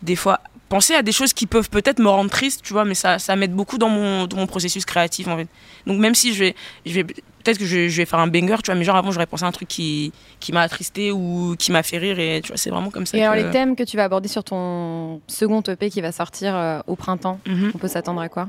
des 0.02 0.16
fois 0.16 0.40
penser 0.68 0.94
à 0.94 1.02
des 1.02 1.10
choses 1.12 1.32
qui 1.32 1.46
peuvent 1.46 1.68
peut-être 1.68 1.98
me 1.98 2.08
rendre 2.08 2.30
triste, 2.30 2.62
tu 2.62 2.72
vois, 2.72 2.84
mais 2.84 2.94
ça, 2.94 3.18
ça 3.18 3.34
m'aide 3.34 3.52
beaucoup 3.52 3.76
dans 3.76 3.88
mon, 3.88 4.26
dans 4.26 4.36
mon 4.36 4.46
processus 4.46 4.84
créatif 4.84 5.26
en 5.26 5.36
fait. 5.36 5.48
Donc 5.86 5.98
même 5.98 6.14
si 6.14 6.32
je 6.32 6.44
vais, 6.44 6.54
je 6.86 6.92
vais 6.92 7.02
peut-être 7.04 7.58
que 7.58 7.64
je, 7.64 7.88
je 7.88 7.96
vais 7.96 8.04
faire 8.04 8.20
un 8.20 8.28
banger, 8.28 8.56
tu 8.62 8.66
vois, 8.70 8.76
mais 8.76 8.84
genre 8.84 8.94
avant 8.96 9.10
j'aurais 9.10 9.26
pensé 9.26 9.44
à 9.44 9.48
un 9.48 9.52
truc 9.52 9.66
qui, 9.66 10.12
qui 10.38 10.52
m'a 10.52 10.60
attristé 10.60 11.10
ou 11.10 11.56
qui 11.58 11.72
m'a 11.72 11.82
fait 11.82 11.98
rire 11.98 12.20
et 12.20 12.40
tu 12.42 12.48
vois, 12.48 12.56
c'est 12.56 12.70
vraiment 12.70 12.90
comme 12.90 13.04
ça. 13.04 13.18
Et 13.18 13.24
alors, 13.24 13.34
les 13.34 13.50
thèmes 13.50 13.74
que 13.74 13.82
tu 13.82 13.96
vas 13.96 14.04
aborder 14.04 14.28
sur 14.28 14.44
ton 14.44 15.20
second 15.26 15.60
EP 15.62 15.90
qui 15.90 16.00
va 16.00 16.12
sortir 16.12 16.54
euh, 16.54 16.78
au 16.86 16.94
printemps, 16.94 17.40
Mhm. 17.46 17.72
on 17.74 17.78
peut 17.78 17.88
s'attendre 17.88 18.20
à 18.20 18.28
quoi? 18.28 18.48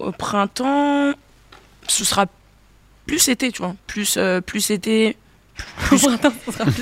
Au 0.00 0.10
printemps, 0.10 1.12
ce 1.86 2.04
sera 2.04 2.26
plus 3.06 3.28
été, 3.28 3.52
tu 3.52 3.62
vois, 3.62 3.76
plus, 3.86 4.16
euh, 4.16 4.40
plus 4.40 4.70
été. 4.70 5.16
Plus... 5.88 6.06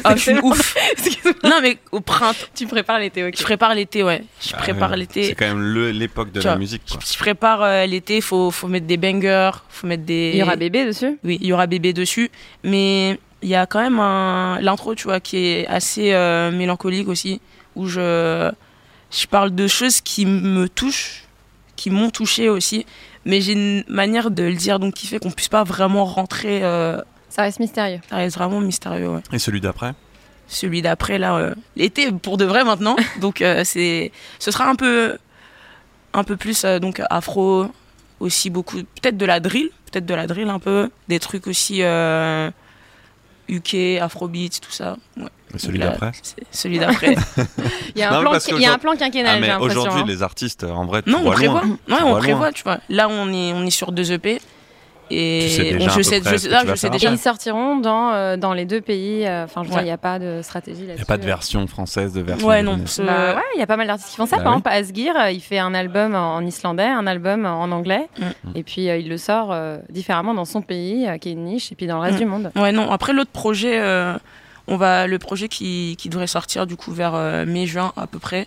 Ah, 0.05 0.14
je 0.16 0.21
suis 0.21 0.31
une 0.33 0.41
ouf. 0.43 0.77
non, 1.45 1.59
mais 1.62 1.79
au 1.93 2.01
printemps. 2.01 2.39
Tu 2.55 2.66
prépares 2.66 2.99
l'été, 2.99 3.27
ok. 3.27 3.35
Je 3.37 3.43
prépare 3.43 3.75
l'été, 3.75 4.03
ouais. 4.03 4.23
Je 4.41 4.53
Ah 4.55 4.59
prépare 4.59 4.97
l'été. 4.97 5.25
C'est 5.25 5.35
quand 5.35 5.47
même 5.47 5.91
l'époque 5.91 6.33
de 6.33 6.41
Tu 6.41 6.47
la 6.47 6.53
vois, 6.53 6.59
musique. 6.59 6.83
Quoi. 6.91 7.01
Je 7.05 7.18
prépare 7.18 7.62
euh, 7.62 7.87
l'été, 7.87 8.21
faut, 8.21 8.51
faut 8.51 8.68
mettre 8.68 8.87
des 8.87 8.97
bangers, 8.97 9.51
faut 9.68 9.87
mettre 9.87 10.05
des. 10.05 10.31
Il 10.35 10.39
y 10.39 10.43
aura 10.43 10.57
bébé 10.57 10.87
dessus? 10.87 11.18
Oui, 11.25 11.39
il 11.41 11.49
y 11.49 11.53
aura 11.53 11.66
bébé 11.66 11.93
dessus. 11.93 12.31
Mais 12.62 13.18
il 13.43 13.49
y 13.49 13.55
a 13.55 13.66
quand 13.66 13.81
même 13.81 13.99
un... 13.99 14.61
l'intro, 14.61 14.95
tu 14.95 15.05
vois, 15.05 15.21
qui 15.21 15.37
est 15.39 15.66
assez 15.66 16.12
euh, 16.12 16.51
mélancolique 16.51 17.09
aussi, 17.09 17.41
où 17.75 17.87
je, 17.87 18.51
je 19.11 19.27
parle 19.27 19.55
de 19.55 19.66
choses 19.66 20.01
qui 20.01 20.27
me 20.27 20.68
touchent, 20.68 21.25
qui 21.77 21.91
m'ont 21.91 22.11
touché 22.11 22.49
aussi. 22.49 22.87
Mais 23.27 23.41
j'ai 23.41 23.53
une 23.53 23.85
manière 23.89 24.31
de 24.31 24.45
le 24.45 24.55
dire 24.55 24.79
donc 24.79 24.95
qui 24.95 25.07
fait 25.07 25.18
qu'on 25.18 25.31
puisse 25.31 25.49
pas 25.49 25.64
vraiment 25.64 26.05
rentrer. 26.05 26.61
euh, 26.62 27.01
Ça 27.31 27.43
reste 27.43 27.59
mystérieux. 27.61 28.01
Ça 28.11 28.16
reste 28.16 28.37
vraiment 28.37 28.61
mystérieux, 28.61 29.09
ouais. 29.09 29.20
Et 29.33 29.39
celui 29.39 29.61
d'après 29.62 29.95
Celui 30.49 30.83
d'après, 30.83 31.16
là, 31.18 31.37
euh, 31.37 31.55
l'été 31.76 32.11
pour 32.12 32.37
de 32.37 32.45
vrai 32.45 32.64
maintenant. 32.64 32.97
donc 33.20 33.41
euh, 33.41 33.62
c'est, 33.64 34.12
ce 34.39 34.51
sera 34.51 34.68
un 34.68 34.74
peu, 34.74 35.16
un 36.12 36.24
peu 36.24 36.37
plus 36.37 36.64
euh, 36.64 36.78
donc 36.81 37.01
afro, 37.09 37.66
aussi 38.18 38.51
beaucoup, 38.51 38.76
peut-être 38.78 39.16
de 39.16 39.24
la 39.26 39.41
drill, 39.41 39.70
peut-être 39.91 40.07
de 40.07 40.14
la 40.14 40.26
drill 40.26 40.49
un 40.51 40.59
peu, 40.59 40.91
des 41.09 41.18
trucs 41.20 41.47
aussi 41.47 41.83
euh, 41.83 42.51
UK, 43.49 44.01
afrobeat, 44.01 44.61
tout 44.61 44.72
ça. 44.72 44.97
Ouais. 45.16 45.24
Et 45.55 45.59
celui 45.59 45.78
d'après 45.81 46.12
Celui 46.53 46.78
d'après. 46.78 47.16
Il 47.97 48.01
y 48.01 48.03
a 48.05 48.11
un 48.11 48.14
Non, 48.14 48.20
plan, 48.20 48.31
parce 48.33 48.47
il 48.47 48.51
y 48.51 48.53
a 48.53 48.57
un 48.57 48.61
qu'aujourd'hui- 48.78 48.81
plan 48.83 48.97
quinquennal, 48.97 49.45
Ah, 49.51 49.61
aujourd'hui, 49.61 50.01
hein. 50.03 50.05
les 50.07 50.22
artistes, 50.22 50.62
en 50.62 50.85
vrai, 50.87 51.03
tu 51.03 51.11
non, 51.11 51.18
on 51.18 51.22
vois 51.22 51.33
prévoit. 51.35 51.62
loin. 51.62 51.76
Tu 51.87 51.93
Ouais, 51.93 51.99
on 51.99 52.03
vois 52.03 52.11
loin. 52.11 52.18
prévoit, 52.20 52.53
tu 52.53 52.62
vois. 52.62 52.78
Là, 52.89 53.09
on 53.09 53.33
est, 53.33 53.53
on 53.53 53.64
est 53.66 53.70
sur 53.70 53.91
deux 53.91 54.12
EP. 54.12 54.41
Et 55.13 55.41
Tu 55.43 55.49
sais 55.49 55.63
déjà 55.73 55.79
on- 55.79 55.87
à 55.89 55.97
je 55.99 56.03
sais, 56.03 56.17
je 56.25 56.37
je 56.77 56.87
Et 56.87 56.91
déjà. 56.91 57.11
ils 57.11 57.19
sortiront 57.19 57.79
dans, 57.79 58.13
euh, 58.13 58.37
dans 58.37 58.53
les 58.55 58.65
deux 58.65 58.81
pays. 58.81 59.27
euh, 59.27 59.45
Enfin, 59.45 59.63
je 59.63 59.69
veux 59.69 59.71
dire, 59.71 59.77
Ouais. 59.79 59.83
il 59.83 59.87
n'y 59.87 59.91
a 59.93 59.99
pas 59.99 60.19
de 60.19 60.41
stratégie 60.43 60.83
Il 60.83 60.87
là-dessus. 60.87 60.99
n'y 61.01 61.03
a 61.03 61.07
pas 61.07 61.19
de 61.19 61.25
version 61.25 61.67
française, 61.67 62.13
de 62.13 62.21
version. 62.21 62.47
Ouais, 62.47 62.63
non. 62.63 62.79
ce- 62.87 63.03
Bah 63.03 63.35
ouais, 63.35 63.43
il 63.57 63.59
y 63.61 63.63
a 63.63 63.67
pas 63.67 63.77
mal 63.77 63.87
d'artistes 63.89 64.11
qui 64.11 64.17
font 64.17 64.27
ça. 64.27 64.37
Bah 64.37 64.43
Par 64.45 64.53
oui. 64.53 64.59
exemple, 64.59 64.69
Asgir, 64.71 65.15
euh, 65.17 65.31
il 65.31 65.41
fait 65.41 65.59
un 65.59 65.75
album 65.75 66.15
en 66.15 66.41
islandais, 66.43 66.85
un 66.87 67.07
album 67.07 67.45
en 67.47 67.71
anglais, 67.73 68.09
Mm. 68.19 68.25
et 68.55 68.63
puis 68.63 68.89
euh, 68.89 68.99
il 68.99 69.09
le 69.09 69.19
sort 69.19 69.49
euh, 69.53 69.79
différemment 69.91 70.35
dans 70.35 70.45
son 70.45 70.63
pays, 70.63 71.09
euh, 71.09 71.19
qui 71.19 71.31
est 71.31 71.33
une 71.33 71.45
niche, 71.45 71.73
et 71.73 71.75
puis 71.75 71.87
dans 71.87 71.97
le 71.97 72.03
reste 72.03 72.17
Mm. 72.17 72.21
du 72.21 72.27
monde. 72.27 72.53
Ouais, 72.57 72.71
non. 72.73 72.91
Après, 72.91 73.13
l'autre 73.13 73.31
projet, 73.33 73.81
euh, 73.81 74.15
on 74.69 74.77
va, 74.77 75.07
le 75.09 75.19
projet 75.19 75.49
qui, 75.49 75.97
qui 75.99 76.09
devrait 76.09 76.27
sortir 76.29 76.67
du 76.67 76.77
coup 76.77 76.93
vers 76.93 77.15
euh, 77.17 77.45
mai-juin 77.47 77.93
à 77.97 78.07
peu 78.07 78.19
près, 78.21 78.47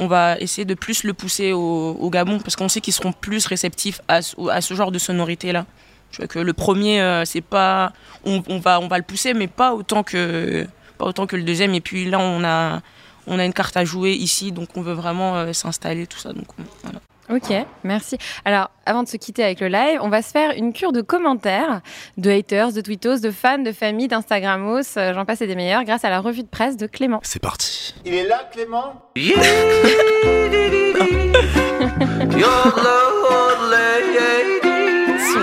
on 0.00 0.06
va 0.08 0.36
essayer 0.40 0.64
de 0.64 0.74
plus 0.74 1.04
le 1.04 1.14
pousser 1.14 1.52
au, 1.52 1.96
au 1.98 2.10
Gabon 2.10 2.38
parce 2.40 2.56
qu'on 2.56 2.68
sait 2.68 2.80
qu'ils 2.80 2.92
seront 2.92 3.12
plus 3.12 3.46
réceptifs 3.46 4.00
à, 4.08 4.20
ce- 4.20 4.34
à 4.50 4.60
ce 4.60 4.74
genre 4.74 4.90
de 4.92 4.98
sonorité 4.98 5.52
là. 5.52 5.64
Je 6.12 6.18
vois 6.18 6.26
que 6.28 6.38
le 6.38 6.52
premier, 6.52 7.00
euh, 7.00 7.24
c'est 7.24 7.40
pas, 7.40 7.92
on, 8.24 8.42
on 8.48 8.58
va, 8.58 8.78
on 8.80 8.86
va 8.86 8.98
le 8.98 9.02
pousser, 9.04 9.34
mais 9.34 9.48
pas 9.48 9.74
autant 9.74 10.02
que, 10.04 10.66
pas 10.98 11.06
autant 11.06 11.26
que 11.26 11.34
le 11.36 11.42
deuxième. 11.42 11.74
Et 11.74 11.80
puis 11.80 12.08
là, 12.08 12.20
on 12.20 12.44
a, 12.44 12.80
on 13.26 13.38
a 13.38 13.44
une 13.44 13.52
carte 13.54 13.76
à 13.76 13.84
jouer 13.84 14.12
ici, 14.12 14.52
donc 14.52 14.68
on 14.76 14.82
veut 14.82 14.92
vraiment 14.92 15.36
euh, 15.36 15.52
s'installer 15.52 16.06
tout 16.06 16.18
ça. 16.18 16.32
Donc 16.32 16.46
on- 16.58 16.62
voilà. 16.84 17.00
Ok, 17.30 17.50
merci. 17.84 18.18
Alors, 18.44 18.70
avant 18.84 19.04
de 19.04 19.08
se 19.08 19.16
quitter 19.16 19.42
avec 19.42 19.60
le 19.60 19.68
live, 19.68 20.00
on 20.02 20.10
va 20.10 20.20
se 20.22 20.32
faire 20.32 20.50
une 20.54 20.72
cure 20.74 20.92
de 20.92 21.00
commentaires, 21.00 21.80
de 22.18 22.30
haters, 22.30 22.72
de 22.72 22.80
tweetos, 22.82 23.20
de 23.20 23.30
fans, 23.30 23.58
de 23.58 23.72
familles, 23.72 24.08
d'Instagramos, 24.08 24.98
euh, 24.98 25.14
j'en 25.14 25.24
passe 25.24 25.40
et 25.40 25.46
des 25.46 25.54
meilleurs, 25.54 25.84
grâce 25.84 26.04
à 26.04 26.10
la 26.10 26.20
revue 26.20 26.42
de 26.42 26.48
presse 26.48 26.76
de 26.76 26.86
Clément. 26.86 27.20
C'est 27.22 27.40
parti. 27.40 27.94
Il 28.04 28.12
est 28.12 28.26
là, 28.26 28.50
Clément? 28.52 29.02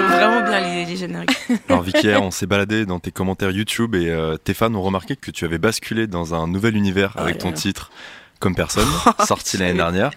vraiment 0.09 0.41
bien 0.41 0.59
les, 0.61 0.85
les 0.85 0.95
génériques. 0.97 1.37
Alors 1.69 1.81
Vicky, 1.83 2.09
on 2.15 2.31
s'est 2.31 2.45
baladé 2.45 2.85
dans 2.85 2.99
tes 2.99 3.11
commentaires 3.11 3.51
YouTube 3.51 3.95
et 3.95 4.09
euh, 4.09 4.37
tes 4.37 4.53
fans 4.53 4.73
ont 4.73 4.81
remarqué 4.81 5.15
que 5.15 5.31
tu 5.31 5.45
avais 5.45 5.57
basculé 5.57 6.07
dans 6.07 6.33
un 6.35 6.47
nouvel 6.47 6.75
univers 6.75 7.13
avec 7.17 7.35
là 7.35 7.41
ton 7.41 7.51
titre 7.51 7.91
Comme 8.39 8.55
personne, 8.55 8.87
sorti 9.25 9.57
l'année 9.57 9.73
dernière. 9.75 10.11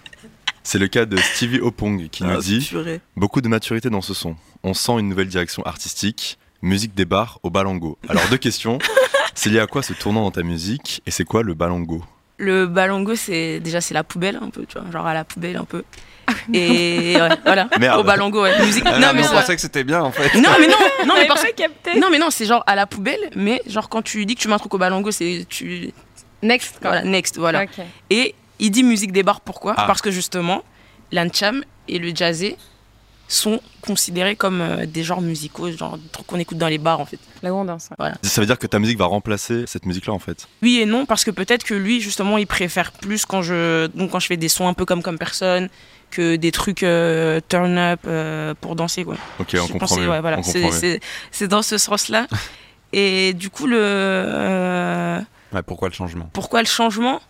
C'est 0.64 0.78
le 0.78 0.86
cas 0.88 1.06
de 1.06 1.16
Stevie 1.16 1.58
Opong 1.60 2.08
qui 2.08 2.22
nous 2.24 2.30
Ah, 2.30 2.40
dit 2.40 2.66
purée. 2.68 3.00
Beaucoup 3.16 3.40
de 3.40 3.48
maturité 3.48 3.90
dans 3.90 4.00
ce 4.00 4.14
son. 4.14 4.36
On 4.62 4.74
sent 4.74 4.92
une 5.00 5.08
nouvelle 5.08 5.28
direction 5.28 5.62
artistique. 5.64 6.38
Musique 6.62 6.94
des 6.94 7.04
bars 7.04 7.40
au 7.42 7.50
balango. 7.50 7.98
Alors 8.08 8.22
deux 8.30 8.36
questions. 8.38 8.78
C'est 9.34 9.50
lié 9.50 9.58
à 9.58 9.66
quoi 9.66 9.82
ce 9.82 9.92
tournant 9.92 10.22
dans 10.22 10.30
ta 10.30 10.42
musique 10.42 11.02
et 11.06 11.10
c'est 11.10 11.24
quoi 11.24 11.42
le 11.42 11.54
balango? 11.54 12.04
Le 12.38 12.66
balongo, 12.66 13.14
c'est 13.14 13.60
déjà 13.60 13.80
c'est 13.80 13.94
la 13.94 14.04
poubelle 14.04 14.36
un 14.36 14.50
peu, 14.50 14.66
tu 14.66 14.78
vois, 14.78 14.90
genre 14.90 15.06
à 15.06 15.14
la 15.14 15.24
poubelle 15.24 15.56
un 15.56 15.64
peu. 15.64 15.84
Et 16.52 17.16
ouais, 17.20 17.28
voilà. 17.44 17.68
Merde. 17.78 18.00
Au 18.00 18.02
balongo, 18.04 18.42
ouais. 18.42 18.64
Musique. 18.64 18.84
Ah, 18.86 18.98
non, 18.98 19.08
mais 19.08 19.14
mais 19.14 19.20
on 19.20 19.24
ça- 19.24 19.40
pensait 19.40 19.54
que 19.54 19.60
c'était 19.60 19.84
bien 19.84 20.00
en 20.02 20.12
fait. 20.12 20.34
non, 20.38 20.50
mais 20.60 20.66
non, 20.66 20.76
non, 21.06 21.14
mais 21.16 21.26
parce 21.26 21.44
capté. 21.56 21.98
non, 21.98 22.08
mais 22.10 22.18
non, 22.18 22.30
c'est 22.30 22.46
genre 22.46 22.62
à 22.66 22.74
la 22.74 22.86
poubelle, 22.86 23.30
mais 23.36 23.62
genre 23.66 23.88
quand 23.88 24.02
tu 24.02 24.24
dis 24.26 24.34
que 24.34 24.40
tu 24.40 24.48
mets 24.48 24.54
un 24.54 24.58
truc 24.58 24.72
au 24.74 24.78
balongo, 24.78 25.10
c'est 25.10 25.46
tu. 25.48 25.92
Next, 26.42 26.78
quoi. 26.80 26.90
Voilà, 26.90 27.04
next, 27.04 27.38
voilà. 27.38 27.64
Et 28.10 28.34
il 28.58 28.70
dit 28.70 28.82
musique 28.82 29.12
des 29.12 29.22
bars, 29.22 29.40
pourquoi? 29.40 29.74
Ah. 29.76 29.84
Parce 29.86 30.00
que 30.02 30.10
justement, 30.10 30.62
l'ancham 31.12 31.62
et 31.88 31.98
le 31.98 32.14
jazzé 32.14 32.56
sont 33.32 33.60
considérés 33.80 34.36
comme 34.36 34.60
euh, 34.60 34.86
des 34.86 35.02
genres 35.02 35.20
musicaux, 35.22 35.70
genre 35.72 35.96
des 35.98 36.08
trucs 36.10 36.26
qu'on 36.26 36.38
écoute 36.38 36.58
dans 36.58 36.68
les 36.68 36.78
bars 36.78 37.00
en 37.00 37.06
fait. 37.06 37.18
Là 37.42 37.52
où 37.52 37.56
on 37.56 37.64
danse. 37.64 37.88
ouais. 37.90 37.96
Voilà. 37.98 38.16
Ça 38.22 38.40
veut 38.40 38.46
dire 38.46 38.58
que 38.58 38.66
ta 38.66 38.78
musique 38.78 38.98
va 38.98 39.06
remplacer 39.06 39.64
cette 39.66 39.86
musique-là 39.86 40.12
en 40.12 40.18
fait. 40.18 40.46
Oui 40.62 40.78
et 40.80 40.86
non, 40.86 41.06
parce 41.06 41.24
que 41.24 41.30
peut-être 41.30 41.64
que 41.64 41.74
lui, 41.74 42.00
justement, 42.00 42.36
il 42.38 42.46
préfère 42.46 42.92
plus 42.92 43.24
quand 43.24 43.42
je, 43.42 43.86
donc 43.88 44.10
quand 44.10 44.20
je 44.20 44.26
fais 44.26 44.36
des 44.36 44.48
sons 44.48 44.68
un 44.68 44.74
peu 44.74 44.84
comme 44.84 45.02
comme 45.02 45.18
personne 45.18 45.68
que 46.10 46.36
des 46.36 46.52
trucs 46.52 46.82
euh, 46.82 47.40
turn 47.48 47.78
up 47.78 48.00
euh, 48.06 48.54
pour 48.60 48.76
danser 48.76 49.02
quoi. 49.04 49.16
Ok, 49.38 49.48
Je 49.52 49.58
on 49.58 49.62
comprend 49.68 49.78
pensais, 49.86 50.00
mieux. 50.02 50.10
ouais, 50.10 50.20
voilà, 50.20 50.38
on 50.38 50.42
c'est- 50.42 50.60
comprend 50.60 50.74
mieux. 50.74 50.78
c'est 50.80 51.00
c'est 51.30 51.48
dans 51.48 51.62
ce 51.62 51.78
sens-là. 51.78 52.26
et 52.92 53.32
du 53.32 53.48
coup, 53.50 53.66
le 53.66 53.78
euh, 53.80 55.20
Ouais, 55.52 55.62
pourquoi 55.62 55.88
le 55.88 55.94
changement? 55.94 56.28
pourquoi 56.32 56.60
le 56.60 56.66
changement? 56.68 57.20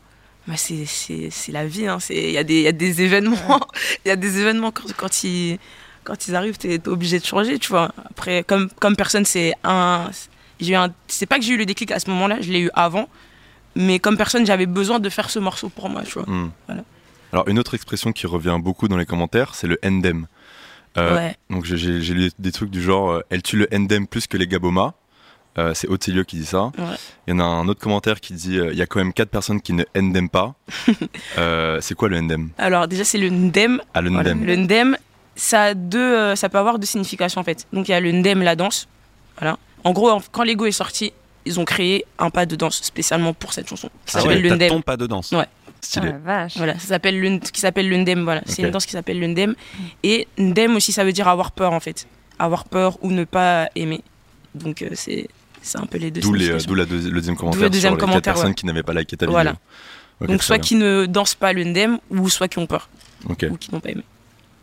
Bah 0.49 0.55
c'est 0.57 0.85
c'est 0.87 1.29
c'est 1.31 1.53
la 1.53 1.65
vie 1.67 1.87
hein. 1.87 1.99
c'est 2.01 2.17
il 2.17 2.33
y 2.33 2.39
a 2.39 2.43
des 2.43 2.57
il 2.57 2.63
y 2.63 2.67
a 2.69 2.73
des 2.73 3.01
événements 3.03 3.61
il 4.05 4.09
y 4.09 4.11
a 4.11 4.17
des 4.17 4.41
événements 4.41 4.73
quand 4.73 4.93
quand 4.97 5.23
ils 5.23 5.61
quand 6.05 6.29
ils 6.29 6.35
arrivent 6.37 6.59
t'es 6.59 6.81
obligé 6.89 7.19
de 7.19 7.25
changer 7.25 7.59
tu 7.59 7.69
vois 7.69 7.93
après 8.11 8.43
comme 8.45 8.69
comme 8.81 8.97
personne 8.97 9.25
c'est 9.25 9.55
un 9.65 10.11
j'ai 10.61 10.75
un 10.75 10.93
c'est 11.09 11.27
pas 11.27 11.39
que 11.39 11.45
j'ai 11.45 11.55
eu 11.55 11.57
le 11.57 11.67
déclic 11.67 11.91
à 11.93 11.99
ce 12.01 12.09
moment-là 12.11 12.37
je 12.41 12.51
l'ai 12.53 12.61
eu 12.61 12.71
avant 12.75 13.09
mais 13.75 13.99
comme 13.99 14.17
personne 14.17 14.45
j'avais 14.47 14.67
besoin 14.67 14.99
de 15.01 15.09
faire 15.09 15.31
ce 15.31 15.39
morceau 15.39 15.69
pour 15.69 15.89
moi 15.89 16.03
tu 16.03 16.13
vois 16.15 16.25
Hmm. 16.29 16.51
Voilà. 16.67 16.83
Alors 17.33 17.49
une 17.49 17.59
autre 17.59 17.75
expression 17.75 18.13
qui 18.13 18.27
revient 18.27 18.59
beaucoup 18.61 18.89
dans 18.89 18.99
les 18.99 19.07
commentaires, 19.07 19.55
c'est 19.55 19.67
le 19.67 19.79
endem. 19.83 20.27
Euh, 20.99 21.17
Ouais. 21.17 21.37
Donc 21.49 21.65
j'ai- 21.65 21.99
lu 22.01 22.31
des 22.39 22.53
trucs 22.53 22.69
du 22.69 22.83
genre, 22.83 23.11
euh, 23.11 23.21
elle 23.31 23.41
tue 23.43 23.57
le 23.57 23.67
endem 23.75 24.07
plus 24.07 24.27
que 24.27 24.37
les 24.37 24.47
gabomas. 24.47 24.93
Euh, 25.59 25.73
c'est 25.73 25.89
Otélio 25.89 26.25
qui 26.25 26.37
dit 26.37 26.45
ça. 26.45 26.65
Ouais. 26.77 26.97
Il 27.27 27.31
y 27.31 27.37
en 27.37 27.41
a 27.41 27.45
un 27.45 27.67
autre 27.69 27.81
commentaire 27.81 28.21
qui 28.21 28.35
dit 28.35 28.59
euh, 28.59 28.71
il 28.73 28.79
y 28.79 28.83
a 28.83 28.87
quand 28.87 28.99
même 28.99 29.15
quatre 29.15 29.31
personnes 29.31 29.63
qui 29.63 29.73
ne 29.73 29.85
ndem 29.99 30.29
pas. 30.29 30.55
Euh, 31.39 31.79
c'est 31.81 31.95
quoi 31.95 32.09
le 32.11 32.21
ndem 32.21 32.51
Alors 32.59 32.87
déjà 32.89 33.05
c'est 33.05 33.17
le 33.19 33.31
ndem. 33.31 33.81
Ah, 33.95 34.03
le 34.03 34.11
ndem. 34.11 34.45
Le 34.45 34.57
ndem, 34.57 34.97
ça, 35.37 35.63
a 35.63 35.75
deux, 35.75 35.99
euh, 35.99 36.37
ça 36.37 36.49
peut 36.49 36.59
avoir 36.59 36.79
deux 36.79 36.87
significations 36.87 37.41
en 37.41 37.45
fait. 37.45 37.67
Donc 37.73 37.89
il 37.89 37.93
y 37.93 37.95
a 37.95 38.01
le 38.01 38.13
ndem, 38.13 38.43
la 38.43 38.57
danse. 38.57 38.89
Voilà. 39.39 39.59
En 39.85 39.93
gros, 39.93 40.11
quand 40.31 40.45
Lego 40.45 40.67
est 40.67 40.73
sorti, 40.73 41.13
ils 41.45 41.59
ont 41.59 41.65
créé 41.65 42.05
un 42.19 42.31
pas 42.31 42.47
de 42.47 42.55
danse 42.57 42.83
spécialement 42.83 43.33
pour 43.35 43.53
cette 43.53 43.69
chanson. 43.69 43.89
Ça 44.07 44.19
Ah 44.19 44.23
s'appelle 44.23 44.43
ouais, 44.43 44.49
le 44.51 44.55
ndem. 44.57 44.69
ton 44.69 44.83
pas 44.83 44.97
de 44.97 45.07
danse. 45.07 45.33
Ouais. 45.33 45.47
Stylé. 45.81 46.09
Oh 46.09 46.13
la 46.13 46.19
vache. 46.19 46.57
Voilà, 46.57 46.75
ça 46.79 46.87
s'appelle 46.87 47.19
le, 47.21 47.39
qui 47.39 47.61
s'appelle 47.61 47.89
le 47.89 47.97
ndem. 47.97 48.23
Voilà, 48.23 48.43
c'est 48.47 48.63
Ok. 48.63 48.67
une 48.67 48.71
danse 48.71 48.87
qui 48.87 48.93
s'appelle 48.93 49.19
le 49.19 49.27
ndem. 49.27 49.55
Et 50.05 50.29
ndem 50.39 50.77
aussi, 50.77 50.93
ça 50.93 51.03
veut 51.05 51.13
dire 51.13 51.27
avoir 51.27 51.51
peur 51.51 51.73
en 51.73 51.81
fait, 51.81 52.07
avoir 52.39 52.65
peur 52.67 52.99
ou 53.03 53.11
ne 53.11 53.25
pas 53.25 53.69
aimer. 53.75 54.03
Donc 54.55 54.83
euh, 54.83 54.91
c'est 54.95 55.29
c'est 55.63 55.79
un 55.79 55.87
peu 55.87 55.99
les 55.99 56.11
deux. 56.13 56.21
D'où 56.21 56.35
les, 56.35 56.51
euh, 56.51 56.59
d'où 56.59 56.75
la 56.75 56.85
deuxi- 56.85 57.09
le 57.09 57.13
deuxième 57.21 57.37
commentaire 57.37 57.63
le 57.63 57.71
deuxième 57.71 57.93
sur 57.93 57.97
les 57.97 58.01
quatre 58.01 58.09
commentaire, 58.11 58.35
personnes 58.35 58.51
ouais. 58.51 58.55
qui 58.55 58.67
n'avaient 58.67 58.83
pas 58.85 58.93
liké 58.93 59.17
ta 59.17 59.27
vidéo. 59.27 59.33
Voilà. 59.33 59.55
Ok, 60.21 60.29
Donc 60.29 60.43
soit 60.45 60.59
bien. 60.59 60.63
qui 60.65 60.75
ne 60.77 61.07
dansent 61.07 61.35
pas 61.35 61.53
le 61.53 61.65
ndem 61.65 61.99
ou 62.11 62.29
soit 62.29 62.47
qui 62.49 62.59
ont 62.59 62.67
peur 62.67 62.89
Ok. 63.29 63.47
ou 63.51 63.57
qui 63.57 63.73
n'ont 63.73 63.81
pas 63.81 63.91
aimé. 63.91 64.03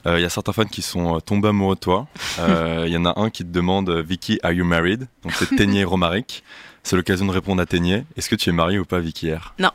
Euh, 0.05 0.19
Il 0.19 0.21
y 0.21 0.25
a 0.25 0.29
certains 0.29 0.53
fans 0.53 0.65
qui 0.65 0.81
sont 0.81 1.15
euh, 1.15 1.19
tombés 1.19 1.49
amoureux 1.49 1.75
de 1.75 1.79
toi. 1.79 2.07
Euh, 2.39 2.83
Il 2.87 2.93
y 2.93 2.97
en 2.97 3.05
a 3.05 3.19
un 3.19 3.29
qui 3.29 3.43
te 3.43 3.51
demande 3.51 3.89
euh, 3.89 4.01
Vicky, 4.01 4.39
are 4.43 4.51
you 4.51 4.63
married? 4.65 5.07
Donc 5.23 5.33
c'est 5.33 5.55
Ténier 5.55 5.83
Romaric. 5.83 6.43
C'est 6.83 6.95
l'occasion 6.95 7.25
de 7.25 7.31
répondre 7.31 7.61
à 7.61 7.65
Ténier. 7.65 8.05
Est-ce 8.15 8.29
que 8.29 8.35
tu 8.35 8.49
es 8.49 8.53
marié 8.53 8.79
ou 8.79 8.85
pas, 8.85 8.99
Vicky 8.99 9.33
R? 9.33 9.53
Non. 9.59 9.71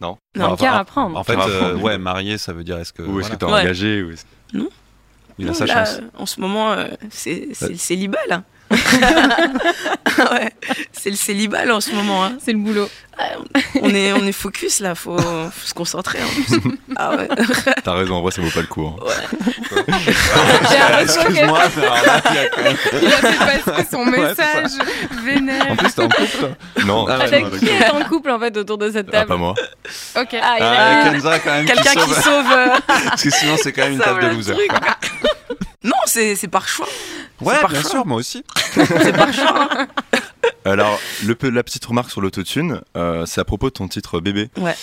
Non? 0.00 0.18
Non. 0.34 0.46
Enfin, 0.50 0.72
à 0.72 0.84
prendre. 0.84 1.16
En 1.16 1.22
fait, 1.22 1.36
euh, 1.38 1.76
ouais, 1.76 1.96
marié, 1.98 2.36
ça 2.38 2.52
veut 2.52 2.64
dire 2.64 2.78
est-ce 2.78 2.92
que. 2.92 3.02
Ou 3.02 3.20
est-ce 3.20 3.30
que 3.30 3.36
tu 3.36 3.44
es 3.44 3.48
voilà. 3.48 3.62
Ouais. 3.62 3.68
engagé 3.70 4.02
ou 4.02 4.10
est-ce- 4.10 4.24
Il 5.38 5.46
a 5.46 5.48
Non, 5.52 5.54
sa 5.54 5.66
là, 5.66 5.84
chance. 5.84 5.98
euh, 6.02 6.08
En 6.18 6.26
ce 6.26 6.40
moment, 6.40 6.72
euh, 6.72 6.88
c'est 7.10 7.48
c'est 7.52 7.66
Ouais. 7.66 7.72
le 7.72 7.78
célibat 7.78 8.18
là. 8.28 8.42
ouais, 10.32 10.52
c'est 10.92 11.10
le 11.10 11.16
célibat 11.16 11.64
là 11.64 11.76
en 11.76 11.80
ce 11.80 11.90
moment. 11.92 12.24
hein. 12.24 12.32
C'est 12.44 12.52
le 12.52 12.58
boulot. 12.58 12.88
On 13.82 13.90
est, 13.94 14.12
on 14.12 14.26
est 14.26 14.32
focus 14.32 14.80
là, 14.80 14.94
faut, 14.94 15.16
faut 15.18 15.66
se 15.66 15.74
concentrer. 15.74 16.18
en 16.22 16.26
plus. 16.28 16.58
Ah 16.96 17.16
ouais. 17.16 17.28
T'as 17.84 17.92
raison, 17.94 18.16
en 18.16 18.22
vrai, 18.22 18.30
ça 18.32 18.42
vaut 18.42 18.50
pas 18.50 18.60
le 18.60 18.66
coup. 18.66 18.86
hein. 18.86 18.96
Excuse-moi, 21.00 21.60
il 23.02 23.08
a 23.08 23.16
fait 23.16 23.64
passer 23.64 23.86
son 23.90 24.04
message 24.04 24.70
vénère. 25.24 25.70
En 25.70 25.76
plus, 25.76 25.92
t'es 25.94 26.02
en 26.02 26.08
couple, 26.08 26.54
Non. 26.84 27.06
Ah 27.08 27.18
ouais, 27.18 27.24
Avec 27.24 27.44
non, 27.52 27.58
qui 27.58 27.68
est 27.68 27.90
en 27.90 28.04
couple 28.04 28.30
en 28.30 28.38
fait 28.38 28.56
autour 28.56 28.78
de 28.78 28.90
cette 28.90 29.08
Ah, 29.08 29.12
table 29.12 29.28
pas 29.28 29.36
moi. 29.36 29.54
Ok. 30.16 30.28
Ah, 30.42 30.56
il 30.58 30.62
Ah, 30.62 31.00
a- 31.00 31.10
Kenza, 31.10 31.38
quand 31.38 31.50
même. 31.52 31.64
Quelqu'un 31.66 31.92
qui 31.92 31.98
sauve- 32.14 32.22
sauve. 32.22 32.52
euh, 32.52 32.68
Parce 32.86 33.22
que 33.22 33.30
sinon, 33.30 33.56
c'est 33.62 33.72
quand 33.72 33.82
même 33.82 33.92
une 33.94 33.98
table 34.00 34.22
de 34.22 34.28
loser. 34.28 34.54
Non, 35.84 35.96
c'est 36.06 36.36
c'est 36.36 36.48
par 36.48 36.68
choix. 36.68 36.86
Ouais, 37.40 37.58
par 37.60 37.70
bien 37.70 37.80
choix. 37.80 37.90
sûr, 37.90 38.06
moi 38.06 38.18
aussi. 38.18 38.44
C'est 38.74 39.12
par 39.16 39.32
choix. 39.32 39.68
hein. 39.70 39.88
Alors, 40.64 40.98
le, 41.24 41.36
la 41.50 41.62
petite 41.62 41.84
remarque 41.84 42.10
sur 42.10 42.20
l'autotune, 42.20 42.80
euh, 42.96 43.26
c'est 43.26 43.40
à 43.40 43.44
propos 43.44 43.66
de 43.68 43.74
ton 43.74 43.88
titre 43.88 44.20
bébé. 44.20 44.48
Ouais. 44.56 44.74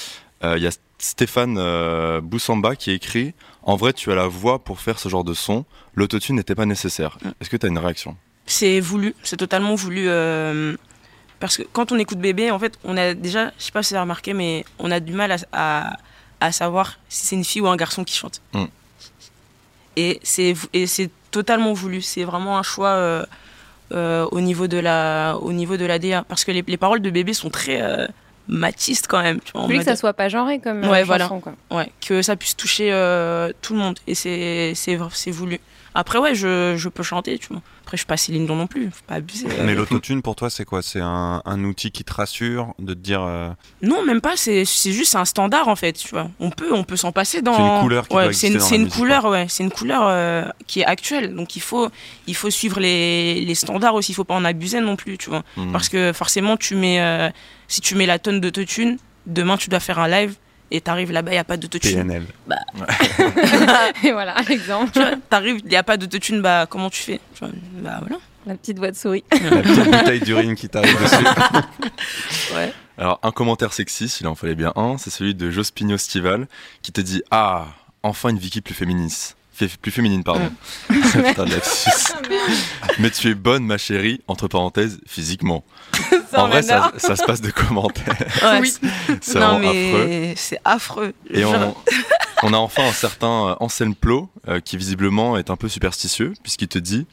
Euh, 0.44 0.58
Il 0.58 0.64
y 0.64 0.68
a 0.68 0.72
Stéphane 0.98 1.58
euh, 1.58 2.20
Boussamba 2.22 2.76
qui 2.76 2.92
écrit 2.92 3.34
En 3.64 3.78
vrai, 3.78 3.94
tu 3.94 4.12
as 4.12 4.16
la 4.16 4.28
voix 4.28 4.60
pour 4.60 4.80
faire 4.82 5.00
ce 5.00 5.08
genre 5.08 5.24
de 5.24 5.34
son. 5.34 5.64
L'autotune 5.96 6.36
n'était 6.36 6.56
pas 6.56 6.66
nécessaire. 6.66 7.18
Mm. 7.24 7.30
Est-ce 7.40 7.50
que 7.50 7.58
tu 7.58 7.66
as 7.66 7.70
une 7.70 7.78
réaction? 7.78 8.18
C'est 8.46 8.80
voulu, 8.82 9.16
c'est 9.24 9.38
totalement 9.38 9.76
voulu. 9.76 10.06
euh, 10.10 10.76
parce 11.40 11.56
que 11.56 11.64
quand 11.72 11.94
on 11.94 11.98
écoute 12.00 12.20
bébé, 12.20 12.52
en 12.52 12.60
fait, 12.60 12.78
on 12.84 12.98
a 12.98 13.14
déjà, 13.14 13.52
je 13.58 13.64
sais 13.66 13.72
pas 13.72 13.82
si 13.84 13.94
vous 13.94 13.96
avez 13.96 14.02
remarqué, 14.02 14.34
mais 14.34 14.66
on 14.80 14.92
a 14.92 15.00
du 15.00 15.14
mal 15.14 15.32
à, 15.32 15.38
à, 15.54 15.98
à 16.42 16.52
savoir 16.52 16.98
si 17.08 17.26
c'est 17.28 17.36
une 17.38 17.46
fille 17.46 17.62
ou 17.62 17.68
un 17.70 17.78
garçon 17.78 18.04
qui 18.04 18.16
chante. 18.16 18.42
Mm. 18.54 18.66
Et 19.96 20.20
c'est 20.24 20.54
et 20.74 20.88
c'est 20.88 21.10
totalement 21.32 21.72
voulu. 21.74 22.02
C'est 22.02 22.24
vraiment 22.26 22.58
un 22.58 22.64
choix 22.64 22.90
euh, 23.92 24.26
au 24.32 24.42
niveau 24.42 24.68
de 24.68 24.78
la 24.78 25.38
au 25.42 25.52
niveau 25.54 25.78
de 25.78 25.86
la 25.86 26.00
DA, 26.00 26.24
parce 26.28 26.44
que 26.46 26.52
les, 26.52 26.64
les 26.68 26.78
paroles 26.78 27.02
de 27.02 27.10
bébé 27.10 27.34
sont 27.34 27.50
très 27.50 27.82
euh, 27.82 28.08
matistes 28.48 29.08
quand 29.08 29.22
même. 29.22 29.40
Tu 29.42 29.52
vois, 29.54 29.64
voulez 29.64 29.80
que 29.80 29.84
ça 29.86 29.96
soit 29.96 30.14
pas 30.14 30.30
genré 30.30 30.60
comme 30.60 30.84
euh, 30.84 30.90
Ouais, 30.90 31.06
chanson, 31.06 31.06
voilà. 31.08 31.28
quoi. 31.70 31.78
Ouais, 31.78 31.92
que 32.06 32.22
ça 32.22 32.36
puisse 32.36 32.56
toucher 32.56 32.92
euh, 32.92 33.52
tout 33.62 33.74
le 33.74 33.80
monde. 33.80 34.00
Et 34.08 34.16
c'est 34.16 34.74
c'est 34.76 35.32
voulu. 35.32 35.60
Après, 35.96 36.20
ouais, 36.20 36.36
je, 36.36 36.76
je 36.78 36.88
peux 36.90 37.04
chanter, 37.04 37.40
tu 37.40 37.48
vois. 37.50 37.62
Après, 37.90 37.98
je 37.98 38.02
suis 38.02 38.06
pas 38.08 38.18
Céline 38.18 38.46
Dion 38.46 38.56
non 38.56 38.68
plus, 38.68 38.92
faut 38.92 39.02
pas 39.08 39.16
abuser. 39.16 39.48
Mais 39.66 39.74
l'autotune, 39.74 40.22
pour 40.22 40.36
toi, 40.36 40.52
c'est 40.52 40.64
quoi? 40.64 40.84
C'est 40.84 41.00
un, 41.02 41.42
un 41.44 41.64
outil 41.64 41.90
qui 41.90 42.04
te 42.04 42.14
rassure 42.14 42.76
de 42.78 42.94
te 42.94 43.00
dire. 43.00 43.24
euh, 43.24 43.50
Non, 43.82 44.04
même 44.06 44.22
pas. 44.22 44.38
C'est 44.38 44.64
c'est 44.64 44.92
juste 44.94 45.16
un 45.16 45.26
standard 45.26 45.68
en 45.70 45.76
fait. 45.76 45.94
Tu 45.94 46.10
vois. 46.10 46.30
On 46.40 46.52
peut 46.52 46.72
on 46.72 46.84
peut 46.84 46.98
s'en 46.98 47.12
passer 47.12 47.42
dans. 47.42 47.56
C'est 47.56 47.64
une 47.64 47.82
couleur 47.82 48.08
qui 48.08 48.16
ouais, 48.16 48.32
c'est 48.32 48.50
une, 48.50 48.54
dans 48.54 48.60
c'est 48.60 48.78
la 48.78 48.84
une 48.84 48.90
couleur 48.92 49.26
ouais. 49.26 49.48
C'est 49.50 49.64
une 49.64 49.72
couleur 49.72 50.04
euh, 50.06 50.46
qui 50.68 50.82
est 50.82 50.86
actuelle. 50.86 51.34
Donc 51.36 51.56
il 51.56 51.64
faut 51.64 51.90
il 52.28 52.36
faut 52.36 52.52
suivre 52.52 52.80
les, 52.80 53.42
les 53.44 53.56
standards 53.56 53.96
aussi. 53.96 54.12
Il 54.12 54.16
faut 54.16 54.24
pas 54.24 54.36
en 54.36 54.46
abuser 54.46 54.82
non 54.82 54.96
plus. 54.96 55.18
Tu 55.18 55.32
vois. 55.32 55.42
Mm. 55.58 55.72
Parce 55.72 55.90
que 55.90 56.14
forcément 56.14 56.58
tu 56.58 56.76
mets 56.76 57.02
euh, 57.02 57.32
si 57.68 57.82
tu 57.82 57.96
mets 57.96 58.06
la 58.06 58.20
tonne 58.20 58.40
d'autotune, 58.40 59.00
demain 59.26 59.58
tu 59.58 59.72
dois 59.72 59.80
faire 59.80 59.98
un 59.98 60.08
live 60.08 60.36
et 60.72 60.82
t'arrives 60.82 61.12
là-bas 61.12 61.32
il 61.32 61.36
y 61.36 61.38
a 61.40 61.44
pas 61.44 61.58
d'autotune. 61.58 61.92
PNL. 62.08 62.24
Et 64.04 64.12
voilà, 64.12 64.36
l'exemple. 64.48 64.92
Tu 64.92 65.00
vois, 65.00 65.12
T'arrives 65.30 65.62
il 65.66 65.72
y 65.72 65.76
a 65.76 65.84
pas 65.84 65.98
d'autotune 65.98 66.42
bah 66.42 66.66
comment 66.70 66.90
tu 66.90 67.02
fais? 67.02 67.20
Tu 67.34 67.40
vois, 67.40 67.50
Bah 67.82 67.98
voilà. 68.02 68.18
La 68.46 68.56
petite 68.56 68.78
voix 68.80 68.90
de 68.90 68.96
souris. 68.96 69.24
La 69.32 69.62
petite 69.62 69.86
bouteille 69.92 70.20
d'urine 70.22 70.56
qui 70.56 70.70
t'arrive 70.70 70.98
dessus. 71.02 71.16
Ouais. 72.56 72.74
Alors, 72.98 73.20
un 73.24 73.32
commentaire 73.32 73.74
sexiste, 73.74 74.20
il 74.22 74.28
en 74.28 74.36
fallait 74.36 74.56
bien 74.56 74.74
un, 74.76 74.98
c'est 74.98 75.10
celui 75.10 75.36
de 75.36 75.50
Jospino 75.52 75.98
Stival 75.98 76.48
qui 76.82 76.92
te 76.92 77.00
dit 77.02 77.22
Ah, 77.32 77.68
enfin 78.04 78.30
une 78.30 78.38
Vicky 78.40 78.62
plus 78.62 78.74
féministe. 78.74 79.36
Plus 79.82 79.92
féminine, 79.92 80.24
pardon. 80.24 80.50
Putain. 80.88 81.46
Mais 83.00 83.10
tu 83.12 83.30
es 83.30 83.36
bonne, 83.36 83.66
ma 83.66 83.78
chérie, 83.78 84.22
entre 84.28 84.48
parenthèses, 84.48 85.00
physiquement. 85.06 85.64
en 86.36 86.48
vrai, 86.48 86.62
ça, 86.64 86.92
ça 86.98 87.16
se 87.16 87.24
passe 87.24 87.42
de 87.42 87.52
commentaires. 87.52 88.16
Ouais, 88.44 88.60
Oui. 88.62 88.74
c'est- 89.22 89.38
affreux. 89.38 90.34
c'est 90.36 90.60
affreux. 90.66 91.14
Et 91.30 91.42
Genre- 91.42 91.76
on, 92.44 92.48
on 92.50 92.54
a 92.54 92.58
enfin 92.58 92.84
un 92.88 92.92
certain 92.94 93.50
euh, 93.50 93.56
Anselme 93.60 93.96
Plot 93.96 94.30
euh, 94.48 94.60
qui 94.60 94.78
visiblement 94.78 95.38
est 95.38 95.50
un 95.50 95.56
peu 95.58 95.68
superstitieux 95.68 96.34
puisqu'il 96.44 96.68
te 96.68 96.80
dit 96.80 97.06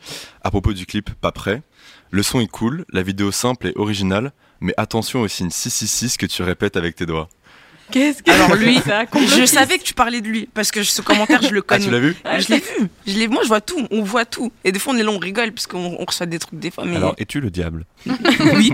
à 0.42 0.50
propos 0.50 0.72
du 0.72 0.86
clip 0.86 1.10
Pas 1.20 1.32
prêt, 1.32 1.62
le 2.10 2.22
son 2.22 2.40
est 2.40 2.46
cool, 2.50 2.84
la 2.92 3.02
vidéo 3.02 3.32
simple 3.32 3.66
et 3.68 3.72
originale, 3.76 4.32
mais 4.60 4.72
attention 4.76 5.22
aussi 5.22 5.42
une 5.42 5.50
666 5.50 6.16
que 6.16 6.26
tu 6.26 6.42
répètes 6.42 6.76
avec 6.76 6.94
tes 6.96 7.06
doigts. 7.06 7.28
Qu'est-ce 7.90 8.22
que 8.22 8.30
Alors 8.30 8.54
lui, 8.56 8.80
je 9.38 9.44
savais 9.46 9.78
que 9.78 9.84
tu 9.84 9.94
parlais 9.94 10.20
de 10.20 10.26
lui 10.26 10.48
parce 10.52 10.70
que 10.70 10.82
ce 10.82 11.02
commentaire 11.02 11.40
je 11.42 11.50
le 11.50 11.60
Ah, 11.60 11.68
connais. 11.68 11.84
tu 11.84 11.90
l'as 11.90 11.98
vu 12.00 12.16
je 12.38 12.48
l'ai 12.48 12.58
vu. 12.58 12.88
Je 13.06 13.12
l'ai. 13.18 13.28
Moi, 13.28 13.42
je 13.44 13.48
vois 13.48 13.60
tout. 13.60 13.86
On 13.90 14.02
voit 14.02 14.24
tout. 14.24 14.50
Et 14.64 14.72
des 14.72 14.78
fois, 14.78 14.92
on 14.94 14.96
est 14.98 15.02
là, 15.02 15.10
on 15.10 15.18
rigole 15.18 15.52
parce 15.52 15.66
qu'on 15.66 15.96
on 15.98 16.04
reçoit 16.04 16.26
des 16.26 16.38
trucs 16.38 16.58
des 16.58 16.70
fois. 16.70 16.84
Mais 16.84 16.96
Alors, 16.96 17.14
es-tu 17.18 17.40
le 17.40 17.50
diable 17.50 17.84
oui. 18.54 18.72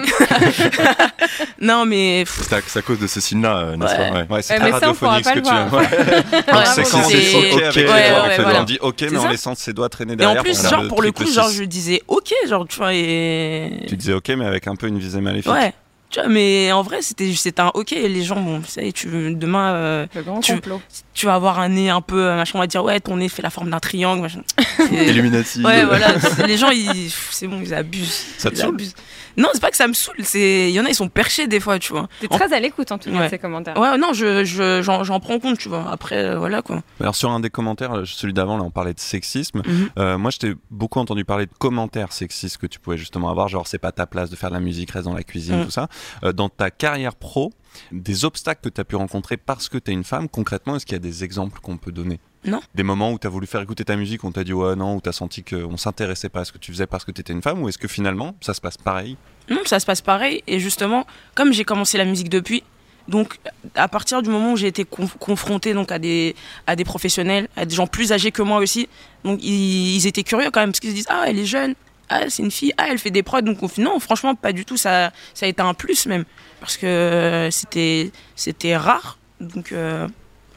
non, 1.60 1.84
mais 1.86 2.24
C'est 2.26 2.52
à, 2.54 2.60
c'est 2.66 2.78
à 2.78 2.82
cause 2.82 2.98
de 2.98 3.06
ce 3.06 3.20
signe-là, 3.20 3.56
euh, 3.58 3.76
n'est-ce 3.76 3.92
Ouais. 3.92 3.96
pas 4.10 4.12
Ouais. 4.12 4.26
Ouais, 4.30 4.42
c'est 4.42 4.54
Ouais, 4.60 4.70
très 4.70 4.92
pourra 4.94 5.10
radiophonique 5.12 5.24
ce 5.24 5.30
que 5.30 5.38
tu 5.38 6.90
quand 6.90 6.98
on 6.98 7.08
c'est- 7.08 7.16
dit 7.18 7.36
ok 7.36 7.56
Ouais, 7.56 7.64
avec 7.64 7.76
ouais, 7.76 7.82
les 8.02 8.08
doigts, 8.10 8.20
en 8.22 8.26
ouais, 8.28 8.36
fait, 8.36 8.42
voilà. 8.42 8.60
on 8.60 8.64
dit 8.64 8.78
ok, 8.80 9.04
mais 9.10 9.18
ça. 9.18 9.28
laissant 9.30 9.54
ses 9.54 9.72
doigts 9.72 9.88
traîner 9.88 10.12
et 10.14 10.16
derrière. 10.16 10.40
en 10.40 10.44
plus, 10.44 10.68
genre 10.68 10.88
pour 10.88 11.02
le 11.02 11.12
coup, 11.12 11.26
genre 11.26 11.50
je 11.50 11.64
disais 11.64 12.02
ok, 12.08 12.32
genre 12.48 12.66
tu 12.68 12.76
vois 12.76 12.94
et 12.94 13.84
Tu 13.88 13.96
disais 13.96 14.12
ok, 14.12 14.28
mais 14.30 14.46
avec 14.46 14.66
un 14.66 14.76
peu 14.76 14.86
une 14.88 14.98
visée 14.98 15.20
maléfique. 15.20 15.52
ouais. 15.52 15.72
Tu 16.12 16.20
vois, 16.20 16.28
mais 16.28 16.70
en 16.72 16.82
vrai, 16.82 17.00
c'était 17.02 17.32
c'était 17.32 17.60
un 17.62 17.70
ok. 17.74 17.90
Les 17.90 18.22
gens, 18.22 18.38
bon, 18.40 18.62
ça 18.64 18.82
y 18.82 18.88
est, 18.88 18.92
tu 18.92 19.08
demain, 19.34 19.72
euh, 19.74 20.06
Le 20.14 20.22
grand 20.22 20.40
Tu- 20.40 20.52
complot. 20.54 20.80
Tu 21.14 21.26
vas 21.26 21.34
avoir 21.34 21.58
un 21.60 21.68
nez 21.68 21.90
un 21.90 22.00
peu 22.00 22.26
euh, 22.26 22.36
machin. 22.36 22.52
On 22.56 22.60
va 22.60 22.66
dire 22.66 22.82
ouais, 22.84 23.00
ton 23.00 23.16
nez 23.16 23.28
fait 23.28 23.42
la 23.42 23.50
forme 23.50 23.70
d'un 23.70 23.80
triangle. 23.80 24.22
Machin. 24.22 24.42
Illuminati. 24.90 25.62
Ouais, 25.64 25.84
voilà. 25.84 26.08
Les 26.46 26.56
gens, 26.56 26.70
ils, 26.70 27.10
c'est 27.30 27.46
bon, 27.46 27.60
ils 27.62 27.74
abusent. 27.74 28.24
Ça 28.38 28.50
te 28.50 28.54
Ils 28.54 28.58
saoule 28.58 28.74
abusent. 28.74 28.94
Non, 29.36 29.48
c'est 29.54 29.62
pas 29.62 29.70
que 29.70 29.76
ça 29.76 29.88
me 29.88 29.94
saoule. 29.94 30.14
C'est, 30.22 30.68
il 30.68 30.74
y 30.74 30.80
en 30.80 30.84
a, 30.84 30.90
ils 30.90 30.94
sont 30.94 31.08
perchés 31.08 31.46
des 31.46 31.58
fois, 31.60 31.78
tu 31.78 31.92
vois. 31.92 32.06
T'es 32.20 32.26
En- 32.30 32.36
très 32.36 32.52
à 32.52 32.60
l'écoute 32.60 32.92
en 32.92 32.98
tout 32.98 33.10
cas 33.10 33.16
Ouais. 33.18 33.24
de 33.24 33.30
ces 33.30 33.38
commentaires. 33.38 33.78
Ouais, 33.78 33.96
non, 33.96 34.12
je, 34.12 34.44
je, 34.44 34.82
j'en, 34.82 35.20
prends 35.20 35.38
compte, 35.38 35.58
tu 35.58 35.68
vois. 35.70 35.86
Après, 35.90 36.16
euh, 36.22 36.38
voilà 36.38 36.60
quoi. 36.60 36.82
Alors 37.00 37.14
sur 37.16 37.30
un 37.30 37.40
des 37.40 37.48
commentaires, 37.48 37.96
euh, 37.96 38.04
celui 38.04 38.34
d'avant, 38.34 38.58
là 38.58 38.62
on 38.64 38.70
parlait 38.70 38.92
de 38.92 39.00
sexisme. 39.00 39.62
Mhm. 39.66 39.88
Euh, 39.98 40.18
moi 40.18 40.30
je 40.30 40.38
t'ai 40.38 40.54
beaucoup 40.70 40.98
entendu 40.98 41.24
parler 41.24 41.46
de 41.46 41.52
commentaires 41.58 42.12
sexistes 42.12 42.58
que 42.58 42.66
tu 42.66 42.78
pouvais 42.78 42.98
justement 42.98 43.30
avoir, 43.30 43.48
genre 43.48 43.66
c'est 43.66 43.78
pas 43.78 43.92
ta 43.92 44.06
place 44.06 44.28
de 44.28 44.36
faire 44.36 44.50
de 44.50 44.54
la 44.54 44.60
musique, 44.60 44.90
reste 44.90 45.06
dans 45.06 45.14
la 45.14 45.22
cuisine, 45.22 45.60
Mhm. 45.60 45.64
tout 45.64 45.70
ça. 45.70 45.88
Euh, 46.24 46.32
dans 46.32 46.48
ta 46.50 46.70
carrière 46.70 47.14
pro, 47.14 47.52
des 47.90 48.24
obstacles 48.24 48.60
que 48.62 48.68
tu 48.74 48.80
as 48.80 48.84
pu 48.84 48.96
rencontrer 48.96 49.36
parce 49.36 49.68
que 49.68 49.78
tu 49.78 49.90
es 49.90 49.94
une 49.94 50.04
femme, 50.04 50.28
concrètement, 50.28 50.76
est-ce 50.76 50.86
qu'il 50.86 50.94
y 50.94 50.96
a 50.96 51.00
des 51.00 51.24
exemples 51.24 51.60
qu'on 51.60 51.76
peut 51.76 51.92
donner? 51.92 52.20
Non. 52.44 52.60
Des 52.74 52.82
moments 52.82 53.12
où 53.12 53.18
tu 53.18 53.26
as 53.26 53.30
voulu 53.30 53.46
faire 53.46 53.60
écouter 53.60 53.84
ta 53.84 53.94
musique, 53.96 54.24
on 54.24 54.32
t'a 54.32 54.42
dit 54.42 54.52
ouais 54.52 54.74
non, 54.74 54.96
où 54.96 55.00
tu 55.00 55.08
as 55.08 55.12
senti 55.12 55.44
qu'on 55.44 55.76
s'intéressait 55.76 56.28
pas 56.28 56.40
à 56.40 56.44
ce 56.44 56.52
que 56.52 56.58
tu 56.58 56.72
faisais 56.72 56.86
parce 56.88 57.04
que 57.04 57.12
tu 57.12 57.20
étais 57.20 57.32
une 57.32 57.42
femme, 57.42 57.62
ou 57.62 57.68
est-ce 57.68 57.78
que 57.78 57.86
finalement 57.88 58.34
ça 58.40 58.52
se 58.52 58.60
passe 58.60 58.76
pareil? 58.76 59.16
Non, 59.48 59.60
ça 59.64 59.78
se 59.78 59.86
passe 59.86 60.00
pareil. 60.00 60.42
Et 60.48 60.58
justement, 60.58 61.06
comme 61.36 61.52
j'ai 61.52 61.64
commencé 61.64 61.98
la 61.98 62.04
musique 62.04 62.28
depuis, 62.28 62.64
donc 63.08 63.38
à 63.74 63.86
partir 63.88 64.22
du 64.22 64.28
moment 64.30 64.52
où 64.52 64.56
j'ai 64.56 64.68
été 64.68 64.84
conf- 64.84 65.16
confrontée 65.18 65.72
donc 65.74 65.90
à 65.92 65.98
des 65.98 66.34
à 66.66 66.74
des 66.76 66.84
professionnels, 66.84 67.48
à 67.56 67.64
des 67.64 67.74
gens 67.74 67.86
plus 67.86 68.12
âgés 68.12 68.30
que 68.32 68.42
moi 68.42 68.58
aussi, 68.58 68.88
donc 69.24 69.40
ils, 69.42 69.96
ils 69.96 70.06
étaient 70.06 70.22
curieux 70.24 70.50
quand 70.52 70.60
même 70.60 70.70
parce 70.70 70.80
qu'ils 70.80 70.90
se 70.90 70.94
disent 70.96 71.06
ah 71.10 71.24
elle 71.26 71.38
est 71.38 71.44
jeune, 71.46 71.74
ah 72.08 72.20
c'est 72.28 72.42
une 72.42 72.50
fille, 72.50 72.72
ah 72.78 72.86
elle 72.90 72.98
fait 72.98 73.10
des 73.10 73.22
prods 73.22 73.40
donc 73.42 73.62
on 73.62 73.68
fait 73.68 73.82
non 73.82 73.98
franchement 74.00 74.34
pas 74.34 74.52
du 74.52 74.64
tout 74.64 74.76
ça 74.76 75.12
ça 75.34 75.46
a 75.46 75.48
été 75.48 75.62
un 75.62 75.74
plus 75.74 76.06
même 76.06 76.24
parce 76.60 76.76
que 76.76 76.86
euh, 76.86 77.50
c'était 77.50 78.10
c'était 78.36 78.76
rare 78.76 79.18
donc 79.40 79.72
euh, 79.72 80.06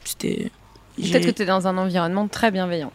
c'était 0.04 0.50
Peut-être 0.98 1.26
que 1.26 1.30
t'es 1.30 1.44
dans 1.44 1.66
un 1.68 1.76
environnement 1.76 2.26
très 2.26 2.50
bienveillant. 2.50 2.90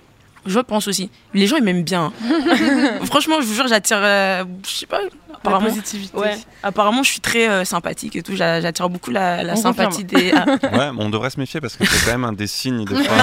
Je 0.48 0.58
pense 0.60 0.88
aussi. 0.88 1.12
Les 1.36 1.46
gens, 1.46 1.58
ils 1.58 1.64
m'aiment 1.64 1.84
bien. 1.84 2.12
hein. 2.32 3.00
Franchement, 3.06 3.36
je 3.42 3.46
vous 3.46 3.54
jure, 3.54 3.68
j'attire. 3.68 4.00
euh, 4.02 4.44
je 4.68 4.72
sais 4.72 4.86
pas. 4.88 5.02
Apparemment, 5.36 5.68
positivité. 5.68 6.18
Ouais. 6.18 6.36
Apparemment, 6.64 7.04
je 7.04 7.12
suis 7.12 7.20
très 7.20 7.48
euh, 7.48 7.64
sympathique 7.64 8.16
et 8.16 8.24
tout. 8.24 8.36
J'a- 8.36 8.60
J'attire 8.60 8.90
beaucoup 8.90 9.12
la, 9.12 9.44
la 9.44 9.56
sympathie 9.56 10.04
des. 10.04 10.34
Ah, 10.36 10.46
Ouais, 10.76 10.90
on 10.98 11.12
devrait 11.12 11.30
se 11.30 11.40
méfier 11.40 11.62
parce 11.62 11.76
que 11.76 11.86
c'est 11.86 12.06
quand 12.06 12.12
même 12.18 12.24
un 12.24 12.34
des 12.34 12.48
signes 12.48 12.86
des 12.86 12.96
fois. 13.04 13.16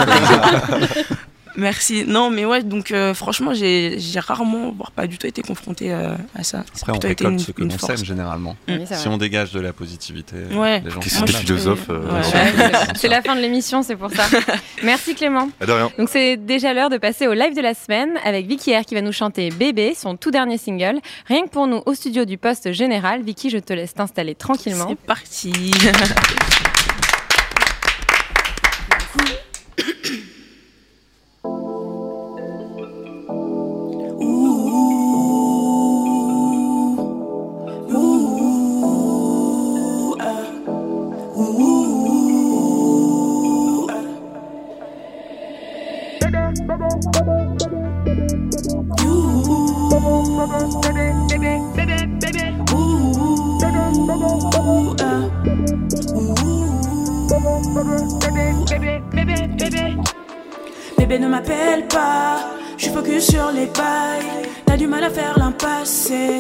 Merci. 1.59 2.05
Non, 2.07 2.31
mais 2.31 2.45
ouais, 2.47 2.63
donc 2.63 2.91
euh, 2.93 3.13
franchement, 3.13 3.53
j'ai 3.55 3.99
rarement, 4.17 4.73
voire 4.77 4.91
pas 4.93 5.07
du 5.07 5.19
tout 5.19 5.27
été 5.27 5.43
confrontée 5.43 5.93
euh, 5.93 6.15
à 6.35 6.43
ça. 6.43 6.65
Après, 6.81 6.93
on 6.93 6.99
récolte 6.99 7.33
une, 7.33 7.39
ce 7.39 7.53
que 7.53 7.63
l'on 7.63 7.79
sème 7.79 8.05
généralement. 8.05 8.57
Oui, 8.69 8.81
Si 8.91 9.07
on 9.09 9.19
dégage 9.19 9.53
de 9.53 9.61
la 9.61 9.73
positivité, 9.73 10.37
Ouais. 10.55 10.81
les 10.85 10.91
gens 10.91 11.01
sont 11.03 11.25
des 11.25 11.33
philosophes 11.33 11.91
euh, 11.91 12.11
Ouais. 12.13 12.23
sont- 12.23 12.33
Ouais, 12.37 12.73
c'est 12.95 13.09
la 13.09 13.21
fin 13.23 13.37
de 13.37 13.41
l'émission, 13.41 13.83
c'est 13.83 13.97
pour 13.97 14.11
ça. 14.11 14.25
Merci 14.83 15.15
Clément. 15.15 15.49
Ah, 15.61 15.67
de 15.67 15.73
rien. 15.73 15.91
Donc 15.99 16.09
c'est 16.09 16.37
déjà 16.37 16.73
l'heure 16.73 16.91
de 16.91 16.97
passer 16.99 17.27
au 17.27 17.35
live 17.35 17.55
de 17.55 17.61
la 17.61 17.75
semaine 17.75 18.11
avec 18.25 18.47
Vicky 18.47 18.75
R 18.77 18.85
qui 18.87 18.95
va 18.95 19.03
nous 19.03 19.13
chanter 19.13 19.51
Bébé, 19.51 19.95
son 19.97 20.17
tout 20.17 20.31
dernier 20.31 20.57
single. 20.59 21.01
Rien 21.27 21.43
que 21.45 21.51
pour 21.51 21.67
nous 21.67 21.83
au 21.85 21.95
studio 21.95 22.25
du 22.25 22.39
poste 22.39 22.73
général. 22.73 23.23
Vicky, 23.23 23.51
je 23.51 23.59
te 23.59 23.73
laisse 23.73 23.95
t'installer 23.95 24.35
tranquillement. 24.35 24.87
C'est 24.89 24.99
parti. 25.07 25.53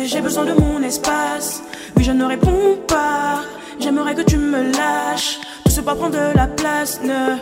j'ai 0.04 0.20
besoin 0.20 0.44
de 0.44 0.52
mon 0.52 0.82
espace. 0.82 1.62
Oui, 1.96 2.04
je 2.04 2.12
ne 2.12 2.24
réponds 2.24 2.78
pas, 2.86 3.42
j'aimerais 3.80 4.14
que 4.14 4.22
tu 4.22 4.36
me 4.36 4.72
lâches. 4.72 5.40
Tout 5.64 5.70
ce 5.70 5.80
pas 5.80 5.94
prendre 5.94 6.14
de 6.14 6.36
la 6.36 6.46
place, 6.46 7.00
ne 7.02 7.36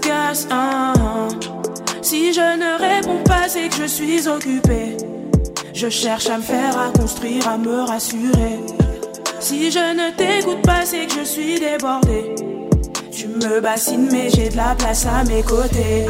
casse. 0.00 0.46
hein, 0.50 0.92
hein. 0.96 1.28
Si 2.02 2.32
je 2.32 2.40
ne 2.40 2.78
réponds 2.78 3.22
pas, 3.24 3.48
c'est 3.48 3.68
que 3.68 3.76
je 3.82 3.86
suis 3.86 4.26
occupée. 4.28 4.96
Je 5.74 5.88
cherche 5.88 6.28
à 6.30 6.38
me 6.38 6.42
faire, 6.42 6.78
à 6.78 6.90
construire, 6.98 7.46
à 7.48 7.58
me 7.58 7.82
rassurer. 7.82 8.60
Si 9.40 9.70
je 9.70 9.78
ne 9.78 10.10
t'écoute 10.16 10.62
pas, 10.62 10.84
c'est 10.84 11.06
que 11.06 11.20
je 11.20 11.24
suis 11.24 11.60
débordée. 11.60 12.34
Tu 13.12 13.28
me 13.28 13.60
bassines, 13.60 14.08
mais 14.10 14.30
j'ai 14.30 14.48
de 14.48 14.56
la 14.56 14.74
place 14.76 15.06
à 15.06 15.24
mes 15.24 15.42
côtés. 15.42 16.06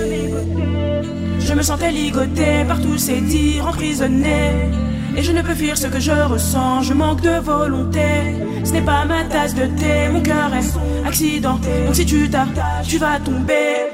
Je 1.40 1.54
me 1.54 1.62
sentais 1.62 1.90
ligotée 1.90 2.64
par 2.66 2.80
tous 2.80 2.98
ces 2.98 3.20
tirs 3.22 3.66
emprisonnés. 3.66 4.87
Et 5.18 5.22
je 5.24 5.32
ne 5.32 5.42
peux 5.42 5.54
fuir 5.56 5.76
ce 5.76 5.88
que 5.88 5.98
je 5.98 6.12
ressens, 6.12 6.82
je 6.82 6.94
manque 6.94 7.22
de 7.22 7.40
volonté. 7.40 8.36
Ce 8.62 8.70
n'est 8.70 8.82
pas 8.82 9.04
ma 9.04 9.24
tasse 9.24 9.52
de 9.52 9.66
thé, 9.66 10.08
mon 10.12 10.20
cœur 10.20 10.54
est 10.54 11.08
accidenté. 11.08 11.70
Donc 11.86 11.96
si 11.96 12.06
tu 12.06 12.30
t'attaches, 12.30 12.86
tu 12.86 12.98
vas 12.98 13.18
tomber. 13.18 13.88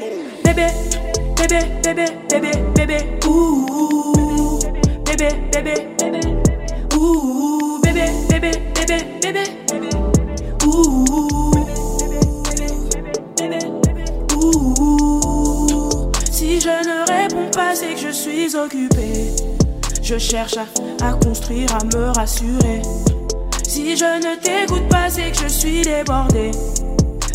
Bébé, 0.45 0.67
bébé, 1.39 1.61
bébé, 1.83 2.05
bébé, 2.29 2.51
bébé, 2.77 2.97
ouh. 3.27 4.59
Bébé, 5.07 5.29
bébé, 5.51 5.75
Je 20.05 20.19
cherche 20.19 20.59
à, 21.01 21.13
construire, 21.15 21.75
à 21.75 21.83
me 21.97 22.11
rassurer. 22.11 22.83
Si 23.67 23.97
je 23.97 24.05
ne 24.05 24.37
t'écoute 24.39 24.87
pas, 24.91 25.09
c'est 25.09 25.33
que 25.33 25.39
je 25.45 25.49
suis 25.49 25.81
débordée. 25.81 26.51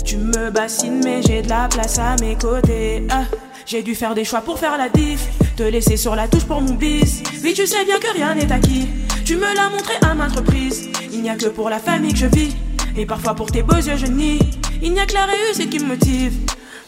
Tu 0.05 0.17
me 0.17 0.51
bassines, 0.51 1.01
mais 1.03 1.23
j'ai 1.23 1.41
de 1.41 1.49
la 1.49 1.67
place 1.67 1.97
à 1.97 2.15
mes 2.21 2.35
côtés. 2.35 3.07
Ah, 3.09 3.23
j'ai 3.65 3.81
dû 3.81 3.95
faire 3.95 4.13
des 4.13 4.23
choix 4.23 4.41
pour 4.41 4.59
faire 4.59 4.77
la 4.77 4.87
diff. 4.87 5.27
Te 5.57 5.63
laisser 5.63 5.97
sur 5.97 6.15
la 6.15 6.27
touche 6.27 6.45
pour 6.45 6.61
mon 6.61 6.75
bis. 6.75 7.23
Oui, 7.43 7.55
tu 7.55 7.65
sais 7.65 7.83
bien 7.85 7.97
que 7.97 8.13
rien 8.13 8.35
n'est 8.35 8.51
acquis. 8.51 8.87
Tu 9.25 9.35
me 9.35 9.55
l'as 9.55 9.69
montré 9.71 9.95
à 10.03 10.13
maintes 10.13 10.35
reprises. 10.35 10.89
Il 11.11 11.23
n'y 11.23 11.29
a 11.31 11.35
que 11.35 11.47
pour 11.47 11.71
la 11.71 11.79
famille 11.79 12.13
que 12.13 12.19
je 12.19 12.27
vis. 12.27 12.55
Et 12.95 13.07
parfois 13.07 13.33
pour 13.33 13.51
tes 13.51 13.63
beaux 13.63 13.77
yeux, 13.77 13.97
je 13.97 14.05
nie. 14.05 14.37
Il 14.83 14.93
n'y 14.93 14.99
a 14.99 15.07
que 15.07 15.15
la 15.15 15.25
réussite 15.25 15.71
qui 15.71 15.79
me 15.79 15.87
motive. 15.87 16.33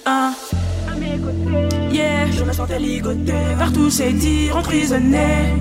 Ah. 0.06 0.32
Je 2.30 2.44
me 2.44 2.54
sentais 2.54 2.80
ligotée 2.80 3.56
par 3.58 3.72
tous 3.74 3.90
ces 3.90 4.14
tirs 4.14 4.58
emprisonnés. 4.58 5.56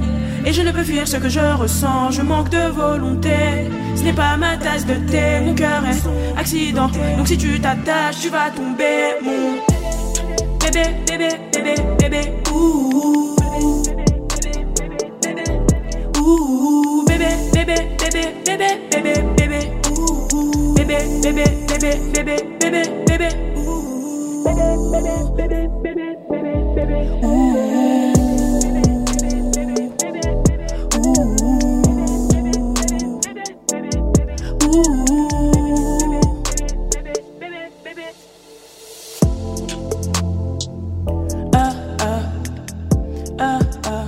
Et 0.44 0.52
je 0.52 0.62
ne 0.62 0.72
peux 0.72 0.84
fuir 0.84 1.06
ce 1.06 1.16
que 1.16 1.28
je 1.28 1.40
ressens, 1.40 2.12
je 2.12 2.22
manque 2.22 2.48
de 2.50 2.70
volonté. 2.70 3.68
Ce 3.94 4.02
n'est 4.02 4.12
pas 4.12 4.36
ma 4.36 4.56
tasse 4.56 4.86
de 4.86 4.94
thé, 5.10 5.40
mon 5.44 5.54
cœur 5.54 5.82
est 5.84 6.38
accidenté. 6.38 6.98
Donc 7.16 7.28
si 7.28 7.36
tu 7.36 7.60
t'attaches, 7.60 8.20
tu 8.20 8.28
vas 8.30 8.50
tomber, 8.50 9.16
mon 9.22 9.56
bébé, 10.60 10.88
bébé, 11.06 11.28
bébé, 11.52 11.74
bébé, 11.98 12.20
ouh. 12.52 13.36
Ouh, 16.18 17.04
bébé, 17.06 17.26
bébé, 17.52 17.74
bébé, 17.98 18.22
bébé, 18.46 18.66
bébé, 18.90 19.14
bébé, 19.36 19.58
ouh. 19.90 20.74
Bébé, 20.74 20.96
bébé, 21.22 21.44
bébé, 21.68 21.90
bébé, 22.14 22.36
bébé, 22.60 22.82
bébé, 23.06 23.28
Ah, 24.46 24.48
ah. 24.48 24.76
Ah, 24.96 24.98
ah, 24.98 25.84
ah. 25.84 25.89
Ah, 41.52 41.72
ah. 43.88 44.00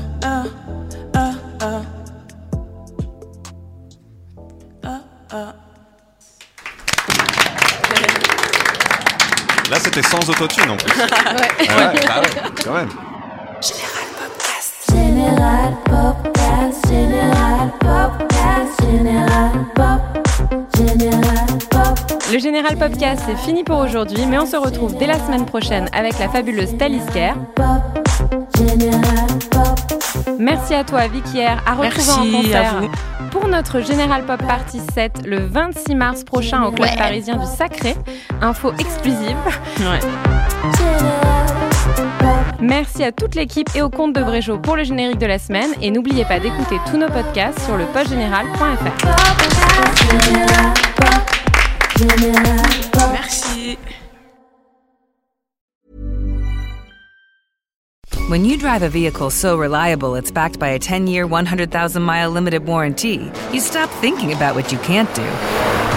Ah, 4.84 5.00
ah. 5.30 5.54
Là, 9.70 9.78
c'était 9.82 10.02
sans 10.02 10.18
autotune 10.28 10.70
en 10.70 10.76
plus. 10.76 10.92
Ouais, 10.98 11.76
ouais, 11.76 11.91
quand 12.64 12.74
même. 12.74 12.88
Général 14.90 15.74
Podcast, 15.84 16.86
Général 16.88 17.72
Podcast, 17.80 18.80
Général 18.90 19.50
Pop, 19.74 20.28
Général 20.76 21.58
Pop. 21.70 22.22
Le 22.32 22.38
Général 22.38 22.76
Podcast, 22.76 23.22
c'est 23.26 23.36
fini 23.36 23.64
pour 23.64 23.78
aujourd'hui, 23.78 24.24
mais 24.26 24.38
on 24.38 24.46
se 24.46 24.56
retrouve 24.56 24.96
dès 24.96 25.06
la 25.06 25.18
semaine 25.18 25.44
prochaine 25.46 25.88
avec 25.92 26.18
la 26.18 26.28
fabuleuse 26.28 26.76
Thalys 26.78 27.02
Kerr. 27.12 27.34
Merci 30.38 30.74
à 30.74 30.84
toi, 30.84 31.06
Vicky 31.08 31.44
R, 31.44 31.58
à 31.66 31.74
retrouver 31.74 32.12
en 32.12 32.24
Merci 32.24 32.32
concert 32.42 32.74
à 32.76 32.80
vous. 32.80 32.88
pour 33.30 33.48
notre 33.48 33.80
Général 33.80 34.24
Pop 34.24 34.42
Party 34.46 34.80
7 34.94 35.22
le 35.26 35.38
26 35.46 35.94
mars 35.94 36.24
prochain 36.24 36.64
au 36.64 36.72
Club 36.72 36.88
Ouais. 36.88 36.96
parisien 36.96 37.36
du 37.36 37.46
Sacré. 37.46 37.96
Info 38.40 38.72
exclusive. 38.78 39.36
Ouais. 39.80 40.00
Merci 42.62 43.02
à 43.02 43.10
toute 43.10 43.34
l'équipe 43.34 43.68
et 43.74 43.82
au 43.82 43.90
compte 43.90 44.12
de 44.12 44.22
Bréjo 44.22 44.56
pour 44.56 44.76
le 44.76 44.84
générique 44.84 45.18
de 45.18 45.26
la 45.26 45.40
semaine. 45.40 45.70
Et 45.82 45.90
n'oubliez 45.90 46.24
pas 46.24 46.38
d'écouter 46.38 46.76
tous 46.88 46.96
nos 46.96 47.08
podcasts 47.08 47.58
sur 47.64 47.76
le 47.76 47.84
postgénéral.fr. 47.86 48.86
Merci. 53.12 53.78
When 58.28 58.44
you 58.44 58.56
drive 58.56 58.84
a 58.84 58.88
vehicle 58.88 59.30
so 59.30 59.58
reliable 59.58 60.14
it's 60.14 60.30
backed 60.30 60.60
by 60.60 60.68
a 60.68 60.78
10 60.78 61.08
year, 61.08 61.26
100,000 61.26 62.00
mile 62.00 62.30
limited 62.30 62.64
warranty, 62.64 63.28
you 63.52 63.60
stop 63.60 63.90
thinking 64.00 64.32
about 64.32 64.54
what 64.54 64.70
you 64.70 64.78
can't 64.78 65.12
do 65.14 65.91